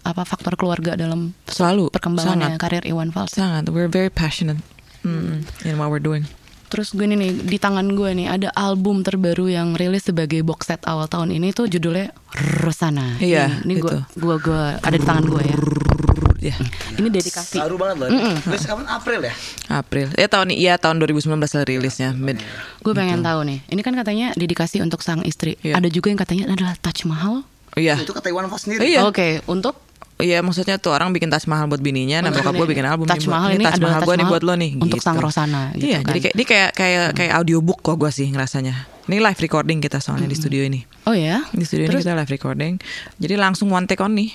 apa 0.00 0.22
faktor 0.24 0.56
keluarga 0.56 0.96
dalam 0.96 1.36
selalu 1.44 1.92
perkembangannya 1.92 2.56
sangat, 2.56 2.62
karir 2.62 2.84
Iwan 2.88 3.12
Fals 3.12 3.36
sangat. 3.36 3.68
We're 3.68 3.90
very 3.90 4.08
passionate 4.08 4.60
mm, 5.04 5.66
in 5.68 5.76
what 5.76 5.92
we're 5.92 6.02
doing. 6.02 6.24
Terus 6.70 6.94
gue 6.94 7.02
nih 7.02 7.34
di 7.34 7.58
tangan 7.58 7.98
gue 7.98 8.14
nih 8.14 8.30
ada 8.30 8.48
album 8.54 9.02
terbaru 9.02 9.50
yang 9.50 9.74
rilis 9.74 10.06
sebagai 10.06 10.46
box 10.46 10.70
set 10.70 10.86
awal 10.86 11.10
tahun 11.10 11.34
ini 11.34 11.50
tuh 11.50 11.66
judulnya 11.66 12.14
Rosana. 12.62 13.18
Iya, 13.18 13.66
Ini, 13.66 13.74
ini 13.74 13.82
gue 13.82 13.98
gue 14.14 14.36
gue 14.38 14.62
ada 14.78 14.94
di 14.94 15.02
tangan 15.02 15.26
gue 15.26 15.42
ya. 15.42 15.56
Ya, 16.40 16.56
Ini 16.96 17.12
dedikasi. 17.12 17.60
Baru 17.60 17.76
banget 17.76 18.00
loh. 18.00 18.08
Rilis 18.48 18.64
kapan 18.64 18.88
April 18.88 19.20
ya? 19.28 19.34
April. 19.68 20.08
Ya 20.16 20.24
tahun 20.24 20.48
iya 20.56 20.74
tahun 20.80 20.96
2019 21.04 21.36
lah 21.36 21.64
rilisnya. 21.68 22.10
Mid. 22.16 22.40
Gue 22.80 22.96
pengen 22.96 23.20
tahu 23.20 23.44
nih. 23.44 23.60
Ini 23.68 23.80
kan 23.84 23.92
katanya 23.92 24.32
dedikasi 24.32 24.80
untuk 24.80 25.04
sang 25.04 25.20
istri. 25.28 25.60
Iya. 25.60 25.76
Ada 25.76 25.92
juga 25.92 26.08
yang 26.08 26.16
katanya 26.16 26.48
adalah 26.48 26.72
Taj 26.80 27.04
Mahal. 27.04 27.44
Iya. 27.76 28.00
Itu 28.00 28.16
kata 28.16 28.32
Iwan 28.32 28.48
Fals 28.48 28.64
sendiri. 28.64 28.88
Iya. 28.88 29.04
Oke, 29.04 29.44
untuk 29.44 29.76
Iya 30.20 30.44
maksudnya 30.44 30.76
tuh 30.76 30.92
orang 30.92 31.16
bikin 31.16 31.32
Taj 31.32 31.48
Mahal 31.48 31.64
buat 31.66 31.80
bininya, 31.80 32.20
nah 32.20 32.28
bokap 32.28 32.52
ini- 32.52 32.60
gue 32.60 32.66
bikin 32.76 32.84
album 32.84 33.08
Taj 33.08 33.24
Mahal 33.24 33.56
ini 33.56 33.64
Taj 33.64 33.80
adalah 33.80 33.96
Mahal 33.96 34.02
gue 34.04 34.14
nih 34.20 34.26
buat 34.28 34.42
lo 34.44 34.52
nih. 34.52 34.72
untuk 34.76 35.00
gitu. 35.00 35.06
sang 35.08 35.16
Rosana, 35.16 35.72
gitu 35.72 35.88
iya, 35.88 36.04
kan. 36.04 36.12
jadi 36.12 36.18
kayak 36.20 36.34
ini 36.36 36.44
kayak 36.44 36.70
kayak 36.76 37.04
kayak 37.16 37.32
audiobook 37.40 37.80
kok 37.80 37.96
gue 37.96 38.10
sih 38.12 38.28
ngerasanya. 38.28 38.84
Ini 39.08 39.16
live 39.16 39.40
recording 39.40 39.80
kita 39.80 39.98
soalnya 39.98 40.28
di 40.28 40.36
studio 40.36 40.60
ini. 40.62 40.84
Oh 41.08 41.16
ya. 41.16 41.42
Di 41.50 41.64
studio 41.64 41.88
Terus 41.88 42.04
ini 42.04 42.12
kita 42.12 42.14
live 42.20 42.30
recording. 42.30 42.72
Jadi 43.16 43.34
langsung 43.40 43.72
one 43.72 43.88
take 43.88 44.04
on 44.04 44.12
nih. 44.12 44.30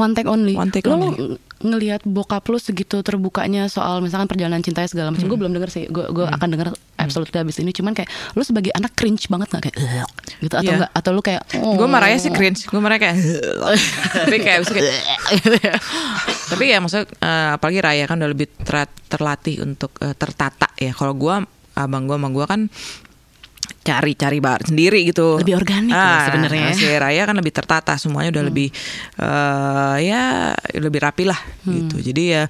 One 0.00 0.12
take 0.12 0.24
only. 0.26 0.54
One 0.54 0.68
take 0.68 0.84
lo 0.84 0.96
only. 0.96 1.12
ng- 1.12 1.38
ngelihat 1.60 2.00
bokap 2.02 2.40
lu 2.46 2.56
segitu 2.56 2.98
terbukanya 3.00 3.68
soal 3.68 4.00
misalkan 4.00 4.24
perjalanan 4.26 4.58
cintanya 4.58 4.88
segala 4.88 5.12
macam. 5.12 5.22
Gue 5.22 5.30
Hmm. 5.30 5.42
belum 5.44 5.52
denger 5.54 5.70
sih. 5.70 5.84
Gue 5.86 6.08
gue 6.08 6.24
akan 6.24 6.48
denger 6.48 6.68
absolutely 6.96 7.36
habis 7.36 7.60
ini. 7.60 7.68
Cuman 7.70 7.92
kayak 7.92 8.08
lu 8.32 8.40
sebagai 8.40 8.72
anak 8.72 8.92
cringe 8.94 9.28
banget 9.28 9.52
nggak 9.52 9.62
kayak 9.62 9.76
gitu 10.40 10.54
atau 10.54 10.64
Iya. 10.64 10.76
enggak 10.78 10.90
atau 10.90 11.10
lu 11.10 11.20
kayak 11.20 11.42
oh. 11.58 11.76
Gue 11.76 11.84
marahnya 11.86 12.16
sih 12.16 12.32
cringe. 12.32 12.64
Gue 12.64 12.80
marahnya 12.80 13.02
kayak 13.04 13.16
tapi 14.24 14.36
kayak 14.38 14.58
kayak 14.64 14.96
tapi 16.50 16.64
ya 16.66 16.80
maksudnya 16.80 17.04
eh, 17.12 17.50
apalagi 17.54 17.78
Raya 17.78 18.04
kan 18.06 18.16
udah 18.16 18.30
lebih 18.30 18.48
ter- 18.56 18.96
terlatih 19.06 19.60
untuk 19.60 19.92
eh, 19.98 20.14
tertata 20.14 20.72
ya. 20.74 20.90
Kalau 20.90 21.12
gue 21.12 21.34
abang 21.72 22.04
gue 22.04 22.16
sama 22.16 22.28
gue 22.30 22.46
kan 22.46 22.60
cari-cari 23.80 24.38
bar 24.38 24.60
sendiri 24.62 25.02
gitu. 25.04 25.38
Lebih 25.38 25.56
organik 25.56 25.90
ya 25.90 26.26
sebenarnya 26.26 26.62
ya. 26.62 26.72
Si 26.74 26.84
Raya 26.86 27.22
kan 27.24 27.36
lebih 27.36 27.52
tertata 27.52 27.94
semuanya 27.96 28.34
udah 28.34 28.44
lebih 28.44 28.68
eh, 29.16 29.96
ya 30.04 30.52
lebih 30.74 31.00
rapi 31.00 31.24
lah 31.24 31.38
gitu. 31.62 31.98
Jadi 32.00 32.22
ya 32.30 32.42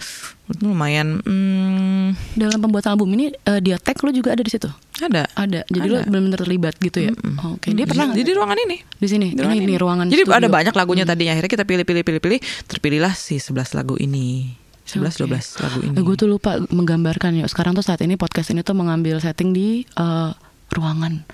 lumayan 0.60 1.22
hmm, 1.22 2.34
Dalam 2.34 2.58
pembuatan 2.58 2.98
album 2.98 3.14
ini 3.14 3.30
eh, 3.30 3.60
dia 3.62 3.78
tag 3.78 3.94
lu 4.02 4.10
juga 4.10 4.34
ada 4.34 4.42
di 4.42 4.50
situ. 4.50 4.66
ada. 5.00 5.24
Ada. 5.32 5.64
Jadi 5.64 5.86
lu 5.86 5.96
Ada. 5.96 6.06
benar-benar 6.10 6.38
terlibat 6.42 6.74
gitu 6.76 6.98
ya. 7.00 7.12
Oke, 7.48 7.72
dia 7.72 7.86
pernah 7.86 8.12
Jadi 8.12 8.20
di 8.20 8.32
ruangan 8.34 8.58
ini. 8.60 8.76
di 8.84 9.08
sini. 9.08 9.28
Di 9.32 9.38
Ini 9.38 9.40
ruangan 9.40 9.62
ini 9.62 9.74
ruangan 9.78 10.06
Jadi 10.10 10.22
studio. 10.26 10.36
ada 10.36 10.48
banyak 10.50 10.74
lagunya 10.74 11.04
tadinya 11.06 11.32
akhirnya 11.32 11.52
kita 11.54 11.64
pilih-pilih 11.64 12.02
pilih-pilih 12.04 12.38
terpilihlah 12.68 13.14
si 13.14 13.38
11 13.38 13.78
lagu 13.78 13.96
ini. 13.96 14.58
11 14.84 15.22
12 15.22 15.62
lagu 15.62 15.78
ini. 15.86 15.94
gue 15.94 16.16
tuh 16.18 16.26
lupa 16.26 16.58
menggambarkan 16.66 17.38
ya. 17.38 17.46
Sekarang 17.46 17.72
tuh 17.72 17.86
saat 17.86 18.02
ini 18.02 18.18
podcast 18.18 18.50
ini 18.50 18.60
tuh 18.60 18.74
mengambil 18.74 19.22
setting 19.22 19.54
di 19.54 19.86
eh, 19.86 20.30
ruangan 20.72 21.24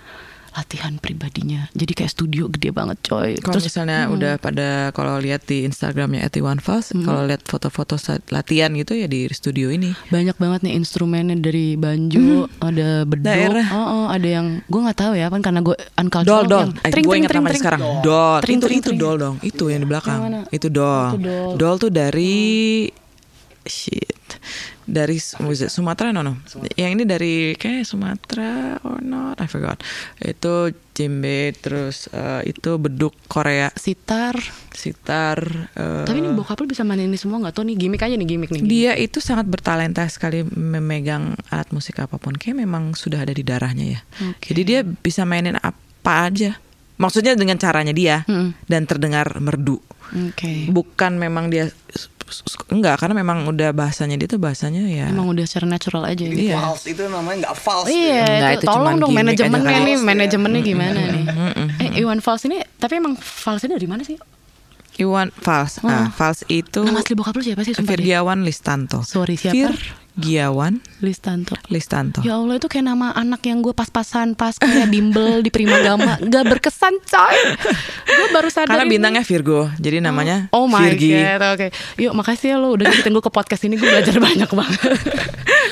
latihan 0.57 0.97
pribadinya. 0.97 1.69
Jadi 1.77 1.93
kayak 1.93 2.17
studio 2.17 2.49
gede 2.49 2.73
banget, 2.73 2.97
coy. 3.05 3.37
Kalau 3.45 3.61
misalnya 3.61 4.09
udah 4.09 4.41
pada 4.41 4.89
kalau 4.97 5.21
lihat 5.21 5.45
di 5.45 5.69
Instagramnya 5.69 6.25
at 6.25 6.33
One 6.41 6.65
Falls, 6.65 6.97
kalau 6.97 7.29
lihat 7.29 7.45
foto-foto 7.45 8.01
saat 8.01 8.25
latihan 8.33 8.73
gitu 8.73 8.97
ya 8.97 9.05
di 9.05 9.29
studio 9.29 9.69
ini. 9.69 9.93
banyak 10.09 10.33
banget 10.41 10.65
nih 10.65 10.81
instrumennya 10.81 11.37
dari 11.37 11.77
banjo, 11.77 12.49
ada 12.65 13.05
beduk, 13.05 13.29
Daerah. 13.29 13.69
oh, 13.69 13.85
oh, 13.85 14.05
ada 14.09 14.25
yang 14.25 14.65
gue 14.65 14.81
nggak 14.81 14.97
tahu 14.97 15.13
ya, 15.13 15.29
kan 15.29 15.45
karena 15.45 15.61
gue 15.61 15.77
uncultural. 16.01 16.49
dol, 16.49 16.61
yang 16.73 16.73
eh, 16.89 17.05
gue 17.05 17.17
ingat 17.21 17.31
namanya 17.37 17.53
tring. 17.53 17.61
sekarang. 17.61 17.81
Dol, 18.01 18.39
Tring, 18.41 18.57
itu 18.57 18.65
tring, 18.67 18.81
itu 18.81 18.91
tring. 18.97 19.01
dol 19.05 19.17
dong, 19.21 19.37
itu 19.45 19.65
yang 19.69 19.81
di 19.85 19.89
belakang. 19.93 20.17
Yang 20.17 20.25
mana? 20.25 20.41
Itu 20.49 20.67
dol. 20.73 21.05
Itu 21.13 21.19
dol. 21.21 21.51
Dol 21.61 21.75
tuh 21.77 21.91
dari 21.93 22.89
shit 23.69 24.17
dari 24.87 25.19
was 25.43 25.61
it? 25.67 25.71
Sumatera 25.75 26.15
no 26.15 26.23
no. 26.23 26.39
Yang 26.79 26.91
ini 26.95 27.05
dari 27.05 27.35
kayak 27.59 27.83
Sumatera 27.83 28.79
or 28.87 29.03
not? 29.03 29.43
I 29.43 29.51
forgot. 29.51 29.83
Itu 30.23 30.71
jembe 30.95 31.53
terus 31.59 32.07
eh, 32.15 32.47
itu 32.49 32.79
beduk 32.79 33.13
Korea. 33.27 33.69
Sitar. 33.75 34.39
sitar 34.73 35.39
eh, 35.75 36.07
Tapi 36.07 36.23
ini 36.23 36.31
bokap 36.33 36.63
lu 36.63 36.71
bisa 36.71 36.87
mainin 36.87 37.11
ini 37.11 37.19
semua 37.19 37.43
nggak? 37.43 37.53
Tuh 37.53 37.67
nih 37.67 37.77
gimmick 37.77 38.03
aja 38.07 38.15
nih 38.15 38.29
gimmick 38.31 38.51
nih. 38.55 38.63
dia 38.65 38.93
itu 38.95 39.19
sangat 39.19 39.51
bertalenta 39.51 40.07
sekali 40.07 40.47
memegang 40.47 41.35
alat 41.51 41.69
musik 41.75 41.99
apa 41.99 42.17
pun. 42.17 42.39
Kayak 42.39 42.63
memang 42.63 42.95
sudah 42.95 43.27
ada 43.27 43.35
di 43.35 43.43
darahnya 43.43 43.99
ya. 43.99 44.01
Oke. 44.23 44.55
jadi 44.55 44.63
dia 44.63 44.81
bisa 44.87 45.27
mainin 45.27 45.59
apa 45.59 46.31
aja. 46.31 46.57
Maksudnya 46.97 47.37
dengan 47.37 47.61
caranya 47.61 47.93
dia 47.93 48.25
Mm-mm. 48.25 48.57
dan 48.71 48.89
terdengar 48.89 49.37
merdu. 49.43 49.83
Oke. 50.07 50.71
bukan 50.71 51.19
memang 51.19 51.51
dia 51.51 51.67
enggak 52.75 52.99
karena 52.99 53.15
memang 53.23 53.47
udah 53.47 53.71
bahasanya 53.71 54.19
dia 54.19 54.27
tuh 54.27 54.43
bahasanya 54.43 54.83
ya 54.91 55.07
Emang 55.11 55.31
udah 55.31 55.47
secara 55.47 55.67
natural 55.71 56.03
aja 56.11 56.27
gitu. 56.27 56.51
Iya. 56.51 56.59
False 56.59 56.85
itu 56.91 57.03
namanya 57.07 57.37
nggak 57.47 57.57
false. 57.57 57.87
Iya, 57.87 58.25
Enggak, 58.27 58.51
itu 58.51 58.59
itu 58.59 58.67
tolong 58.67 58.83
cuman 58.83 59.03
dong 59.03 59.13
manajemennya 59.15 59.79
nih, 59.87 59.97
manajemennya 60.03 60.61
gimana 60.67 61.01
nih? 61.15 61.25
Eh, 61.87 62.01
Iwan 62.03 62.19
Fals 62.19 62.43
ini, 62.51 62.59
tapi 62.83 62.99
emang 62.99 63.15
Falsnya 63.17 63.79
dari 63.79 63.87
mana 63.87 64.03
sih? 64.03 64.19
Iwan 64.97 65.29
Fals 65.29 65.85
ah 65.85 66.09
Fals 66.09 66.41
itu 66.49 66.81
Nama 66.81 67.05
asli 67.05 67.13
bokap 67.13 67.37
lu 67.37 67.45
siapa 67.45 67.63
sih? 67.69 67.77
Firgiawan 67.77 68.41
Listanto 68.43 69.05
Sorry, 69.05 69.37
siapa? 69.37 69.77
Firgiawan 70.17 70.81
Listanto. 71.05 71.53
Listanto. 71.69 72.25
Ya 72.25 72.41
Allah 72.41 72.57
itu 72.57 72.73
kayak 72.73 72.89
nama 72.89 73.13
anak 73.13 73.45
yang 73.45 73.61
gue 73.61 73.77
pas-pasan 73.77 74.33
pas 74.33 74.57
kayak 74.57 74.89
bimbel 74.89 75.45
di 75.45 75.53
Primagama 75.53 76.17
Gak 76.25 76.45
berkesan 76.49 76.97
coy. 77.05 77.37
Gue 78.09 78.27
baru 78.33 78.49
sadar 78.49 78.73
karena 78.73 78.89
ini. 78.89 78.93
bintangnya 78.97 79.23
Virgo 79.29 79.69
jadi 79.77 80.01
namanya 80.01 80.49
Oh 80.57 80.65
my 80.65 80.89
Virgi. 80.89 81.13
God 81.13 81.61
Oke. 81.61 81.67
Yuk 82.01 82.13
makasih 82.17 82.49
ya 82.49 82.57
lo 82.57 82.73
udah 82.73 82.89
ngikutin 82.89 83.13
gue 83.13 83.25
ke 83.29 83.33
podcast 83.33 83.63
ini. 83.69 83.77
Gue 83.77 83.93
belajar 83.93 84.17
banyak 84.17 84.49
banget. 84.49 84.81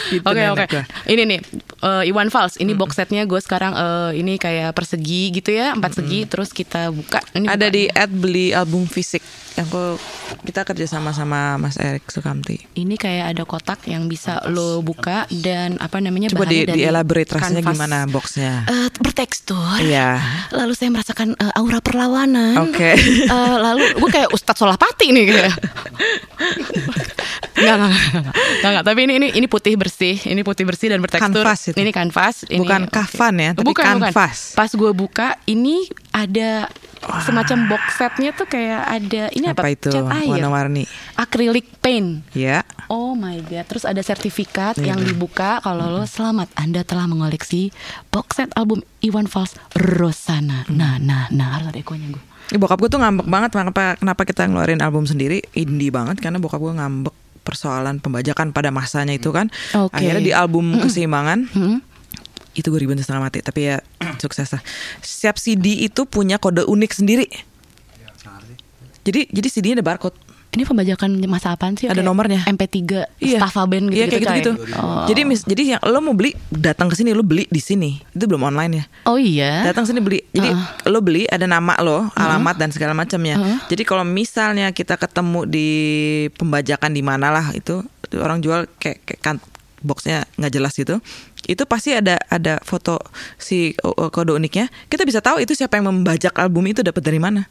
Gitu 0.04 0.20
Oke 0.28 0.42
oke. 0.52 0.64
gua. 0.68 0.84
Ini 1.08 1.22
nih 1.24 1.40
eh, 1.84 2.08
Iwan 2.08 2.32
Fals 2.32 2.56
Ini 2.56 2.72
box 2.72 2.96
setnya 2.96 3.28
gue 3.28 3.38
sekarang 3.38 3.76
eh, 3.76 4.24
Ini 4.24 4.40
kayak 4.40 4.72
persegi 4.72 5.28
gitu 5.30 5.52
ya 5.52 5.76
Empat 5.76 6.00
segi 6.00 6.24
Terus 6.24 6.50
kita 6.50 6.88
buka 6.88 7.20
ini 7.36 7.44
ada 7.44 7.68
di 7.68 7.84
ad 7.86 8.08
beli 8.10 8.50
album 8.50 8.88
fisik 8.88 9.20
yang 9.54 9.70
aku 9.70 10.02
kita 10.42 10.66
kerja 10.66 10.82
sama 10.90 11.14
sama 11.14 11.54
Mas 11.62 11.78
Erik 11.78 12.10
Sukamti 12.10 12.58
Ini 12.74 12.98
kayak 12.98 13.38
ada 13.38 13.42
kotak 13.46 13.86
yang 13.86 14.10
bisa 14.10 14.42
lo 14.50 14.82
buka 14.82 15.30
Dan 15.30 15.78
apa 15.78 16.02
namanya 16.02 16.34
coba 16.34 16.50
di, 16.50 16.66
dari 16.66 16.82
di 16.82 16.82
elaborate 16.82 17.30
rasanya 17.38 17.62
kanvas. 17.62 17.74
gimana 17.78 17.98
boxnya 18.10 18.52
Eh, 18.66 18.88
bertekstur 18.98 19.78
Iya. 19.78 20.18
Lalu 20.50 20.74
saya 20.74 20.90
merasakan 20.90 21.38
eh, 21.38 21.54
aura 21.54 21.78
perlawanan 21.78 22.66
Oke. 22.66 22.98
Eh, 22.98 23.54
Lalu 23.62 23.94
gue 23.94 24.10
kayak 24.10 24.34
Ustadz 24.34 24.58
Solapati 24.58 25.14
nih 25.14 25.24
kayak 25.30 25.54
Enggak, 27.54 27.76
enggak, 27.78 27.90
enggak, 27.90 28.34
enggak, 28.34 28.70
enggak. 28.74 28.84
Tapi 28.84 29.00
ini, 29.06 29.12
ini 29.16 29.28
ini 29.38 29.46
putih 29.46 29.74
bersih, 29.78 30.16
ini 30.26 30.42
putih 30.42 30.64
bersih 30.66 30.90
dan 30.90 30.98
bertekstur. 30.98 31.46
Kanvas. 31.46 31.70
Ini 31.74 31.90
kanvas. 31.90 32.46
Ini, 32.46 32.62
Bukan 32.62 32.86
kafan 32.86 33.34
ya, 33.36 33.50
tapi 33.52 33.66
bukan, 33.66 33.84
bukan. 33.98 34.14
kanvas. 34.14 34.54
Pas 34.54 34.70
gue 34.70 34.92
buka, 34.94 35.34
ini 35.44 35.90
ada 36.10 36.70
semacam 37.04 37.68
box 37.68 38.00
setnya 38.00 38.32
tuh 38.32 38.48
kayak 38.48 38.80
ada 38.80 39.22
ini 39.36 39.52
apa? 39.52 39.60
apa 39.60 39.70
itu 39.70 39.92
Cat 39.92 40.08
air. 40.08 40.24
warna-warni 40.24 40.88
Acrylic 41.20 41.68
paint. 41.76 42.24
ya 42.32 42.64
Oh 42.88 43.12
my 43.12 43.44
god, 43.44 43.64
terus 43.68 43.84
ada 43.84 44.00
sertifikat 44.00 44.76
yang 44.80 45.00
dibuka 45.00 45.60
kalau 45.60 45.88
lo 45.88 46.04
selamat 46.04 46.48
Anda 46.56 46.80
telah 46.80 47.04
mengoleksi 47.04 47.72
box 48.08 48.40
set 48.40 48.50
album 48.56 48.80
Iwan 49.00 49.24
Fals 49.24 49.52
Rosana. 49.76 50.64
Nah, 50.68 50.96
nah, 50.96 51.28
nah 51.28 51.56
harus 51.56 51.72
ada 51.72 51.80
ekonya 51.80 52.08
gue. 52.08 52.22
Bokap 52.56 52.76
gue 52.76 52.88
tuh 52.88 53.00
ngambek 53.00 53.24
banget 53.24 53.50
kenapa 53.56 53.96
kenapa 53.96 54.22
kita 54.24 54.44
ngeluarin 54.44 54.80
album 54.80 55.04
sendiri 55.04 55.40
indie 55.52 55.88
banget 55.88 56.20
karena 56.20 56.36
bokap 56.36 56.60
gue 56.60 56.72
ngambek 56.72 57.14
persoalan 57.44 58.00
pembajakan 58.00 58.50
pada 58.50 58.72
masanya 58.72 59.12
itu 59.12 59.28
kan. 59.30 59.52
Oke. 59.76 59.92
akhirnya 59.92 60.22
di 60.24 60.32
album 60.32 60.80
keseimbangan 60.80 61.46
Hmm? 61.52 61.78
itu 62.54 62.70
gue 62.70 62.78
ribet 62.78 62.96
setengah 62.96 63.28
mati 63.28 63.42
tapi 63.42 63.68
ya 63.68 63.82
sukses 64.22 64.48
lah. 64.50 64.62
Setiap 64.98 65.36
CD 65.36 65.84
itu 65.84 66.08
punya 66.08 66.40
kode 66.40 66.64
unik 66.64 66.92
sendiri. 66.94 67.26
Jadi 69.04 69.28
jadi 69.28 69.48
CD-nya 69.52 69.76
ada 69.78 69.84
barcode 69.84 70.16
Ini 70.54 70.62
pembajakan 70.62 71.18
masa 71.26 71.50
apaan 71.50 71.74
sih? 71.74 71.90
Ada 71.90 71.98
Kayak 71.98 72.06
nomornya. 72.06 72.40
MP3, 72.46 72.78
Iya. 73.18 73.38
Staffa 73.42 73.66
Band 73.66 73.90
gitu, 73.90 73.98
Iya 73.98 74.06
kayak 74.06 74.22
gitu-gitu. 74.22 74.52
Oh. 74.78 75.02
Jadi 75.10 75.20
mis, 75.26 75.42
jadi 75.42 75.62
yang 75.74 75.80
lo 75.82 75.98
mau 75.98 76.14
beli 76.14 76.30
datang 76.54 76.86
ke 76.86 76.94
sini 76.94 77.10
lo 77.10 77.26
beli 77.26 77.50
di 77.50 77.58
sini. 77.58 77.98
Itu 78.14 78.30
belum 78.30 78.46
online 78.46 78.72
ya. 78.78 78.84
Oh 79.10 79.18
iya. 79.18 79.66
Datang 79.66 79.90
sini 79.90 79.98
beli. 79.98 80.22
Jadi 80.30 80.54
lo 80.86 80.98
beli 81.02 81.26
ada 81.26 81.50
nama 81.50 81.74
lo, 81.82 82.06
alamat 82.14 82.54
dan 82.54 82.70
segala 82.70 82.94
macamnya. 82.94 83.34
Uh-huh. 83.34 83.58
Jadi 83.66 83.82
kalau 83.82 84.06
misalnya 84.06 84.70
kita 84.70 84.94
ketemu 84.94 85.42
di 85.50 85.68
pembajakan 86.38 86.94
di 86.94 87.02
mana 87.02 87.34
lah 87.34 87.50
itu 87.50 87.82
orang 88.14 88.38
jual 88.38 88.70
kayak, 88.78 89.02
kayak 89.02 89.20
kan 89.20 89.36
boxnya 89.82 90.24
nggak 90.38 90.52
jelas 90.54 90.72
gitu. 90.78 91.02
Itu 91.44 91.68
pasti 91.68 91.92
ada 91.92 92.16
ada 92.32 92.56
foto 92.64 92.96
si 93.36 93.76
uh, 93.84 94.08
kode 94.08 94.32
uniknya. 94.32 94.72
Kita 94.88 95.04
bisa 95.04 95.20
tahu 95.20 95.44
itu 95.44 95.52
siapa 95.52 95.76
yang 95.76 95.92
membajak 95.92 96.32
album 96.40 96.64
itu 96.70 96.80
dapat 96.80 97.02
dari 97.04 97.20
mana. 97.20 97.44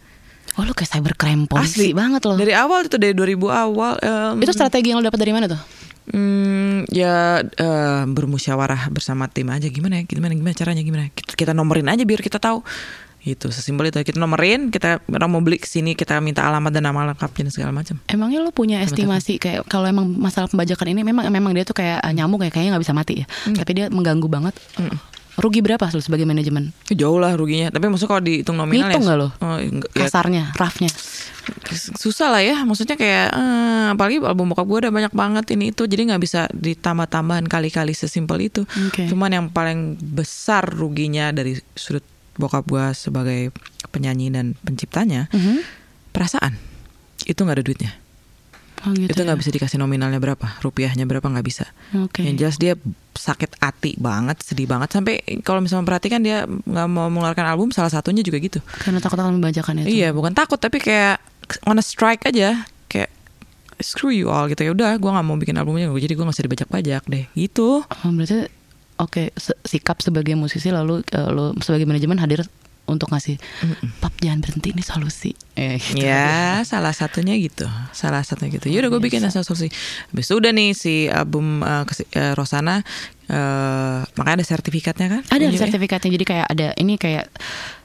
Oh 0.53 0.63
lu 0.63 0.73
kayak 0.73 0.91
cybercrime 0.91 1.49
polisi 1.49 1.97
banget 1.97 2.21
loh. 2.29 2.37
Dari 2.37 2.53
awal 2.53 2.85
itu 2.85 2.97
dari 3.01 3.17
2000 3.17 3.49
awal. 3.49 3.97
em, 3.97 4.37
Itu 4.37 4.53
strategi 4.53 4.93
yang 4.93 5.01
lo 5.01 5.05
dapat 5.09 5.19
dari 5.21 5.33
mana 5.33 5.49
tuh? 5.49 5.61
Hmm, 6.03 6.83
ya 6.91 7.39
eh, 7.39 8.03
bermusyawarah 8.05 8.91
bersama 8.91 9.31
tim 9.31 9.47
aja 9.47 9.71
gimana 9.71 9.97
ya 9.97 10.03
gimana 10.03 10.35
gimana 10.35 10.51
caranya 10.51 10.83
gimana 10.83 11.07
kita, 11.15 11.31
kita 11.31 11.51
nomorin 11.55 11.87
aja 11.87 12.03
biar 12.03 12.19
kita 12.19 12.43
tahu 12.43 12.59
itu 13.23 13.47
sesimpel 13.47 13.87
itu 13.87 14.03
kita 14.03 14.19
nomorin 14.19 14.67
kita 14.67 14.99
orang 15.07 15.31
mau 15.31 15.39
beli 15.39 15.55
ke 15.55 15.63
sini 15.63 15.95
kita 15.95 16.19
minta 16.19 16.43
alamat 16.43 16.75
dan 16.75 16.91
nama 16.91 17.07
lengkapnya 17.07 17.47
dan 17.47 17.53
segala 17.55 17.71
macam 17.71 17.95
Emangnya 18.11 18.43
lo 18.43 18.51
punya 18.51 18.83
estimasi 18.83 19.39
kayak 19.39 19.63
kalau 19.71 19.87
emang 19.87 20.11
masalah 20.11 20.51
pembajakan 20.51 20.91
ini 20.91 21.07
memang 21.07 21.31
memang 21.31 21.55
dia 21.55 21.63
tuh 21.63 21.71
kayak 21.71 22.03
eh, 22.03 22.11
nyamuk 22.11 22.43
kayak 22.43 22.51
kayaknya 22.51 22.75
nggak 22.75 22.83
bisa 22.83 22.91
mati 22.91 23.23
ya. 23.23 23.25
Tapi 23.55 23.71
dia 23.71 23.85
mengganggu 23.87 24.27
banget. 24.27 24.59
Rugi 25.33 25.59
berapa 25.59 25.81
lo 25.83 25.97
sebagai 25.97 26.23
manajemen? 26.23 26.69
jauh 26.87 27.17
lah 27.17 27.33
ruginya 27.33 27.67
tapi 27.67 27.87
maksudnya 27.87 28.11
kalau 28.11 28.21
dihitung 28.21 28.53
nominal 28.53 28.85
Ngitung 28.87 29.01
ya, 29.01 29.07
nggak 29.07 29.17
lo? 29.17 29.27
oh, 29.33 29.57
enggak, 29.57 29.89
ya, 29.91 30.05
Kasarnya, 30.05 30.43
roughnya. 30.53 30.91
susah 31.93 32.29
lah 32.29 32.39
ya 32.39 32.61
maksudnya 32.61 32.93
kayak 32.93 33.27
eh, 33.29 33.85
apalagi 33.91 34.21
album 34.21 34.47
bokap 34.47 34.63
gue 34.63 34.79
udah 34.79 34.93
banyak 34.93 35.11
banget 35.11 35.45
ini 35.51 35.65
itu 35.69 35.83
jadi 35.83 36.07
nggak 36.07 36.21
bisa 36.21 36.47
ditambah-tambahan 36.53 37.45
kali-kali 37.45 37.91
sesimpel 37.91 38.39
itu 38.41 38.61
Oke. 38.63 39.07
cuman 39.07 39.29
yang 39.29 39.45
paling 39.49 39.79
besar 39.99 40.63
ruginya 40.63 41.29
dari 41.29 41.57
sudut 41.73 42.05
bokap 42.33 42.63
gue 42.63 42.85
sebagai 42.93 43.51
penyanyi 43.89 44.29
dan 44.29 44.55
penciptanya 44.57 45.27
Mhm. 45.29 45.65
perasaan 46.09 46.55
itu 47.23 47.37
nggak 47.37 47.57
ada 47.57 47.65
duitnya 47.65 47.91
Oh 48.83 48.91
gitu. 48.91 49.07
itu 49.07 49.19
ya. 49.19 49.25
nggak 49.25 49.39
bisa 49.39 49.51
dikasih 49.51 49.77
nominalnya 49.79 50.19
berapa 50.19 50.59
rupiahnya 50.59 51.07
berapa 51.07 51.23
nggak 51.23 51.45
bisa 51.47 51.71
Oke. 51.95 52.19
yang 52.19 52.35
jelas 52.35 52.59
dia 52.59 52.75
sakit 53.15 53.63
hati 53.63 53.95
banget 53.95 54.43
sedih 54.43 54.67
banget 54.67 54.91
sampai 54.91 55.23
kalau 55.39 55.63
misalnya 55.63 55.87
perhatikan 55.87 56.19
dia 56.19 56.43
nggak 56.43 56.87
mau 56.91 57.07
mengeluarkan 57.07 57.47
album 57.47 57.71
salah 57.71 57.87
satunya 57.87 58.19
juga 58.19 58.43
gitu 58.43 58.59
Karena 58.83 58.99
takut 58.99 59.15
akan 59.15 59.39
membajakan 59.39 59.87
itu. 59.87 60.03
Iya, 60.03 60.11
bukan 60.11 60.35
takut 60.35 60.59
tapi 60.59 60.83
kayak 60.83 61.23
on 61.63 61.79
a 61.79 61.83
strike 61.83 62.27
aja, 62.27 62.67
kayak 62.87 63.07
screw 63.79 64.11
you 64.11 64.27
all 64.27 64.47
gitu 64.47 64.63
ya. 64.63 64.71
Udah, 64.71 64.95
gue 64.95 65.09
nggak 65.11 65.25
mau 65.27 65.35
bikin 65.35 65.55
albumnya, 65.55 65.87
jadi 65.91 66.13
gue 66.15 66.23
nggak 66.23 66.35
usah 66.35 66.45
dibajak-bajak 66.47 67.03
deh. 67.07 67.25
Gitu. 67.35 67.83
Oh, 67.83 68.09
berarti 68.11 68.47
oke 68.99 69.31
se- 69.35 69.59
sikap 69.63 69.99
sebagai 69.99 70.35
musisi 70.35 70.69
lalu 70.71 71.03
eh, 71.07 71.29
lo 71.31 71.55
sebagai 71.59 71.87
manajemen 71.87 72.19
hadir 72.19 72.43
untuk 72.83 73.09
ngasih 73.09 73.39
pap 73.97 74.11
jangan 74.19 74.43
berhenti 74.43 74.75
ini 74.75 74.83
solusi. 74.83 75.31
Eh, 75.53 75.77
gitu. 75.77 76.03
Ya, 76.03 76.59
salah 76.63 76.91
satunya 76.91 77.31
gitu. 77.37 77.63
Salah 77.91 78.19
satunya 78.21 78.57
gitu. 78.57 78.67
Yaudah 78.67 78.89
gue 78.89 79.01
bikin 79.01 79.23
asal 79.23 79.41
solusi. 79.41 79.71
Habis 80.09 80.25
itu 80.25 80.35
udah 80.35 80.51
nih 80.51 80.69
si 80.73 81.07
album 81.07 81.61
uh, 81.61 81.85
kesi- 81.85 82.09
uh, 82.11 82.33
Rosana 82.33 82.83
uh, 83.29 84.01
makanya 84.15 84.43
ada 84.43 84.47
sertifikatnya 84.47 85.07
kan? 85.09 85.21
Ada 85.29 85.43
Ini, 85.47 85.55
ya? 85.55 85.59
sertifikatnya 85.63 86.09
jadi 86.11 86.25
kayak 86.25 86.47
ada 86.49 86.67
ini 86.75 86.93
kayak 86.97 87.29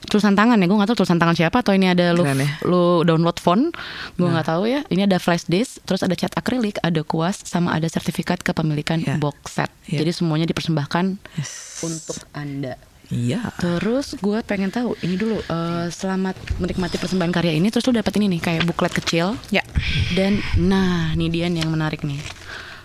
tulisan 0.05 0.33
tangan 0.33 0.57
ya 0.57 0.65
gue 0.65 0.75
nggak 0.75 0.89
tahu 0.89 1.05
tulisan 1.05 1.21
tangan 1.21 1.37
siapa 1.37 1.61
atau 1.61 1.71
ini 1.71 1.85
ada 1.87 2.11
lu 2.11 2.25
Keren 2.25 2.41
ya. 2.41 2.49
lu 2.65 3.05
download 3.05 3.37
font 3.37 3.69
gue 4.17 4.25
nggak 4.25 4.47
tahu 4.47 4.65
ya 4.65 4.81
ini 4.89 5.05
ada 5.05 5.21
flash 5.21 5.45
disk 5.45 5.77
terus 5.85 6.01
ada 6.01 6.17
cat 6.17 6.33
akrilik 6.33 6.81
ada 6.81 7.05
kuas 7.05 7.45
sama 7.45 7.77
ada 7.77 7.85
sertifikat 7.85 8.41
kepemilikan 8.41 8.99
Ya. 8.99 9.15
box 9.21 9.37
set 9.61 9.69
Ya. 9.85 10.01
jadi 10.01 10.09
semuanya 10.11 10.49
dipersembahkan 10.49 11.21
Yes. 11.37 11.85
untuk 11.85 12.17
anda 12.33 12.75
Iya. 13.09 13.49
Terus 13.57 14.13
gue 14.21 14.37
pengen 14.45 14.69
tahu 14.69 14.93
ini 15.01 15.17
dulu 15.17 15.41
eh, 15.41 15.87
selamat 15.89 16.61
menikmati 16.61 16.95
persembahan 16.95 17.33
karya 17.33 17.57
ini 17.57 17.69
terus 17.69 17.85
lu 17.89 17.93
dapet 17.93 18.13
ini 18.21 18.37
nih 18.37 18.41
kayak 18.41 18.63
buklet 18.69 18.93
kecil 18.93 19.33
Ya. 19.49 19.65
dan 20.13 20.37
nah 20.55 21.13
ini 21.13 21.29
dia 21.29 21.49
yang 21.49 21.73
menarik 21.73 22.05
nih. 22.05 22.21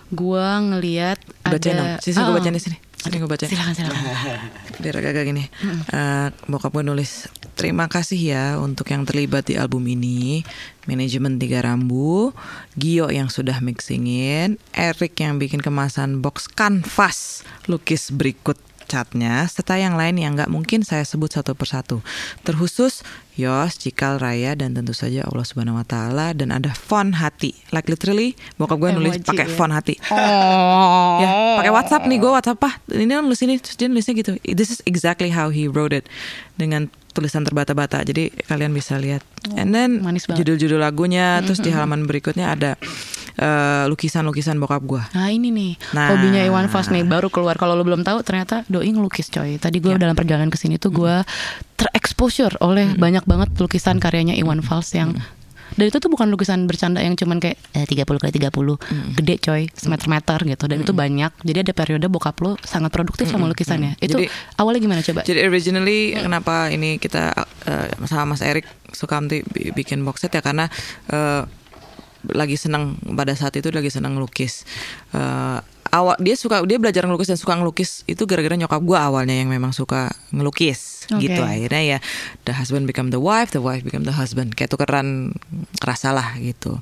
Gua 0.09 0.61
Bacain 1.41 1.77
dong. 1.77 1.97
ada 1.97 2.01
Sini 2.01 2.17
gue 2.17 2.29
Ah, 2.29 2.37
bacain 2.37 2.53
di 2.53 2.61
sini. 2.61 2.77
Sini 2.97 3.21
gue 3.21 3.29
bacain. 3.29 3.49
Silakan 3.49 3.73
silakan. 3.73 4.01
Biar 4.81 4.95
agak-agak 4.97 5.25
gini. 5.25 5.43
Eh, 5.89 6.27
bokap 6.45 6.73
gue 6.73 6.81
nulis, 6.81 7.25
terima 7.53 7.85
kasih 7.85 8.17
ya 8.21 8.45
untuk 8.57 8.89
yang 8.89 9.05
terlibat 9.05 9.45
di 9.45 9.57
album 9.57 9.85
ini. 9.85 10.41
Manajemen 10.85 11.37
Tiga 11.37 11.61
Rambu, 11.61 12.33
Gio 12.77 13.09
yang 13.09 13.29
sudah 13.29 13.61
mixingin, 13.61 14.57
Eric 14.73 15.17
yang 15.17 15.37
bikin 15.37 15.61
kemasan 15.61 16.21
box 16.21 16.45
kanvas, 16.45 17.41
lukis 17.65 18.09
berikut 18.09 18.57
catnya, 18.85 19.49
serta 19.49 19.75
yang 19.75 19.97
lain 19.97 20.15
yang 20.15 20.37
nggak 20.37 20.47
mungkin 20.47 20.85
saya 20.85 21.01
sebut 21.03 21.33
satu 21.33 21.57
persatu. 21.57 21.99
Terkhusus 22.45 23.01
Yos, 23.35 23.75
Cikal, 23.75 24.15
Raya, 24.15 24.55
dan 24.55 24.71
tentu 24.71 24.95
saja 24.95 25.27
Allah 25.27 25.43
Subhanahu 25.43 25.75
Wa 25.75 25.85
Taala 25.85 26.31
dan 26.31 26.55
ada 26.55 26.71
font 26.71 27.19
hati. 27.19 27.51
Like 27.75 27.91
literally, 27.91 28.31
bokap 28.55 28.79
gue 28.79 28.95
nulis 28.95 29.19
pakai 29.19 29.51
ya. 29.51 29.55
font 29.59 29.75
hati. 29.75 29.99
Oh. 30.07 31.19
Ya, 31.23 31.59
pakai 31.59 31.71
WhatsApp 31.71 32.03
nih 32.11 32.19
gue 32.19 32.27
WhatsApp 32.27 32.59
ah 32.67 32.75
ini 32.91 33.07
nulis 33.11 33.39
ini 33.43 33.55
terus 33.59 33.75
dia 33.75 33.87
nulisnya 33.87 34.13
gitu. 34.15 34.31
This 34.43 34.71
is 34.71 34.79
exactly 34.87 35.31
how 35.31 35.47
he 35.51 35.67
wrote 35.67 35.91
it 35.91 36.07
dengan 36.55 36.87
tulisan 37.11 37.47
terbata-bata. 37.47 38.03
Jadi 38.03 38.31
kalian 38.47 38.75
bisa 38.75 38.99
lihat. 38.99 39.23
And 39.55 39.71
then 39.71 40.03
Oh, 40.03 40.11
manis 40.11 40.27
banget. 40.27 40.43
judul-judul 40.43 40.79
lagunya 40.79 41.39
terus 41.43 41.63
di 41.63 41.71
halaman 41.71 42.03
berikutnya 42.03 42.51
ada 42.51 42.75
eh, 43.35 43.83
lukisan-lukisan 43.85 44.55
bokap 44.55 44.81
gue. 44.81 45.01
Nah 45.11 45.27
ini 45.27 45.49
nih. 45.49 45.73
Nah. 45.91 46.11
hobinya 46.11 46.41
Iwan 46.41 46.67
Fals 46.67 46.87
nih 46.87 47.03
baru 47.03 47.27
keluar. 47.27 47.55
Kalau 47.55 47.73
lo 47.73 47.81
belum 47.81 48.01
tahu 48.01 48.21
ternyata 48.21 48.63
Doi 48.65 48.87
ngelukis 48.87 49.27
coy. 49.27 49.55
Tadi 49.55 49.77
gue 49.77 49.95
dalam 49.95 50.13
perjalanan 50.13 50.47
ke 50.47 50.55
sini 50.55 50.75
tuh 50.75 50.91
gue 50.91 51.15
terexposure 51.75 52.55
oleh 52.59 52.95
banyak 52.95 53.23
banget 53.23 53.51
lukisan 53.55 53.97
karyanya 53.97 54.33
Iwan 54.33 54.59
Fals 54.59 54.91
yang 54.91 55.15
dan 55.75 55.91
itu 55.91 55.99
tuh 55.99 56.07
bukan 56.07 56.31
lukisan 56.31 56.71
bercanda 56.71 57.03
yang 57.03 57.19
cuman 57.19 57.35
kayak 57.35 57.59
eh, 57.75 57.83
30 57.83 58.07
kali 58.07 58.31
30 58.31 58.47
gede 59.11 59.35
coy 59.43 59.61
semeter-meter 59.67 60.39
gitu. 60.47 60.71
Dan 60.71 60.79
itu 60.79 60.95
banyak. 60.95 61.35
Jadi 61.43 61.67
ada 61.67 61.73
periode 61.75 62.07
bokap 62.07 62.39
lo 62.39 62.55
sangat 62.63 62.95
produktif 62.95 63.27
sama 63.27 63.43
lukisannya. 63.45 63.99
Itu 63.99 64.15
Jadi- 64.15 64.31
awalnya 64.55 64.79
gimana 64.79 65.01
coba? 65.03 65.27
Jadi 65.27 65.43
originally 65.43 66.15
kenapa 66.15 66.71
ini 66.71 66.95
kita 66.95 67.35
eh, 67.67 67.91
sama 68.07 68.37
Mas 68.37 68.41
Erik 68.41 68.63
Sukamti 68.87 69.43
bi- 69.43 69.75
bikin 69.75 69.99
box 70.07 70.23
set 70.23 70.31
ya? 70.31 70.39
Karena 70.39 70.71
eh, 71.11 71.43
lagi 72.33 72.57
senang 72.57 72.97
pada 73.13 73.35
saat 73.37 73.53
itu 73.59 73.69
lagi 73.69 73.93
senang 73.93 74.17
ngelukis. 74.17 74.65
Eh, 75.13 75.59
awal 75.93 76.17
dia 76.19 76.35
suka 76.35 76.59
dia 76.67 76.75
belajar 76.75 77.05
ngelukis 77.07 77.31
dan 77.31 77.39
suka 77.39 77.55
ngelukis 77.55 78.03
itu 78.09 78.27
gara-gara 78.27 78.59
nyokap 78.59 78.81
gua 78.83 79.07
awalnya 79.07 79.37
yang 79.37 79.47
memang 79.47 79.71
suka 79.71 80.11
ngelukis 80.33 81.07
Oke. 81.13 81.29
gitu. 81.29 81.39
Akhirnya 81.39 81.97
ya 81.97 81.97
the 82.43 82.53
husband 82.55 82.89
become 82.89 83.13
the 83.13 83.21
wife 83.21 83.53
the 83.55 83.61
wife 83.61 83.85
become 83.85 84.03
the 84.03 84.15
husband. 84.15 84.57
Kayak 84.57 84.73
tukeran 84.73 85.37
rasa 85.85 86.11
lah 86.11 86.35
gitu. 86.41 86.81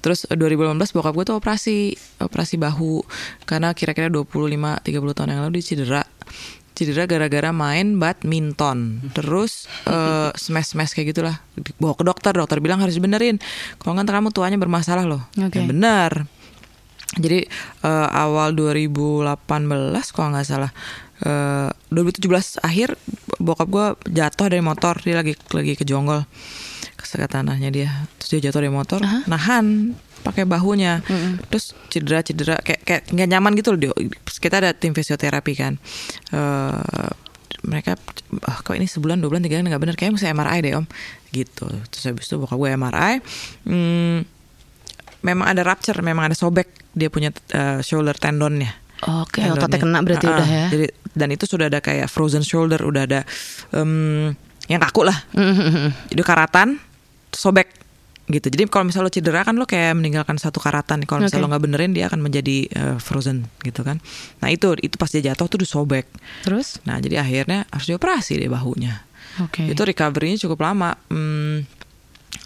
Terus 0.00 0.28
eh, 0.30 0.36
2018 0.38 0.76
bokap 0.94 1.12
gue 1.16 1.24
tuh 1.26 1.36
operasi 1.36 1.76
operasi 2.22 2.56
bahu. 2.60 3.02
Karena 3.44 3.74
kira-kira 3.74 4.08
25 4.08 4.30
30 4.30 5.16
tahun 5.16 5.28
yang 5.34 5.40
lalu 5.44 5.60
dia 5.60 5.64
cedera 5.74 6.02
cedera 6.74 7.06
gara-gara 7.06 7.54
main 7.54 7.96
badminton. 7.96 9.10
Terus 9.14 9.70
eh, 9.86 10.30
smash 10.34 10.74
smash 10.74 10.92
kayak 10.92 11.14
gitulah. 11.14 11.38
Bawa 11.78 11.94
ke 11.94 12.04
dokter 12.04 12.34
dokter 12.34 12.58
bilang 12.58 12.82
harus 12.82 12.98
dibenerin. 12.98 13.38
Kalau 13.78 13.94
nggak 13.94 14.10
kamu 14.10 14.30
tuanya 14.34 14.58
bermasalah 14.58 15.06
loh. 15.06 15.22
Oke. 15.38 15.58
Ya 15.58 15.64
benar. 15.64 16.26
Jadi 17.14 17.46
eh, 17.86 18.08
awal 18.10 18.58
2018 18.58 19.38
kalau 20.10 20.28
nggak 20.34 20.46
salah 20.46 20.70
eh, 21.22 21.70
2017 21.94 22.58
akhir 22.66 22.98
bokap 23.38 23.68
gue 23.70 23.86
jatuh 24.10 24.50
dari 24.50 24.62
motor. 24.62 24.98
Dia 24.98 25.22
lagi 25.22 25.38
lagi 25.54 25.78
kejonggol 25.78 26.26
ke 27.06 27.26
tanahnya 27.26 27.68
dia. 27.68 27.90
Terus 28.16 28.28
dia 28.32 28.48
jatuh 28.48 28.60
dari 28.60 28.72
motor 28.72 29.00
nahan 29.24 29.92
pakai 30.22 30.44
bahunya. 30.44 31.04
Terus 31.48 31.76
cedera 31.88 32.24
cedera 32.24 32.56
kayak 32.58 32.80
kayak 32.82 33.02
nggak 33.12 33.28
nyaman 33.28 33.52
gitu 33.54 33.72
loh. 33.72 33.80
Dia 33.80 33.92
kita 34.40 34.56
ada 34.58 34.70
tim 34.72 34.92
fisioterapi 34.92 35.52
kan 35.52 35.76
Eh, 36.30 37.10
mereka 37.64 37.96
ah, 38.44 38.60
kok 38.60 38.76
ini 38.76 38.84
sebulan 38.84 39.16
dua 39.18 39.32
bulan 39.32 39.40
tiga 39.40 39.56
bulan 39.56 39.72
nggak 39.72 39.82
bener? 39.82 39.94
Kayaknya 39.96 40.14
mesti 40.16 40.28
MRI 40.32 40.58
deh 40.60 40.72
om. 40.76 40.86
Gitu. 41.28 41.64
Terus 41.88 42.02
habis 42.06 42.24
itu 42.24 42.36
bokap 42.36 42.56
gue 42.56 42.70
MRI 42.70 43.12
hmm, 43.64 44.16
memang 45.22 45.46
ada 45.48 45.64
rupture 45.64 45.98
memang 45.98 46.28
ada 46.28 46.36
sobek 46.36 46.68
dia 46.92 47.08
punya 47.08 47.32
eh, 47.50 47.80
shoulder 47.80 48.14
tendonnya. 48.14 48.70
Oke 49.04 49.40
Tendonnya. 49.40 49.60
ototnya 49.60 49.78
kena 49.80 49.98
berarti 50.00 50.26
Ah, 50.28 50.32
udah 50.38 50.48
ya. 50.48 50.66
jadi 50.70 50.86
dan 51.14 51.28
itu 51.30 51.44
sudah 51.44 51.66
ada 51.68 51.80
kayak 51.80 52.08
frozen 52.08 52.40
shoulder 52.40 52.80
udah 52.80 53.02
ada 53.04 53.20
em, 53.72 54.32
yang 54.66 54.80
kaku 54.80 55.04
lah. 55.04 55.18
Jadi 56.08 56.22
karatan 56.22 56.78
sobek 57.34 57.68
gitu. 58.24 58.48
Jadi 58.48 58.64
kalau 58.72 58.88
misalnya 58.88 59.08
lo 59.08 59.12
cedera 59.12 59.44
kan 59.44 59.54
lo 59.60 59.68
kayak 59.68 60.00
meninggalkan 60.00 60.40
satu 60.40 60.56
karatan 60.56 61.04
kalau 61.04 61.28
misalnya 61.28 61.44
Oke. 61.44 61.44
lo 61.44 61.50
nggak 61.52 61.64
benerin 61.68 61.92
dia 61.92 62.08
akan 62.08 62.20
menjadi 62.24 62.56
eh, 62.72 62.96
frozen 62.96 63.44
gitu 63.60 63.84
kan. 63.84 64.00
Nah 64.40 64.48
itu 64.48 64.72
itu 64.80 64.96
pas 64.96 65.12
dia 65.12 65.20
jatuh 65.32 65.44
tuh 65.44 65.60
disobek. 65.60 66.08
Terus? 66.46 66.80
Nah 66.88 66.96
jadi 67.04 67.20
akhirnya 67.20 67.68
harus 67.68 67.84
dioperasi 67.84 68.40
deh 68.40 68.48
bahunya. 68.48 69.04
Oke. 69.44 69.68
Itu 69.68 69.84
recovery-nya 69.84 70.40
cukup 70.40 70.64
lama. 70.64 70.96
Hmm, 71.12 71.68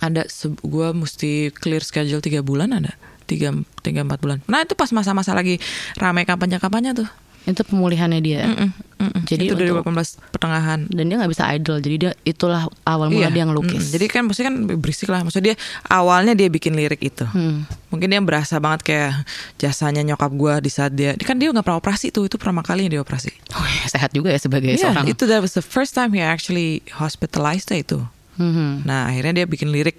ada 0.03 0.27
gue 0.43 0.89
mesti 0.97 1.55
clear 1.55 1.85
schedule 1.87 2.25
tiga 2.25 2.43
bulan 2.43 2.75
ada? 2.75 2.99
Tiga 3.31 3.55
tiga 3.87 4.03
empat 4.03 4.19
bulan. 4.19 4.39
Nah 4.51 4.67
itu 4.67 4.75
pas 4.75 4.91
masa-masa 4.91 5.31
lagi 5.31 5.63
ramai 5.95 6.27
kampanye 6.27 6.59
kampanye 6.59 6.91
tuh 6.97 7.09
itu 7.49 7.63
pemulihannya 7.65 8.21
dia 8.21 8.45
Mm-mm, 8.45 8.69
mm-mm. 9.01 9.23
Jadi 9.25 9.49
itu 9.49 9.55
dari 9.57 9.73
untuk- 9.73 9.89
2018 9.89 10.33
pertengahan 10.33 10.81
dan 10.87 11.05
dia 11.05 11.17
nggak 11.17 11.33
bisa 11.33 11.45
idle 11.49 11.79
jadi 11.81 11.97
dia 11.97 12.11
itulah 12.23 12.69
awal 12.85 13.09
mula 13.09 13.29
Iya, 13.29 13.35
dia 13.35 13.45
ngelukis 13.49 13.89
mm, 13.89 13.93
Jadi 13.97 14.05
kan 14.07 14.23
maksudnya 14.25 14.49
kan 14.49 14.57
berisik 14.77 15.09
lah. 15.09 15.21
Maksudnya 15.25 15.53
dia 15.53 15.57
awalnya 15.89 16.33
dia 16.33 16.49
bikin 16.49 16.77
lirik 16.77 17.01
itu. 17.01 17.25
Hmm. 17.25 17.65
Mungkin 17.89 18.09
dia 18.09 18.21
berasa 18.21 18.57
banget 18.59 18.81
kayak 18.85 19.13
jasanya 19.57 20.05
nyokap 20.05 20.31
gua 20.33 20.61
di 20.61 20.69
saat 20.69 20.93
dia 20.93 21.17
kan 21.17 21.37
dia 21.37 21.49
nggak 21.49 21.65
pernah 21.65 21.81
operasi 21.81 22.13
tuh. 22.13 22.29
Itu 22.29 22.37
pertama 22.37 22.61
kalinya 22.61 22.93
dia 22.95 23.01
operasi. 23.01 23.33
Oh, 23.57 23.65
ya, 23.65 23.89
sehat 23.89 24.13
juga 24.13 24.29
ya 24.29 24.39
sebagai 24.39 24.77
Iya, 24.77 24.93
seorang 24.93 25.09
itu 25.09 25.25
that 25.25 25.41
was 25.41 25.57
the 25.57 25.65
first 25.65 25.97
time 25.97 26.13
he 26.13 26.21
actually 26.21 26.85
hospitalized 26.93 27.73
itu. 27.73 28.05
Mhm. 28.39 28.87
Nah, 28.87 29.11
akhirnya 29.11 29.43
dia 29.43 29.47
bikin 29.49 29.73
lirik 29.73 29.99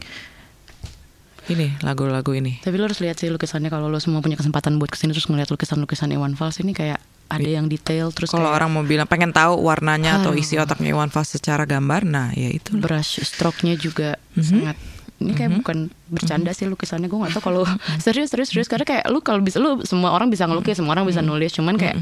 ini 1.50 1.74
lagu-lagu 1.80 2.32
ini. 2.32 2.58
Tapi 2.60 2.76
lo 2.76 2.86
harus 2.86 3.00
lihat 3.00 3.16
sih 3.16 3.28
lukisannya 3.28 3.68
kalau 3.68 3.88
lo 3.88 3.98
semua 3.98 4.20
punya 4.20 4.36
kesempatan 4.36 4.78
buat 4.78 4.90
ke 4.90 4.96
sini 4.96 5.12
terus 5.12 5.26
ngeliat 5.26 5.48
lukisan-lukisan 5.48 6.10
Iwan 6.10 6.34
Fals 6.34 6.58
ini 6.58 6.72
kayak 6.72 6.98
ada 7.28 7.46
yang 7.46 7.66
detail 7.66 8.10
terus 8.10 8.30
Kalau 8.30 8.46
kayak 8.46 8.58
orang 8.58 8.70
mau 8.72 8.82
bilang 8.82 9.06
pengen 9.06 9.30
tahu 9.30 9.60
warnanya 9.60 10.18
atau 10.18 10.34
Aduh. 10.34 10.42
isi 10.42 10.56
otaknya 10.56 10.92
Iwan 10.92 11.10
Fals 11.10 11.30
secara 11.30 11.64
gambar, 11.64 12.02
nah 12.02 12.30
ya 12.32 12.50
itu. 12.50 12.74
brush 12.74 13.22
stroke-nya 13.22 13.74
juga 13.74 14.18
Mhm. 14.34 14.44
sangat 14.44 14.78
ini 15.20 15.36
kayak 15.36 15.52
bukan 15.60 15.78
bercanda 16.08 16.50
sih 16.52 16.64
lukisannya 16.66 17.06
gue 17.06 17.20
nggak 17.20 17.36
tahu 17.36 17.44
kalau 17.46 17.68
serius 18.00 18.32
serius 18.32 18.50
serius 18.50 18.66
karena 18.66 18.88
kayak 18.88 19.04
lu 19.06 19.20
kalau 19.20 19.44
bisa 19.44 19.60
lu 19.60 19.84
semua 19.84 20.10
orang 20.10 20.28
bisa 20.28 20.48
ngelukis 20.48 20.80
semua 20.80 20.96
orang 20.96 21.04
bisa 21.04 21.20
nulis 21.20 21.52
cuman 21.52 21.76
kayak 21.76 22.00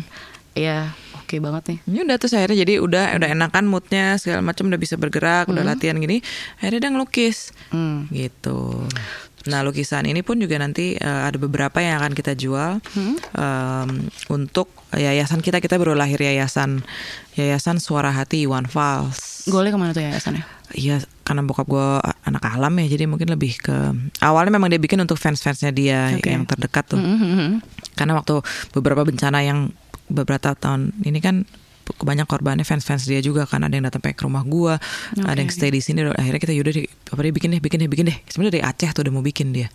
ya 0.54 0.94
oke 1.18 1.34
banget 1.38 1.64
nih 1.68 1.78
Ini 1.84 1.98
udah 2.06 2.16
tuh 2.16 2.30
akhirnya 2.32 2.58
jadi 2.62 2.74
udah 2.78 3.04
udah 3.18 3.30
enakan 3.32 3.66
moodnya 3.66 4.16
segala 4.16 4.40
macam 4.42 4.70
udah 4.70 4.78
bisa 4.78 4.96
bergerak, 4.96 5.50
udah 5.50 5.66
latihan 5.66 5.98
gini. 5.98 6.22
Akhirnya 6.58 6.80
dia 6.80 6.92
ngelukis. 6.94 7.58
Hmm. 7.68 8.06
gitu. 8.10 8.86
Nah 9.48 9.64
lukisan 9.64 10.06
ini 10.06 10.22
pun 10.22 10.38
juga 10.38 10.60
nanti 10.60 10.94
eh, 10.94 11.22
ada 11.28 11.36
beberapa 11.40 11.80
yang 11.80 12.04
akan 12.04 12.14
kita 12.14 12.36
jual 12.36 12.84
em, 13.34 13.90
untuk 14.28 14.70
yayasan 14.92 15.40
kita 15.40 15.60
kita 15.60 15.76
baru 15.76 15.96
lahir 15.96 16.20
yayasan 16.20 16.84
yayasan 17.34 17.80
Suara 17.80 18.12
Hati 18.12 18.44
Iwan 18.44 18.68
Fals. 18.68 19.48
golnya 19.48 19.72
ke 19.72 19.80
mana 19.80 19.92
tuh 19.96 20.04
yayasannya 20.04 20.44
Iya 20.76 21.00
karena 21.24 21.40
bokap 21.48 21.64
gue 21.68 21.88
anak 22.28 22.44
alam 22.44 22.76
ya 22.76 22.88
jadi 22.92 23.08
mungkin 23.08 23.32
lebih 23.32 23.56
ke 23.64 23.76
awalnya 24.20 24.52
memang 24.52 24.68
dia 24.68 24.80
bikin 24.80 25.00
untuk 25.00 25.16
fans-fansnya 25.16 25.72
dia 25.72 26.12
Oke. 26.12 26.28
yang 26.28 26.44
terdekat 26.44 26.92
tuh. 26.92 27.00
Mhm. 27.00 27.64
Karena 27.96 28.20
waktu 28.20 28.44
beberapa 28.76 29.08
bencana 29.08 29.40
yang 29.48 29.72
beberapa 30.12 30.52
tahun 30.56 30.92
ini 31.08 31.20
kan 31.24 31.48
banyak 31.96 32.24
korbannya 32.24 32.62
fans-fans 32.62 33.04
dia 33.04 33.20
juga 33.20 33.44
kan 33.44 33.60
ada 33.60 33.72
yang 33.72 33.86
datang 33.86 34.02
ke 34.02 34.20
rumah 34.20 34.42
gua, 34.42 34.76
ada 35.18 35.36
yang 35.36 35.48
stay 35.48 35.70
di 35.70 35.80
sini. 35.80 36.04
Akhirnya 36.06 36.38
kita 36.38 36.52
yaudah 36.52 36.74
deh, 36.74 36.86
apa 36.86 37.20
dia 37.20 37.32
bikin 37.32 37.50
deh, 37.50 37.60
bikin 37.60 37.78
deh, 37.80 37.88
bikin 37.88 38.06
deh. 38.06 38.18
Sebenarnya 38.26 38.54
dari 38.54 38.64
Aceh 38.66 38.90
tuh 38.92 39.02
udah 39.02 39.14
mau 39.14 39.22
bikin 39.22 39.52
dia. 39.52 39.68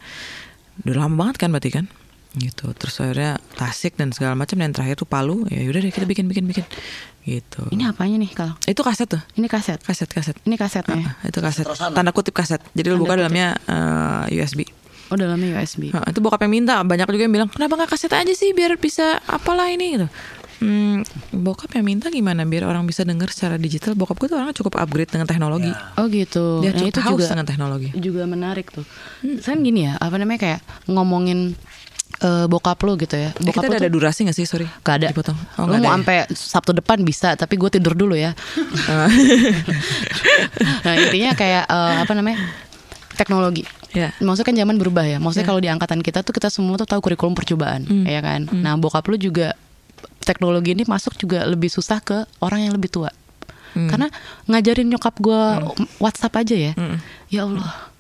Udah 0.82 0.96
lama 1.00 1.14
banget 1.18 1.36
kan 1.38 1.48
berarti 1.48 1.72
kan? 1.72 1.86
gitu 2.32 2.72
terus 2.72 2.96
akhirnya 2.96 3.36
Tasik 3.60 3.92
dan 3.92 4.08
segala 4.08 4.32
macam 4.32 4.56
dan 4.56 4.72
terakhir 4.72 4.96
tuh 4.96 5.04
Palu 5.04 5.44
ya 5.52 5.68
udah 5.68 5.84
deh 5.84 5.92
kita 5.92 6.08
bikin 6.08 6.24
bikin 6.24 6.48
bikin 6.48 6.64
gitu 7.22 7.68
Ini 7.68 7.92
apanya 7.92 8.16
nih 8.16 8.32
kalau? 8.32 8.56
itu 8.64 8.80
kaset 8.80 9.04
tuh 9.04 9.20
Ini 9.36 9.52
kaset. 9.52 9.76
kaset 9.78 10.08
kaset 10.08 10.36
Ini 10.40 10.56
kasetnya. 10.56 11.12
Ah, 11.12 11.28
itu 11.28 11.38
kaset 11.38 11.68
tanda 11.92 12.08
kutip 12.08 12.32
kaset 12.32 12.64
jadi 12.72 12.88
lu 12.88 13.04
buka 13.04 13.14
kutip. 13.14 13.28
dalamnya 13.28 13.48
eh, 13.68 14.40
USB 14.40 14.64
Oh 15.12 15.16
dalamnya 15.20 15.60
USB. 15.60 15.92
Nah, 15.92 16.08
itu 16.08 16.24
bokap 16.24 16.40
yang 16.40 16.52
minta 16.56 16.80
banyak 16.80 17.04
juga 17.04 17.20
yang 17.20 17.34
bilang 17.36 17.48
kenapa 17.52 17.76
nggak 17.76 17.90
kaset 17.92 18.08
aja 18.08 18.32
sih 18.32 18.56
biar 18.56 18.80
bisa 18.80 19.20
apalah 19.28 19.68
ini 19.68 20.00
gitu 20.00 20.08
hmm, 20.62 20.96
bokap 21.34 21.74
yang 21.74 21.84
minta 21.84 22.06
gimana 22.08 22.46
biar 22.46 22.64
orang 22.64 22.86
bisa 22.86 23.02
denger 23.02 23.28
secara 23.28 23.58
digital 23.58 23.92
bokap 23.92 24.16
gue 24.16 24.30
tuh 24.30 24.38
orangnya 24.38 24.54
cukup 24.54 24.78
upgrade 24.78 25.10
dengan 25.10 25.26
teknologi 25.26 25.72
Oh 25.98 26.06
gitu. 26.06 26.62
dia 26.62 26.70
Nah, 26.70 26.78
cukup 26.78 26.90
itu 26.94 27.00
haus 27.02 27.12
juga 27.12 27.24
dengan 27.28 27.46
teknologi 27.46 27.88
juga 27.92 28.22
menarik 28.24 28.70
tuh. 28.70 28.86
Kan 29.42 29.60
gini 29.60 29.90
ya, 29.90 29.98
apa 29.98 30.14
namanya 30.16 30.40
kayak 30.40 30.60
ngomongin 30.86 31.58
eh, 32.22 32.46
bokap 32.46 32.78
lu 32.86 32.94
gitu 32.94 33.18
ya. 33.18 33.34
Eh, 33.34 33.42
Bokap 33.42 33.64
kita 33.64 33.66
lu 33.66 33.72
ada, 33.74 33.78
ada 33.82 33.88
tuh 33.90 33.94
durasi 33.98 34.20
gak 34.24 34.36
sih 34.36 34.46
sorry 34.46 34.66
Gak 34.80 35.02
ada. 35.02 35.06
dipotong 35.10 35.34
oh, 35.58 35.66
lu 35.66 35.74
mau 35.74 35.74
ada 35.74 35.82
ya? 35.82 35.92
sampai 35.98 36.16
Sabtu 36.30 36.70
depan 36.72 37.02
bisa, 37.02 37.34
tapi 37.34 37.58
gue 37.58 37.68
tidur 37.68 37.98
dulu 37.98 38.14
ya. 38.14 38.30
nah 40.86 40.94
intinya 40.94 41.30
kayak 41.34 41.64
eh, 41.66 41.94
apa 42.02 42.12
namanya 42.14 42.38
teknologi. 43.18 43.66
Ya. 43.92 44.08
Maksudnya 44.24 44.48
kan 44.48 44.56
zaman 44.56 44.76
berubah 44.80 45.04
ya. 45.04 45.20
Maksudnya 45.20 45.44
kalau 45.44 45.60
di 45.60 45.68
angkatan 45.68 46.00
kita 46.00 46.24
tuh 46.24 46.32
kita 46.32 46.48
semua 46.48 46.80
tuh 46.80 46.88
tahu 46.88 47.04
kurikulum 47.04 47.36
percobaan, 47.36 47.84
ya 48.08 48.24
kan. 48.24 48.48
Nah 48.48 48.72
bokap 48.80 49.04
lu 49.04 49.20
juga 49.20 49.52
teknologi 50.22 50.74
ini 50.74 50.84
masuk 50.86 51.18
juga 51.18 51.44
lebih 51.44 51.68
susah 51.68 51.98
ke 52.02 52.24
orang 52.42 52.68
yang 52.68 52.74
lebih 52.74 52.92
tua. 52.92 53.10
Karena 53.72 54.12
ngajarin 54.44 54.84
nyokap 54.84 55.16
gue 55.16 55.42
WhatsApp 55.96 56.44
aja 56.44 56.56
ya, 56.70 56.72
ya 57.32 57.48
Allah 57.48 57.92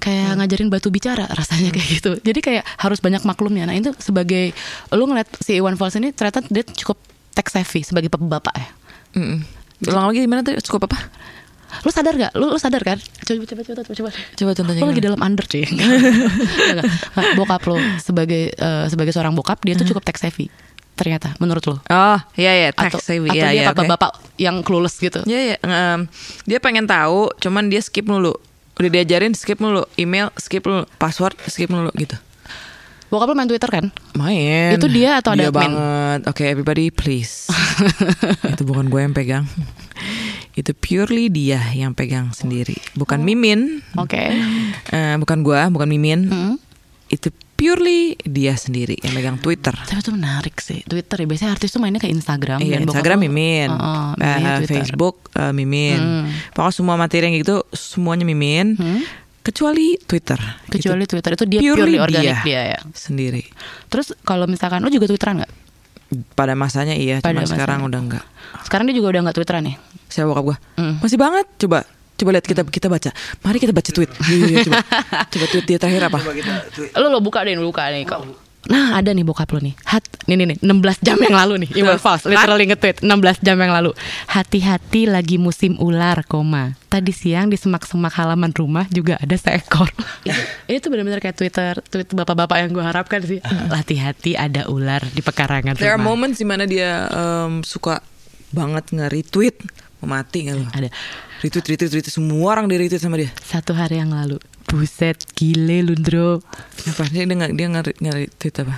kayak 0.00 0.40
ngajarin 0.40 0.68
batu 0.72 0.88
bicara 0.88 1.28
rasanya 1.28 1.70
kayak 1.70 1.88
gitu. 2.00 2.10
Jadi 2.24 2.40
kayak 2.40 2.64
harus 2.80 2.98
banyak 3.04 3.22
maklumnya. 3.22 3.68
Nah 3.68 3.76
itu 3.76 3.92
sebagai 4.00 4.56
lu 4.90 5.04
ngeliat 5.04 5.28
si 5.44 5.60
Iwan 5.60 5.76
Fals 5.76 5.94
ini 6.00 6.10
ternyata 6.16 6.40
dia 6.48 6.64
cukup 6.64 6.96
tech 7.36 7.52
savvy 7.52 7.84
sebagai 7.84 8.08
bapak 8.08 8.54
ya. 8.56 8.68
Mm-mm. 9.10 9.40
ulang 9.90 10.12
lagi 10.12 10.22
gimana 10.22 10.44
tuh 10.44 10.54
cukup 10.60 10.86
apa 10.86 11.10
Lu 11.86 11.90
sadar 11.94 12.14
gak? 12.18 12.32
Lu, 12.34 12.50
lu 12.50 12.58
sadar 12.58 12.82
kan? 12.82 12.98
Coba 12.98 13.46
coba 13.46 13.62
coba 13.62 13.80
coba. 13.86 13.94
coba. 13.94 14.10
coba 14.10 14.50
contohnya 14.58 14.82
Lu 14.82 14.90
lagi 14.90 15.02
dalam 15.06 15.20
under 15.22 15.46
cuy. 15.46 15.62
Enggak, 15.70 16.84
bokap 17.38 17.62
lo 17.70 17.78
sebagai 18.02 18.50
eh, 18.50 18.84
sebagai 18.90 19.14
seorang 19.14 19.38
bokap 19.38 19.62
dia 19.62 19.78
tuh 19.78 19.86
cukup 19.86 20.02
tech 20.02 20.18
savvy 20.18 20.50
ternyata 21.00 21.32
menurut 21.40 21.64
lo. 21.64 21.76
oh 21.80 22.18
iya 22.36 22.52
iya 22.52 22.68
Atau, 22.76 23.00
tech 23.00 23.00
savvy 23.00 23.32
atau 23.32 23.40
ya 23.40 23.48
dia 23.48 23.64
ya 23.64 23.66
bapak-bapak 23.72 24.10
yang 24.36 24.60
clueless 24.60 25.00
gitu. 25.00 25.24
Iya, 25.24 25.40
iya. 25.40 25.56
Em, 25.64 26.04
dia 26.44 26.60
pengen 26.60 26.84
tahu, 26.84 27.32
cuman 27.40 27.72
dia 27.72 27.80
skip 27.80 28.04
mulu. 28.04 28.36
Udah 28.76 28.90
diajarin 28.92 29.32
skip 29.32 29.56
mulu, 29.56 29.88
email 29.96 30.28
skip 30.36 30.64
mulu, 30.64 30.84
password 31.00 31.36
skip 31.48 31.72
mulu 31.72 31.88
gitu. 31.96 32.16
Bokap 33.10 33.26
lo 33.26 33.34
main 33.34 33.50
Twitter 33.50 33.66
kan? 33.66 33.90
Main. 34.14 34.78
Itu 34.78 34.86
dia 34.86 35.18
atau 35.18 35.34
ada 35.34 35.42
Dia 35.42 35.50
admin? 35.50 35.72
banget. 35.74 36.20
Oke, 36.30 36.46
everybody 36.46 36.94
please. 36.94 37.50
itu 38.54 38.62
bukan 38.62 38.86
gue 38.86 39.00
yang 39.02 39.10
pegang. 39.10 39.44
itu 40.54 40.70
purely 40.74 41.26
dia 41.26 41.58
yang 41.74 41.90
pegang 41.90 42.30
sendiri, 42.30 42.78
bukan 42.94 43.22
Mimin. 43.22 43.82
Oke. 43.98 44.18
Eh, 44.90 45.14
bukan 45.18 45.42
gue, 45.42 45.60
bukan 45.74 45.88
Mimin. 45.90 46.20
Hmm. 46.30 46.54
Itu 47.10 47.34
purely 47.60 48.16
dia 48.24 48.56
sendiri 48.56 48.96
yang 48.98 49.12
megang 49.12 49.36
Twitter. 49.36 49.76
Tapi 49.76 50.00
itu 50.00 50.08
menarik 50.10 50.56
sih 50.58 50.80
Twitter 50.82 51.20
ya 51.20 51.26
Biasanya 51.28 51.50
artis 51.52 51.68
tuh 51.68 51.78
mainnya 51.78 52.00
ke 52.00 52.08
Instagram 52.08 52.56
Iya, 52.58 52.80
Instagram 52.80 53.20
mimin, 53.20 53.68
Eh, 53.68 53.76
miminnya 54.16 54.52
Twitter. 54.58 54.74
Facebook 54.80 55.28
eh, 55.36 55.52
mimin. 55.52 56.00
Hmm. 56.00 56.24
Pokoknya 56.50 56.72
semua 56.72 56.96
materi 56.96 57.28
yang 57.28 57.36
gitu 57.36 57.60
semuanya 57.70 58.24
mimin, 58.24 58.80
kecuali 59.40 60.00
Twitter. 60.00 60.40
Kecuali 60.66 61.04
Itu 61.04 61.12
Twitter 61.12 61.32
itu 61.32 61.44
dia 61.44 61.60
purely 61.60 61.76
purely 61.76 61.98
organik 62.00 62.40
dia. 62.40 62.40
dia, 62.42 62.62
ya 62.76 62.80
sendiri. 62.92 63.44
Terus 63.86 64.16
kalau 64.22 64.48
misalkan 64.48 64.80
Lo 64.80 64.88
juga 64.88 65.04
Twitteran 65.04 65.44
gak? 65.44 65.52
Pada 66.34 66.58
masanya 66.58 66.96
iya, 66.96 67.20
Pada 67.20 67.38
cuma 67.38 67.46
sekarang 67.46 67.84
masanya. 67.84 67.88
udah 67.88 68.00
enggak. 68.00 68.24
Sekarang 68.64 68.84
dia 68.88 68.96
juga 68.96 69.08
udah 69.12 69.20
gak 69.28 69.36
Twitteran 69.36 69.62
ya? 69.68 69.74
Saya 70.08 70.24
bokap 70.26 70.42
gua. 70.42 70.56
Hmm. 70.74 70.98
Masih 70.98 71.18
banget. 71.20 71.46
Coba 71.56 71.84
coba 72.20 72.30
lihat 72.36 72.46
kita 72.46 72.62
kita 72.68 72.86
baca. 72.92 73.10
Mari 73.40 73.58
kita 73.58 73.72
baca 73.72 73.90
tweet. 73.90 74.10
Iya, 74.28 74.44
iya, 74.46 74.58
coba. 74.68 74.76
coba 75.32 75.44
tweet 75.48 75.64
dia 75.64 75.78
terakhir 75.80 76.02
apa? 76.12 76.18
Coba 76.20 76.34
kita 76.36 76.52
tweet. 76.76 76.90
Lo 77.00 77.08
lo 77.08 77.18
buka 77.24 77.40
deh, 77.42 77.56
lo 77.56 77.64
buka 77.64 77.88
nih 77.88 78.04
kok. 78.04 78.22
Nah 78.68 79.00
ada 79.00 79.16
nih 79.16 79.24
bokap 79.24 79.56
lo 79.56 79.58
nih 79.64 79.72
Hat, 79.88 80.04
Nih 80.28 80.36
nih 80.36 80.52
nih 80.52 80.58
16 80.60 81.00
jam 81.00 81.16
yang 81.16 81.32
lalu 81.32 81.64
nih 81.64 81.80
Iwan 81.80 81.96
Fals 81.96 82.28
Literally 82.28 82.68
nge-tweet 82.68 83.00
16 83.00 83.40
jam 83.40 83.56
yang 83.56 83.72
lalu 83.72 83.96
Hati-hati 84.28 85.08
lagi 85.08 85.40
musim 85.40 85.80
ular 85.80 86.20
koma 86.28 86.76
Tadi 86.92 87.08
siang 87.08 87.48
di 87.48 87.56
semak-semak 87.56 88.12
halaman 88.20 88.52
rumah 88.52 88.84
Juga 88.92 89.16
ada 89.16 89.32
seekor 89.32 89.88
Ini 90.68 90.76
tuh 90.76 90.92
benar-benar 90.92 91.24
kayak 91.24 91.40
Twitter 91.40 91.72
Tweet 91.88 92.12
bapak-bapak 92.12 92.60
yang 92.60 92.76
gue 92.76 92.84
harapkan 92.84 93.24
sih 93.24 93.40
Hati-hati 93.80 94.36
ada 94.36 94.68
ular 94.68 95.00
di 95.08 95.24
pekarangan 95.24 95.80
There 95.80 95.88
are 95.88 95.96
rumah 95.96 96.12
moments 96.12 96.36
di 96.36 96.44
mana 96.44 96.68
dia 96.68 97.08
em, 97.08 97.64
suka 97.64 98.04
banget 98.50 98.90
nge-retweet. 98.90 99.56
Mau 100.02 100.10
mati 100.10 100.50
lu? 100.50 100.66
Ada 100.74 100.90
Retweet, 101.40 101.64
retweet, 101.66 101.90
retweet. 101.90 102.06
Semua 102.06 102.52
orang 102.52 102.68
di-retweet 102.68 103.00
sama 103.00 103.16
dia. 103.16 103.32
Satu 103.40 103.72
hari 103.72 103.96
yang 103.96 104.12
lalu 104.12 104.36
Buset 104.64 105.16
gile 105.32 105.82
Lundro 105.82 106.44
Apa? 106.86 107.02
Dia, 107.08 107.24
dia, 107.24 107.36
nge- 107.36 107.54
dia 107.56 107.66
nge- 107.66 107.96
nge-retweet 107.96 108.54
apa? 108.60 108.76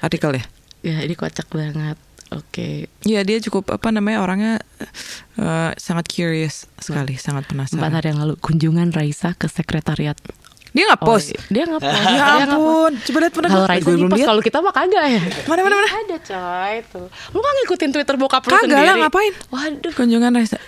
Artikel 0.00 0.30
ya? 0.36 0.44
Ya 0.80 0.96
ini 1.02 1.14
kocak 1.14 1.48
banget 1.48 1.96
Oke 2.30 2.86
Iya 3.02 3.24
dia 3.24 3.40
cukup 3.40 3.74
apa 3.74 3.90
namanya 3.90 4.22
orangnya 4.22 4.52
eh, 5.34 5.70
sangat 5.74 6.06
curious 6.06 6.68
sekali, 6.76 7.16
sangat 7.16 7.48
Empat 7.48 7.72
penasaran. 7.72 7.90
hari 7.90 8.06
yang 8.12 8.20
lalu 8.22 8.34
Kunjungan 8.36 8.92
Raisa 8.92 9.34
ke 9.34 9.48
sekretariat 9.48 10.14
Dia 10.70 10.84
nggak 10.86 11.02
post. 11.02 11.28
Oh, 11.30 11.42
Dia 11.48 11.62
nggak 11.64 11.80
post 11.80 11.98
Ya 11.98 12.10
nggak 12.12 12.30
ampun, 12.48 12.92
coba 13.00 13.18
lihat 13.18 13.32
mana 13.34 13.48
Kalau 13.48 13.66
Raisa 13.66 13.86
belum 13.86 14.10
lihat. 14.12 14.26
Kalau 14.26 14.42
kita 14.42 14.58
mah 14.60 14.72
kagak 14.72 15.04
ya 15.04 15.20
Mana 15.44 15.60
mana 15.60 15.74
mana? 15.76 15.88
Ada 15.90 16.16
coy 16.20 16.74
tuh 16.86 17.06
Lu 17.30 17.38
gak 17.38 17.54
ngikutin 17.56 17.90
Twitter 17.90 18.14
bokap 18.14 18.42
lu 18.42 18.50
Kagak 18.50 18.64
sendiri 18.64 18.84
lah 18.84 18.96
ngapain? 19.02 19.32
Waduh 19.48 19.92
Kunjungan 19.92 20.30
Raisa. 20.32 20.58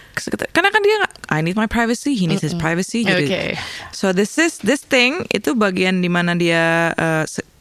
Karena 0.50 0.68
kan 0.68 0.80
dia 0.80 0.96
nggak- 0.98 1.14
I 1.28 1.40
need 1.40 1.55
my 1.55 1.64
privacy, 1.64 2.12
he 2.12 2.26
needs 2.26 2.42
his 2.42 2.53
privacy. 2.55 3.00
Jadi, 3.03 3.24
Oke. 3.24 3.42
So 3.90 4.11
this 4.11 4.36
is 4.36 4.61
this 4.61 4.82
thing 4.82 5.24
itu 5.28 5.55
bagian 5.55 5.98
di 5.98 6.07
mana 6.07 6.34
dia, 6.34 6.92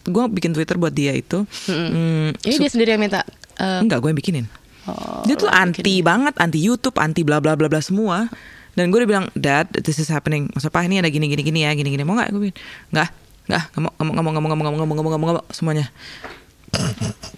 gue 0.03 0.23
bikin 0.27 0.51
Twitter 0.51 0.75
buat 0.75 0.91
dia 0.91 1.13
itu. 1.13 1.47
Hmm, 1.65 2.35
Ini 2.35 2.55
dia 2.57 2.67
sendiri 2.67 2.91
yang 2.91 3.01
minta 3.01 3.23
eh, 3.55 3.79
Enggak, 3.79 4.01
gue 4.01 4.09
yang 4.09 4.19
bikinin. 4.19 4.45
oh, 4.83 5.21
dia 5.23 5.37
tuh 5.37 5.47
anti 5.47 5.79
bikin. 5.79 6.03
banget, 6.03 6.33
anti 6.35 6.57
YouTube, 6.57 6.97
anti 6.97 7.21
bla 7.21 7.37
bla 7.37 7.53
bla 7.53 7.69
bla 7.69 7.79
semua 7.79 8.27
dan 8.75 8.87
gue 8.87 8.97
udah 9.03 9.09
bilang 9.09 9.25
dad 9.35 9.67
this 9.83 9.99
is 9.99 10.07
happening. 10.07 10.47
Masa 10.55 10.71
apa? 10.71 10.83
Ini 10.85 11.03
ada 11.03 11.09
gini 11.11 11.27
gini 11.27 11.43
gini 11.43 11.59
ya 11.67 11.71
gini 11.75 11.89
gini. 11.91 12.03
Mau 12.07 12.15
nggak? 12.15 12.29
Gue 12.31 12.41
bilang 12.49 12.57
nggak 12.95 13.09
nggak. 13.51 13.63
Nggak 13.75 13.81
mau 13.81 13.91
nggak 13.91 14.03
mau 14.05 14.11
nggak 14.11 14.23
mau 14.23 14.31
nggak 14.31 14.41
mau 14.41 14.63
nggak 14.63 14.87
mau 14.87 14.95
nggak 14.95 15.05
mau 15.05 15.27
nggak 15.27 15.37
mau 15.43 15.53
semuanya. 15.53 15.85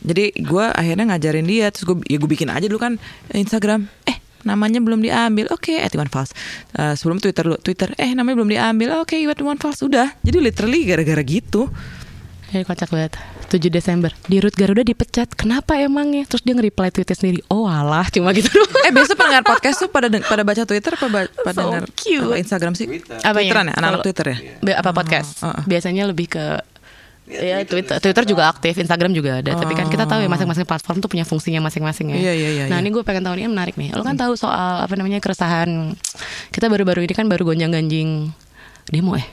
Jadi 0.08 0.26
gue 0.46 0.66
akhirnya 0.70 1.06
ngajarin 1.10 1.48
dia 1.50 1.74
terus 1.74 1.90
gue 1.90 1.98
ya 2.06 2.18
gue 2.22 2.30
bikin 2.30 2.54
aja 2.54 2.66
dulu 2.70 2.80
kan 2.82 3.02
Instagram. 3.34 3.90
Eh 4.06 4.18
namanya 4.46 4.78
belum 4.84 5.02
diambil. 5.02 5.50
Oke 5.50 5.74
okay, 5.74 5.88
at 5.88 5.96
one 5.98 6.12
false 6.12 6.36
uh, 6.78 6.94
sebelum 6.94 7.18
Twitter 7.18 7.48
lu 7.48 7.58
Twitter. 7.58 7.90
Eh 7.98 8.14
namanya 8.14 8.44
belum 8.44 8.52
diambil. 8.52 9.02
Oke 9.02 9.18
okay, 9.18 9.26
at 9.26 9.42
one 9.42 9.58
false 9.58 9.82
udah. 9.82 10.14
Jadi 10.22 10.38
literally 10.38 10.86
gara-gara 10.86 11.24
gitu. 11.26 11.72
Jadi 12.54 12.62
kocak 12.62 12.94
banget. 12.94 13.18
7 13.54 13.70
Desember 13.70 14.10
Di 14.26 14.42
Rut 14.42 14.58
Garuda 14.58 14.82
dipecat 14.82 15.30
Kenapa 15.38 15.78
emangnya 15.78 16.26
Terus 16.26 16.42
dia 16.42 16.58
nge-reply 16.58 16.90
tweetnya 16.90 17.14
sendiri 17.14 17.40
Oh 17.54 17.70
alah 17.70 18.10
Cuma 18.10 18.34
gitu 18.34 18.50
doang 18.50 18.74
Eh 18.82 18.90
biasa 18.90 19.14
pendengar 19.14 19.46
podcast 19.46 19.78
tuh 19.78 19.90
pada 19.94 20.10
pada 20.10 20.42
baca 20.42 20.66
Twitter 20.66 20.98
apa 20.98 21.06
pada 21.46 21.54
So 21.54 21.70
dengar 21.70 21.84
cute. 21.94 22.26
apa 22.26 22.36
Instagram 22.42 22.74
sih? 22.74 22.88
Apanya? 23.22 23.38
Twitteran 23.38 23.66
ya, 23.70 23.74
anak-anak 23.78 24.02
Twitter 24.02 24.26
ya. 24.26 24.38
Be- 24.60 24.78
Apa 24.82 24.90
podcast 24.90 25.30
oh, 25.46 25.54
oh. 25.54 25.62
Biasanya 25.70 26.10
lebih 26.10 26.34
ke 26.34 26.46
Ya 27.24 27.64
Twitter, 27.64 28.04
Twitter 28.04 28.28
juga 28.28 28.52
aktif, 28.52 28.76
Instagram 28.76 29.16
juga 29.16 29.40
ada. 29.40 29.56
Tapi 29.56 29.72
kan 29.80 29.88
kita 29.88 30.04
tahu 30.04 30.20
ya 30.20 30.28
masing-masing 30.28 30.68
platform 30.68 31.00
tuh 31.00 31.08
punya 31.08 31.24
fungsinya 31.24 31.64
masing-masing 31.64 32.12
ya. 32.12 32.18
Iya, 32.20 32.34
iya, 32.36 32.50
iya, 32.52 32.64
Nah 32.68 32.78
iya. 32.78 32.84
ini 32.84 32.92
gue 32.92 33.00
pengen 33.00 33.24
tahu 33.24 33.40
ini 33.40 33.48
menarik 33.48 33.80
nih. 33.80 33.96
Lo 33.96 34.04
kan 34.04 34.20
tahu 34.20 34.36
soal 34.36 34.84
apa 34.84 34.92
namanya 35.00 35.24
keresahan 35.24 35.96
kita 36.52 36.68
baru-baru 36.68 37.08
ini 37.08 37.16
kan 37.16 37.24
baru 37.32 37.48
gonjang-ganjing 37.48 38.28
demo 38.92 39.16
eh. 39.16 39.24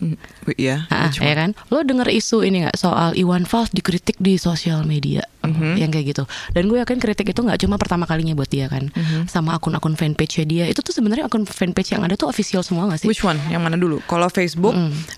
Hmm, 0.00 0.16
Iya. 0.56 0.88
Ah, 0.88 1.12
ya 1.12 1.34
kan? 1.36 1.52
Lo 1.68 1.84
denger 1.84 2.08
isu 2.08 2.40
ini 2.40 2.64
nggak 2.64 2.74
soal 2.74 3.12
Iwan 3.12 3.44
Fals 3.44 3.68
dikritik 3.68 4.16
di 4.16 4.34
sosial 4.34 4.80
media 4.82 5.20
Mhm. 5.44 5.76
yang 5.76 5.92
kayak 5.92 6.16
gitu. 6.16 6.24
Dan 6.50 6.66
gue 6.66 6.80
yakin 6.80 6.96
kritik 6.96 7.28
itu 7.28 7.36
nggak 7.36 7.60
cuma 7.60 7.76
pertama 7.76 8.08
kalinya 8.08 8.32
buat 8.32 8.48
dia 8.48 8.66
kan, 8.66 8.88
Mhm. 8.88 9.28
sama 9.28 9.54
akun-akun 9.54 9.94
fanpage 9.94 10.40
dia. 10.44 10.64
Itu 10.64 10.80
tuh 10.80 10.92
sebenarnya 10.92 11.28
akun 11.28 11.44
fanpage 11.44 11.92
yang 11.92 12.00
ada 12.00 12.16
tuh 12.16 12.26
official 12.26 12.64
semua 12.64 12.88
gak 12.88 13.04
sih? 13.04 13.08
Which 13.08 13.20
one? 13.20 13.36
Yang 13.46 13.60
mana 13.60 13.76
dulu? 13.76 14.00
Kalau 14.04 14.26
Facebook 14.26 14.72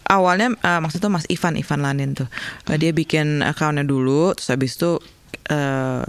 awalnya 0.04 0.50
eh, 0.52 0.78
maksudnya 0.78 1.08
Mas 1.08 1.26
Ivan 1.26 1.54
Ivan 1.54 1.80
Lanin 1.80 2.10
tuh. 2.12 2.26
Eh, 2.66 2.74
dia 2.74 2.90
bikin 2.90 3.40
accountnya 3.40 3.86
dulu, 3.86 4.34
terus 4.34 4.50
habis 4.50 4.74
itu 4.74 4.98
eh 5.46 6.02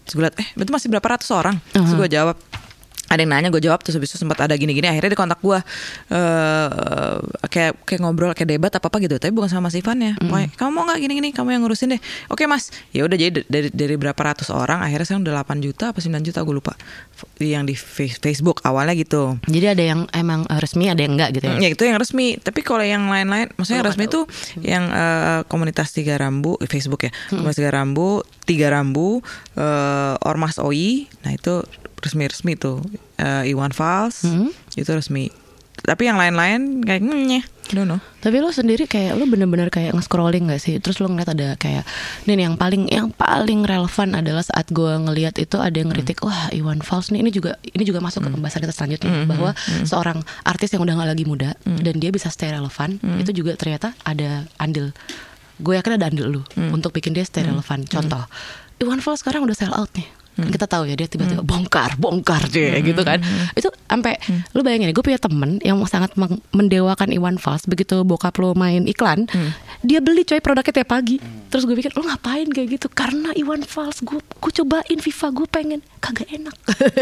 terus 0.00 0.14
gue 0.16 0.24
liat, 0.24 0.36
eh 0.38 0.48
itu 0.56 0.70
masih 0.70 0.88
berapa 0.88 1.06
ratus 1.14 1.30
orang? 1.30 1.58
Terus 1.70 1.94
gue 1.94 2.08
jawab 2.08 2.34
ada 3.10 3.20
yang 3.20 3.30
nanya 3.34 3.50
gue 3.50 3.58
jawab 3.58 3.82
terus 3.82 3.98
habis 3.98 4.14
itu 4.14 4.22
sempat 4.22 4.38
ada 4.38 4.54
gini-gini 4.54 4.86
akhirnya 4.86 5.12
dia 5.12 5.20
kontak 5.20 5.42
gue 5.42 5.58
eh 6.14 7.16
kayak 7.50 7.72
kayak 7.82 8.00
ngobrol 8.00 8.30
kayak 8.32 8.54
debat 8.56 8.70
apa 8.70 8.86
apa 8.86 8.96
gitu 9.02 9.18
tapi 9.18 9.34
bukan 9.34 9.50
sama 9.50 9.66
Mas 9.66 9.74
Ivan 9.74 9.98
ya. 9.98 10.12
Pokoknya, 10.18 10.48
kamu 10.56 10.70
mau 10.70 10.82
nggak 10.86 10.98
gini-gini? 11.02 11.28
Kamu 11.34 11.48
yang 11.52 11.62
ngurusin 11.66 11.94
deh. 11.94 12.00
Oke 12.30 12.46
mas. 12.46 12.70
Ya 12.94 13.02
udah 13.06 13.18
jadi 13.18 13.42
dari 13.46 13.68
dari 13.70 13.94
berapa 13.98 14.18
ratus 14.18 14.50
orang 14.50 14.82
akhirnya 14.82 15.06
sekarang 15.06 15.22
udah 15.26 15.34
8 15.42 15.66
juta 15.66 15.84
apa 15.90 15.98
9 15.98 16.22
juta 16.26 16.38
gue 16.42 16.54
lupa. 16.54 16.74
Yang 17.38 17.64
di 17.66 17.74
Face- 17.76 18.18
Facebook 18.22 18.62
awalnya 18.62 18.94
gitu. 18.94 19.36
Jadi 19.46 19.66
ada 19.66 19.82
yang 19.82 20.00
emang 20.14 20.46
eh, 20.46 20.58
resmi, 20.62 20.86
ada 20.86 21.02
yang 21.02 21.18
enggak 21.18 21.34
gitu 21.38 21.44
ya. 21.50 21.56
Ya 21.58 21.68
itu 21.70 21.82
yang 21.82 21.98
resmi. 21.98 22.38
Tapi 22.38 22.60
kalau 22.62 22.82
yang 22.86 23.10
lain-lain, 23.10 23.50
maksudnya 23.58 23.82
Gua 23.82 23.90
resmi 23.90 24.06
nggak 24.06 24.14
itu 24.14 24.20
yang 24.62 24.84
eh, 24.90 25.40
komunitas 25.50 25.90
tiga 25.90 26.14
rambu 26.18 26.56
eh, 26.62 26.68
Facebook 26.70 27.10
ya, 27.10 27.12
komunitas 27.30 27.58
tiga 27.58 27.70
rambu, 27.74 28.22
tiga 28.46 28.66
rambu, 28.70 29.20
eh, 29.58 30.14
ormas 30.26 30.56
OI, 30.58 31.10
nah 31.26 31.34
itu 31.34 31.62
resmi-resmi 32.00 32.56
tuh. 32.56 32.80
Eh, 33.20 33.52
Iwan 33.52 33.70
Fals 33.76 34.24
itu 34.74 34.90
resmi. 34.90 35.28
Tapi 35.80 36.12
yang 36.12 36.20
lain-lain 36.20 36.84
kayak 36.84 37.00
nyeh, 37.00 37.40
don't 37.72 37.88
know. 37.88 37.96
Tapi 38.20 38.36
lo 38.44 38.52
sendiri 38.52 38.84
kayak 38.84 39.16
lo 39.16 39.24
bener-bener 39.24 39.72
kayak 39.72 39.96
nge-scrolling 39.96 40.52
gak 40.52 40.60
sih? 40.60 40.76
Terus 40.76 41.00
lo 41.00 41.08
ngeliat 41.08 41.32
ada 41.32 41.56
kayak 41.56 41.88
nih 42.28 42.36
nih, 42.36 42.44
yang 42.52 42.56
paling 42.60 42.84
yang 42.92 43.08
paling 43.08 43.64
relevan 43.64 44.12
adalah 44.12 44.44
saat 44.44 44.68
gue 44.68 44.92
ngeliat 45.00 45.40
itu 45.40 45.56
ada 45.56 45.72
yang 45.72 45.88
ngeritik 45.88 46.20
wah 46.20 46.52
Iwan 46.52 46.84
Fals 46.84 47.08
nih 47.08 47.24
ini 47.24 47.32
juga 47.32 47.56
ini 47.64 47.80
juga 47.88 48.04
masuk 48.04 48.28
ke 48.28 48.28
pembahasan 48.28 48.60
kita 48.60 48.76
selanjutnya 48.76 49.24
bahwa 49.24 49.56
seorang 49.88 50.20
artis 50.44 50.68
yang 50.76 50.84
udah 50.84 51.00
gak 51.00 51.10
lagi 51.16 51.24
muda 51.24 51.56
dan 51.64 51.94
dia 51.96 52.12
bisa 52.12 52.28
stay 52.28 52.52
relevan 52.52 53.00
itu 53.16 53.32
juga 53.32 53.56
ternyata 53.56 53.96
ada 54.04 54.44
andil 54.60 54.92
gue 55.64 55.74
yakin 55.80 55.96
ada 55.96 56.12
andil 56.12 56.28
lu 56.28 56.42
untuk 56.76 56.92
bikin 56.92 57.16
dia 57.16 57.24
stay 57.24 57.40
relevan. 57.40 57.88
Contoh 57.88 58.28
Iwan 58.84 59.00
Fals 59.00 59.24
sekarang 59.24 59.48
udah 59.48 59.56
sell 59.56 59.72
out 59.72 59.88
nih. 59.96 60.19
Kan 60.40 60.50
kita 60.50 60.66
tahu 60.66 60.88
ya 60.88 60.94
dia 60.96 61.06
tiba-tiba 61.06 61.44
bongkar, 61.44 62.00
bongkar 62.00 62.48
deh 62.48 62.80
gitu 62.80 63.00
kan. 63.04 63.20
Itu 63.52 63.68
sampai 63.86 64.16
lu 64.56 64.64
bayangin 64.64 64.90
gue 64.90 65.04
punya 65.04 65.20
temen 65.20 65.60
yang 65.60 65.76
sangat 65.84 66.16
mendewakan 66.50 67.12
Iwan 67.12 67.36
Fals 67.36 67.68
begitu 67.68 68.00
bokap 68.02 68.36
lo 68.40 68.56
main 68.56 68.88
iklan, 68.88 69.28
dia 69.84 70.00
beli 70.00 70.24
coy 70.24 70.40
produknya 70.40 70.82
tiap 70.82 70.90
pagi. 70.90 71.20
Terus 71.50 71.66
gue 71.66 71.74
pikir 71.74 71.92
lo 71.98 72.06
ngapain 72.06 72.46
kayak 72.48 72.78
gitu? 72.80 72.86
Karena 72.88 73.34
Iwan 73.36 73.66
Fals 73.66 74.00
gue 74.00 74.18
gue 74.18 74.52
cobain 74.62 74.98
Viva 74.98 75.28
gue 75.34 75.46
pengen 75.50 75.80
kagak 76.00 76.28
enak. 76.28 76.56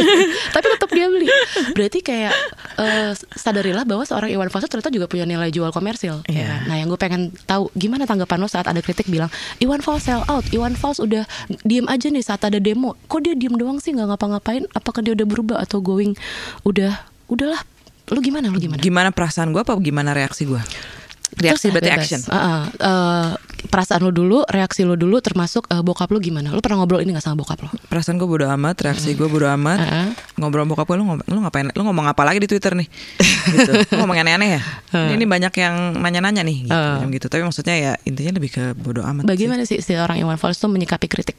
Tapi 0.55 0.67
tetap 0.69 0.91
dia 0.91 1.07
beli. 1.07 1.31
Berarti 1.73 1.99
kayak 2.01 2.35
eh, 2.77 3.11
sadarilah 3.31 3.83
bahwa 3.83 4.03
seorang 4.03 4.29
Iwan 4.29 4.51
Fals 4.51 4.67
ternyata 4.67 4.91
juga 4.91 5.07
punya 5.07 5.23
nilai 5.23 5.49
jual 5.49 5.71
komersil. 5.71 6.21
ya 6.25 6.29
Iya. 6.29 6.45
kan? 6.45 6.61
Nah, 6.67 6.77
yang 6.77 6.89
gue 6.89 6.99
pengen 6.99 7.23
tahu 7.45 7.71
gimana 7.73 8.05
tanggapan 8.05 8.39
lo 8.39 8.47
saat 8.47 8.67
ada 8.67 8.79
kritik 8.79 9.07
bilang 9.07 9.31
Iwan 9.59 9.79
Fals 9.79 10.03
sell 10.03 10.27
out, 10.27 10.43
Iwan 10.51 10.75
Fals 10.75 10.99
udah 10.99 11.25
diem 11.63 11.87
aja 11.87 12.07
nih 12.07 12.21
saat 12.21 12.43
ada 12.43 12.59
demo. 12.59 12.99
Kok 13.07 13.21
dia 13.21 13.35
diem 13.35 13.55
doang 13.55 13.79
sih 13.79 13.91
nggak 13.91 14.13
ngapa-ngapain? 14.13 14.67
Apakah 14.73 15.01
dia 15.01 15.15
udah 15.15 15.25
berubah 15.25 15.57
atau 15.59 15.79
going 15.79 16.19
udah 16.63 16.99
udahlah? 17.27 17.63
Lu 18.09 18.19
gimana? 18.19 18.49
Lu 18.49 18.59
gimana? 18.59 18.81
Gimana 18.81 19.09
perasaan 19.09 19.53
gue 19.53 19.61
apa 19.61 19.77
gimana 19.79 20.11
reaksi 20.11 20.43
gue? 20.43 20.59
Reaksi 21.39 21.67
berarti 21.71 21.89
bebas. 21.89 22.03
action. 22.03 22.21
Uh, 22.27 22.35
uh, 22.35 22.63
uh, 22.81 23.29
perasaan 23.69 24.01
lu 24.03 24.11
dulu, 24.11 24.43
reaksi 24.47 24.83
lu 24.83 24.95
dulu, 24.95 25.19
termasuk 25.19 25.67
uh, 25.69 25.83
bokap 25.83 26.11
lu 26.11 26.19
gimana? 26.19 26.51
Lu 26.51 26.59
pernah 26.59 26.83
ngobrol 26.83 27.03
ini 27.03 27.11
gak 27.11 27.23
sama 27.23 27.39
bokap 27.39 27.59
lu? 27.63 27.69
Perasaan 27.87 28.17
gue 28.17 28.27
bodo 28.27 28.47
amat, 28.47 28.77
reaksi 28.81 29.15
gue 29.15 29.27
bodo 29.27 29.47
amat. 29.51 29.79
Heeh. 29.79 30.07
Ngobrol 30.39 30.63
sama 30.63 30.71
bokap 30.73 30.87
gue, 30.87 30.97
lu, 30.97 31.05
ngom- 31.07 31.25
lu 31.27 31.39
ngapain? 31.43 31.67
Lu 31.75 31.83
ngomong 31.83 32.07
apa 32.07 32.23
lagi 32.23 32.39
di 32.39 32.49
Twitter 32.49 32.75
nih? 32.75 32.89
gitu. 33.55 33.71
Lu 33.95 34.07
ngomong 34.07 34.17
aneh-aneh 34.19 34.59
ya? 34.59 34.61
Ini, 34.95 35.15
ini 35.15 35.27
banyak 35.27 35.53
yang 35.55 35.75
nanya-nanya 35.97 36.43
nih, 36.43 36.67
gitu, 36.67 36.75
macam 36.75 37.09
gitu. 37.11 37.27
Tapi 37.27 37.43
maksudnya 37.43 37.75
ya 37.77 37.93
intinya 38.03 38.33
lebih 38.35 38.51
ke 38.51 38.65
bodo 38.75 39.03
amat. 39.03 39.23
sih. 39.23 39.29
Bagaimana 39.31 39.63
sih 39.67 39.79
si 39.83 39.93
orang 39.95 40.19
Iwan 40.19 40.39
Fals 40.39 40.59
tuh 40.59 40.71
menyikapi 40.71 41.07
kritik? 41.07 41.37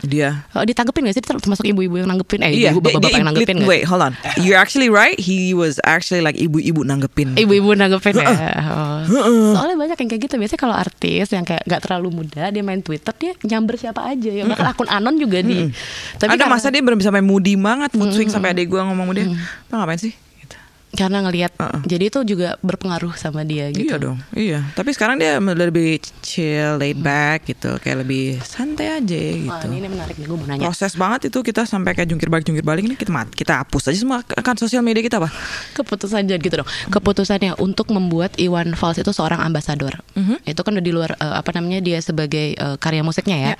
Dia 0.00 0.44
Oh, 0.52 0.64
ditanggepin 0.64 1.04
gak 1.04 1.14
sih? 1.14 1.22
Termasuk 1.22 1.64
ibu-ibu 1.64 1.96
yang 1.96 2.08
nanggepin? 2.08 2.40
Eh, 2.40 2.56
Iya, 2.56 2.72
ibu 2.72 2.80
bapak-bapak 2.80 3.12
yang 3.12 3.28
nanggepin 3.28 3.56
gak? 3.60 3.68
Wait, 3.68 3.84
hold 3.84 4.00
on. 4.00 4.12
You're 4.36 4.56
actually 4.56 4.88
right. 4.88 5.16
He 5.16 5.52
was 5.52 5.76
actually 5.82 6.20
like 6.20 6.34
ibu-ibu 6.34 6.80
nanggepin. 6.82 7.36
Ibu-ibu 7.36 7.74
nanggepin 7.74 8.16
ya. 8.16 8.28
Oh. 8.70 9.04
Soalnya 9.54 9.76
banyak 9.76 9.96
yang 9.96 10.08
kayak 10.08 10.22
gitu. 10.24 10.34
Biasanya 10.36 10.60
kalau 10.60 10.76
artis 10.76 11.26
yang 11.28 11.44
kayak 11.44 11.62
gak 11.64 11.80
terlalu 11.84 12.08
muda, 12.14 12.48
dia 12.48 12.62
main 12.62 12.80
Twitter, 12.80 13.12
dia 13.14 13.32
nyamber 13.44 13.76
siapa 13.76 14.02
aja. 14.02 14.30
Ya 14.30 14.44
bahkan 14.44 14.66
akun 14.66 14.88
anon 14.88 15.16
juga 15.16 15.40
di. 15.40 15.68
Tapi 16.16 16.32
Ada 16.32 16.44
karena- 16.44 16.52
masa 16.52 16.68
dia 16.68 16.80
belum 16.80 16.96
bisa 16.96 17.10
main 17.10 17.24
moody 17.24 17.54
banget, 17.54 17.92
mood 17.92 18.10
swing 18.10 18.28
sampai 18.28 18.52
adek 18.52 18.66
gue 18.66 18.80
ngomong 18.80 19.12
dia, 19.12 19.26
"Lo 19.68 19.74
ngapain 19.76 19.98
sih?" 19.98 20.12
Karena 20.90 21.22
ngelihat 21.22 21.54
Heeh. 21.54 21.80
jadi 21.86 22.04
itu 22.10 22.18
juga 22.26 22.58
berpengaruh 22.60 23.14
sama 23.14 23.46
dia 23.46 23.70
gitu. 23.70 23.86
Iya 23.86 23.96
dong, 23.96 24.18
iya. 24.34 24.60
Tapi 24.74 24.90
sekarang 24.90 25.22
dia 25.22 25.38
lebih 25.38 26.02
chill, 26.18 26.76
laid 26.76 26.98
back 26.98 27.46
gitu, 27.46 27.78
kayak 27.78 28.02
lebih 28.02 28.42
santai 28.42 28.98
aja 28.98 29.20
gitu. 29.38 29.66
ini, 29.70 29.80
ini 29.80 29.88
menarik 29.88 30.18
nih 30.18 30.26
gue 30.26 30.34
mau 30.34 30.46
nanya. 30.50 30.66
Proses 30.66 30.98
banget 30.98 31.30
itu 31.30 31.38
kita 31.40 31.62
sampai 31.62 31.94
kayak 31.94 32.10
jungkir 32.10 32.26
balik 32.26 32.42
jungkir 32.42 32.66
balik 32.66 32.82
ini 32.84 32.98
kita 32.98 33.14
mat, 33.14 33.30
kita 33.30 33.62
hapus 33.62 33.86
aja 33.86 33.98
semua 34.02 34.26
kan 34.26 34.58
sosial 34.58 34.82
media 34.82 34.98
kita 34.98 35.22
apa? 35.22 35.30
Keputusan 35.78 36.26
jangan 36.26 36.42
gitu 36.42 36.54
dong. 36.58 36.68
Keputusannya 36.90 37.54
untuk 37.62 37.94
membuat 37.94 38.34
Iwan 38.36 38.74
Fals 38.74 38.98
itu 38.98 39.14
seorang 39.14 39.38
ambasador. 39.40 40.02
Itu 40.42 40.66
kan 40.66 40.74
udah 40.74 40.84
di 40.84 40.90
luar 40.90 41.14
eh, 41.16 41.34
apa 41.38 41.54
namanya 41.54 41.78
dia 41.78 42.02
sebagai 42.02 42.58
eh, 42.58 42.76
karya 42.82 43.06
musiknya 43.06 43.38
ya. 43.38 43.52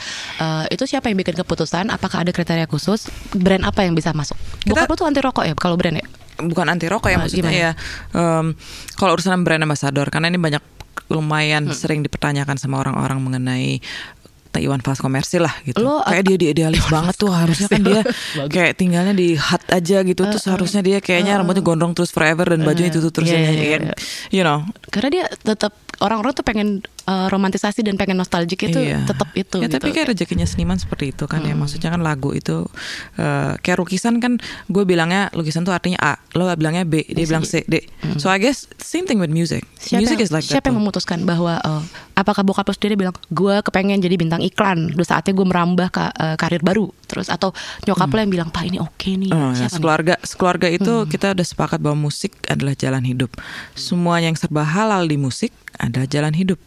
Eh, 0.43 0.74
itu 0.74 0.82
siapa 0.82 1.07
yang 1.07 1.16
bikin 1.16 1.39
keputusan? 1.39 1.94
Apakah 1.94 2.27
ada 2.27 2.35
kriteria 2.35 2.66
khusus? 2.66 3.07
Brand 3.32 3.62
apa 3.62 3.86
yang 3.86 3.94
bisa 3.94 4.11
masuk? 4.11 4.35
Kita- 4.66 4.74
Bokap 4.74 4.90
lu 4.90 4.94
tuh 4.98 5.07
anti 5.07 5.20
rokok 5.23 5.44
ya 5.47 5.55
kalau 5.55 5.78
brand 5.78 5.94
ya? 5.94 6.07
Bukan 6.43 6.67
anti 6.67 6.87
rokok 6.87 7.09
ya 7.09 7.17
Ah, 7.17 7.21
maksudnya 7.21 7.45
gimana? 7.47 7.61
ya. 7.61 7.71
em, 8.12 8.47
kalau 8.95 9.12
urusan 9.12 9.41
brand 9.41 9.61
ambassador 9.61 10.07
karena 10.07 10.27
ini 10.27 10.37
banyak 10.37 10.62
lumayan 11.09 11.67
Hmm. 11.67 11.75
sering 11.75 12.01
dipertanyakan 12.01 12.55
sama 12.55 12.79
orang-orang 12.79 13.19
mengenai 13.19 13.83
Iwan 14.53 14.79
Fals 14.79 14.99
komersil 14.99 15.41
lah 15.41 15.57
gitu. 15.62 15.79
Lo- 15.79 16.03
kayak 16.03 16.21
dia 16.23 16.37
dia 16.37 16.51
idealis 16.53 16.85
banget 16.85 17.17
tuh 17.17 17.31
harusnya 17.31 17.65
kan 17.67 17.81
dia 17.81 18.03
kayak 18.53 18.77
tinggalnya 18.77 19.15
di 19.15 19.33
hut 19.33 19.62
aja 19.65 20.03
gitu 20.03 20.21
terus 20.21 20.45
harusnya 20.45 20.83
dia 20.83 20.99
kayaknya 20.99 21.39
rambutnya 21.39 21.62
gondrong 21.62 21.95
terus 21.95 22.11
forever 22.11 22.45
dan 22.45 22.61
bajunya 22.61 22.91
itu 22.91 23.01
tuh 23.01 23.09
terus 23.11 23.31
iya, 23.31 23.41
yang- 23.41 23.89
iya. 23.89 23.95
you 24.29 24.43
know 24.43 24.67
Karena 24.91 25.09
dia 25.09 25.25
tetap 25.41 25.73
orang-orang 25.99 26.35
tuh 26.35 26.43
pengen 26.43 26.69
eh, 27.11 27.27
romantisasi 27.27 27.82
dan 27.82 27.99
pengen 27.99 28.15
nostalgic 28.16 28.62
itu 28.62 28.78
Iya. 28.78 29.03
tetap 29.03 29.35
itu 29.35 29.59
Ya 29.59 29.66
gitu. 29.66 29.74
tapi 29.77 29.91
kayak 29.91 30.15
rezekinya 30.15 30.47
seniman 30.47 30.78
seperti 30.78 31.11
itu 31.11 31.27
kan 31.27 31.43
ya. 31.43 31.53
Maksudnya 31.53 31.91
kan 31.91 32.01
lagu 32.01 32.31
itu 32.31 32.70
eh, 33.16 33.53
kayak 33.59 33.78
lukisan 33.78 34.23
kan 34.23 34.39
gue 34.66 34.82
bilangnya 34.85 35.27
lukisan 35.32 35.62
tuh 35.62 35.74
artinya 35.74 35.99
A, 35.99 36.15
lo 36.35 36.47
bilangnya 36.55 36.87
B, 36.87 37.03
dia 37.05 37.27
bilang 37.27 37.43
C, 37.43 37.66
D. 37.66 37.82
So 38.16 38.31
I 38.31 38.39
guess 38.39 38.70
same 38.78 39.05
thing 39.05 39.19
with 39.19 39.28
music. 39.28 39.66
Siapa, 39.77 40.01
music 40.01 40.16
yang, 40.16 40.27
is 40.27 40.31
like 40.31 40.45
siapa 40.45 40.61
that. 40.61 40.70
yang 40.70 40.78
memutuskan 40.78 41.27
bahwa 41.27 41.59
eh, 41.59 41.82
apakah 42.15 42.45
bokap 42.45 42.69
lo 42.69 42.73
sendiri 42.73 42.95
bilang 42.97 43.16
gue 43.28 43.55
kepengen 43.61 43.99
jadi 43.99 44.15
bintang 44.15 44.39
iklan 44.41 44.93
udah 44.93 45.09
saatnya 45.09 45.32
gue 45.32 45.43
merambah 45.43 45.89
ke 45.89 46.05
eh, 46.07 46.37
karir 46.37 46.61
baru 46.61 46.93
terus 47.05 47.27
atau 47.27 47.51
nyokap 47.82 48.07
lo 48.07 48.19
yang 48.19 48.31
bilang 48.31 48.49
pak 48.49 48.62
ini 48.62 48.78
oke 48.78 49.11
nih 49.11 49.32
Oh, 49.32 49.51
ya, 49.51 49.57
siapa 49.57 49.66
nih? 49.66 49.73
sekeluarga 49.73 50.15
sekeluarga 50.20 50.69
itu 50.69 50.93
kita 51.09 51.32
udah 51.32 51.47
sepakat 51.47 51.78
bahwa 51.81 52.07
musik 52.07 52.37
adalah 52.47 52.77
jalan 52.77 53.03
hidup. 53.03 53.32
Semua 53.73 54.20
yang 54.20 54.37
serba 54.37 54.62
halal 54.62 55.07
di 55.07 55.16
musik 55.16 55.49
adalah 55.81 56.05
jalan 56.05 56.32
hidup. 56.32 56.61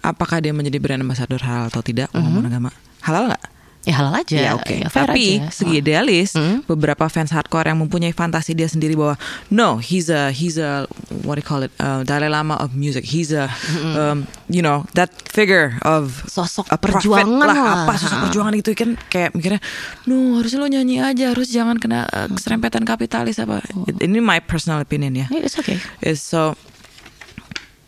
Apakah 0.00 0.38
dia 0.38 0.52
menjadi 0.52 0.76
brand 0.76 1.00
ambassador 1.00 1.40
halal 1.40 1.66
atau 1.66 1.80
tidak? 1.80 2.12
Ngomong 2.12 2.46
agama 2.46 2.70
halal 3.00 3.32
nggak? 3.32 3.44
ya 3.86 4.04
halal 4.04 4.12
aja 4.12 4.36
Ya 4.36 4.52
oke. 4.52 4.74
ya, 4.74 4.92
fair 4.92 5.08
Tapi 5.08 5.40
aja. 5.40 5.48
segi 5.48 5.72
Oh. 5.72 5.80
idealis, 5.80 6.36
Hmm. 6.36 6.60
beberapa 6.68 7.08
fans 7.08 7.32
hardcore 7.32 7.72
yang 7.72 7.80
mempunyai 7.80 8.12
fantasi 8.12 8.52
dia 8.52 8.68
sendiri 8.68 8.92
bahwa 8.92 9.16
no, 9.48 9.80
he's 9.80 10.12
a 10.12 10.28
he's 10.28 10.60
a 10.60 10.84
what 11.24 11.38
do 11.38 11.40
you 11.40 11.46
call 11.46 11.64
it, 11.64 11.72
uh, 11.78 12.04
Dalai 12.04 12.28
Lama 12.28 12.60
of 12.60 12.76
music. 12.76 13.08
He's 13.08 13.32
a 13.32 13.48
um, 13.96 14.28
you 14.46 14.60
know 14.60 14.84
that 14.92 15.08
figure 15.24 15.80
of 15.80 16.20
Sosok 16.28 16.68
a 16.68 16.76
perjuangan 16.76 17.32
lah, 17.40 17.48
lah. 17.48 17.76
apa 17.88 17.96
sosok 17.96 18.28
perjuangan 18.28 18.52
itu 18.52 18.76
kan 18.76 19.00
kayak 19.08 19.32
mikirnya, 19.32 19.62
no 20.04 20.36
harusnya 20.36 20.58
lo 20.60 20.68
nyanyi 20.68 21.00
aja, 21.00 21.32
harus 21.32 21.48
jangan 21.48 21.80
kena 21.80 22.04
uh, 22.04 22.28
serempetan 22.36 22.84
kapitalis 22.84 23.40
apa. 23.40 23.64
Ini 23.88 24.20
my 24.20 24.44
personal 24.44 24.84
opinion 24.84 25.16
ya. 25.16 25.32
Ya, 25.32 25.40
it's 25.40 25.56
okay 25.56 25.80
Is 26.02 26.20
so 26.20 26.60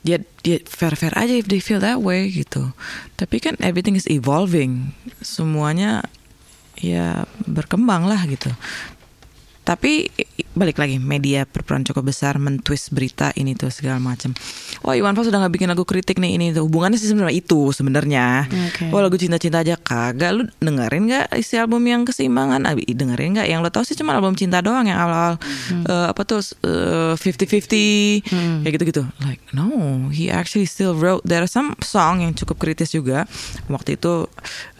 dia 0.00 0.24
dia 0.40 0.58
fair 0.64 0.96
fair 0.96 1.12
aja 1.16 1.36
if 1.36 1.48
they 1.48 1.60
feel 1.60 1.80
that 1.80 2.00
way 2.00 2.28
gitu. 2.32 2.72
Tapi 3.20 3.36
kan 3.40 3.56
everything 3.60 3.96
is 3.96 4.08
evolving. 4.08 4.96
Semuanya 5.20 6.08
ya 6.80 7.28
berkembang 7.44 8.08
lah 8.08 8.24
gitu 8.24 8.48
tapi 9.70 10.10
balik 10.58 10.82
lagi 10.82 10.98
media 10.98 11.46
berperan 11.46 11.86
cukup 11.86 12.10
besar 12.10 12.42
mentwist 12.42 12.90
berita 12.90 13.30
ini 13.38 13.54
tuh 13.54 13.70
segala 13.70 14.02
macam 14.02 14.34
oh 14.82 14.90
Iwan 14.90 15.14
Fals 15.14 15.30
sudah 15.30 15.38
nggak 15.46 15.54
bikin 15.54 15.68
lagu 15.70 15.86
kritik 15.86 16.18
nih 16.18 16.34
ini 16.34 16.46
tuh. 16.50 16.66
Hubungannya 16.66 16.98
sih 16.98 17.06
sebenarnya 17.06 17.36
itu 17.38 17.70
sebenarnya. 17.70 18.48
Oke. 18.48 18.90
oh 18.90 19.00
lagu 19.00 19.14
cinta-cinta 19.14 19.62
aja 19.62 19.76
kagak. 19.78 20.30
Lu 20.34 20.42
dengerin 20.58 21.06
nggak 21.06 21.26
isi 21.38 21.54
album 21.60 21.84
yang 21.86 22.02
keseimbangan? 22.02 22.66
Abi, 22.66 22.88
dengerin 22.88 23.38
nggak 23.38 23.48
yang 23.48 23.60
lo 23.62 23.70
tau 23.70 23.86
sih 23.86 23.94
cuma 23.94 24.16
album 24.16 24.34
cinta 24.34 24.58
doang 24.64 24.88
yang 24.88 24.98
awal-awal 24.98 25.38
eh, 25.86 26.06
apa 26.10 26.22
tuh 26.26 26.42
fifty 27.20 27.44
fifty 27.46 27.86
kayak 28.64 28.72
gitu-gitu. 28.80 29.04
Like 29.22 29.42
no 29.54 30.08
he 30.10 30.32
actually 30.32 30.66
still 30.66 30.96
wrote. 30.96 31.22
There 31.22 31.44
are 31.44 31.50
some 31.50 31.76
song 31.84 32.24
yang 32.24 32.34
cukup 32.34 32.58
kritis 32.58 32.90
juga. 32.90 33.28
Waktu 33.68 34.00
itu 34.00 34.26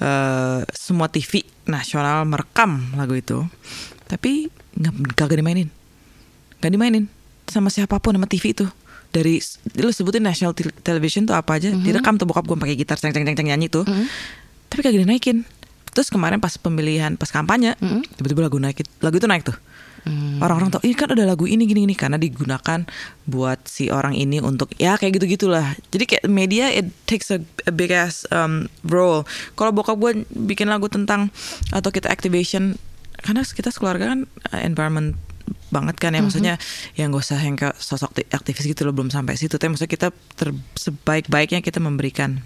eh, 0.00 0.66
semua 0.72 1.06
TV 1.12 1.44
nasional 1.68 2.26
merekam 2.26 2.96
lagu 2.96 3.14
itu. 3.14 3.46
Tapi 4.10 4.50
nggak 4.80 4.92
kagak 5.14 5.38
dimainin. 5.38 5.68
Nggak 6.58 6.72
dimainin 6.72 7.04
sama 7.46 7.68
siapa 7.68 8.00
pun 8.00 8.16
sama 8.16 8.24
TV 8.24 8.56
itu. 8.56 8.64
Dari 9.10 9.42
lu 9.82 9.90
sebutin 9.90 10.22
national 10.22 10.54
Te- 10.54 10.70
television 10.80 11.26
tuh 11.26 11.34
apa 11.34 11.58
aja. 11.58 11.68
Direkam 11.74 12.16
tuh 12.16 12.24
bokap 12.24 12.46
gue 12.46 12.56
pakai 12.56 12.76
gitar 12.78 12.96
ceng 12.96 13.12
ceng 13.12 13.26
ceng 13.26 13.36
ceng 13.36 13.48
nyanyi 13.52 13.68
tuh. 13.68 13.84
Tapi 14.70 14.80
kagak 14.80 15.02
dinaikin. 15.02 15.42
Terus 15.90 16.06
kemarin 16.06 16.38
pas 16.38 16.54
pemilihan 16.54 17.18
pas 17.18 17.26
kampanye 17.26 17.74
tiba-tiba 18.14 18.46
lagu 18.46 18.62
naik 18.62 18.86
lagu 19.02 19.18
itu 19.18 19.26
naik 19.26 19.42
tuh. 19.42 19.58
Orang-orang 20.40 20.72
tahu 20.72 20.86
ini 20.88 20.94
kan 20.96 21.12
ada 21.12 21.26
lagu 21.26 21.44
ini 21.44 21.66
gini 21.66 21.82
gini. 21.84 21.94
Karena 21.98 22.16
digunakan 22.16 22.86
buat 23.26 23.66
si 23.66 23.90
orang 23.90 24.14
ini 24.14 24.38
untuk 24.38 24.70
ya 24.78 24.94
kayak 24.94 25.18
gitu 25.20 25.26
gitulah 25.36 25.74
jadi 25.90 26.04
kayak 26.06 26.24
media 26.30 26.70
it 26.70 26.88
takes 27.04 27.28
a, 27.34 27.42
a 27.66 27.74
big 27.74 27.90
ass 27.90 28.24
um, 28.30 28.70
role. 28.86 29.26
Kalau 29.58 29.74
bokap 29.74 29.98
gue 29.98 30.22
bikin 30.30 30.70
lagu 30.70 30.86
tentang 30.86 31.34
atau 31.74 31.90
kita 31.90 32.06
activation 32.06 32.78
karena 33.20 33.40
kita 33.42 33.68
sekeluarga 33.68 34.04
kan 34.08 34.20
uh, 34.50 34.60
environment 34.60 35.16
banget 35.68 35.96
kan 35.96 36.10
ya 36.10 36.20
maksudnya 36.20 36.54
yang 36.94 37.10
gak 37.10 37.22
usah 37.22 37.38
yang 37.38 37.54
kayak 37.54 37.74
sosok 37.74 38.10
ti- 38.12 38.26
aktivis 38.28 38.64
gitu 38.64 38.82
loh 38.82 38.90
belum 38.90 39.08
sampai 39.08 39.34
situ 39.34 39.54
tapi 39.54 39.68
maksudnya 39.68 39.88
kita 39.88 40.08
ter, 40.32 40.50
sebaik-baiknya 40.74 41.58
kita 41.58 41.78
memberikan 41.78 42.42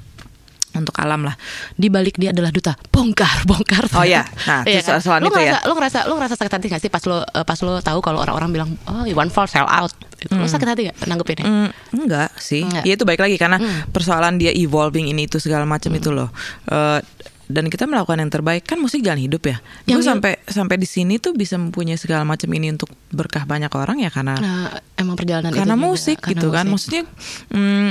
untuk 0.74 0.92
alam 0.98 1.22
lah 1.22 1.38
di 1.72 1.86
balik 1.86 2.18
dia 2.18 2.34
adalah 2.34 2.50
duta 2.50 2.74
bongkar 2.88 3.46
bongkar 3.46 3.86
Oh, 3.94 4.02
iya. 4.02 4.26
Nah, 4.44 4.66
Iya 4.66 4.82
terus 4.82 5.00
soal- 5.00 5.04
soal 5.06 5.18
lu 5.20 5.30
itu 5.30 5.38
ngerasa, 5.38 5.54
ya. 5.54 5.58
lu 5.62 5.72
ngerasa 5.72 5.98
lu 6.04 6.14
ngerasa 6.16 6.34
sakit 6.34 6.52
hati 6.52 6.66
gak 6.68 6.82
sih 6.82 6.90
pas 6.90 7.00
lu 7.00 7.16
eh, 7.16 7.44
pas 7.44 7.56
lu 7.56 7.72
tahu 7.78 7.98
kalau 8.00 8.18
orang-orang 8.18 8.50
bilang 8.50 8.70
oh 8.84 9.06
Iwan 9.06 9.30
Fals 9.30 9.50
sell 9.50 9.64
out 9.64 9.94
Gitu. 10.16 10.32
lu 10.32 10.44
sakit 10.44 10.66
hati 10.66 10.80
gak 10.88 10.96
nanggepinnya 11.04 11.44
Mm, 11.44 11.68
enggak 11.96 12.32
sih. 12.36 12.64
Enggak. 12.64 12.82
Ya 12.82 12.92
itu 12.92 13.04
baik 13.04 13.20
lagi 13.20 13.36
karena 13.36 13.60
persoalan 13.88 14.34
dia 14.34 14.50
evolving 14.50 15.06
ini 15.06 15.24
itu 15.24 15.36
segala 15.36 15.62
macam 15.64 15.92
itu 15.92 16.08
loh. 16.08 16.32
Eh, 16.66 16.98
dan 17.44 17.68
kita 17.68 17.84
melakukan 17.84 18.20
yang 18.20 18.32
terbaik 18.32 18.64
kan 18.64 18.80
musik 18.80 19.04
jalan 19.04 19.20
hidup 19.20 19.44
ya. 19.44 19.60
Gue 19.84 20.00
Yang- 20.00 20.08
sampai 20.08 20.32
sampai 20.48 20.76
di 20.80 20.88
sini 20.88 21.20
tuh 21.20 21.36
bisa 21.36 21.60
mempunyai 21.60 22.00
segala 22.00 22.24
macam 22.24 22.48
ini 22.50 22.72
untuk 22.72 22.88
berkah 23.12 23.44
banyak 23.44 23.68
orang 23.70 24.00
ya 24.00 24.08
karena 24.08 24.34
nah, 24.40 24.68
emang 24.96 25.14
perjalanan 25.14 25.52
karena 25.52 25.76
itu 25.76 25.80
juga, 25.80 25.88
musik 25.92 26.18
karena 26.24 26.32
gitu 26.32 26.46
kan. 26.48 26.64
musik. 26.66 27.04
Maksudnya 27.04 27.04
mm, 27.52 27.90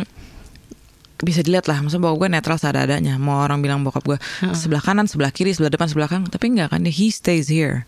bisa 1.24 1.40
dilihat 1.40 1.72
lah, 1.72 1.80
maksudnya 1.80 2.04
bahwa 2.04 2.16
gue 2.20 2.30
netral 2.36 2.58
seadanya. 2.60 3.16
Mau 3.16 3.40
orang 3.40 3.64
bilang 3.64 3.80
bokap 3.80 4.04
gue 4.04 4.18
sebelah 4.52 4.84
kanan, 4.84 5.08
sebelah 5.08 5.32
kiri, 5.32 5.56
sebelah 5.56 5.72
depan, 5.72 5.88
sebelah 5.88 6.12
belakang, 6.12 6.28
tapi 6.28 6.52
enggak 6.52 6.76
kan 6.76 6.84
he 6.84 7.08
stays 7.08 7.48
here. 7.48 7.88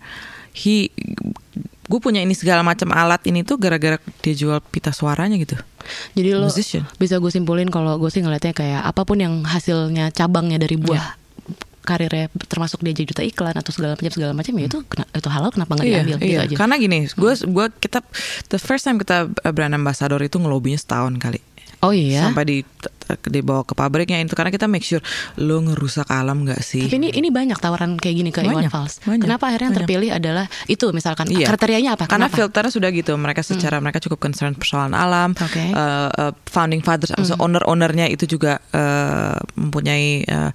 He 0.56 0.88
gue 1.86 2.00
punya 2.02 2.24
ini 2.24 2.32
segala 2.34 2.64
macam 2.64 2.90
alat 2.96 3.22
ini 3.28 3.44
tuh 3.44 3.60
gara-gara 3.60 4.00
dia 4.24 4.34
jual 4.34 4.58
pita 4.72 4.96
suaranya 4.96 5.36
gitu. 5.36 5.60
Jadi 6.16 6.30
lo 6.34 6.48
musician. 6.50 6.82
bisa 6.98 7.20
gue 7.22 7.30
simpulin 7.30 7.70
kalau 7.70 8.00
gue 8.00 8.10
sih 8.10 8.24
ngeliatnya 8.24 8.56
kayak 8.56 8.82
apa 8.88 9.06
pun 9.06 9.20
yang 9.22 9.46
hasilnya 9.46 10.10
cabangnya 10.10 10.58
dari 10.58 10.80
buah 10.82 10.98
Iya. 10.98 11.25
Karirnya 11.86 12.28
termasuk 12.44 12.82
dia 12.82 12.92
jadi 12.92 13.08
duta 13.08 13.22
iklan 13.22 13.54
atau 13.54 13.70
segala 13.70 13.94
macam 13.94 14.10
segala 14.10 14.34
macam 14.34 14.52
ya 14.52 14.66
itu 14.66 14.80
kena- 14.84 15.10
itu 15.10 15.30
halal 15.30 15.50
kenapa 15.50 15.72
nggak 15.74 15.86
diambil 15.86 16.18
gitu 16.18 16.42
aja. 16.42 16.56
Karena 16.58 16.76
gini, 16.76 17.00
gue 17.08 17.34
gua 17.48 17.66
kita 17.70 18.02
the 18.48 18.58
first 18.58 18.84
time 18.84 18.98
kita 18.98 19.30
uh, 19.30 19.52
brand 19.52 19.72
ambassador 19.72 20.20
itu 20.20 20.36
ngelobinya 20.36 20.76
setahun 20.76 21.16
kali. 21.16 21.40
Oh 21.84 21.94
iya. 21.94 22.26
Sampai 22.26 22.44
di 22.44 22.58
dibawa 23.22 23.62
ke 23.62 23.78
pabriknya 23.78 24.18
itu 24.18 24.34
karena 24.34 24.50
kita 24.50 24.66
make 24.66 24.82
sure 24.82 24.98
lo 25.38 25.62
ngerusak 25.62 26.10
alam 26.10 26.42
nggak 26.42 26.58
sih? 26.58 26.82
Tapi 26.82 26.98
ini 26.98 27.10
ini 27.14 27.30
banyak 27.30 27.54
tawaran 27.56 28.02
kayak 28.02 28.16
gini 28.16 28.30
ke 28.34 28.42
Iwan 28.42 28.66
Banyak, 28.66 28.72
Fals. 28.74 28.98
banyak, 29.06 29.22
Kenapa 29.22 29.44
akhirnya 29.46 29.62
yang 29.62 29.76
banyak. 29.76 29.86
terpilih 29.86 30.10
adalah 30.10 30.46
itu 30.66 30.86
misalkan 30.90 31.30
Iya. 31.30 31.46
kriterianya 31.46 31.94
apa? 31.94 32.10
Karena 32.10 32.26
Kenapa? 32.26 32.38
filternya 32.42 32.72
sudah 32.74 32.90
gitu. 32.90 33.14
Mereka 33.14 33.46
secara 33.46 33.78
mereka 33.78 34.02
cukup 34.02 34.18
concern 34.18 34.58
persoalan 34.58 34.98
alam. 34.98 35.38
Oke. 35.38 35.62
Hmm. 35.62 35.78
Eh, 35.78 36.10
eh, 36.18 36.32
founding 36.48 36.82
fathers, 36.82 37.14
maksudnya 37.14 37.38
owner-ownernya 37.38 38.10
itu 38.10 38.26
juga 38.26 38.58
eh, 38.74 39.38
mempunyai 39.54 40.26
eh, 40.26 40.50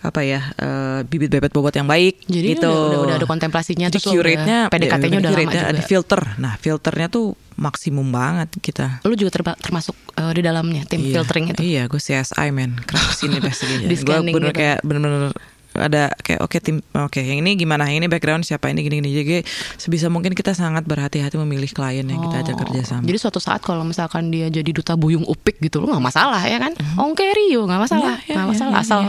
apa 0.00 0.20
ya 0.20 0.40
eh, 0.54 1.00
bibit 1.02 1.28
bebet 1.28 1.50
bobot 1.50 1.72
yang 1.72 1.84
baik. 1.84 2.24
Jadi 2.24 2.54
gitu. 2.54 2.66
udah, 2.66 2.84
udah, 2.86 2.98
udah 3.02 3.14
ada 3.16 3.26
kontemplasinya 3.26 3.86
Jadi 3.86 3.98
lo 4.00 4.12
curate-nya, 4.12 4.58
PDKT-nya 4.68 5.08
ya, 5.10 5.20
udah 5.20 5.32
juga. 5.34 5.60
Ada 5.68 5.82
filter. 5.82 6.20
Nah 6.36 6.54
filternya 6.56 7.08
tuh 7.08 7.26
maksimum 7.54 8.06
banget 8.06 8.48
kita. 8.58 9.02
Lu 9.02 9.12
juga 9.12 9.34
terba- 9.34 9.58
termasuk 9.58 9.94
eh, 10.14 10.32
di 10.32 10.40
dalamnya 10.40 10.82
tim 10.84 11.00
Iya, 11.00 11.18
filtering 11.18 11.50
itu. 11.50 11.60
Iya, 11.60 11.82
gue 11.86 11.98
CSI 11.98 12.48
men, 12.48 12.78
crime 12.80 13.34
investigation. 13.34 13.88
Di 13.90 13.96
gue 13.96 14.16
bener 14.24 14.50
gitu. 14.50 14.58
kayak 14.58 14.78
bener-bener 14.80 15.34
ada 15.70 16.10
kayak 16.18 16.42
oke 16.42 16.58
tim 16.58 16.82
oke 16.90 17.20
yang 17.20 17.38
ini 17.38 17.54
gimana 17.54 17.86
yang 17.86 18.02
ini 18.02 18.08
background 18.08 18.42
siapa 18.42 18.66
ini 18.66 18.82
gini 18.82 18.98
gini 18.98 19.10
jadi 19.12 19.36
sebisa 19.76 20.10
mungkin 20.10 20.32
kita 20.32 20.50
sangat 20.50 20.82
berhati-hati 20.82 21.38
memilih 21.38 21.70
klien 21.70 22.02
yang 22.02 22.18
kita 22.18 22.42
ajak 22.42 22.54
Oh. 22.56 22.60
kerja 22.64 22.80
sama 22.88 23.04
Jadi 23.04 23.14
suatu 23.14 23.38
saat 23.38 23.62
kalau 23.62 23.86
misalkan 23.86 24.26
dia 24.28 24.50
jadi 24.50 24.66
duta 24.66 24.98
buyung 24.98 25.22
upik 25.22 25.60
gitu, 25.60 25.78
lu 25.78 25.86
nggak 25.86 26.02
masalah 26.02 26.42
ya 26.42 26.58
kan? 26.58 26.74
Ongke 26.96 27.22
Rio 27.30 27.62
nggak 27.62 27.78
masalah, 27.80 28.16
Mhm. 28.16 28.26
Iya, 28.26 28.32
nggak 28.32 28.42
iya, 28.42 28.50
masalah 28.50 28.72
iya, 28.72 28.82
asal 28.82 29.00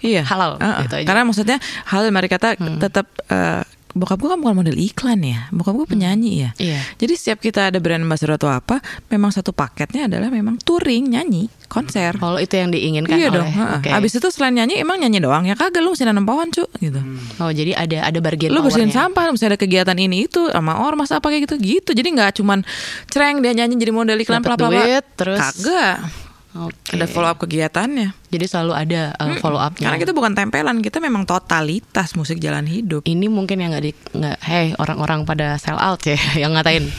iya. 0.00 0.22
halal 0.22 0.56
Uh-uh. 0.56 0.82
gitu 0.82 0.94
aja. 0.98 1.06
karena 1.06 1.22
maksudnya 1.22 1.58
hal 1.84 2.00
yang 2.02 2.14
mari 2.14 2.26
kata 2.26 2.54
tetap 2.78 3.06
eh, 3.26 3.62
bokap 3.88 4.20
gue 4.20 4.30
kan 4.30 4.38
bukan 4.38 4.54
model 4.54 4.76
iklan 4.76 5.18
ya 5.20 5.48
bokap 5.50 5.74
gue 5.74 5.86
penyanyi 5.88 6.32
ya 6.38 6.50
Iya. 6.54 6.78
jadi 6.96 7.12
setiap 7.12 7.38
kita 7.40 7.72
ada 7.72 7.78
brand 7.78 7.98
ambassador 7.98 8.36
atau 8.36 8.46
apa 8.46 8.78
memang 9.08 9.32
satu 9.32 9.50
paketnya 9.50 10.06
adalah 10.06 10.28
memang 10.28 10.60
touring 10.60 11.08
nyanyi 11.08 11.50
konser 11.66 12.14
Kalau 12.14 12.38
itu 12.38 12.52
yang 12.52 12.70
diinginkan 12.70 13.16
iya 13.16 13.26
oleh, 13.28 13.42
dong 13.42 13.50
oke. 13.50 13.88
abis 13.90 14.12
itu 14.14 14.28
selain 14.30 14.54
nyanyi 14.54 14.78
emang 14.78 15.02
nyanyi 15.02 15.18
doang 15.18 15.44
ya 15.44 15.58
kagak 15.58 15.82
lu 15.82 15.92
mesti 15.92 16.04
nanam 16.04 16.22
pohon 16.22 16.46
cu 16.48 16.68
gitu 16.78 17.00
Oh 17.42 17.50
jadi 17.50 17.74
ada 17.74 18.06
ada 18.06 18.18
bargain 18.20 18.52
lu 18.52 18.60
bersihin 18.60 18.92
sampah, 18.92 19.28
mesti 19.28 19.46
ada 19.46 19.58
kegiatan 19.58 19.96
ini 19.96 20.24
itu 20.24 20.46
sama 20.46 20.78
ormas 20.78 21.10
apa 21.10 21.26
kayak 21.26 21.48
gitu 21.48 21.56
gitu. 21.58 21.90
Jadi 21.90 22.08
nggak 22.12 22.38
cuman 22.38 22.62
cereng 23.06 23.40
dia 23.40 23.52
nyanyi 23.52 23.78
jadi 23.78 23.90
model 23.90 24.18
iklan 24.18 24.42
Dapet 24.42 24.58
duit, 24.60 25.04
terus- 25.14 25.38
kagak. 25.40 26.27
Oke. 26.58 26.98
Ada 26.98 27.06
follow 27.06 27.30
up 27.30 27.38
kegiatannya. 27.38 28.10
Jadi 28.34 28.44
selalu 28.50 28.72
ada 28.74 29.14
uh, 29.14 29.38
follow 29.38 29.62
upnya. 29.62 29.86
Karena 29.90 29.98
kita 30.02 30.10
bukan 30.10 30.34
tempelan, 30.34 30.82
kita 30.82 30.98
memang 30.98 31.22
totalitas 31.22 32.18
musik 32.18 32.42
jalan 32.42 32.66
hidup. 32.66 33.06
ini 33.06 33.30
mungkin 33.30 33.62
yang 33.62 33.70
nggak 33.70 33.84
di 33.84 33.92
nggak 33.94 34.38
hey 34.42 34.66
orang-orang 34.82 35.22
pada 35.22 35.54
sell 35.62 35.78
out 35.78 36.02
ya 36.02 36.18
yang 36.42 36.56
ngatain. 36.58 36.90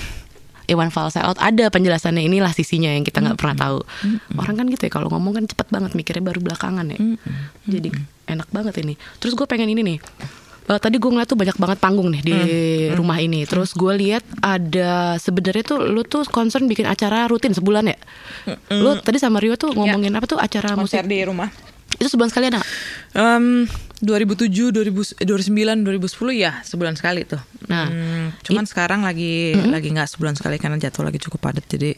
Iwan 0.69 0.93
Fals 0.93 1.17
sell 1.17 1.25
out 1.25 1.41
ada 1.41 1.67
penjelasannya 1.73 2.23
inilah 2.29 2.53
sisinya 2.53 2.93
yang 2.93 3.03
kita 3.03 3.19
nggak 3.19 3.35
pernah 3.41 3.57
tahu. 3.57 3.79
Orang 4.37 4.55
kan 4.55 4.65
gitu 4.69 4.85
ya 4.87 4.91
kalau 4.93 5.09
ngomong 5.11 5.41
kan 5.41 5.43
cepet 5.49 5.67
banget 5.73 5.91
mikirnya 5.97 6.23
baru 6.23 6.39
belakangan 6.39 6.85
ya. 6.93 6.99
Jadi 7.67 7.89
enak 8.29 8.47
banget 8.53 8.79
ini. 8.85 8.93
Terus 9.17 9.33
gue 9.33 9.49
pengen 9.49 9.67
ini 9.73 9.81
nih 9.81 9.97
Eh, 10.69 10.77
tadi 10.77 11.01
gue 11.01 11.09
ngeliat 11.09 11.25
tuh 11.25 11.33
banyak 11.33 11.57
banget 11.57 11.77
panggung 11.81 12.13
nih 12.13 12.21
di 12.21 12.37
rumah 12.93 13.17
ini. 13.17 13.41
Terus 13.49 13.73
gue 13.73 13.89
lihat 13.97 14.21
ada 14.37 15.17
sebenarnya 15.17 15.65
tuh 15.65 15.81
lu 15.81 16.05
tuh 16.05 16.29
concern 16.29 16.69
bikin 16.69 16.85
acara 16.85 17.25
rutin 17.25 17.57
sebulan 17.57 17.89
ya. 17.89 17.97
Lu 18.77 18.93
tadi 19.01 19.17
sama 19.17 19.41
Rio 19.41 19.57
tuh 19.57 19.73
ngomongin 19.73 20.13
apa 20.13 20.29
tuh 20.29 20.37
acara 20.37 20.77
musik 20.77 21.01
Konser 21.01 21.09
di 21.09 21.25
rumah. 21.25 21.49
itu 21.97 22.05
sebulan 22.05 22.29
sekali 22.29 22.53
ada 22.53 22.61
nggak? 22.61 22.71
Um, 23.17 23.65
2007, 23.99 24.71
2000, 24.71 25.27
2009, 25.27 25.83
2010 25.83 26.31
ya 26.39 26.63
sebulan 26.63 26.95
sekali 26.95 27.27
tuh. 27.27 27.41
Nah, 27.67 27.87
Hmm, 27.91 28.31
cuman 28.41 28.63
sekarang 28.63 29.03
lagi 29.03 29.53
lagi 29.55 29.91
nggak 29.91 30.07
sebulan 30.15 30.39
sekali 30.39 30.55
karena 30.55 30.79
jadwal 30.79 31.11
lagi 31.11 31.19
cukup 31.19 31.51
padat. 31.51 31.67
Jadi 31.67 31.93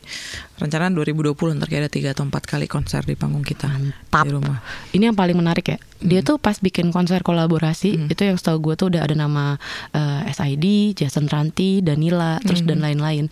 rencana 0.57 0.89
2020 0.89 1.57
ntar 1.57 1.69
kayak 1.69 1.87
ada 1.87 1.91
tiga 1.91 2.09
atau 2.13 2.25
empat 2.25 2.43
kali 2.49 2.65
konser 2.65 3.05
di 3.05 3.13
panggung 3.13 3.45
kita 3.45 3.69
Mantap. 3.69 4.23
di 4.25 4.29
rumah. 4.33 4.57
Ini 4.91 5.13
yang 5.13 5.17
paling 5.17 5.37
menarik 5.37 5.65
ya. 5.69 5.77
Dia 6.01 6.25
tuh 6.25 6.41
pas 6.41 6.57
bikin 6.57 6.89
konser 6.89 7.21
kolaborasi 7.21 8.09
itu 8.09 8.21
yang 8.25 8.37
setahu 8.41 8.71
gue 8.71 8.73
tuh 8.73 8.87
udah 8.89 9.05
ada 9.05 9.13
nama 9.13 9.61
eh, 9.93 10.33
SID, 10.33 10.97
Jason 10.97 11.29
Ranti, 11.29 11.85
Danila, 11.85 12.41
terus 12.41 12.65
dan 12.65 12.81
lain-lain. 12.81 13.29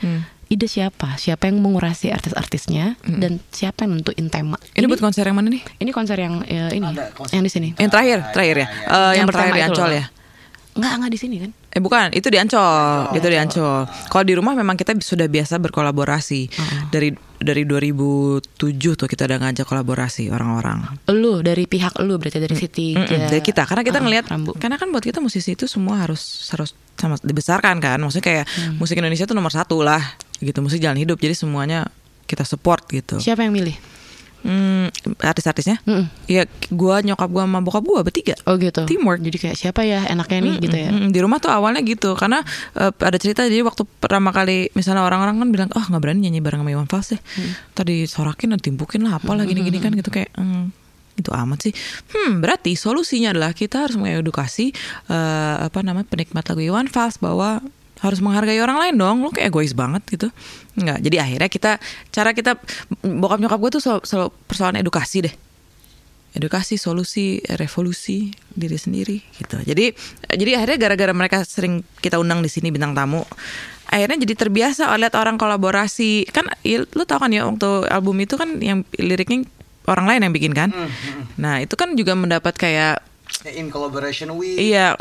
Ide 0.49 0.65
siapa? 0.65 1.13
Siapa 1.15 1.45
yang 1.45 1.61
mengurasi 1.61 2.09
artis-artisnya 2.09 2.97
dan 3.05 3.37
siapa 3.53 3.85
yang 3.85 4.01
nentuin 4.01 4.33
tema? 4.33 4.57
Ini, 4.73 4.89
buat 4.89 4.97
konser 4.97 5.21
yang 5.23 5.37
mana 5.37 5.53
nih? 5.53 5.61
ini 5.77 5.93
konser 5.93 6.17
yang 6.17 6.41
eh, 6.41 6.73
ini, 6.73 6.89
Ada 6.89 7.13
konser. 7.13 7.37
yang 7.37 7.43
di 7.45 7.51
sini. 7.53 7.67
Yang 7.77 7.89
terakhir, 7.93 8.17
terakhir 8.33 8.55
ya. 8.57 8.67
Eh, 8.67 9.11
yang, 9.21 9.25
pertama 9.29 9.45
terakhir 9.45 9.53
di 9.53 9.63
Ancol 9.63 9.91
ya. 9.93 10.05
Enggak, 10.69 10.91
enggak 10.95 11.11
di 11.11 11.19
sini 11.19 11.35
kan? 11.37 11.51
Eh 11.69 11.77
bukan, 11.77 12.07
itu 12.17 12.27
di 12.33 12.37
Ancol, 12.41 13.13
itu 13.13 13.27
di 13.27 13.37
Ancol. 13.37 13.81
Kalau 14.09 14.23
di 14.25 14.33
rumah 14.33 14.53
memang 14.57 14.73
kita 14.73 14.97
sudah 14.97 15.29
biasa 15.29 15.61
berkolaborasi. 15.61 16.41
Dari 16.89 17.13
dari 17.37 17.63
2007 17.63 18.41
tuh 18.97 19.05
kita 19.05 19.29
udah 19.29 19.37
ngajak 19.39 19.65
kolaborasi 19.65 20.33
orang-orang. 20.33 20.81
Lu 21.13 21.45
dari 21.45 21.69
pihak 21.69 21.93
lu 22.01 22.17
berarti 22.17 22.41
dari 22.41 22.55
Siti. 22.55 22.97
Dari 22.97 23.37
kita 23.39 23.69
karena 23.69 23.85
kita 23.85 23.97
Ah, 23.97 24.03
ngelihat 24.03 24.25
Rambu. 24.25 24.57
karena 24.57 24.75
kan 24.75 24.89
buat 24.89 25.05
kita 25.05 25.21
musisi 25.21 25.53
itu 25.53 25.69
semua 25.69 26.01
harus 26.01 26.49
harus 26.49 26.73
sama 26.97 27.15
dibesarkan 27.17 27.79
kan 27.79 27.95
maksudnya 27.95 28.25
kayak 28.25 28.45
musik 28.75 28.99
Indonesia 28.99 29.23
itu 29.23 29.31
nomor 29.31 29.55
satu 29.55 29.79
lah 29.79 30.03
gitu 30.39 30.59
musik 30.59 30.79
jalan 30.79 30.97
hidup 30.97 31.15
jadi 31.15 31.33
semuanya 31.33 31.87
kita 32.25 32.43
support 32.43 32.87
gitu 32.87 33.17
Siapa 33.17 33.41
yang 33.41 33.51
milih? 33.51 33.75
Hmm, 34.39 34.87
artis-artisnya 35.19 35.83
Mm-mm. 35.83 36.07
ya 36.23 36.47
gua 36.71 37.03
nyokap 37.03 37.27
gua 37.27 37.43
sama 37.43 37.59
bokap 37.59 37.83
gua 37.83 38.07
bertiga 38.07 38.39
Oh 38.47 38.55
gitu. 38.55 38.87
Teamwork. 38.87 39.19
Jadi 39.19 39.35
kayak 39.35 39.57
siapa 39.59 39.83
ya 39.83 40.07
enaknya 40.07 40.39
nih 40.39 40.53
gitu 40.63 40.77
ya. 40.79 40.89
Mm-mm, 40.95 41.11
di 41.11 41.19
rumah 41.19 41.43
tuh 41.43 41.51
awalnya 41.51 41.83
gitu 41.83 42.15
karena 42.15 42.39
eh, 42.71 42.87
ada 42.87 43.17
cerita 43.19 43.43
jadi 43.43 43.67
waktu 43.67 43.83
pertama 43.99 44.31
kali 44.31 44.71
misalnya 44.71 45.03
orang-orang 45.03 45.43
kan 45.43 45.49
bilang 45.51 45.69
oh 45.75 45.83
nggak 45.83 45.99
berani 45.99 46.23
nyanyi 46.23 46.39
bareng 46.39 46.63
sama 46.63 46.71
Iwan 46.71 46.87
Fals 46.87 47.11
deh 47.11 47.21
tadi 47.75 48.07
sorakin 48.07 48.55
ditimpukin 48.55 49.03
lah 49.03 49.19
apalah 49.19 49.43
gini-gini 49.43 49.75
kan 49.77 49.91
gitu 49.91 50.07
kayak 50.07 50.31
"Hmm, 50.31 50.71
itu 51.19 51.35
amat 51.35 51.59
sih 51.59 51.73
hmm 52.07 52.39
berarti 52.39 52.79
solusinya 52.79 53.35
adalah 53.35 53.51
kita 53.51 53.91
harus 53.91 53.99
mengedukasi 53.99 54.71
eh, 55.11 55.55
apa 55.67 55.83
namanya 55.83 56.07
penikmat 56.07 56.47
lagu 56.47 56.63
Iwan 56.63 56.87
Fals 56.87 57.19
bahwa 57.19 57.59
harus 57.99 58.19
menghargai 58.23 58.59
orang 58.63 58.77
lain 58.79 58.95
dong. 58.95 59.17
Lo 59.23 59.29
kayak 59.31 59.51
egois 59.51 59.75
banget 59.75 60.03
gitu. 60.07 60.27
Nggak 60.79 60.99
jadi 61.03 61.17
akhirnya 61.19 61.49
kita 61.51 61.71
cara 62.11 62.31
kita 62.31 62.55
bokap 63.03 63.39
nyokap 63.39 63.59
gue 63.59 63.71
tuh 63.79 63.81
selalu, 63.83 64.01
selalu 64.07 64.27
persoalan 64.47 64.77
edukasi 64.79 65.17
deh. 65.27 65.35
Edukasi 66.29 66.77
solusi 66.77 67.41
revolusi 67.57 68.29
diri 68.53 68.77
sendiri 68.77 69.17
gitu. 69.35 69.57
Jadi 69.65 69.91
jadi 70.29 70.51
akhirnya 70.61 70.77
gara-gara 70.77 71.13
mereka 71.13 71.37
sering 71.41 71.81
kita 71.99 72.21
undang 72.21 72.45
di 72.45 72.49
sini 72.51 72.69
bintang 72.69 72.93
tamu 72.93 73.25
akhirnya 73.89 74.21
jadi 74.21 74.33
terbiasa 74.37 74.93
lihat 75.01 75.17
orang 75.17 75.35
kolaborasi. 75.41 76.29
Kan 76.29 76.47
ya, 76.61 76.85
lu 76.85 77.03
tau 77.09 77.17
kan 77.17 77.33
ya 77.33 77.49
waktu 77.49 77.89
album 77.89 78.21
itu 78.21 78.37
kan 78.37 78.61
yang 78.61 78.85
liriknya 78.95 79.49
orang 79.89 80.05
lain 80.05 80.29
yang 80.29 80.33
bikin 80.33 80.53
kan? 80.53 80.69
Nah 81.41 81.59
itu 81.59 81.73
kan 81.73 81.97
juga 81.97 82.13
mendapat 82.13 82.53
kayak 82.53 83.01
in 83.49 83.73
collaboration 83.73 84.37
with 84.37 84.57
Iya, 84.57 84.93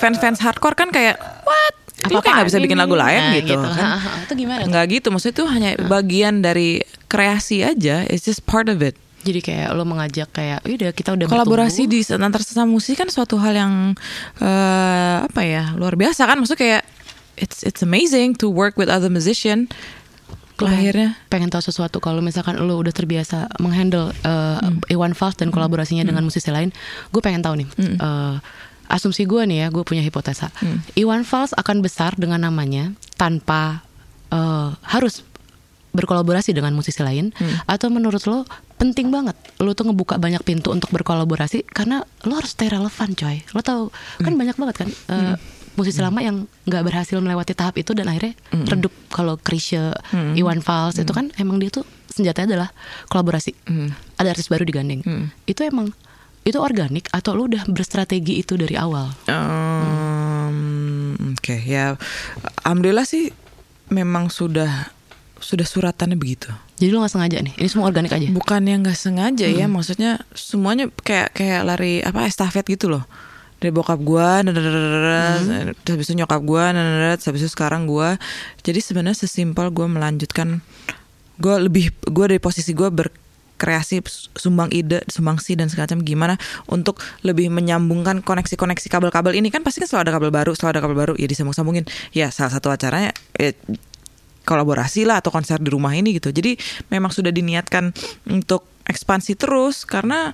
fans-fans 0.00 0.40
hardcore 0.40 0.76
kan 0.76 0.88
kayak 0.88 1.20
what? 1.44 1.76
Lu 2.06 2.22
kayak 2.22 2.34
nggak 2.38 2.48
bisa 2.48 2.58
bikin 2.62 2.78
lagu 2.78 2.94
lain 2.94 3.18
Nah, 3.18 3.34
gitu, 3.42 3.58
kan? 3.58 3.98
Itu 4.24 4.32
gimana? 4.38 4.62
Nggak 4.62 4.84
gitu, 4.94 5.06
maksudnya 5.10 5.34
itu 5.34 5.44
hanya 5.50 5.70
bagian 5.90 6.40
dari 6.40 6.78
kreasi 7.10 7.66
aja. 7.66 8.06
It's 8.06 8.22
just 8.22 8.46
part 8.46 8.70
of 8.70 8.78
it. 8.78 8.94
Jadi 9.26 9.42
kayak 9.42 9.74
lo 9.74 9.82
mengajak 9.82 10.30
kayak, 10.30 10.62
udah 10.62 10.94
kita 10.94 11.18
udah 11.18 11.26
Kolaborasi 11.26 11.90
bertumbuh." 11.90 12.14
di 12.14 12.22
antar 12.22 12.40
sesama 12.46 12.70
musisi 12.70 12.94
kan 12.94 13.10
suatu 13.10 13.34
hal 13.42 13.50
yang 13.50 13.72
eh, 14.38 15.16
apa 15.26 15.42
ya 15.42 15.74
luar 15.74 15.98
biasa 15.98 16.22
kan? 16.22 16.38
Maksudnya 16.38 16.62
kayak 16.62 16.82
it's 17.34 17.66
it's 17.66 17.82
amazing 17.82 18.38
to 18.38 18.46
work 18.46 18.78
with 18.78 18.86
other 18.86 19.10
musician. 19.10 19.66
Akhirnya 20.58 21.14
pengen 21.30 21.54
tahu 21.54 21.62
sesuatu 21.62 22.02
kalau 22.02 22.18
misalkan 22.18 22.58
lo 22.58 22.82
udah 22.82 22.90
terbiasa 22.90 23.46
menghandle 23.62 24.10
uh, 24.26 24.58
Hmm. 24.58 24.82
Iwan 24.90 25.14
Fals 25.14 25.38
dan 25.38 25.54
kolaborasinya 25.54 26.02
dengan 26.02 26.26
musisi 26.26 26.50
lain, 26.50 26.74
gue 27.14 27.22
pengen 27.22 27.46
tahu 27.46 27.62
nih. 27.62 27.68
Hmm. 27.78 27.94
uh, 28.02 28.34
asumsi 28.88 29.24
gue 29.24 29.44
nih 29.44 29.58
ya, 29.62 29.66
gue 29.68 29.84
punya 29.84 30.00
hipotesa. 30.00 30.48
Hmm. 30.58 30.80
Iwan 30.96 31.22
Fals 31.22 31.52
akan 31.52 31.84
besar 31.84 32.16
dengan 32.16 32.40
namanya 32.40 32.90
tanpa 33.14 33.84
uh, 34.32 34.72
harus 34.82 35.22
berkolaborasi 35.88 36.52
dengan 36.52 36.72
musisi 36.72 37.00
lain 37.00 37.32
Hmm. 37.36 37.64
atau 37.64 37.88
menurut 37.88 38.20
lo 38.28 38.44
penting 38.76 39.08
banget 39.10 39.34
lo 39.58 39.72
tuh 39.72 39.88
ngebuka 39.90 40.20
banyak 40.20 40.44
pintu 40.44 40.70
untuk 40.70 40.92
berkolaborasi 40.92 41.64
karena 41.66 42.04
lo 42.22 42.32
harus 42.36 42.52
stay 42.54 42.68
relevan 42.68 43.12
coy. 43.12 43.40
Lo 43.52 43.60
kan 43.60 43.88
Hmm. 44.20 44.36
banyak 44.36 44.56
banget 44.56 44.76
kan 44.84 44.88
uh, 45.10 45.34
musisi 45.74 46.02
lama 46.02 46.18
yang 46.18 46.44
nggak 46.66 46.82
berhasil 46.82 47.16
melewati 47.18 47.54
tahap 47.54 47.78
itu 47.78 47.94
dan 47.94 48.10
akhirnya 48.10 48.34
redup 48.66 48.90
kalau 49.08 49.38
Krisye 49.38 49.94
Iwan 50.34 50.58
Fals 50.58 50.98
itu 50.98 51.10
kan 51.10 51.30
emang 51.38 51.58
dia 51.58 51.70
tuh 51.70 51.86
senjatanya 52.10 52.58
adalah 52.58 52.70
kolaborasi. 53.06 53.54
Ada 54.18 54.34
artis 54.34 54.50
baru 54.50 54.66
digandeng. 54.66 55.06
Itu 55.46 55.62
emang 55.62 55.94
itu 56.46 56.58
organik 56.60 57.10
atau 57.10 57.34
lo 57.34 57.46
udah 57.46 57.66
berstrategi 57.70 58.42
itu 58.42 58.54
dari 58.54 58.78
awal 58.78 59.10
Um, 59.28 61.14
Oke 61.38 61.60
ya, 61.60 61.96
alhamdulillah 62.64 63.04
sih 63.04 63.30
memang 63.88 64.28
sudah 64.28 64.92
sudah 65.38 65.62
suratannya 65.62 66.18
begitu. 66.18 66.50
jadi 66.82 66.90
lo 66.90 67.00
nggak 67.00 67.14
sengaja 67.14 67.38
nih 67.40 67.54
ini 67.56 67.68
semua 67.70 67.86
organik 67.86 68.10
aja 68.10 68.26
Bukan 68.34 68.66
yang 68.66 68.82
nggak 68.82 68.98
sengaja 68.98 69.46
ya, 69.46 69.70
maksudnya 69.70 70.18
semuanya 70.34 70.90
kayak 71.06 71.30
kayak 71.30 71.62
lari 71.62 72.02
apa 72.02 72.26
estafet 72.26 72.66
gitu 72.66 72.90
loh. 72.90 73.06
Dari 73.58 73.74
bokap 73.74 73.98
gua, 74.02 74.38
terus 74.46 75.90
habis 75.90 76.06
itu 76.06 76.14
nyokap 76.14 76.42
terus 76.46 77.26
habis 77.26 77.42
itu 77.42 77.50
sekarang 77.50 77.90
gua. 77.90 78.14
Jadi 78.62 78.78
sebenarnya 78.78 79.18
sesimpel 79.18 79.74
gua 79.74 79.90
melanjutkan 79.90 80.62
gua 81.42 81.58
lebih 81.58 81.90
gua 82.06 82.30
dari 82.30 82.38
posisi 82.38 82.70
gua 82.74 82.90
berkreasi 83.58 84.06
sumbang 84.38 84.70
ide, 84.70 85.02
sumbangsi 85.10 85.58
dan 85.58 85.66
segala 85.66 85.90
macam 85.90 86.06
gimana 86.06 86.34
untuk 86.70 87.02
lebih 87.26 87.50
menyambungkan 87.50 88.22
koneksi-koneksi 88.22 88.86
kabel-kabel 88.86 89.34
ini 89.34 89.50
kan 89.50 89.66
pasti 89.66 89.82
kan 89.82 89.90
selalu 89.90 90.02
ada 90.06 90.12
kabel 90.14 90.30
baru, 90.30 90.52
selalu 90.54 90.70
ada 90.78 90.80
kabel 90.86 90.96
baru 90.96 91.14
ya 91.18 91.26
disambung-sambungin. 91.26 91.82
Ya 92.14 92.30
salah 92.30 92.54
satu 92.54 92.70
acaranya 92.70 93.10
ya, 93.34 93.50
kolaborasi 94.46 95.02
lah 95.02 95.18
atau 95.18 95.34
konser 95.34 95.58
di 95.58 95.74
rumah 95.74 95.90
ini 95.98 96.14
gitu. 96.14 96.30
Jadi 96.30 96.54
memang 96.94 97.10
sudah 97.10 97.34
diniatkan 97.34 97.90
untuk 98.30 98.62
ekspansi 98.86 99.34
terus 99.34 99.82
karena 99.82 100.30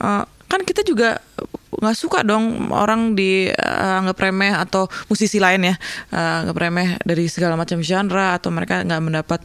uh, 0.00 0.24
kan 0.48 0.60
kita 0.64 0.80
juga 0.82 1.20
nggak 1.72 1.96
suka 1.96 2.20
dong 2.20 2.68
orang 2.72 3.16
dianggap 3.16 4.16
remeh 4.20 4.52
atau 4.52 4.84
musisi 5.08 5.40
lain 5.40 5.72
ya 5.72 5.74
uh, 6.12 6.44
anggap 6.44 6.56
remeh 6.56 6.88
dari 7.04 7.24
segala 7.32 7.56
macam 7.56 7.80
genre 7.80 8.36
atau 8.36 8.52
mereka 8.52 8.84
nggak 8.84 9.02
mendapat 9.02 9.40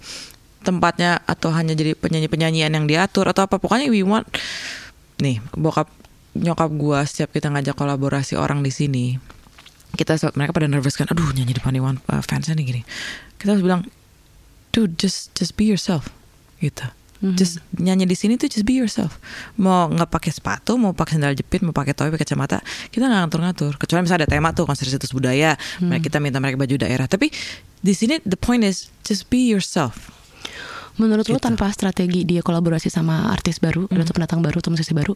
tempatnya 0.68 1.23
atau 1.23 1.56
hanya 1.56 1.72
jadi 1.72 1.95
penyanyi-penyanyian 1.95 2.76
yang 2.76 2.85
diatur 2.85 3.31
atau 3.31 3.48
apa. 3.48 3.56
Pokoknya 3.56 3.88
we 3.88 4.03
want 4.03 4.27
nih 5.23 5.39
bokap 5.56 5.88
nyokap 6.35 6.69
gua 6.76 7.07
setiap 7.07 7.31
kita 7.31 7.49
ngajak 7.49 7.73
kolaborasi 7.73 8.38
orang 8.38 8.61
di 8.61 8.69
sini 8.69 9.06
kita 9.98 10.19
mereka 10.38 10.52
pada 10.53 10.68
nervous 10.69 10.99
kan 10.99 11.10
aduh 11.10 11.31
nyanyi 11.34 11.57
depan 11.57 11.73
Iwan 11.73 11.98
uh, 12.11 12.22
fansnya 12.22 12.53
nih 12.53 12.65
gini. 12.68 12.81
Kita 13.39 13.56
harus 13.56 13.64
bilang 13.64 13.81
dude 14.76 14.94
just 14.99 15.34
just 15.34 15.56
be 15.56 15.65
yourself 15.65 16.11
gitu. 16.61 16.85
Just 17.18 17.65
nyanyi 17.73 18.06
di 18.06 18.14
sini 18.14 18.38
tuh 18.38 18.45
just 18.45 18.61
be 18.61 18.77
yourself. 18.77 19.18
Mau 19.57 19.89
nggak 19.89 20.06
pakai 20.14 20.30
sepatu 20.30 20.77
mau 20.77 20.94
pakai 20.94 21.18
sandal 21.18 21.34
jepit 21.34 21.65
mau 21.65 21.73
pakai 21.73 21.98
topi 21.98 22.14
pakai 22.14 22.30
kacamata 22.30 22.61
kita 22.94 23.10
nggak 23.10 23.22
ngatur-ngatur. 23.26 23.73
Kecuali 23.81 24.06
misalnya 24.06 24.30
ada 24.30 24.30
tema 24.30 24.53
tuh 24.53 24.69
konser 24.69 24.85
situs 24.85 25.10
budaya 25.10 25.57
mereka 25.81 26.14
kita 26.14 26.18
minta 26.22 26.38
mereka 26.38 26.61
baju 26.61 26.77
daerah. 26.77 27.10
Tapi 27.10 27.34
di 27.81 27.94
sini 27.98 28.22
the 28.22 28.38
point 28.38 28.61
is 28.61 28.94
just 29.02 29.34
be 29.34 29.49
yourself 29.49 30.16
Menurut 30.98 31.26
Gitu. 31.26 31.34
lo 31.34 31.40
tanpa 31.40 31.69
strategi 31.69 32.24
dia 32.24 32.41
kolaborasi 32.41 32.90
sama 32.90 33.30
artis 33.30 33.57
baru 33.57 33.86
Hmm. 33.86 34.02
atau 34.02 34.11
pendatang 34.11 34.41
baru 34.41 34.57
atau 34.57 34.74
musisi 34.74 34.91
baru, 34.91 35.14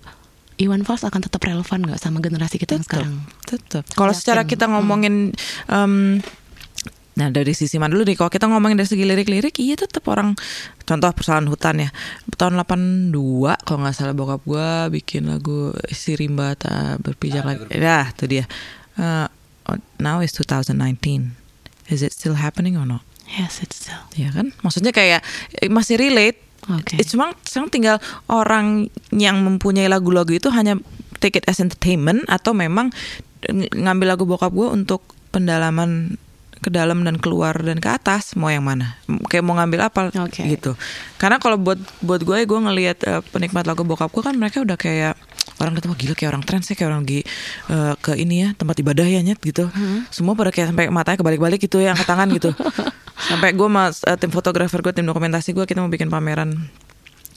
Iwan 0.55 0.85
Fals 0.85 1.01
akan 1.01 1.21
tetap 1.21 1.41
relevan 1.41 1.81
nggak 1.81 1.97
sama 1.97 2.19
generasi 2.19 2.55
kita 2.55 2.75
yang 2.75 2.85
sekarang? 2.85 3.25
tetap 3.43 3.81
kalau 3.91 4.13
secara 4.13 4.45
kita 4.45 4.67
ngomongin 4.67 5.33
em, 5.67 6.21
Nah 7.11 7.27
dari 7.27 7.51
sisi 7.51 7.75
mana 7.75 7.91
dulu 7.91 8.07
nih 8.07 8.15
Kalau 8.15 8.31
kita 8.31 8.47
ngomongin 8.47 8.79
dari 8.79 8.87
segi 8.87 9.03
lirik-lirik 9.03 9.51
Iya 9.59 9.75
tetap 9.75 10.07
orang 10.07 10.31
Contoh 10.79 11.11
persoalan 11.11 11.51
hutan 11.51 11.83
ya 11.83 11.89
Tahun 12.39 12.55
82 12.55 13.11
Kalau 13.67 13.83
nggak 13.83 13.91
salah 13.91 14.15
bokap 14.15 14.39
gue 14.47 14.69
Bikin 14.95 15.27
lagu 15.27 15.75
Si 15.91 16.15
Rimba 16.15 16.55
tak 16.55 17.03
berpijak 17.03 17.43
lagi 17.43 17.67
Ya 17.67 18.07
itu 18.07 18.31
dia 18.31 18.47
Uh, 18.95 19.27
Now 19.99 20.23
is 20.23 20.31
2019 20.39 21.35
Is 21.91 21.99
it 21.99 22.15
still 22.15 22.39
happening 22.39 22.79
or 22.79 22.87
not? 22.87 23.03
Yes, 23.31 23.63
it's 23.63 23.87
still. 23.87 24.01
Ya 24.13 24.29
kan? 24.35 24.51
Maksudnya 24.59 24.91
kayak 24.91 25.23
eh, 25.55 25.71
Masih 25.71 25.95
relate. 25.95 26.39
Oke. 26.69 26.99
It's 27.01 27.09
cuma 27.15 27.33
sekarang 27.41 27.73
tinggal 27.73 27.97
orang 28.29 28.91
yang 29.09 29.41
mempunyai 29.41 29.89
lagu-lagu 29.89 30.29
itu 30.29 30.53
hanya 30.53 30.77
take 31.17 31.41
it 31.41 31.45
as 31.49 31.57
entertainment 31.57 32.21
atau 32.29 32.53
memang 32.53 32.93
ng- 33.49 33.73
ngambil 33.73 34.13
lagu 34.13 34.23
bokap 34.29 34.53
gue 34.53 34.69
untuk 34.69 35.01
pendalaman 35.33 36.21
ke 36.61 36.69
dalam 36.69 37.01
dan 37.01 37.17
keluar 37.17 37.57
dan 37.57 37.81
ke 37.81 37.89
atas 37.89 38.37
mau 38.37 38.53
yang 38.53 38.61
mana. 38.61 39.01
Kayak 39.25 39.43
mau 39.49 39.57
ngambil 39.57 39.89
apa 39.89 40.13
Oke. 40.21 40.45
gitu. 40.45 40.77
Karena 41.17 41.41
kalau 41.41 41.57
buat 41.57 41.81
buat 42.05 42.21
gue 42.21 42.45
gue 42.45 42.59
ngelihat 42.61 42.97
eh, 43.09 43.21
penikmat 43.33 43.65
lagu 43.65 43.81
bokap 43.81 44.13
gue 44.13 44.21
kan 44.21 44.37
mereka 44.37 44.61
udah 44.61 44.77
kayak 44.77 45.17
orang 45.57 45.73
ketemu 45.73 45.93
gila 45.97 46.13
kayak 46.13 46.29
orang 46.37 46.45
trans 46.45 46.69
ya 46.69 46.77
kayak 46.77 46.89
orang 46.93 47.01
lagi 47.01 47.25
eh, 47.73 47.93
ke 47.97 48.13
ini 48.13 48.35
ya 48.45 48.49
tempat 48.53 48.77
ibadah 48.77 49.09
ya 49.09 49.25
nyet 49.25 49.41
gitu. 49.41 49.73
Semua 50.13 50.37
pada 50.37 50.53
kayak 50.53 50.69
sampai 50.69 50.93
matanya 50.93 51.17
kebalik-balik 51.17 51.57
gitu 51.57 51.81
ya 51.81 51.97
angkat 51.97 52.05
tangan 52.05 52.29
gitu 52.29 52.53
sampai 53.29 53.53
gue 53.53 53.69
mas 53.69 54.01
eh, 54.07 54.17
tim 54.17 54.33
fotografer 54.33 54.81
gue 54.81 54.93
tim 54.95 55.05
dokumentasi 55.05 55.53
gue 55.53 55.65
kita 55.69 55.79
mau 55.83 55.91
bikin 55.91 56.09
pameran 56.09 56.69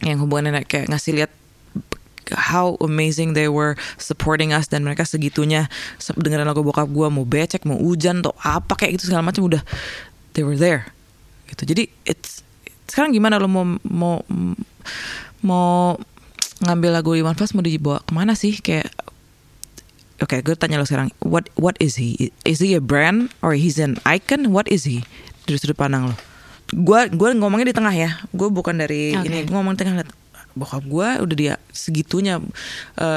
yang 0.00 0.18
hubungannya 0.20 0.64
kayak 0.64 0.88
ngasih 0.88 1.12
lihat 1.16 1.32
how 2.32 2.80
amazing 2.80 3.36
they 3.36 3.52
were 3.52 3.76
supporting 4.00 4.56
us 4.56 4.68
dan 4.72 4.80
mereka 4.80 5.04
segitunya 5.04 5.68
se- 6.00 6.16
dengerin 6.16 6.48
lagu 6.48 6.64
bokap 6.64 6.88
gue 6.88 7.08
mau 7.12 7.28
becek 7.28 7.68
mau 7.68 7.76
hujan 7.76 8.24
atau 8.24 8.32
apa 8.40 8.72
kayak 8.80 8.96
gitu 8.96 9.12
segala 9.12 9.28
macam 9.28 9.44
udah 9.44 9.60
they 10.32 10.40
were 10.40 10.56
there 10.56 10.88
gitu 11.52 11.68
jadi 11.68 11.84
it's 12.08 12.40
sekarang 12.88 13.12
gimana 13.12 13.36
lo 13.36 13.48
mau 13.48 13.64
mau 13.84 14.16
mau 15.44 16.00
ngambil 16.64 16.90
lagu 16.96 17.12
Iwan 17.12 17.36
Fals 17.36 17.52
mau 17.52 17.64
dibawa 17.64 18.00
ke 18.00 18.12
mana 18.16 18.32
sih 18.32 18.56
kayak 18.60 18.88
Oke, 20.22 20.40
gue 20.46 20.54
tanya 20.54 20.78
lo 20.78 20.86
sekarang, 20.86 21.10
what 21.26 21.50
what 21.58 21.74
is 21.82 21.98
he? 21.98 22.30
Is 22.46 22.62
he 22.62 22.78
a 22.78 22.80
brand 22.80 23.34
or 23.42 23.58
he's 23.58 23.82
an 23.82 23.98
icon? 24.06 24.54
What 24.54 24.70
is 24.70 24.86
he 24.86 25.02
dari 25.44 25.56
sudut 25.56 25.76
pandang 25.76 26.10
lo? 26.10 26.16
Gue 26.68 27.06
gue 27.08 27.28
ngomongnya 27.36 27.70
di 27.70 27.76
tengah 27.76 27.92
ya, 27.92 28.10
gue 28.28 28.48
bukan 28.48 28.74
dari 28.74 29.12
Oke. 29.12 29.28
ini, 29.28 29.44
gue 29.44 29.54
ngomong 29.54 29.76
di 29.76 29.84
tengah. 29.84 30.04
Bokap 30.54 30.86
gue 30.86 31.08
udah 31.18 31.36
dia 31.36 31.54
segitunya, 31.68 32.38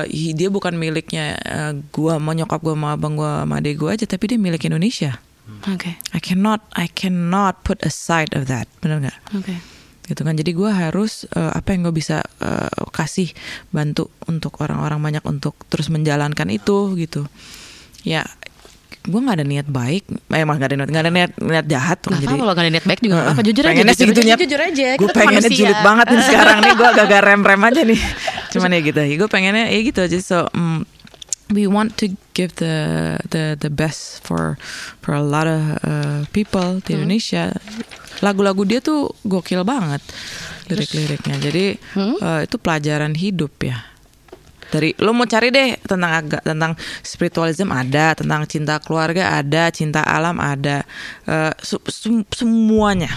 hi- 0.09 0.33
dia 0.33 0.49
bukan 0.49 0.73
miliknya 0.73 1.37
eh, 1.37 1.73
gue 1.77 2.11
sama 2.11 2.33
nyokap 2.33 2.59
gue 2.59 2.73
sama 2.73 2.97
abang 2.97 3.13
gue 3.13 3.29
sama 3.29 3.61
adik 3.61 3.77
gue 3.77 3.89
aja, 3.93 4.05
tapi 4.05 4.33
dia 4.33 4.37
milik 4.41 4.65
Indonesia. 4.65 5.21
Oke, 5.69 5.95
I 6.11 6.19
cannot 6.19 6.59
I 6.75 6.91
cannot 6.91 7.63
put 7.63 7.79
aside 7.81 8.35
of 8.35 8.51
that, 8.51 8.67
bener 8.83 8.99
nggak? 8.99 9.17
oke. 9.33 9.55
gitu 10.07 10.23
kan 10.23 10.39
jadi 10.39 10.51
gue 10.55 10.71
harus 10.71 11.27
eh, 11.35 11.51
apa 11.51 11.75
yang 11.75 11.83
gue 11.83 11.91
bisa 11.91 12.23
eh, 12.39 12.71
kasih 12.91 13.27
bantu 13.69 14.07
untuk 14.23 14.55
orang-orang 14.63 15.03
banyak 15.03 15.23
untuk 15.27 15.55
terus 15.67 15.91
menjalankan 15.91 16.47
itu 16.47 16.95
gitu 16.95 17.27
ya 18.07 18.23
gue 19.07 19.19
nggak 19.23 19.37
ada 19.39 19.45
niat 19.47 19.67
baik. 19.71 20.03
Eh, 20.35 20.43
emang 20.43 20.59
nggak 20.59 20.69
ada 20.69 20.77
niat 20.77 20.89
nggak 20.91 21.03
ada 21.07 21.11
niat 21.15 21.31
niat 21.39 21.65
jahat. 21.65 21.97
Tuh 22.03 22.11
Nggak 22.11 22.21
jadi 22.21 22.27
apa-apa 22.27 22.43
kalau 22.43 22.53
nggak 22.53 22.65
ada 22.67 22.73
niat 22.75 22.85
baik 22.85 22.99
juga 22.99 23.13
nggak 23.15 23.27
apa 23.31 23.41
Jujur 23.47 23.63
aja, 23.63 23.71
jujur 23.71 23.87
aja, 23.87 23.95
segitunya 23.95 24.35
jujur 24.35 24.61
aja. 24.61 24.87
gue 24.99 25.09
pengennya 25.15 25.51
julid 25.51 25.79
banget 25.81 26.05
nih 26.11 26.23
sekarang 26.27 26.57
nih. 26.59 26.73
Gue 26.75 26.87
agak 26.91 27.21
rem 27.27 27.41
rem 27.41 27.61
aja 27.63 27.81
nih. 27.87 28.01
Cuman 28.51 28.69
ya 28.75 28.79
gitu 28.83 28.99
gue 28.99 29.29
pengennya 29.31 29.65
ya 29.71 29.79
gitu 29.79 29.99
aja. 30.03 30.17
So 30.19 30.37
mm, 30.51 30.79
we 31.55 31.63
want 31.65 31.95
to 32.03 32.11
give 32.35 32.59
the 32.59 32.75
the 33.31 33.55
the 33.55 33.71
best 33.71 34.19
for 34.27 34.59
for 34.99 35.15
a 35.15 35.23
lot 35.23 35.47
of 35.47 35.63
uh, 35.87 36.19
people 36.35 36.83
di 36.83 36.99
Indonesia. 36.99 37.55
Lagu-lagu 38.19 38.67
dia 38.67 38.83
tuh 38.83 39.15
gokil 39.23 39.63
banget 39.63 40.03
lirik-liriknya. 40.67 41.35
Jadi 41.39 41.65
uh, 41.95 42.43
itu 42.43 42.55
pelajaran 42.59 43.15
hidup 43.15 43.55
ya 43.63 43.96
dari 44.67 44.91
lo 44.99 45.11
mau 45.11 45.23
cari 45.23 45.47
deh 45.47 45.79
tentang 45.79 46.11
agak 46.13 46.41
tentang 46.41 46.75
spiritualism 47.01 47.69
ada 47.69 48.11
tentang 48.13 48.43
cinta 48.45 48.77
keluarga 48.77 49.37
ada 49.37 49.69
cinta 49.69 50.03
alam 50.03 50.37
ada 50.37 50.83
Eh, 51.23 51.53
su- 51.59 51.83
sem- 51.87 52.27
semuanya 52.29 53.11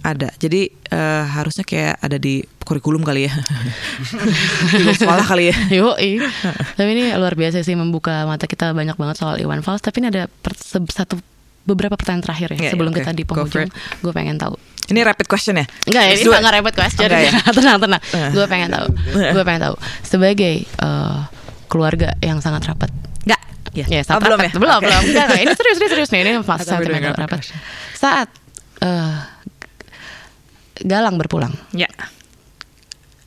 ada 0.00 0.32
jadi 0.36 0.68
eh, 0.72 1.24
harusnya 1.28 1.60
kayak 1.62 2.00
ada 2.00 2.16
di 2.16 2.40
kurikulum 2.64 3.02
kali 3.02 3.26
ya. 3.26 3.32
Kurikulum 4.70 4.96
sekolah 4.96 5.26
kali 5.26 5.50
ya. 5.50 5.56
Yoi. 5.82 6.22
Tapi 6.78 6.90
ini 6.94 7.04
luar 7.12 7.34
biasa 7.34 7.60
sih 7.60 7.74
membuka 7.74 8.24
mata 8.24 8.46
kita 8.46 8.70
banyak 8.72 8.94
banget 8.94 9.16
soal 9.18 9.36
Iwan 9.36 9.60
Fals. 9.60 9.82
Tapi 9.82 10.00
ini 10.00 10.08
ada 10.08 10.30
satu 10.88 11.18
beberapa 11.62 11.94
pertanyaan 11.94 12.24
terakhir 12.24 12.48
ya 12.54 12.58
Iya, 12.58 12.70
sebelum 12.72 12.90
iya, 12.90 12.98
kita 13.00 13.10
oke. 13.10 13.18
di 13.18 13.24
penghujung. 13.24 13.68
Gue 14.00 14.12
pengen 14.12 14.36
tahu. 14.36 14.54
Ini 14.90 15.00
rapid 15.00 15.26
question 15.26 15.54
ya? 15.54 15.66
Enggak, 15.86 16.02
ini 16.08 16.14
it. 16.18 16.26
sangat 16.26 16.52
repot 16.52 16.74
question. 16.74 17.06
Enggak 17.06 17.22
ya? 17.22 17.32
tenang, 17.58 17.78
tenang. 17.78 18.02
Eh. 18.02 18.30
Gue 18.34 18.44
pengen 18.44 18.68
tahu. 18.68 18.86
Gue 19.30 19.44
pengen 19.44 19.62
tahu. 19.62 19.74
Sebagai 20.02 20.54
eh, 20.66 21.18
keluarga 21.70 22.10
yang 22.18 22.42
sangat 22.42 22.66
rapat. 22.66 22.90
Enggak. 23.22 23.40
Ya, 23.70 23.86
Ya, 23.86 24.00
Oh, 24.00 24.04
sangat 24.08 24.26
belum 24.26 24.38
rapat. 24.38 24.50
ya? 24.50 24.52
Belum, 24.58 24.76
Oke. 24.76 24.86
belum. 24.88 25.02
Enggak, 25.06 25.24
enggak. 25.30 25.40
Ini 25.40 25.52
serius, 25.54 25.76
serius, 25.78 25.92
serius 25.94 26.10
nih. 26.10 26.20
Ini 26.20 26.30
sentimental 26.66 27.14
rapid 27.14 27.22
rapat. 27.22 27.40
Saat 27.94 28.28
eh, 28.82 29.16
Galang 30.80 31.20
berpulang, 31.20 31.52
Ya. 31.70 31.86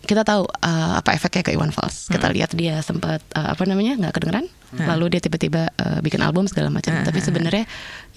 kita 0.03 0.26
tahu 0.26 0.43
eh, 0.60 0.93
apa 0.99 1.14
efeknya 1.14 1.45
ke 1.45 1.51
Iwan 1.53 1.69
Fals. 1.69 2.10
Kita 2.10 2.27
lihat 2.27 2.51
dia 2.51 2.81
sempat 2.81 3.22
eh, 3.30 3.47
apa 3.53 3.64
namanya 3.64 3.95
nggak 3.95 4.14
kedengeran, 4.14 4.49
lalu 4.77 5.17
dia 5.17 5.21
tiba-tiba 5.21 5.69
eh, 5.69 5.99
bikin 6.01 6.21
album 6.21 6.49
segala 6.49 6.73
macam. 6.73 6.93
Tapi 7.03 7.19
sebenarnya 7.21 7.65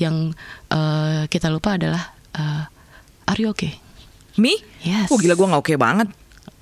yang 0.01 0.33
eh, 0.73 1.23
kita 1.29 1.53
lupa 1.53 1.77
adalah 1.77 2.13
eh, 2.37 2.65
Are 3.27 3.41
you 3.43 3.51
okay? 3.51 3.75
Me? 4.39 4.55
Yes. 4.85 5.11
Oh 5.11 5.19
gila 5.19 5.35
gue 5.35 5.47
gak 5.49 5.63
oke 5.65 5.75
banget. 5.81 6.09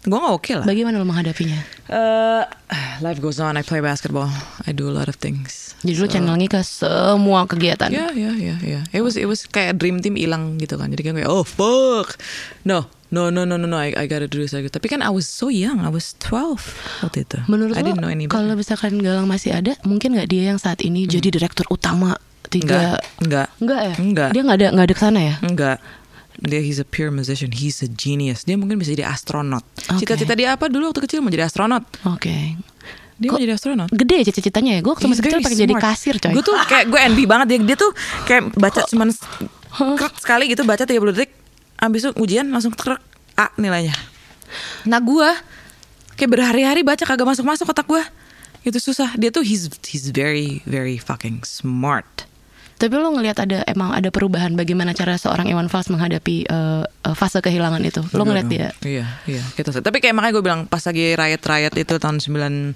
Gue 0.05 0.19
gak 0.19 0.35
oke 0.37 0.53
lah. 0.53 0.65
Bagaimana 0.65 1.01
lo 1.01 1.09
menghadapinya? 1.09 1.65
Uh, 1.89 2.45
life 3.01 3.19
goes 3.19 3.41
on. 3.41 3.57
I 3.57 3.65
play 3.65 3.81
basketball. 3.81 4.29
I 4.63 4.71
do 4.71 4.85
a 4.85 4.93
lot 4.93 5.09
of 5.09 5.17
things. 5.17 5.73
Jadi 5.81 5.97
lu 5.97 6.07
channelnya 6.07 6.45
ke 6.47 6.61
semua 6.61 7.45
kegiatan. 7.45 7.89
Ya, 7.89 8.13
ya, 8.13 8.33
ya, 8.33 8.57
ya. 8.61 8.81
It 8.93 9.01
was, 9.01 9.17
it 9.17 9.25
was 9.25 9.45
kayak 9.45 9.77
dream 9.77 10.01
team 10.01 10.17
hilang 10.17 10.57
gitu 10.57 10.77
kan. 10.77 10.89
Jadi 10.89 11.01
kayak, 11.03 11.25
oh 11.25 11.41
fuck, 11.41 12.21
no, 12.63 12.85
no, 13.09 13.29
no, 13.29 13.45
no, 13.45 13.57
no, 13.57 13.65
no. 13.65 13.77
I, 13.77 13.93
I 13.95 14.05
gotta 14.05 14.29
do 14.29 14.41
this. 14.41 14.53
I 14.53 14.61
gotta- 14.61 14.77
Tapi 14.77 14.89
kan 14.89 15.01
I 15.01 15.09
was 15.09 15.25
so 15.25 15.49
young. 15.49 15.81
I 15.81 15.89
was 15.89 16.13
12 16.21 16.61
waktu 17.05 17.25
itu. 17.25 17.39
Menurut 17.49 17.73
I 17.73 17.81
lo 17.81 17.87
didn't 17.89 18.01
know 18.01 18.13
any 18.13 18.29
better. 18.29 18.37
kalau 18.41 18.53
misalkan 18.57 19.01
Galang 19.01 19.25
masih 19.25 19.57
ada, 19.57 19.73
mungkin 19.85 20.17
nggak 20.17 20.29
dia 20.29 20.53
yang 20.53 20.61
saat 20.61 20.81
ini 20.81 21.05
jadi 21.05 21.33
direktur 21.33 21.65
utama 21.69 22.17
tiga? 22.49 23.01
Enggak, 23.01 23.01
enggak, 23.21 23.49
Enggak 23.61 23.81
ya? 23.81 23.95
Enggak. 24.01 24.29
Dia 24.33 24.41
nggak 24.45 24.59
ada 24.61 24.67
nggak 24.73 24.87
ada 24.89 24.95
ke 24.95 25.03
sana 25.03 25.21
ya? 25.21 25.35
enggak. 25.41 25.77
Dia 26.45 26.61
he's 26.61 26.77
a 26.77 26.85
pure 26.85 27.09
musician. 27.09 27.49
He's 27.57 27.81
a 27.81 27.89
genius. 27.89 28.45
Dia 28.45 28.61
mungkin 28.61 28.77
bisa 28.77 28.93
jadi 28.93 29.09
astronot. 29.09 29.65
Oke. 29.89 30.05
Cita-cita 30.05 30.37
dia 30.37 30.53
apa 30.53 30.69
dulu 30.69 30.93
waktu 30.93 31.01
kecil 31.01 31.25
mau 31.25 31.33
jadi 31.33 31.49
astronot. 31.49 31.89
Oke. 32.05 32.61
Dia 33.17 33.29
Kok 33.33 33.37
mau 33.41 33.43
jadi 33.49 33.55
astronot. 33.57 33.89
Gede 33.89 34.15
ya 34.21 34.25
cita-citanya 34.29 34.71
ya? 34.77 34.81
Gue 34.85 34.93
waktu 34.93 35.09
masih 35.09 35.25
kecil 35.25 35.41
pengen 35.41 35.61
jadi 35.65 35.75
kasir 35.81 36.15
coy. 36.21 36.37
Gue 36.37 36.45
tuh 36.45 36.57
kayak 36.69 36.93
gue 36.93 37.01
envy 37.01 37.25
banget 37.25 37.47
dia. 37.57 37.59
Dia 37.73 37.77
tuh 37.81 37.91
kayak 38.29 38.53
baca 38.61 38.81
cuman 38.85 39.09
krek 39.97 40.15
sekali 40.21 40.45
gitu 40.53 40.63
baca 40.69 40.85
30 40.85 41.01
detik. 41.17 41.33
Abis 41.81 42.05
itu 42.05 42.11
ujian 42.21 42.45
langsung 42.53 42.77
krek 42.77 43.01
A 43.41 43.49
nilainya. 43.57 43.97
Nah 44.85 45.01
gue 45.01 45.29
kayak 46.21 46.31
berhari-hari 46.31 46.85
baca 46.85 47.09
kagak 47.09 47.25
masuk-masuk 47.25 47.73
otak 47.73 47.89
gue. 47.89 48.05
Itu 48.69 48.77
susah. 48.77 49.17
Dia 49.17 49.33
tuh 49.33 49.41
he's 49.41 49.73
he's 49.89 50.13
very 50.13 50.61
very 50.69 51.01
fucking 51.01 51.41
smart. 51.41 52.29
Tapi 52.75 52.91
lo 52.99 53.15
ngelihat 53.15 53.39
ada 53.39 53.63
emang 53.71 53.95
ada 53.95 54.11
perubahan 54.11 54.59
bagaimana 54.59 54.91
cara 54.93 55.15
seorang 55.15 55.47
Iwan 55.47 55.71
Fals 55.71 55.87
menghadapi 55.87 56.45
eh, 56.45 56.83
fase 57.15 57.39
kehilangan 57.39 57.79
itu. 57.87 58.03
Lo 58.11 58.27
ngeliat 58.27 58.51
dia? 58.51 58.75
Iya, 58.83 59.07
iya. 59.31 59.43
Gitu. 59.55 59.71
Tapi 59.71 60.03
kayak 60.03 60.13
makanya 60.13 60.33
gue 60.35 60.45
bilang 60.45 60.61
pas 60.67 60.83
lagi 60.83 61.15
riot-riot 61.15 61.75
itu 61.75 61.95
tahun 61.97 62.19
97 62.19 62.75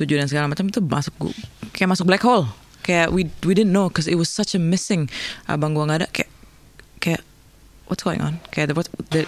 dan 0.00 0.26
segala 0.26 0.46
macam 0.48 0.64
itu 0.64 0.80
masuk 0.80 1.14
gu- 1.20 1.36
kayak 1.76 1.92
masuk 1.92 2.08
black 2.08 2.24
hole. 2.24 2.48
Kayak 2.80 3.12
we 3.12 3.28
we 3.44 3.52
didn't 3.52 3.72
know 3.72 3.92
because 3.92 4.08
it 4.08 4.16
was 4.16 4.32
such 4.32 4.56
a 4.56 4.60
missing. 4.60 5.08
Abang 5.44 5.76
gue 5.76 5.84
nggak 5.84 5.98
ada 6.04 6.08
kayak 6.08 6.30
kayak 7.00 7.22
what's 7.84 8.00
going 8.00 8.24
on? 8.24 8.40
Kayak 8.48 8.72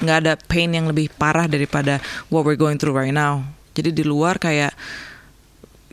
nggak 0.01 0.19
ada 0.25 0.33
pain 0.49 0.73
yang 0.73 0.89
lebih 0.89 1.13
parah 1.13 1.45
daripada 1.45 2.01
what 2.33 2.45
we're 2.45 2.57
going 2.59 2.81
through 2.81 2.97
right 2.97 3.13
now. 3.13 3.45
Jadi 3.77 3.93
di 3.93 4.05
luar 4.05 4.41
kayak 4.41 4.73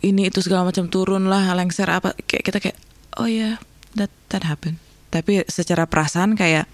ini 0.03 0.27
itu 0.27 0.39
segala 0.43 0.67
macam 0.67 0.87
turun 0.87 1.27
lah 1.27 1.51
lengser 1.55 1.87
apa 1.87 2.15
kayak 2.27 2.43
kita 2.43 2.57
kayak 2.59 2.77
oh 3.19 3.27
ya 3.27 3.55
that 3.95 4.11
that 4.29 4.43
happened. 4.43 4.77
Tapi 5.09 5.45
secara 5.45 5.85
perasaan 5.85 6.33
kayak 6.33 6.65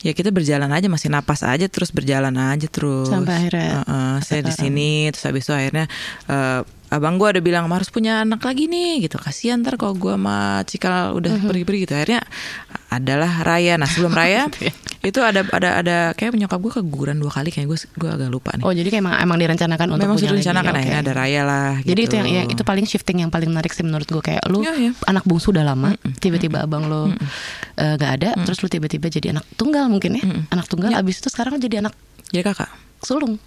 ya 0.00 0.12
kita 0.12 0.30
berjalan 0.30 0.70
aja 0.70 0.86
masih 0.86 1.08
napas 1.08 1.42
aja 1.42 1.66
terus 1.66 1.90
berjalan 1.90 2.30
aja 2.32 2.68
terus 2.68 3.08
Sampai 3.08 3.42
akhirnya- 3.42 3.82
Heeh, 3.82 4.14
saya 4.22 4.40
di 4.40 4.52
sini 4.54 4.90
terus 5.10 5.24
habis 5.24 5.42
itu 5.42 5.52
akhirnya 5.52 5.84
eh, 6.26 6.60
abang 6.88 7.16
gue 7.16 7.28
ada 7.28 7.40
bilang 7.40 7.66
harus 7.66 7.88
punya 7.88 8.22
anak 8.22 8.38
lagi 8.40 8.64
nih 8.64 9.02
gitu 9.02 9.16
kasihan 9.16 9.58
ntar 9.58 9.74
kalau 9.74 9.92
gue 9.92 10.10
sama 10.10 10.36
Cikal 10.62 11.12
udah 11.12 11.32
Mhm. 11.34 11.44
pergi-pergi 11.44 11.80
gitu 11.82 11.94
akhirnya 11.94 12.22
adalah 12.88 13.42
Raya 13.42 13.74
nah 13.74 13.84
sebelum 13.84 14.10
Raya 14.10 14.46
Gitu 14.46 14.58
ya. 14.68 14.72
itu 15.02 15.18
ada 15.20 15.42
ada 15.44 15.70
ada 15.76 15.96
kayak 16.12 16.34
nyokap 16.34 16.56
gue 16.56 16.72
keguguran 16.76 17.16
dua 17.16 17.28
kali 17.28 17.50
kayak 17.50 17.66
gue 17.66 17.78
gue 17.92 18.08
agak 18.08 18.26
lupa 18.26 18.54
nih 18.54 18.62
Oh 18.62 18.70
jadi 18.70 18.86
kayak 18.88 19.02
emang, 19.02 19.14
emang 19.20 19.38
direncanakan 19.40 19.86
untuk 19.88 19.98
memang 20.00 20.14
punya 20.14 20.20
sudah 20.20 20.30
lagi. 20.30 20.38
direncanakan 20.40 20.70
Oke. 20.70 20.78
akhirnya 20.80 21.00
ada 21.00 21.12
Raya 21.12 21.42
lah 21.42 21.70
Jadi 21.80 21.86
gitu. 21.96 22.06
itu 22.06 22.14
yang, 22.16 22.28
yang 22.28 22.46
itu 22.48 22.62
paling 22.62 22.84
shifting 22.84 23.16
yang 23.18 23.30
paling 23.30 23.48
menarik 23.48 23.70
sih 23.70 23.82
menurut 23.82 24.06
gue 24.06 24.22
kayak 24.24 24.46
lu 24.46 24.62
Iya, 24.62 24.74
iya. 24.76 24.90
anak 25.04 25.22
bungsu 25.24 25.50
udah 25.50 25.64
lama, 25.64 25.90
tiba-tiba 26.16 26.60
abang 26.60 26.86
lo 26.86 27.10
eh, 27.76 27.94
nggak 27.94 28.12
ada, 28.16 28.30
terus 28.42 28.58
lu 28.60 28.68
tiba-tiba 28.68 29.06
jadi 29.08 29.30
anak 29.32 29.44
tunggal 29.52 29.86
mungkin 29.86 30.16
ya, 30.16 30.24
anak 30.48 30.66
tunggal. 30.66 30.90
Abis 30.92 31.18
itu 31.18 31.28
sekarang 31.28 31.58
jadi 31.58 31.80
anak 31.80 31.94
jadi 32.28 32.42
kakak 32.44 32.70
sulung. 33.00 33.38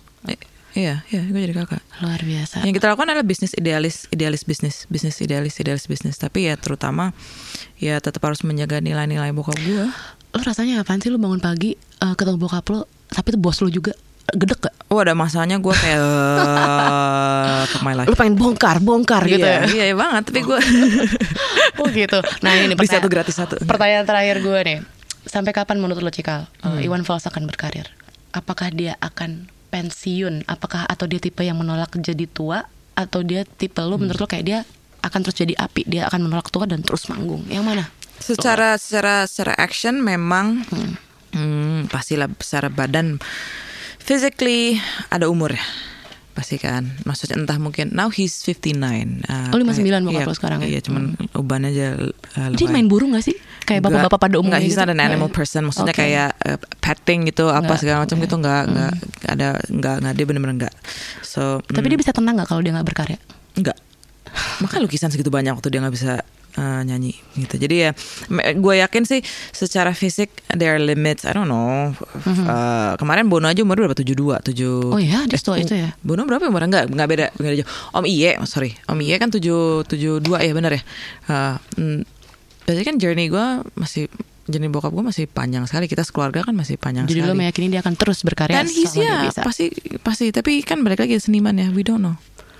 Eh, 0.72 0.80
iya 0.80 0.96
iya 1.08 1.22
gue 1.24 1.40
jadi 1.40 1.54
kakak 1.56 1.82
Luar 2.00 2.20
biasa. 2.20 2.62
yang 2.62 2.72
kita 2.72 2.88
lakukan 2.88 3.08
adalah 3.08 3.24
bisnis 3.24 3.52
idealis 3.54 4.06
idealis 4.10 4.44
bisnis 4.44 4.86
bisnis 4.86 5.18
idealis 5.18 5.56
idealis 5.56 5.86
bisnis 5.86 6.16
tapi 6.16 6.46
ya 6.46 6.56
terutama 6.56 7.12
ya 7.76 7.98
tetap 7.98 8.22
harus 8.22 8.42
menjaga 8.42 8.78
nilai-nilai 8.78 9.32
bokap 9.32 9.58
gue 9.58 9.86
Lo 10.30 10.40
rasanya 10.40 10.80
apaan 10.80 11.00
sih 11.00 11.10
lu 11.10 11.18
bangun 11.18 11.40
pagi 11.40 11.74
eh, 11.74 12.14
ketemu 12.14 12.38
bokap 12.40 12.66
lo, 12.68 12.86
tapi 13.08 13.28
itu 13.30 13.40
bos 13.40 13.58
lo 13.58 13.68
juga 13.68 13.98
gedek 14.30 14.62
gak? 14.62 14.76
Oh 14.88 15.00
ada 15.00 15.14
masanya 15.14 15.58
gue 15.58 15.74
kayak 15.74 15.98
eh, 15.98 17.62
fuck 17.72 17.82
my 17.82 17.94
life. 17.96 18.06
Lu 18.06 18.14
pengen 18.14 18.36
bongkar, 18.36 18.78
bongkar 18.78 19.26
gitu 19.26 19.42
ya? 19.42 19.66
Iya, 19.66 19.84
iya 19.84 19.96
banget. 19.96 20.30
Tapi 20.30 20.40
gue 20.44 20.60
oh 21.82 21.88
gitu. 21.88 22.20
Nah 22.40 22.52
ini 22.56 22.74
pertanyaan- 22.74 22.94
satu 22.96 23.08
gratis 23.08 23.36
satu. 23.36 23.56
Pertanyaan 23.60 24.06
terakhir 24.06 24.38
gue 24.40 24.60
nih. 24.64 24.78
Sampai 25.26 25.50
kapan 25.50 25.78
menurut 25.78 26.00
lo 26.00 26.10
Cikal 26.10 26.46
Hmm. 26.62 26.78
uh, 26.78 26.80
Iwan 26.80 27.02
Fals 27.02 27.26
akan 27.26 27.46
berkarir? 27.46 27.90
Apakah 28.30 28.70
dia 28.70 28.94
akan 29.00 29.50
pensiun? 29.70 30.46
Apakah 30.50 30.86
atau 30.86 31.06
dia 31.06 31.22
tipe 31.22 31.42
yang 31.46 31.58
menolak 31.58 31.94
jadi 31.96 32.26
tua? 32.30 32.66
Atau 32.98 33.24
dia 33.24 33.48
tipe 33.48 33.80
lo 33.80 33.96
menurut 33.96 34.20
lo 34.20 34.28
kayak 34.28 34.46
dia 34.46 34.60
akan 35.00 35.20
terus 35.24 35.38
jadi 35.40 35.56
api? 35.56 35.88
Dia 35.88 36.12
akan 36.12 36.28
menolak 36.28 36.52
tua 36.52 36.68
dan 36.68 36.84
terus 36.84 37.08
manggung? 37.08 37.48
Yang 37.48 37.66
mana? 37.66 37.86
secara 38.20 38.76
secara 38.76 39.26
secara 39.26 39.56
action 39.56 40.04
memang 40.04 40.68
hmm, 41.34 41.88
pastilah 41.88 42.28
secara 42.44 42.68
badan 42.68 43.18
physically 44.04 44.78
ada 45.08 45.32
umur 45.32 45.56
ya 45.56 45.64
pasti 46.40 46.56
kan 46.56 46.88
maksudnya 47.04 47.36
entah 47.36 47.60
mungkin 47.60 47.92
now 47.92 48.08
he's 48.08 48.32
59 48.32 48.80
uh, 49.28 49.52
Oh, 49.52 49.60
59 49.60 49.84
kayak- 49.84 50.00
bokap 50.02 50.16
iya, 50.16 50.24
lo 50.24 50.34
sekarang 50.34 50.60
ya? 50.64 50.68
iya 50.72 50.80
cuman 50.80 51.04
uban 51.36 51.68
aja 51.68 51.88
uh, 52.00 52.50
Dia 52.56 52.68
main 52.72 52.88
burung 52.88 53.12
gak 53.12 53.28
sih? 53.28 53.36
Kayak 53.68 53.86
bapak-bapak 53.86 54.18
pada 54.18 54.36
umumnya 54.40 54.58
enggak, 54.58 54.66
he's 54.66 54.74
gitu? 54.74 54.82
not 54.82 54.90
an 54.90 55.04
animal 55.04 55.28
Nggak. 55.28 55.38
person 55.38 55.62
maksudnya 55.62 55.92
Oke. 55.92 56.02
kayak 56.02 56.30
uh, 56.42 56.58
petting 56.80 57.28
gitu 57.28 57.52
apa 57.52 57.76
segala 57.76 58.02
macam 58.02 58.16
oke. 58.16 58.24
gitu 58.24 58.36
enggak 58.40 58.62
enggak 58.66 58.94
ada 59.28 59.48
enggak 59.68 59.96
enggak 60.00 60.14
dia 60.16 60.26
bener-bener 60.26 60.56
enggak 60.58 60.74
so 61.22 61.60
Tapi 61.62 61.86
dia 61.86 62.00
bisa 62.00 62.10
tenang 62.10 62.40
gak 62.40 62.48
kalau 62.48 62.64
dia 62.64 62.72
gak 62.72 62.88
berkarya? 62.88 63.20
Enggak. 63.54 63.76
Maka 64.60 64.80
lukisan 64.80 65.10
segitu 65.10 65.28
banyak 65.28 65.52
waktu 65.52 65.68
dia 65.68 65.82
nggak 65.82 65.94
bisa 65.94 66.24
uh, 66.60 66.82
nyanyi 66.84 67.16
gitu. 67.40 67.56
Jadi 67.56 67.76
ya 67.80 67.92
gue 68.54 68.74
yakin 68.76 69.08
sih 69.08 69.24
secara 69.50 69.96
fisik 69.96 70.28
there 70.52 70.76
are 70.76 70.84
limits. 70.84 71.24
I 71.24 71.32
don't 71.32 71.48
know. 71.48 71.96
Uh, 72.28 73.00
kemarin 73.00 73.32
Bono 73.32 73.48
aja 73.48 73.64
umurnya 73.64 73.88
berapa? 73.88 73.96
72, 73.96 74.44
7 74.44 74.60
Mhm. 74.60 74.92
Oh 74.92 75.00
iya, 75.00 75.24
dia 75.24 75.40
setua 75.40 75.56
itu 75.58 75.72
ya? 75.72 75.96
Bono 76.04 76.28
berapa 76.28 76.44
umurnya? 76.44 76.68
Enggak, 76.68 76.86
enggak 76.92 77.08
beda, 77.08 77.26
enggak 77.34 77.48
beda 77.48 77.58
jauh. 77.64 77.70
Om 77.96 78.06
Iye, 78.06 78.32
sorry. 78.44 78.76
Om 78.86 79.00
Iye 79.00 79.16
kan 79.16 79.32
7 79.32 79.88
72 79.88 80.20
ya 80.44 80.52
benar 80.52 80.72
ya. 80.76 80.82
Uh, 81.26 81.56
mm, 81.80 82.00
berarti 82.68 82.84
kan 82.84 82.96
journey 83.00 83.26
gue 83.28 83.46
masih 83.74 84.06
journey 84.46 84.66
bokap 84.68 84.90
gue 84.90 85.06
masih 85.06 85.26
panjang 85.26 85.64
sekali. 85.66 85.86
Kita 85.86 86.02
sekeluarga 86.02 86.42
kan 86.42 86.54
masih 86.54 86.76
panjang 86.76 87.06
Jadi 87.06 87.22
sekali. 87.22 87.32
lo 87.32 87.38
meyakini 87.38 87.68
dia 87.70 87.82
akan 87.82 87.94
terus 87.94 88.22
berkarya 88.22 88.62
Dan 88.62 88.68
dia 88.68 88.90
ya 88.94 89.16
bisa? 89.26 89.42
pasti 89.46 89.70
pasti 90.02 90.30
tapi 90.30 90.62
kan 90.62 90.82
balik 90.82 91.02
lagi 91.02 91.18
seniman 91.18 91.54
ya. 91.54 91.70
We 91.70 91.82
don't 91.82 92.02
know. 92.02 92.18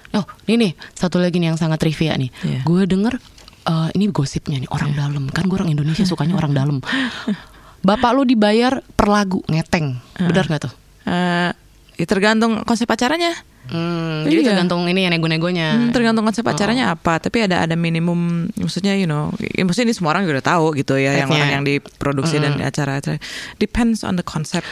Oh, 0.10 0.26
ini 0.50 0.58
nih 0.58 0.72
satu 0.98 1.22
lagi 1.22 1.38
nih 1.38 1.54
yang 1.54 1.60
sangat 1.62 1.78
trivia 1.78 2.18
nih. 2.18 2.34
Iya. 2.42 2.62
Gue 2.66 2.90
denger 2.90 3.22
eh, 3.70 3.90
ini 3.94 4.10
gosipnya 4.10 4.58
nih 4.58 4.70
orang 4.74 4.92
dalam. 4.98 5.24
Kan 5.30 5.46
gue 5.46 5.56
orang 5.56 5.70
Indonesia 5.70 6.02
sukanya 6.04 6.34
orang 6.36 6.52
dalam. 6.52 6.78
Bapak 7.88 8.12
lu 8.12 8.28
dibayar 8.28 8.84
per 8.84 9.08
lagu 9.08 9.40
ngeteng, 9.48 9.96
benar 10.20 10.52
nggak 10.52 10.62
tuh? 10.68 10.74
Eh, 11.08 11.52
ya 11.96 12.06
tergantung 12.06 12.68
konsep 12.68 12.90
acaranya. 12.92 13.32
Hmm, 13.70 14.26
jadi 14.26 14.42
Iya. 14.42 14.48
tergantung 14.52 14.84
ini 14.90 15.06
ya 15.06 15.14
nego-negonya. 15.14 15.78
Hmm, 15.78 15.92
tergantung 15.94 16.26
konsep 16.26 16.42
Oh. 16.44 16.52
acaranya 16.52 16.98
apa. 16.98 17.22
Tapi 17.22 17.46
ada 17.46 17.64
ada 17.64 17.78
minimum, 17.78 18.50
maksudnya 18.58 18.98
you 18.98 19.06
know, 19.06 19.30
ya, 19.38 19.62
maksudnya 19.62 19.94
ini 19.94 19.96
semua 19.96 20.12
orang 20.18 20.26
juga 20.26 20.42
udah 20.42 20.48
tahu 20.58 20.66
gitu 20.76 20.98
ya, 20.98 21.22
yang 21.22 21.30
orang 21.30 21.62
yang 21.62 21.64
diproduksi 21.64 22.42
dan 22.42 22.58
acara-acara. 22.60 23.22
Depends 23.62 24.02
on 24.02 24.18
the 24.18 24.26
concept. 24.26 24.66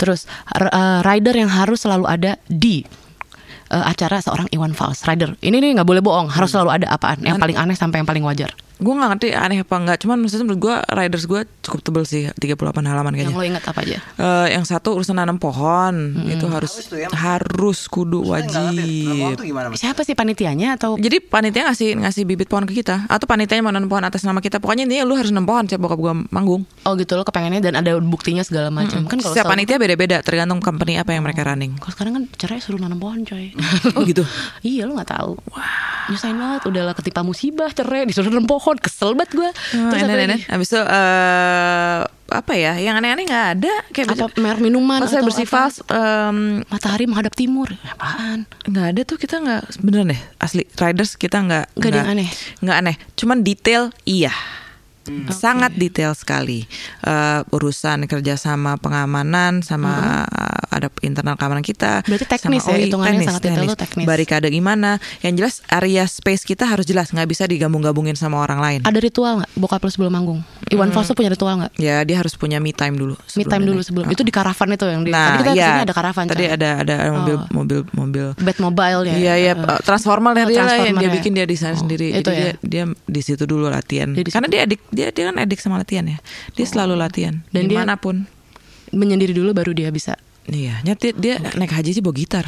Terus 0.00 0.24
eh, 0.56 0.98
rider 1.04 1.36
yang 1.36 1.52
harus 1.52 1.84
selalu 1.84 2.08
ada 2.08 2.40
di 2.48 2.82
eh, 3.70 3.84
acara 3.86 4.18
seorang 4.20 4.50
Iwan 4.50 4.74
Fals 4.74 5.06
rider. 5.06 5.34
Ini 5.40 5.56
nih 5.56 5.80
nggak 5.80 5.88
boleh 5.88 6.02
bohong, 6.02 6.28
harus 6.30 6.50
selalu 6.52 6.82
ada 6.82 6.86
apaan? 6.90 7.22
Yang 7.22 7.38
paling 7.38 7.56
aneh 7.56 7.76
sampai 7.78 8.02
yang 8.02 8.08
paling 8.08 8.26
wajar. 8.26 8.50
Gue 8.80 8.92
nggak 8.92 9.10
ngerti 9.10 9.28
aneh 9.30 9.58
apa 9.60 9.74
enggak 9.76 9.98
cuman 10.00 10.16
maksudnya 10.18 10.44
menurut 10.44 10.60
gue 10.60 10.74
riders 10.90 11.24
gue 11.24 11.40
cukup 11.60 11.80
tebel 11.80 12.04
sih 12.04 12.22
38 12.32 12.56
halaman 12.82 13.12
Yang 13.12 13.28
kayaknya. 13.28 13.36
lo 13.36 13.44
ingat 13.46 13.64
apa 13.64 13.80
aja? 13.80 13.98
Eh, 14.16 14.46
yang 14.50 14.64
satu 14.64 14.96
urusan 14.96 15.14
nanam 15.14 15.36
pohon. 15.36 15.94
Itu 16.24 16.48
harus 16.48 16.72
Harus 16.72 16.86
tuh 16.86 16.98
ya. 16.98 17.08
harus 17.10 17.78
kudu 17.86 18.18
nggak 18.20 18.32
wajib. 18.32 19.36
gimana 19.38 19.66
mas? 19.68 19.78
Siapa 19.78 20.00
sih 20.00 20.12
panitianya 20.12 20.74
atau 20.74 20.96
jadi 20.96 21.20
panitia 21.20 21.68
ngasih 21.68 22.00
ngasih 22.00 22.22
bibit 22.24 22.46
pohon 22.46 22.64
ke 22.64 22.74
kita. 22.74 23.04
Atau 23.06 23.24
panitianya 23.24 23.60
mau 23.60 23.70
nanam 23.70 23.86
pohon 23.86 24.02
atas 24.02 24.22
nama 24.22 24.38
kita. 24.38 24.58
Pokoknya 24.58 24.84
ini 24.84 25.02
lu 25.02 25.12
harus 25.12 25.28
nanam 25.28 25.44
pohon 25.44 25.64
siapa 25.64 25.78
bokap 25.78 25.98
gue 25.98 26.12
manggung. 26.28 26.62
Oh 26.82 26.94
gitu 26.94 27.14
lo 27.14 27.22
kepengennya 27.22 27.60
dan 27.62 27.74
ada 27.76 27.94
buktinya 27.98 28.40
segala 28.40 28.68
macam. 28.68 29.04
Kan 29.04 29.18
kalau 29.18 29.30
setiap 29.30 29.46
panitia 29.46 29.76
beda-beda 29.76 30.20
tergantung 30.20 30.58
company 30.58 30.96
apa 30.96 31.12
yang 31.12 31.20
mereka 31.20 31.44
running. 31.44 31.76
Kalau 31.76 31.92
sekarang 31.92 32.12
kan 32.14 32.24
cerai 32.34 32.58
suruh 32.58 32.78
nanam 32.78 32.96
pohon 32.96 33.22
coy. 33.22 33.52
Oh 33.92 34.02
gitu? 34.02 34.24
Iya 34.62 34.84
lo 34.84 34.94
gak 34.94 35.10
tahu. 35.10 35.32
Nyusahin 36.08 36.36
banget. 36.36 36.60
Udahlah 36.64 36.92
ketipa 36.92 37.20
musibah 37.20 37.70
cerai 37.70 38.04
Disuruh 38.04 38.28
nanam 38.28 38.46
pohon 38.46 38.69
Kesel 38.76 39.16
banget 39.16 39.34
gue 39.34 39.50
Oh, 39.50 39.90
Terus 39.90 39.98
apa 39.98 40.06
aneh-aneh. 40.06 40.38
lagi? 40.38 40.46
Habis 40.46 40.68
itu 40.68 40.80
eh, 40.80 41.98
apa 42.30 42.52
ya? 42.54 42.72
Yang 42.76 42.94
aneh-aneh 42.96 43.24
nggak 43.24 43.46
ada. 43.56 43.74
Kayak 43.90 44.06
Apa 44.12 44.26
merek 44.36 44.60
minuman 44.60 45.02
atau 45.02 45.18
bersifat 45.20 45.82
em, 45.88 46.62
Matahari 46.64 47.04
menghadap 47.04 47.32
timur 47.32 47.66
Apaan? 47.84 48.46
nggak 48.62 48.86
ada 48.86 49.00
tuh 49.02 49.16
kita 49.16 49.36
nggak 49.36 49.62
beneran 49.80 50.12
deh 50.12 50.20
asli 50.36 50.62
riders 50.72 51.14
kita 51.14 51.40
nggak 51.40 51.74
Nggak 51.74 51.90
ada 51.90 52.02
aneh? 52.06 52.28
nggak 52.60 52.76
aneh 52.76 52.96
cuman 53.16 53.38
detail 53.40 53.90
iya 54.04 54.30
sangat 55.32 55.74
detail 55.74 56.12
sekali 56.12 56.68
Eh, 57.00 57.40
urusan 57.50 58.04
kerjasama 58.04 58.76
pengamanan 58.76 59.58
sama 59.60 60.22
eh, 60.24 60.59
ada 60.70 60.86
internal 61.00 61.34
keamanan 61.34 61.60
kita 61.60 62.00
Berarti 62.02 62.24
teknis 62.24 62.62
sama 62.62 62.74
ya, 62.74 62.86
hitungannya 62.86 63.20
sangat 63.20 63.42
detail 63.44 63.66
tuh 63.66 63.76
teknis. 63.76 64.06
barikade 64.06 64.46
gimana 64.48 64.90
yang 65.20 65.34
jelas 65.34 65.60
area 65.66 66.02
space 66.04 66.42
kita 66.42 66.64
harus 66.64 66.82
jelas 66.84 67.10
nggak 67.10 67.26
bisa 67.26 67.44
digabung-gabungin 67.44 68.14
sama 68.14 68.38
orang 68.38 68.58
lain 68.58 68.80
Ada 68.82 68.98
ritual 68.98 69.42
gak? 69.42 69.50
Bokap 69.52 69.80
lo 69.80 69.90
sebelum 69.90 70.12
manggung 70.12 70.40
Iwan 70.66 70.88
Fals 70.88 71.04
tuh 71.04 71.14
punya 71.14 71.28
ritual 71.28 71.58
gak? 71.58 71.74
ya 71.76 72.00
dia 72.00 72.16
harus 72.16 72.32
punya 72.32 72.56
me 72.56 72.70
time 72.70 72.94
dulu 72.94 73.18
Me 73.34 73.42
time 73.42 73.60
dia 73.60 73.68
dulu 73.68 73.80
sebelum 73.80 74.06
Itu 74.06 74.22
di 74.22 74.30
karavan 74.30 74.70
itu 74.70 74.86
yang 74.86 75.02
di 75.02 75.10
Nah, 75.10 75.34
Tadi 75.34 75.38
kita 75.40 75.50
ke 75.50 75.58
sini 75.60 75.82
ada 75.82 75.92
karavan 75.92 76.24
Tadi 76.24 76.44
coy. 76.44 76.50
ada 76.50 76.70
ada 76.78 76.94
mobil 77.12 77.28
Oh. 77.32 77.46
mobil 77.52 77.78
mobil 77.90 78.26
Bed 78.36 78.58
mobile 78.58 79.00
ya 79.04 79.14
Iya 79.16 79.34
iya 79.36 79.52
Eh, 79.52 79.80
transformer 79.82 80.32
Oh, 80.32 80.46
dia 80.46 80.62
lah 80.62 80.78
yang 80.80 80.94
dia 80.94 81.06
ya. 81.06 81.12
bikin 81.12 81.32
dia 81.32 81.44
desain 81.44 81.74
Oh, 81.74 81.80
sendiri. 81.80 82.12
itu 82.12 82.22
Jadi 82.22 82.30
ya. 82.32 82.52
dia 82.54 82.54
dia 82.62 82.82
di 82.86 83.20
situ 83.20 83.42
dulu 83.42 83.66
latihan. 83.66 84.10
Dia 84.10 84.22
di 84.22 84.30
Karena 84.30 84.46
dia 84.46 84.60
adik 84.62 84.80
dia 84.88 85.10
dia 85.10 85.24
kan 85.26 85.36
adik 85.36 85.58
sama 85.58 85.76
latihan 85.76 86.06
ya. 86.06 86.18
Dia 86.52 86.64
selalu 86.64 86.94
latihan 86.94 87.42
Dan 87.48 87.64
dia- 87.64 87.68
di 87.68 87.76
mana 87.76 87.96
pun. 87.96 88.22
Menyendiri 88.90 89.30
dulu 89.32 89.50
baru 89.50 89.70
dia 89.70 89.88
bisa 89.88 90.14
Iya, 90.50 90.82
nyetir 90.82 91.14
dia 91.14 91.38
naik 91.38 91.70
haji 91.70 91.90
sih 91.94 92.02
bawa 92.02 92.14
gitar. 92.18 92.46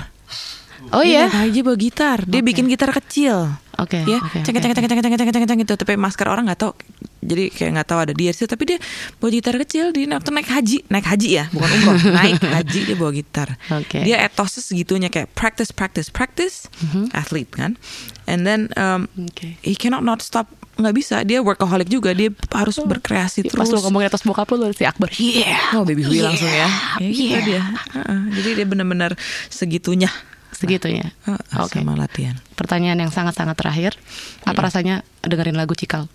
Oh 0.91 1.07
Dia 1.07 1.09
iya 1.09 1.23
naik 1.31 1.55
haji 1.55 1.61
bawa 1.63 1.77
gitar. 1.79 2.19
Dia 2.27 2.43
bikin 2.43 2.67
gitar 2.67 2.91
kecil. 2.91 3.55
Oke 3.79 4.03
ya, 4.05 4.19
oke, 4.21 4.43
ceng 4.45 4.55
ceng 4.59 4.75
ceng 4.75 4.85
ceng 4.85 4.99
ceng 5.01 5.31
ceng 5.31 5.47
ceng 5.47 5.59
gitu. 5.63 5.75
Tapi 5.79 5.95
masker 5.95 6.27
orang 6.27 6.51
nggak 6.51 6.61
tahu. 6.61 6.75
Jadi 7.23 7.55
kayak 7.55 7.71
nggak 7.79 7.89
tahu 7.89 7.99
ada 8.03 8.13
dia 8.13 8.35
di 8.35 8.37
situ. 8.37 8.51
Tapi 8.51 8.63
dia 8.67 8.79
bawa 9.23 9.31
gitar 9.31 9.55
kecil. 9.63 9.95
Dia 9.95 10.11
waktu 10.11 10.31
naik 10.35 10.51
haji, 10.51 10.79
naik 10.91 11.07
haji 11.07 11.29
ya, 11.31 11.45
bukan 11.55 11.71
umroh. 11.79 11.99
naik 12.19 12.43
haji 12.43 12.81
dia 12.91 12.97
bawa 12.99 13.11
gitar. 13.15 13.49
Oke. 13.71 14.03
Dia 14.03 14.27
etosnya 14.27 14.63
segitunya 14.67 15.09
kayak 15.09 15.31
practice, 15.39 15.71
practice, 15.71 16.11
practice. 16.11 16.67
Athlete 17.15 17.55
kan. 17.55 17.79
And 18.27 18.43
then 18.43 18.75
um, 18.75 19.07
Oke. 19.15 19.55
he 19.63 19.79
cannot 19.79 20.03
not 20.03 20.19
stop. 20.19 20.51
Nggak 20.73 20.95
bisa. 20.97 21.17
Dia 21.23 21.39
workaholic 21.39 21.87
juga. 21.87 22.11
Dia 22.13 22.33
harus 22.53 22.77
berkreasi 22.77 23.45
Pas 23.47 23.65
terus. 23.65 23.71
lo 23.71 23.85
ngomongin 23.85 24.09
atas 24.09 24.25
bokap 24.25 24.49
lo 24.51 24.73
si 24.73 24.83
Akbar 24.83 25.13
Yeah 25.13 25.77
Oh 25.77 25.85
baby 25.85 26.01
Hui 26.01 26.17
Yeah. 26.17 26.33
langsung 26.33 26.49
ya. 26.49 26.69
Ya 26.99 27.09
gitu 27.09 27.29
Yeah. 27.29 27.45
dia. 27.45 27.63
Heeh. 27.93 28.21
Jadi 28.41 28.49
dia 28.57 28.67
benar-benar 28.67 29.13
segitunya. 29.49 30.09
Segitunya 30.53 31.17
Heeh, 31.25 31.41
Oke 31.59 31.81
Sama 31.81 31.97
latihan. 31.97 32.37
Pertanyaan 32.55 33.01
yang 33.01 33.09
sangat-sangat 33.09 33.57
terakhir 33.57 33.93
Apa 34.45 34.69
rasanya 34.69 35.01
dengerin 35.21 35.57
lagu 35.57 35.73
Cikal? 35.73 36.07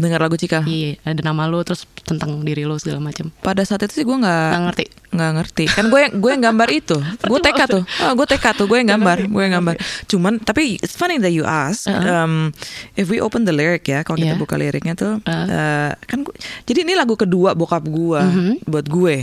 Dengar 0.00 0.16
lagu 0.18 0.32
Cika. 0.34 0.64
Iya, 0.64 0.96
ada 1.04 1.20
nama 1.20 1.44
lo 1.44 1.60
terus 1.60 1.84
tentang 2.00 2.40
diri 2.40 2.64
lo 2.64 2.80
segala 2.80 3.04
macam. 3.04 3.28
Pada 3.44 3.60
saat 3.62 3.84
itu 3.84 4.00
sih 4.00 4.04
gue 4.04 4.16
nggak 4.16 4.48
Nggak 4.48 4.62
ngerti. 4.64 4.84
nggak 5.10 5.30
ngerti. 5.36 5.64
Kan 5.68 5.84
gue 5.86 6.00
yang 6.00 6.12
gue 6.16 6.30
yang 6.32 6.42
gambar 6.48 6.68
itu. 6.70 6.96
gue 7.30 7.38
TK 7.38 7.60
tuh. 7.68 7.82
Oh, 8.00 8.12
gue 8.14 8.26
TK 8.26 8.44
tuh. 8.56 8.64
Gue 8.64 8.80
yang 8.80 8.90
gambar. 8.90 9.18
Gue 9.34 9.42
yang 9.44 9.60
gambar. 9.60 9.76
Cuman 10.06 10.40
tapi 10.40 10.80
it's 10.80 10.94
funny 10.94 11.20
that 11.20 11.30
you 11.30 11.44
ask. 11.44 11.84
Um, 11.84 12.56
if 12.94 13.06
we 13.06 13.20
open 13.20 13.44
the 13.44 13.52
lyric 13.52 13.84
ya, 13.84 14.00
kalau 14.00 14.16
kita 14.16 14.28
Yeah. 14.30 14.38
buka 14.38 14.54
liriknya 14.54 14.94
tuh, 14.94 15.18
Uh. 15.20 15.30
eh, 15.44 15.92
kan 16.00 16.22
gua- 16.22 16.32
jadi 16.64 16.82
ini 16.82 16.94
lagu 16.94 17.12
kedua 17.14 17.52
bokap 17.52 17.84
gue 17.84 18.20
buat 18.64 18.86
gue. 18.86 19.16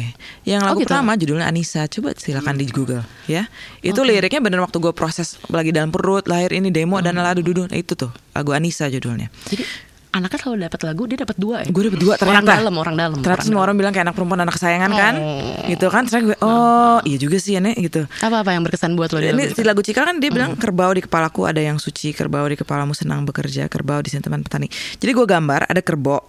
Yang 0.44 0.62
lagu 0.62 0.78
Oh, 0.78 0.82
gitu. 0.84 0.92
pertama 0.94 1.16
judulnya 1.16 1.48
Anissa. 1.48 1.88
Coba 1.88 2.14
silakan 2.14 2.54
di 2.54 2.68
Google 2.68 3.02
ya. 3.26 3.48
Itu 3.80 4.04
liriknya 4.04 4.40
bener 4.40 4.60
waktu 4.60 4.78
gue 4.78 4.92
proses 4.92 5.42
lagi 5.48 5.72
dalam 5.72 5.90
perut, 5.90 6.28
lahir 6.28 6.52
ini 6.52 6.70
demo 6.70 7.00
dan 7.00 7.18
ladu 7.18 7.42
dudu. 7.42 7.66
Nah, 7.66 7.74
itu 7.74 7.96
tuh 7.96 8.12
lagu 8.32 8.52
Anissa 8.52 8.86
judulnya. 8.86 9.32
Jadi 9.48 9.64
anaknya 10.12 10.40
selalu 10.40 10.58
dapat 10.66 10.82
lagu, 10.88 11.04
dia 11.06 11.18
dapat 11.20 11.38
dua 11.38 11.56
ya. 11.62 11.70
Gue 11.70 11.84
dapet 11.92 12.00
dua 12.02 12.14
ternyata. 12.16 12.44
Orang 12.44 12.64
dalam, 12.64 12.76
orang 12.80 12.96
dalam. 12.96 13.18
Ternyata 13.22 13.44
semua 13.44 13.62
orang 13.68 13.76
bilang 13.78 13.92
kayak 13.94 14.06
anak 14.10 14.16
perempuan 14.16 14.42
anak 14.42 14.56
kesayangan 14.56 14.92
kan, 14.96 15.14
Oh. 15.20 15.68
gitu 15.68 15.88
kan. 15.92 16.04
Terus 16.08 16.24
gue, 16.34 16.38
oh 16.42 17.00
iya 17.04 17.18
juga 17.20 17.38
sih 17.38 17.54
ya 17.54 17.62
Nek, 17.62 17.76
gitu. 17.78 18.02
Apa-apa 18.24 18.56
yang 18.56 18.64
berkesan 18.66 18.96
buat 18.96 19.12
lo 19.12 19.20
di 19.20 19.30
lagu 19.30 19.38
Ini 19.38 19.44
itu? 19.52 19.56
si 19.60 19.62
lagu 19.68 19.82
Cikal 19.84 20.04
kan 20.10 20.18
dia 20.18 20.32
bilang 20.32 20.56
kerbau 20.56 20.92
di 20.96 21.02
kepalaku 21.06 21.46
ada 21.46 21.60
yang 21.62 21.78
suci, 21.78 22.16
kerbau 22.16 22.48
di 22.48 22.58
kepalamu 22.58 22.96
senang 22.96 23.28
bekerja, 23.28 23.68
kerbau 23.68 24.00
di 24.02 24.10
sini 24.10 24.24
teman 24.24 24.42
petani. 24.42 24.72
Jadi 24.98 25.12
gue 25.12 25.26
gambar 25.28 25.70
ada 25.70 25.82
kerbau, 25.84 26.20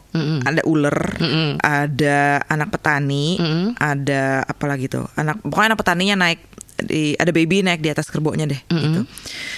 ada 0.45 0.63
ular, 0.67 0.99
ada 1.63 2.43
anak 2.47 2.69
petani, 2.75 3.39
ada 3.79 4.43
apa 4.43 4.65
lagi 4.69 4.91
tuh, 4.91 5.07
anak 5.15 5.41
pokoknya 5.45 5.69
anak 5.73 5.81
petaninya 5.81 6.17
naik 6.19 6.41
di 6.79 7.19
ada 7.19 7.35
baby 7.35 7.67
naik 7.67 7.83
di 7.83 7.91
atas 7.91 8.07
kerbaunya 8.07 8.47
deh, 8.47 8.61
gitu. 8.71 9.03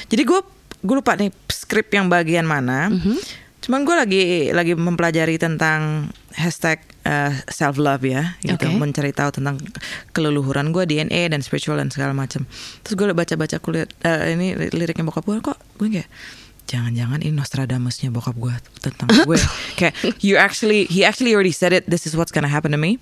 Jadi 0.09 0.23
gue 0.25 0.41
gue 0.81 0.95
lupa 0.97 1.13
nih 1.13 1.29
skrip 1.53 1.93
yang 1.93 2.09
bagian 2.09 2.49
mana. 2.49 2.89
Cuman 3.71 3.87
gue 3.87 3.95
lagi 3.95 4.25
lagi 4.51 4.75
mempelajari 4.75 5.39
tentang 5.39 6.11
hashtag 6.35 6.83
self 7.47 7.79
love 7.79 8.03
ya, 8.03 8.35
gitu, 8.43 8.67
Oke. 8.67 8.75
mencari 8.75 9.15
tahu 9.15 9.31
tentang 9.31 9.63
keleluhuran 10.11 10.75
gue 10.75 10.91
DNA 10.91 11.31
dan 11.31 11.39
spiritual 11.39 11.79
dan 11.79 11.87
segala 11.87 12.11
macam. 12.11 12.51
Terus 12.83 12.95
gue 12.99 13.15
baca-baca 13.15 13.63
kulit 13.63 13.95
eh, 14.03 14.35
ini 14.35 14.59
li- 14.59 14.75
liriknya 14.75 15.07
bokap 15.07 15.23
gue 15.23 15.39
kok 15.39 15.55
gue 15.79 15.87
kayak 15.87 16.11
jangan-jangan 16.67 17.23
ini 17.23 17.31
Nostradamusnya 17.31 18.11
bokap 18.11 18.35
gue 18.35 18.55
tentang 18.83 19.07
gue 19.07 19.39
kayak 19.79 19.95
you 20.19 20.35
actually 20.35 20.91
he 20.91 21.07
actually 21.07 21.31
already 21.31 21.55
said 21.55 21.71
it 21.71 21.87
this 21.87 22.11
is 22.11 22.19
what's 22.19 22.35
gonna 22.35 22.51
happen 22.51 22.75
to 22.75 22.81
me. 22.83 22.99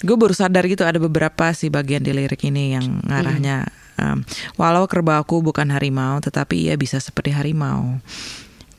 Gue 0.00 0.16
baru 0.16 0.32
sadar 0.32 0.64
gitu 0.64 0.88
ada 0.88 0.96
beberapa 0.96 1.52
sih 1.52 1.68
bagian 1.68 2.00
di 2.00 2.16
lirik 2.16 2.40
ini 2.48 2.72
yang 2.72 3.04
ngarahnya 3.04 3.68
um, 4.00 4.24
walau 4.56 4.88
kerbauku 4.88 5.44
bukan 5.44 5.68
harimau 5.76 6.24
tetapi 6.24 6.72
ia 6.72 6.74
bisa 6.80 6.96
seperti 7.04 7.36
harimau. 7.36 8.00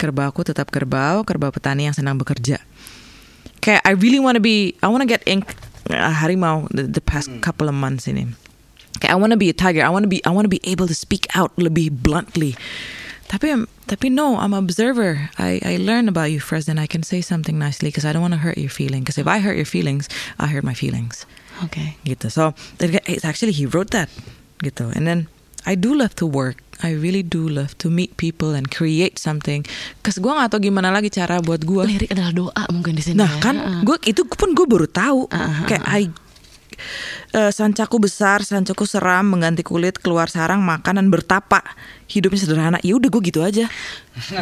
Kerbauku 0.06 0.46
tetap 0.46 0.70
kerbau, 0.70 1.26
kerbau 1.26 1.50
petani 1.50 1.90
yang 1.90 1.98
senang 1.98 2.22
bekerja 2.22 2.62
kayak 3.66 3.82
I 3.82 3.98
really 3.98 4.22
want 4.22 4.38
to 4.38 4.44
be 4.44 4.78
I 4.86 4.88
want 4.94 5.02
to 5.02 5.10
get 5.10 5.26
ink 5.26 5.50
uh, 5.90 6.14
harimau 6.14 6.70
the, 6.70 6.86
the 6.86 7.02
past 7.02 7.34
couple 7.42 7.66
of 7.66 7.74
months 7.74 8.06
ini. 8.06 8.30
Kayak 9.02 9.12
I 9.12 9.18
want 9.18 9.34
to 9.34 9.42
be 9.42 9.50
a 9.50 9.58
tiger. 9.58 9.82
I 9.82 9.90
want 9.90 10.06
to 10.06 10.12
be 10.12 10.22
I 10.22 10.30
want 10.30 10.46
to 10.46 10.54
be 10.54 10.62
able 10.70 10.86
to 10.86 10.94
speak 10.94 11.26
out 11.34 11.50
lebih 11.58 11.90
bluntly. 12.06 12.54
Tapi 13.26 13.66
tapi 13.90 14.14
no, 14.14 14.38
I'm 14.38 14.54
observer. 14.54 15.34
I 15.42 15.58
I 15.66 15.74
learn 15.82 16.06
about 16.06 16.30
you 16.30 16.38
first, 16.38 16.70
and 16.70 16.78
I 16.78 16.86
can 16.86 17.02
say 17.02 17.26
something 17.26 17.58
nicely 17.58 17.90
because 17.90 18.06
I 18.06 18.14
don't 18.14 18.22
want 18.22 18.38
to 18.38 18.44
hurt 18.46 18.62
your 18.62 18.70
feelings. 18.70 19.10
Because 19.10 19.18
if 19.18 19.26
I 19.26 19.42
hurt 19.42 19.58
your 19.58 19.68
feelings, 19.68 20.06
I 20.38 20.46
hurt 20.54 20.62
my 20.62 20.78
feelings. 20.78 21.26
Oke. 21.66 21.98
Gitu. 22.06 22.30
So 22.30 22.54
it's 22.78 23.26
actually 23.26 23.58
he 23.58 23.66
wrote 23.66 23.90
that. 23.98 24.14
Gitu. 24.62 24.94
And 24.94 25.10
then 25.10 25.26
I 25.66 25.74
do 25.74 25.98
love 25.98 26.14
to 26.22 26.30
work. 26.30 26.62
I 26.84 26.92
really 26.92 27.24
do 27.24 27.48
love 27.48 27.78
to 27.80 27.88
meet 27.88 28.20
people 28.20 28.52
and 28.52 28.68
create 28.68 29.16
something. 29.16 29.64
Cause 30.04 30.20
gue 30.20 30.28
gak 30.28 30.52
tau 30.52 30.60
gimana 30.60 30.92
lagi 30.92 31.08
cara 31.08 31.40
buat 31.40 31.64
gue. 31.64 31.84
Lirik 31.88 32.12
adalah 32.12 32.36
doa 32.36 32.64
mungkin 32.74 33.00
di 33.00 33.04
sini. 33.06 33.24
Nah 33.24 33.32
ya. 33.32 33.40
kan 33.40 33.56
Heeh. 33.56 33.82
gue 33.88 33.98
itu 34.12 34.22
pun 34.28 34.52
gue 34.52 34.68
baru 34.68 34.88
tahu 34.90 35.32
Ah, 35.32 35.40
ah, 35.40 35.58
kayak 35.70 35.84
I 35.88 36.04
eh, 37.32 37.52
sancaku 37.56 38.04
besar, 38.04 38.44
sancaku 38.44 38.84
seram, 38.84 39.32
mengganti 39.32 39.64
kulit, 39.64 40.04
keluar 40.04 40.28
sarang, 40.28 40.60
makan 40.60 41.00
dan 41.00 41.08
bertapa. 41.08 41.64
Hidupnya 42.12 42.40
sederhana. 42.44 42.78
Ya 42.84 43.00
udah 43.00 43.08
gue 43.08 43.22
gitu 43.24 43.40
aja. 43.40 43.72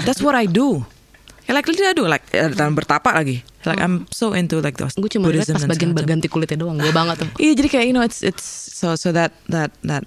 That's 0.01 0.25
what 0.25 0.33
I 0.33 0.49
do. 0.49 0.81
Ya, 1.45 1.53
like 1.57 1.69
literally 1.69 1.93
I 1.93 1.97
do 1.97 2.05
like 2.09 2.25
dan 2.33 2.73
bertapa 2.73 3.13
lagi. 3.13 3.45
Like 3.63 3.79
I'm 3.79 4.09
so 4.11 4.35
into 4.35 4.59
like 4.59 4.75
those 4.75 4.91
Gue 4.99 5.07
cuma 5.07 5.31
lihat 5.31 5.47
pas 5.47 5.63
bagian 5.63 5.95
ganti 5.95 6.27
kulitnya 6.27 6.65
doang. 6.65 6.81
Gue 6.81 6.91
banget 6.91 7.23
tuh. 7.23 7.29
Iya 7.39 7.53
jadi 7.55 7.67
kayak 7.69 7.85
you 7.87 7.95
know 7.95 8.03
it's 8.03 8.19
it's 8.25 8.43
so 8.73 8.97
so 8.99 9.13
that 9.15 9.31
that 9.47 9.71
that 9.85 10.03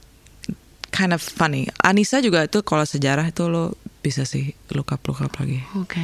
kind 0.90 1.12
of 1.12 1.22
funny. 1.22 1.68
Anissa 1.82 2.22
juga 2.22 2.46
itu 2.46 2.62
kalau 2.62 2.86
sejarah 2.86 3.30
itu 3.30 3.46
lo 3.48 3.74
bisa 4.06 4.22
sih 4.22 4.54
up 4.70 5.34
lagi. 5.42 5.58
Oke. 5.74 5.98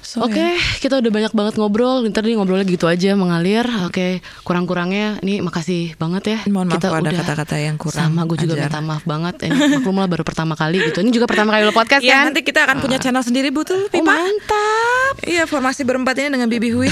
So, 0.00 0.24
Oke, 0.24 0.40
ya. 0.40 0.56
kita 0.80 0.96
udah 1.04 1.12
banyak 1.12 1.32
banget 1.36 1.54
ngobrol. 1.60 2.00
Ntar 2.08 2.24
nih 2.24 2.40
ngobrolnya 2.40 2.64
gitu 2.64 2.88
aja 2.88 3.12
mengalir. 3.12 3.68
Oke, 3.84 4.24
kurang-kurangnya 4.48 5.20
ini 5.20 5.44
makasih 5.44 5.92
banget 6.00 6.24
ya. 6.24 6.38
Mohon 6.48 6.72
maaf 6.72 6.76
kita 6.80 6.86
kalau 6.88 6.98
ada 7.04 7.10
udah 7.12 7.20
kata-kata 7.20 7.56
yang 7.60 7.76
kurang 7.76 8.08
Sama 8.08 8.24
gue 8.24 8.38
juga 8.40 8.54
ajar. 8.56 8.72
minta 8.72 8.80
maaf 8.80 9.04
banget. 9.04 9.34
Ini 9.44 9.76
maklum 9.76 9.96
lah 10.00 10.08
baru 10.08 10.24
pertama 10.24 10.56
kali 10.56 10.80
gitu. 10.80 11.04
Ini 11.04 11.10
juga 11.12 11.28
pertama 11.28 11.52
kali 11.52 11.68
lo 11.68 11.76
podcast 11.76 12.00
Iya, 12.00 12.16
kan? 12.16 12.24
nanti 12.32 12.40
kita 12.40 12.60
akan 12.64 12.76
punya 12.80 12.96
channel 12.96 13.20
sendiri 13.20 13.52
Oh, 13.52 13.60
betul, 13.60 13.80
Pipa. 13.92 14.08
mantap. 14.08 15.14
Iya, 15.20 15.44
formasi 15.44 15.84
berempat 15.84 16.16
ini 16.16 16.28
dengan 16.32 16.48
Bibi 16.48 16.68
Hui. 16.72 16.88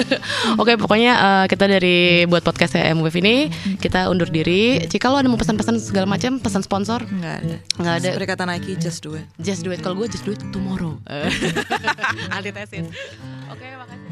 Oke, 0.62 0.74
pokoknya 0.74 1.12
eh, 1.14 1.44
kita 1.46 1.68
dari 1.68 2.24
buat 2.24 2.40
podcast 2.40 2.74
MWF 2.74 3.16
ini 3.20 3.36
kita 3.76 4.08
undur 4.08 4.26
diri. 4.26 4.82
Jika 4.82 5.06
lo 5.08 5.20
ada 5.20 5.28
mau 5.28 5.38
pesan-pesan 5.38 5.78
segala 5.78 6.08
macam, 6.08 6.40
pesan 6.40 6.62
sponsor, 6.62 7.04
Enggak 7.04 7.34
ada. 7.42 7.56
Nggak 7.76 7.94
ada. 8.00 8.08
Seperti 8.10 8.26
kata 8.26 8.42
Nike, 8.46 8.72
just 8.76 9.02
do 9.02 9.14
it. 9.14 9.26
Just 9.40 9.64
do 9.64 9.70
it. 9.72 9.82
Kalau 9.84 9.96
gue 9.98 10.08
just 10.08 10.24
do 10.24 10.32
it 10.32 10.40
tomorrow. 10.52 10.96
Antitesis. 12.36 12.88
Oke, 13.52 13.66
makasih. 13.76 14.05